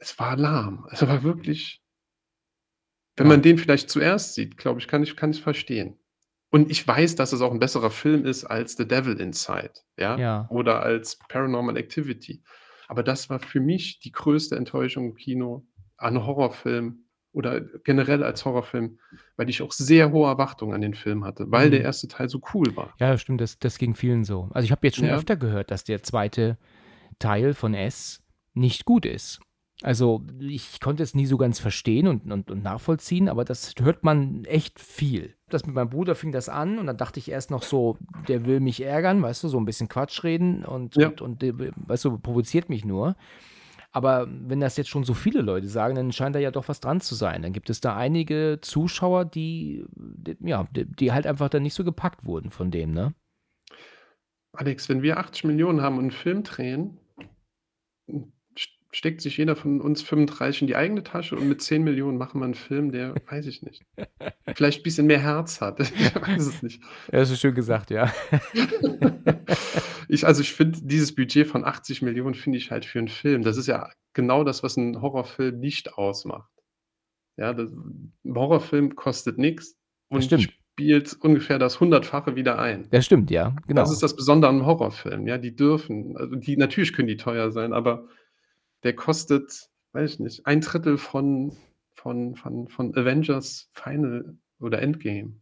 es 0.00 0.18
war 0.18 0.36
lahm. 0.36 0.86
Es 0.90 1.06
war 1.06 1.22
wirklich 1.22 1.78
wenn 3.18 3.26
man 3.26 3.42
den 3.42 3.58
vielleicht 3.58 3.90
zuerst 3.90 4.34
sieht, 4.34 4.56
glaube 4.56 4.80
ich, 4.80 4.88
kann 4.88 5.02
ich 5.02 5.16
kann 5.16 5.30
ich's 5.30 5.38
verstehen. 5.40 5.98
Und 6.50 6.70
ich 6.70 6.86
weiß, 6.86 7.14
dass 7.16 7.32
es 7.32 7.40
auch 7.42 7.52
'n 7.52 7.58
besserer 7.60 7.90
Film 7.90 8.24
ist 8.24 8.44
als 8.44 8.76
The 8.76 8.86
Devil 8.86 9.20
Inside, 9.20 9.72
ja, 9.98 10.16
Ja. 10.18 10.46
oder 10.50 10.82
als 10.82 11.16
Paranormal 11.28 11.76
Activity. 11.76 12.42
Aber 12.88 13.02
das 13.02 13.30
war 13.30 13.38
für 13.38 13.60
mich 13.60 14.00
die 14.00 14.10
größte 14.12 14.56
Enttäuschung 14.56 15.10
im 15.10 15.14
Kino 15.14 15.66
an 15.96 16.24
Horrorfilm 16.26 17.04
oder 17.32 17.60
generell 17.84 18.24
als 18.24 18.44
Horrorfilm, 18.44 18.98
weil 19.36 19.48
ich 19.48 19.62
auch 19.62 19.72
sehr 19.72 20.10
hohe 20.10 20.28
Erwartungen 20.28 20.74
an 20.74 20.80
den 20.80 20.94
Film 20.94 21.24
hatte, 21.24 21.50
weil 21.50 21.70
der 21.70 21.80
Mhm. 21.80 21.84
erste 21.84 22.08
Teil 22.08 22.28
so 22.28 22.40
cool 22.54 22.74
war. 22.74 22.98
Ja, 22.98 23.16
stimmt, 23.18 23.40
das 23.40 23.58
das 23.58 23.78
ging 23.78 23.94
vielen 23.94 24.24
so. 24.24 24.48
Also, 24.52 24.64
ich 24.64 24.72
habe 24.72 24.86
jetzt 24.86 24.96
schon 24.98 25.08
Ja. 25.08 25.14
öfter 25.14 25.36
gehört, 25.36 25.70
dass 25.70 25.84
der 25.84 26.02
zweite 26.02 26.58
Teil 27.18 27.54
von 27.54 27.74
S 27.74 28.22
nicht 28.54 28.84
gut 28.86 29.06
ist. 29.06 29.40
Also, 29.82 30.22
ich 30.40 30.78
konnte 30.80 31.02
es 31.02 31.14
nie 31.14 31.24
so 31.24 31.38
ganz 31.38 31.58
verstehen 31.58 32.06
und 32.06 32.30
und 32.30 32.50
und 32.50 32.62
nachvollziehen, 32.62 33.30
aber 33.30 33.44
das 33.46 33.72
hört 33.80 34.04
man 34.04 34.44
echt 34.44 34.78
viel. 34.78 35.36
Das 35.48 35.64
mit 35.64 35.74
meinem 35.74 35.88
Bruder 35.88 36.14
fing 36.14 36.32
das 36.32 36.50
an 36.50 36.78
und 36.78 36.86
dann 36.86 36.98
dachte 36.98 37.18
ich 37.18 37.30
erst 37.30 37.50
noch 37.50 37.62
so, 37.62 37.96
der 38.28 38.44
will 38.44 38.60
mich 38.60 38.82
ärgern, 38.82 39.22
weißt 39.22 39.42
du, 39.42 39.48
so 39.48 39.58
ein 39.58 39.64
bisschen 39.64 39.88
Quatsch 39.88 40.22
reden 40.22 40.64
und 40.66 40.96
Ja. 40.96 41.08
und 41.08 41.22
und, 41.22 41.42
äh, 41.42 41.72
weißt 41.76 42.04
du, 42.04 42.18
provoziert 42.18 42.68
mich 42.68 42.84
nur. 42.84 43.16
Aber 43.92 44.28
wenn 44.30 44.60
das 44.60 44.76
jetzt 44.76 44.90
schon 44.90 45.04
so 45.04 45.14
viele 45.14 45.42
Leute 45.42 45.68
sagen, 45.68 45.96
dann 45.96 46.12
scheint 46.12 46.36
da 46.36 46.40
ja 46.40 46.50
doch 46.52 46.68
was 46.68 46.80
dran 46.80 47.00
zu 47.00 47.14
sein. 47.14 47.42
Dann 47.42 47.52
gibt 47.54 47.70
es 47.70 47.80
da 47.80 47.96
einige 47.96 48.58
Zuschauer, 48.62 49.24
die 49.26 49.84
die 49.96 50.36
ja, 50.42 50.68
die 50.76 50.86
die 50.86 51.12
halt 51.12 51.26
einfach 51.26 51.48
dann 51.50 51.62
nicht 51.64 51.74
so 51.74 51.84
gepackt 51.84 52.24
wurden 52.26 52.50
von 52.50 52.70
dem, 52.70 52.92
ne? 52.92 53.14
Alex, 54.54 54.88
wenn 54.88 55.02
wir 55.02 55.18
80.000.000 55.18 55.80
haben 55.80 55.98
und 55.98 56.06
'n 56.06 56.10
Film 56.10 56.42
drehen, 56.42 56.98
steckt 58.92 59.20
sich 59.22 59.36
jeder 59.38 59.56
von 59.56 59.80
uns 59.80 60.02
35 60.02 60.62
in 60.62 60.66
die 60.68 60.76
eigene 60.76 61.02
Tasche 61.04 61.36
und 61.38 61.46
mit 61.48 61.62
10.000.000 61.62 62.18
machen 62.18 62.40
wir 62.40 62.46
'n 62.46 62.54
Film, 62.54 62.92
der 62.92 63.20
weiß 63.30 63.46
ich 63.46 63.62
nicht, 63.62 63.84
vielleicht 64.54 64.82
bisschen 64.84 65.06
mehr 65.08 65.20
Herz 65.20 65.60
hat. 65.62 65.80
Ich 65.98 66.14
weiß 66.16 66.46
es 66.46 66.62
nicht. 66.62 66.82
Ja, 67.12 67.20
das 67.20 67.30
ist 67.30 67.40
schön 67.40 67.54
gesagt, 67.54 67.90
ja. 67.90 68.12
Ich 70.08 70.26
also, 70.26 70.42
ich 70.42 70.54
finde, 70.54 70.80
dieses 70.82 71.14
Budget 71.14 71.46
von 71.48 71.64
80.000.000 71.64 72.36
finde 72.36 72.58
ich 72.58 72.70
halt 72.72 72.84
für 72.86 72.98
'n 73.00 73.08
Film 73.08 73.42
das 73.44 73.56
ist 73.58 73.68
ja 73.68 73.90
genau 74.14 74.44
das, 74.44 74.62
was 74.64 74.76
'n 74.78 75.00
Horrorfilm 75.02 75.60
nicht 75.60 75.94
ausmacht. 75.94 76.50
Ja, 77.38 77.54
das 77.54 77.72
'n 77.72 78.14
Horrorfilm 78.26 78.96
kostet 78.96 79.38
nix 79.38 79.76
und 80.10 80.24
stimmt. 80.24 80.52
spielt 80.76 81.14
ungefähr 81.22 81.58
das 81.60 81.80
Hundertfache 81.80 82.36
wieder 82.36 82.58
ein. 82.60 82.90
Das 82.92 83.06
stimmt, 83.06 83.30
ja, 83.30 83.54
genau. 83.68 83.82
Das 83.82 83.92
ist 83.92 84.02
das 84.02 84.16
Besondere 84.16 84.50
an 84.50 84.66
Horrorfilmen, 84.66 85.26
ja, 85.28 85.38
die 85.38 85.56
dürfen 85.56 86.16
also, 86.18 86.36
die 86.36 86.56
natürlich 86.58 86.92
können 86.94 87.08
die 87.08 87.16
teuer 87.18 87.52
sein, 87.52 87.72
aber 87.74 88.08
der 88.84 88.94
kostet, 88.96 89.70
weiß 89.92 90.14
ich 90.14 90.20
nicht, 90.20 90.46
1/3 90.46 90.98
von 90.98 91.56
von 91.94 92.36
von 92.36 92.68
von 92.68 92.96
Avengers 92.96 93.70
Final 93.74 94.38
oder 94.60 94.80
Endgame. 94.82 95.40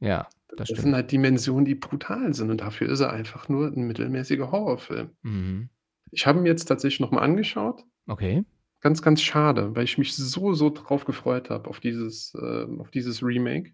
Ja, 0.00 0.28
das 0.48 0.60
Das 0.68 0.68
stimmt. 0.70 0.82
sind 0.82 0.94
halt 0.94 1.12
Dimensionen, 1.12 1.64
die 1.64 1.74
brutal 1.74 2.34
sind 2.34 2.50
und 2.50 2.60
dafür 2.60 2.88
ist 2.88 3.00
er 3.00 3.12
einfach 3.12 3.48
nur 3.48 3.68
'n 3.68 3.82
mittelmäßiger 3.86 4.50
Horrorfilm. 4.50 5.10
Mhm. 5.24 5.70
Ich 6.12 6.26
habe 6.26 6.40
ihn 6.40 6.46
jetzt 6.46 6.66
tatsächlich 6.66 7.00
noch 7.00 7.12
mal 7.12 7.22
angeschaut. 7.22 7.84
Okay. 8.08 8.44
Ganz, 8.82 9.02
ganz 9.02 9.22
schade, 9.22 9.76
weil 9.76 9.84
ich 9.84 9.98
mich 9.98 10.14
so, 10.16 10.54
so 10.54 10.70
drauf 10.70 11.04
gefreut 11.06 11.50
habe 11.50 11.68
auf 11.70 11.80
dieses 11.80 12.34
ähm, 12.40 12.80
auf 12.80 12.90
dieses 12.90 13.22
Remake. 13.22 13.72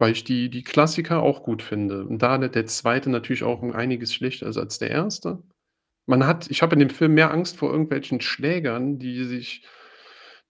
Weil 0.00 0.12
ich 0.12 0.22
die 0.22 0.48
die 0.48 0.62
Klassiker 0.62 1.22
auch 1.22 1.42
gut 1.42 1.60
finde. 1.60 2.04
Und 2.06 2.22
da 2.22 2.38
der 2.38 2.48
der 2.48 2.66
2. 2.66 3.10
natürlich 3.10 3.42
auch 3.42 3.62
um 3.62 3.72
einiges 3.72 4.14
schlechter 4.14 4.46
ist 4.46 4.56
als 4.56 4.78
der 4.78 4.90
1. 4.92 5.42
Man 6.08 6.26
hat 6.26 6.50
ich 6.50 6.62
habe 6.62 6.74
in 6.74 6.80
dem 6.80 6.90
Film 6.90 7.14
mehr 7.14 7.30
Angst 7.30 7.58
vor 7.58 7.70
irgendwelchen 7.70 8.20
Schlägern, 8.20 8.98
die 8.98 9.24
sich 9.24 9.64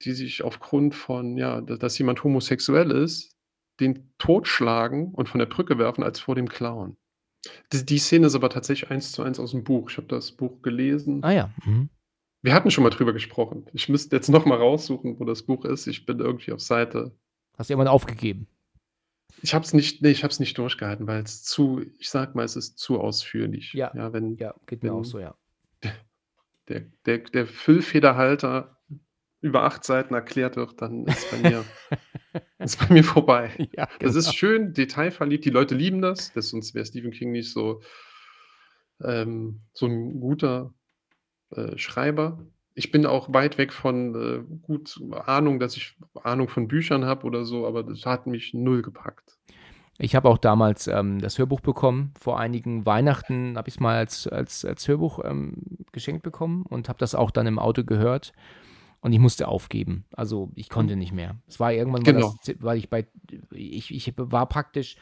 die 0.02 0.12
sich 0.12 0.44
aufgrund 0.44 0.94
von, 0.94 1.36
ja, 1.36 1.60
da 1.60 1.76
dass 1.76 1.98
jemand 1.98 2.22
homosexuell 2.22 2.92
ist, 2.92 3.36
den 3.80 4.12
totschlagen 4.18 5.12
und 5.12 5.28
von 5.28 5.40
der 5.40 5.46
Brücke 5.46 5.76
werfen, 5.76 6.04
als 6.04 6.20
vor 6.20 6.36
dem 6.36 6.48
Clown. 6.48 6.96
D 7.72 7.82
die 7.82 7.98
Szene 7.98 8.28
ist 8.28 8.36
aber 8.36 8.50
tatsächlich 8.50 8.90
1:1 8.90 9.40
aus'm 9.40 9.62
Buch. 9.62 9.90
Ich 9.90 9.96
habe 9.96 10.06
das 10.06 10.32
Buch 10.32 10.62
gelesen. 10.62 11.24
Ah 11.24 11.32
ja, 11.32 11.50
mhm. 11.64 11.88
Wir 12.42 12.54
hatten 12.54 12.70
schon 12.70 12.84
mal 12.84 12.90
drüber 12.90 13.12
gesprochen. 13.12 13.66
Ich 13.72 13.88
müsste 13.88 14.14
jetzt 14.14 14.28
noch 14.28 14.44
mal 14.44 14.58
raussuchen, 14.58 15.18
wo 15.18 15.24
das 15.24 15.42
Buch 15.42 15.64
ist. 15.64 15.88
Ich 15.88 16.06
bin 16.06 16.20
irgendwie 16.20 16.52
auf 16.52 16.60
Seite 16.60 17.12
Hast 17.56 17.68
du 17.68 17.74
irgendwann 17.74 17.92
aufgegeben? 17.92 18.46
Ich 19.42 19.54
habe 19.54 19.64
es 19.64 19.74
nicht 19.74 20.02
ne, 20.02 20.10
ich 20.10 20.22
habe 20.22 20.30
es 20.30 20.38
nicht 20.38 20.56
durchgehalten, 20.56 21.08
weil's 21.08 21.42
zu 21.42 21.82
ich 21.98 22.08
sage 22.10 22.32
mal, 22.36 22.44
es 22.44 22.54
ist 22.54 22.78
zu 22.78 23.00
ausführlich. 23.00 23.72
Ja, 23.72 23.90
Ja, 23.94 24.12
wenn 24.12 24.36
ja, 24.36 24.54
geht 24.66 24.84
mir 24.84 24.92
auch 24.92 24.98
wenn 24.98 25.04
so, 25.04 25.18
ja. 25.18 25.34
Der 26.68 26.80
der 27.06 27.18
der 27.18 27.46
Füllfederhalter 27.46 28.78
über 29.40 29.64
8 29.64 29.84
Seiten 29.84 30.14
erklärt 30.14 30.56
wird, 30.56 30.82
dann 30.82 31.06
ist 31.06 31.30
bei 31.30 31.38
mir 31.38 31.72
ist 32.58 32.78
bei 32.80 32.92
mir 32.94 33.04
vorbei. 33.04 33.50
Ja, 33.76 33.88
Es 34.00 34.14
ist 34.14 34.26
genau. 34.26 34.36
schön 34.36 34.72
detailverliebt, 34.74 35.44
die 35.44 35.50
Leute 35.50 35.74
lieben 35.74 36.02
das, 36.02 36.32
das 36.32 36.50
sonst 36.50 36.74
wäre 36.74 36.86
Stephen 36.86 37.12
King 37.12 37.32
nicht 37.32 37.52
so 37.52 37.80
ähm, 39.02 39.60
so 39.72 39.86
'n 39.86 40.20
guter, 40.20 40.74
äh, 41.50 41.76
Schreiber. 41.78 42.46
Ich 42.74 42.90
bin 42.92 43.06
auch 43.06 43.32
weit 43.34 43.58
weg 43.58 43.72
von, 43.72 44.14
äh, 44.14 44.58
gut 44.62 45.00
Ahnung, 45.12 45.60
dass 45.60 45.76
ich 45.76 45.96
Ahnung 46.22 46.48
von 46.48 46.68
Büchern 46.68 47.04
habe 47.06 47.26
oder 47.26 47.44
so, 47.44 47.66
aber 47.66 47.82
das 47.82 48.06
hat 48.06 48.26
mich 48.26 48.54
null 48.54 48.82
gepackt. 48.82 49.38
Ich 50.00 50.14
habe 50.14 50.28
auch 50.28 50.38
damals, 50.38 50.86
ähm, 50.86 51.20
das 51.20 51.38
Hörbuch 51.38 51.60
bekommen. 51.60 52.12
Vor 52.18 52.38
einigen 52.38 52.86
Weihnachten 52.86 53.56
habe 53.56 53.68
ich's 53.68 53.80
mal 53.80 53.96
als 53.96 54.28
als 54.28 54.64
als 54.64 54.86
Hörbuch, 54.86 55.18
ähm, 55.24 55.54
geschenkt 55.90 56.22
bekommen 56.22 56.62
und 56.62 56.88
habe 56.88 57.00
das 57.00 57.16
auch 57.16 57.32
dann 57.32 57.48
im 57.48 57.58
Auto 57.58 57.82
gehört 57.82 58.32
und 59.00 59.12
ich 59.12 59.18
musste 59.18 59.48
aufgeben. 59.48 60.04
Also, 60.12 60.52
ich 60.54 60.68
konnte 60.68 60.94
nicht 60.94 61.12
mehr. 61.12 61.36
Es 61.48 61.58
war 61.58 61.72
irgendwann 61.72 62.04
Genau. 62.04 62.36
das 62.44 62.54
weil 62.60 62.78
ich 62.78 62.90
bei 62.90 63.08
ich 63.50 63.92
ich 63.92 64.14
war 64.16 64.46
praktisch 64.46 64.96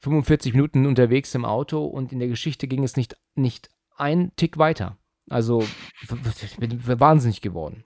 45 0.00 0.54
Minuten 0.54 0.86
unterwegs 0.86 1.34
im 1.34 1.44
Auto 1.44 1.84
und 1.84 2.10
in 2.10 2.18
der 2.18 2.28
Geschichte 2.28 2.68
ging 2.68 2.84
es 2.84 2.96
nicht 2.96 3.16
nicht 3.34 3.68
ein 3.98 4.32
Tick 4.36 4.56
weiter. 4.56 4.96
Also, 5.28 5.62
ich 6.00 6.56
bin 6.56 6.80
wahnsinnig 7.00 7.42
geworden. 7.42 7.84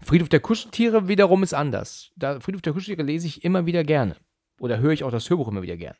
Friedhof 0.00 0.30
der 0.30 0.40
Kuscheltiere 0.40 1.06
wiederum 1.06 1.44
ist 1.44 1.54
anders. 1.54 2.10
Da 2.16 2.40
Friedhof 2.40 2.62
der 2.62 2.72
Kuscheltiere 2.72 3.06
lese 3.06 3.28
ich 3.28 3.44
immer 3.44 3.66
wieder 3.66 3.84
gerne 3.84 4.16
oder 4.58 4.78
höre 4.80 4.92
ich 4.92 5.04
auch 5.04 5.10
das 5.12 5.28
Hörbuch 5.30 5.48
immer 5.48 5.62
wieder 5.62 5.76
gern. 5.76 5.96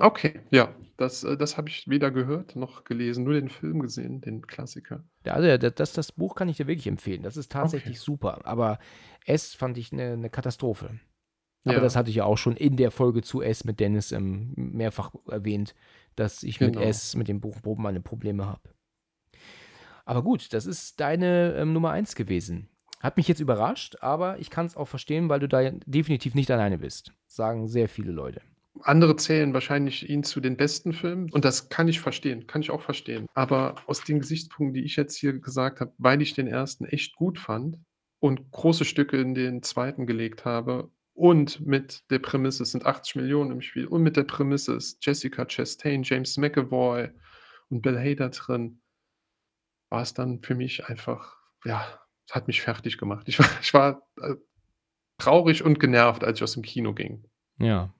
Okay, 0.00 0.40
ja, 0.50 0.74
das 0.98 1.24
äh, 1.24 1.38
das 1.38 1.56
habe 1.56 1.70
ich 1.70 1.88
weder 1.88 2.10
gehört 2.10 2.54
noch 2.54 2.84
gelesen, 2.84 3.24
nur 3.24 3.32
den 3.32 3.48
Film 3.48 3.80
gesehen, 3.80 4.20
den 4.20 4.46
Klassiker. 4.46 5.06
Ja, 5.24 5.34
also, 5.34 5.56
da 5.58 5.70
das 5.70 5.92
das 5.92 6.12
Buch 6.12 6.34
kann 6.34 6.48
ich 6.48 6.56
dir 6.58 6.66
wirklich 6.66 6.86
empfehlen. 6.86 7.22
Das 7.22 7.36
ist 7.36 7.50
Okay. 7.62 7.90
tatsächlich 7.90 8.00
super, 8.00 8.40
aber 8.44 8.78
S 9.24 9.54
fand 9.54 9.78
ich 9.78 9.92
'ne 9.92 10.16
'ne 10.16 10.30
Katastrophe. 10.30 11.00
Aber 11.64 11.80
Ja. 11.80 11.82
das 11.82 11.96
hatte 11.96 12.10
ich 12.10 12.16
ja 12.16 12.24
auch 12.24 12.38
schon 12.38 12.56
in 12.56 12.76
der 12.76 12.90
Folge 12.92 13.22
zu 13.22 13.42
S 13.42 13.64
mit 13.64 13.80
Dennis, 13.80 14.12
ähm, 14.12 14.52
mehrfach 14.56 15.12
erwähnt, 15.28 15.74
dass 16.16 16.42
ich 16.44 16.60
mit 16.62 16.76
Genau. 16.76 16.76
S, 16.76 17.16
mit 17.16 17.28
dem 17.28 17.40
Buch 17.40 17.58
meine 17.78 18.00
Probleme 18.02 18.46
habe. 18.46 18.70
Aber 20.08 20.22
gut, 20.22 20.52
das 20.52 20.66
ist 20.66 21.00
deine, 21.00 21.54
ähm, 21.58 21.72
Nummer 21.72 21.90
1 21.90 22.14
gewesen. 22.14 22.68
Hat 23.00 23.16
mich 23.16 23.28
jetzt 23.28 23.40
überrascht, 23.40 23.96
aber 24.00 24.38
ich 24.38 24.50
kann 24.50 24.66
es 24.66 24.76
auch 24.76 24.88
verstehen, 24.88 25.28
weil 25.28 25.40
du 25.40 25.48
da 25.48 25.70
definitiv 25.86 26.34
nicht 26.34 26.50
alleine 26.50 26.78
bist. 26.78 27.12
Sagen 27.26 27.68
sehr 27.68 27.88
viele 27.88 28.12
Leute. 28.12 28.40
Andere 28.82 29.16
zählen 29.16 29.54
wahrscheinlich 29.54 30.08
ihn 30.08 30.22
zu 30.22 30.40
den 30.40 30.56
besten 30.56 30.92
Filmen 30.92 31.30
und 31.30 31.44
das 31.44 31.68
kann 31.68 31.88
ich 31.88 32.00
verstehen, 32.00 32.46
kann 32.46 32.60
ich 32.60 32.70
auch 32.70 32.82
verstehen. 32.82 33.26
Aber 33.34 33.76
aus 33.86 34.02
den 34.02 34.20
Gesichtspunkten, 34.20 34.74
die 34.74 34.84
ich 34.84 34.96
jetzt 34.96 35.16
hier 35.16 35.38
gesagt 35.38 35.80
habe, 35.80 35.92
weil 35.98 36.20
ich 36.22 36.34
den 36.34 36.46
ersten 36.46 36.84
echt 36.84 37.16
gut 37.16 37.38
fand 37.38 37.78
und 38.20 38.50
große 38.50 38.84
Stücke 38.84 39.18
in 39.18 39.34
den 39.34 39.62
zweiten 39.62 40.06
gelegt 40.06 40.44
habe 40.44 40.90
und 41.14 41.66
mit 41.66 42.02
der 42.10 42.18
Prämisse, 42.18 42.64
es 42.64 42.72
sind 42.72 42.84
80 42.84 43.16
Millionen 43.16 43.50
im 43.50 43.62
Spiel 43.62 43.86
und 43.86 44.02
mit 44.02 44.16
der 44.16 44.24
Prämisse 44.24 44.74
ist 44.74 45.04
Jessica 45.04 45.46
Chastain, 45.46 46.02
James 46.02 46.36
McAvoy 46.36 47.08
und 47.70 47.82
Bill 47.82 47.98
Hader 47.98 48.28
drin, 48.30 48.80
war 49.88 50.02
es 50.02 50.12
dann 50.12 50.42
für 50.42 50.54
mich 50.54 50.86
einfach, 50.86 51.36
ja, 51.64 51.98
hat 52.32 52.46
mich 52.48 52.62
fertig 52.62 52.98
gemacht. 52.98 53.28
Ich 53.28 53.38
war 53.38 53.48
ich 53.62 53.74
war, 53.74 54.02
äh, 54.20 54.34
traurig 55.18 55.64
und 55.64 55.80
genervt, 55.80 56.24
als 56.24 56.38
ich 56.38 56.44
aus 56.44 56.54
dem 56.54 56.62
Kino 56.62 56.94
ging. 56.94 57.24
Ja. 57.58 57.94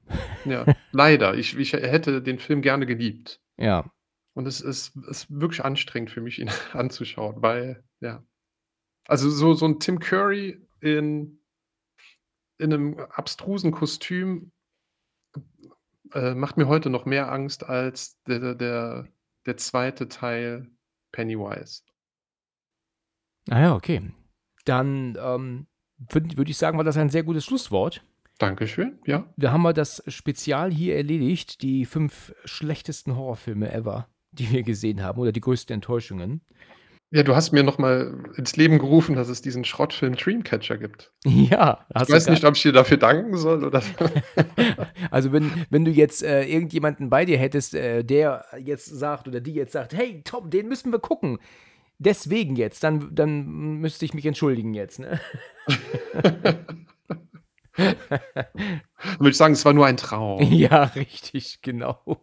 Ja, 0.44 0.66
leider. 0.93 1.35
Ich 1.35 1.57
ich 1.59 1.73
hätte 1.73 2.23
den 2.23 2.39
Film 2.39 2.62
gerne 2.62 2.86
geliebt. 2.86 3.40
Ja. 3.59 3.90
Und 4.35 4.47
es 4.47 4.61
ist 4.61 4.97
ist 5.09 5.27
wirklich 5.31 5.65
anstrengend 5.65 6.11
für 6.11 6.20
mich, 6.20 6.40
ihn 6.40 6.51
anzuschauen, 6.73 7.43
weil 7.43 7.85
ja. 8.01 8.24
Also, 9.09 9.31
so 9.31 9.55
so 9.55 9.66
'n 9.66 9.81
Tim 9.81 10.01
Curry 10.01 10.61
in 10.81 11.40
in 12.59 12.70
'nem 12.70 12.98
abstrusen 13.11 13.70
Kostüm, 13.70 14.53
äh, 16.15 16.35
macht 16.35 16.57
mir 16.57 16.69
heute 16.69 16.90
noch 16.90 17.07
mehr 17.07 17.32
Angst 17.32 17.65
als 17.65 18.23
der 18.24 18.55
der 18.55 19.09
der 19.47 19.57
zweite 19.57 20.09
Teil 20.09 20.70
Pennywise. 21.12 21.82
Ah 23.51 23.60
ja, 23.60 23.74
okay. 23.74 24.02
Dann, 24.64 25.16
ähm, 25.20 25.66
würde 26.10 26.36
würde 26.36 26.51
ich 26.51 26.56
sagen, 26.56 26.77
war 26.77 26.85
das 26.85 26.97
ein 26.97 27.10
sehr 27.10 27.23
gutes 27.23 27.44
Schlusswort. 27.44 28.02
Dankeschön, 28.39 28.98
ja. 29.06 29.27
Da 29.36 29.52
haben 29.52 29.62
wir 29.62 29.73
das 29.73 30.02
Spezial 30.09 30.70
hier 30.73 30.97
erledigt, 30.97 31.62
die 31.62 31.86
5 31.86 32.35
schlechtesten 32.44 33.16
Horrorfilme 33.16 33.73
ever, 33.73 34.09
die 34.32 34.51
wir 34.51 34.62
gesehen 34.62 35.02
haben 35.02 35.18
oder 35.20 35.32
die 35.32 35.40
größten 35.40 35.73
Enttäuschungen. 35.74 36.43
Ja, 37.12 37.23
du 37.23 37.36
hast 37.36 37.52
mir 37.52 37.62
noch 37.62 37.78
mal 37.78 38.32
ins 38.36 38.56
Leben 38.56 38.78
gerufen, 38.78 39.14
dass 39.14 39.28
es 39.28 39.40
diesen 39.40 39.64
Schrottfilm 39.64 40.16
Dreamcatcher 40.16 40.77
gibt. 40.77 41.12
Ja, 41.27 41.86
Ich 41.94 42.09
weiß 42.09 42.28
nicht, 42.28 42.44
ob 42.44 42.56
ich 42.56 42.62
dir 42.62 42.73
dafür 42.73 42.97
danken 42.98 43.36
soll 43.36 43.64
oder 43.64 43.82
Also, 45.10 45.32
wenn 45.32 45.51
wenn 45.70 45.85
du 45.85 45.90
jetzt, 45.90 46.23
äh, 46.23 46.44
irgendjemanden 46.44 47.09
bei 47.10 47.24
dir 47.24 47.39
hättest, 47.39 47.74
äh, 47.74 48.05
der 48.05 48.44
jetzt 48.59 48.86
sagt 48.86 49.28
oder 49.28 49.40
die 49.40 49.55
jetzt 49.55 49.73
sagt: 49.73 49.94
„Hey, 49.94 50.23
Tom, 50.24 50.51
den 50.51 50.68
müssen 50.68 50.93
wir 50.93 50.98
gucken. 50.98 51.39
Deswegen 51.98 52.56
jetzt“, 52.56 52.85
dann 52.85 53.14
dann 53.14 53.47
müsste 53.81 54.05
ich 54.05 54.14
mich 54.14 54.27
entschuldigen 54.27 54.74
jetzt, 54.74 54.98
ne? 54.98 55.20
Dann 56.23 56.77
würde 59.18 59.31
ich 59.31 59.36
sagen, 59.36 59.55
es 59.55 59.64
war 59.64 59.73
nur 59.73 59.86
ein 59.86 59.97
Traum. 59.97 60.43
Ja, 60.52 60.85
richtig, 60.85 61.60
genau. 61.62 62.20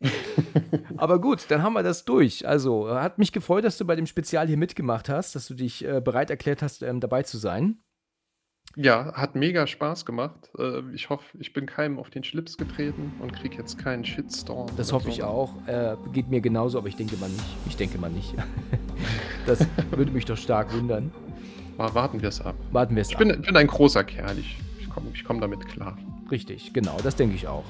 Aber 0.96 1.20
gut, 1.20 1.46
dann 1.48 1.62
haben 1.62 1.72
wir 1.74 1.82
das 1.82 2.04
durch. 2.04 2.46
Also, 2.46 2.90
hat 2.90 3.18
mich 3.18 3.32
gefreut, 3.32 3.64
dass 3.64 3.78
du 3.78 3.84
bei 3.86 3.96
dem 3.96 4.06
Spezial 4.06 4.46
hier 4.46 4.56
mitgemacht 4.58 5.08
hast, 5.08 5.34
dass 5.34 5.46
du 5.46 5.54
dich, 5.54 5.84
äh, 5.84 6.00
bereit 6.00 6.30
erklärt 6.30 6.62
hast, 6.62 6.82
ähm, 6.82 7.00
dabei 7.00 7.22
zu 7.22 7.38
sein. 7.38 7.78
Ja, 8.76 9.12
hat 9.14 9.36
mega 9.36 9.66
Spaß 9.68 10.04
gemacht. 10.04 10.50
Äh, 10.58 10.80
ich 10.92 11.08
hoffe, 11.08 11.24
ich 11.38 11.52
bin 11.52 11.64
keinem 11.66 11.98
auf 11.98 12.10
den 12.10 12.24
Schlips 12.24 12.56
getreten 12.58 13.12
und 13.20 13.32
kriege 13.32 13.56
jetzt 13.56 13.78
keinen 13.78 14.04
Shitstorm 14.04 14.66
Das 14.76 14.92
hoffe 14.92 15.10
ich 15.10 15.16
so. 15.18 15.24
auch. 15.24 15.54
Äh, 15.68 15.96
geht 16.12 16.28
mir 16.28 16.40
genauso, 16.40 16.78
aber 16.78 16.88
ich 16.88 16.96
denke 16.96 17.16
mal 17.18 17.28
nicht. 17.28 17.44
Ich 17.68 17.76
denke 17.76 17.98
mal 17.98 18.10
nicht. 18.10 18.34
Das 19.46 19.58
würde 19.90 20.10
mich 20.10 20.24
doch 20.24 20.38
stark 20.38 20.72
wundern. 20.74 21.12
Wa 21.76 21.92
warten 21.94 22.22
wir's 22.22 22.40
ab. 22.40 22.54
Warten 22.72 22.94
wir 22.96 23.02
es 23.02 23.08
Ich 23.10 23.16
ab. 23.16 23.18
bin 23.18 23.42
bin 23.42 23.54
ein 23.56 23.66
großer 23.66 24.02
Kerl. 24.02 24.38
Ich 24.38 24.56
ich 24.80 24.88
komme 24.88 25.08
ich 25.12 25.22
komme 25.22 25.38
damit 25.40 25.66
klar. 25.68 25.98
Richtig, 26.30 26.72
genau, 26.72 26.96
das 27.02 27.14
denke 27.14 27.34
ich 27.34 27.46
auch. 27.46 27.64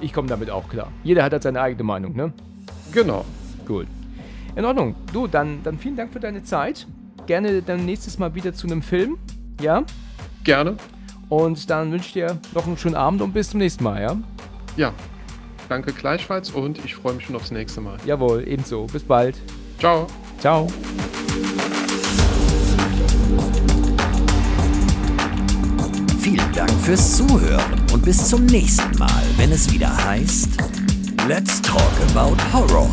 Ich 0.00 0.14
komme 0.14 0.26
damit 0.28 0.48
auch 0.48 0.66
klar. 0.70 0.90
Jeder 1.02 1.22
hat 1.22 1.32
halt 1.32 1.42
seine 1.42 1.60
eigene 1.60 1.82
Meinung, 1.84 2.16
ne? 2.16 2.32
Genau. 2.92 3.26
Gut. 3.66 3.86
In 4.56 4.64
Ordnung. 4.64 4.94
Du, 5.12 5.26
dann 5.26 5.62
dann 5.62 5.78
vielen 5.78 5.96
Dank 5.96 6.12
für 6.14 6.20
deine 6.20 6.42
Zeit. 6.42 6.86
Gerne 7.26 7.60
dann 7.60 7.84
nächstes 7.84 8.18
Mal 8.18 8.34
wieder 8.34 8.54
zu 8.54 8.66
'nem 8.66 8.80
Film, 8.80 9.18
ja? 9.60 9.84
Gerne. 10.44 10.76
Und 11.28 11.68
dann 11.70 11.90
wünsche 11.90 12.06
ich 12.06 12.12
dir 12.12 12.38
noch 12.54 12.66
'n 12.66 12.76
schönen 12.76 12.94
Abend 12.94 13.22
und 13.22 13.32
bis 13.32 13.50
zum 13.50 13.58
nächsten 13.58 13.84
Mal, 13.84 14.02
ja? 14.02 14.16
Ja. 14.76 14.92
Danke 15.68 15.92
gleichfalls 15.92 16.50
und 16.50 16.84
ich 16.84 16.94
freue 16.94 17.14
mich 17.14 17.24
schon 17.24 17.36
aufs 17.36 17.50
nächste 17.50 17.80
Mal. 17.80 17.96
Jawohl, 18.04 18.44
ebenso. 18.46 18.86
Bis 18.86 19.02
bald. 19.02 19.40
Tschau. 19.78 20.06
Tschau. 20.42 20.66
Vielen 26.20 26.52
Dank 26.52 26.70
fürs 26.82 27.16
Zuhören 27.16 27.82
und 27.92 28.04
bis 28.04 28.28
zum 28.28 28.44
nächsten 28.46 28.98
Mal, 28.98 29.22
wenn 29.36 29.52
es 29.52 29.72
wieder 29.72 29.96
heißt 30.04 30.50
Let's 31.26 31.62
Talk 31.62 31.80
About 32.14 32.36
Horror. 32.52 32.90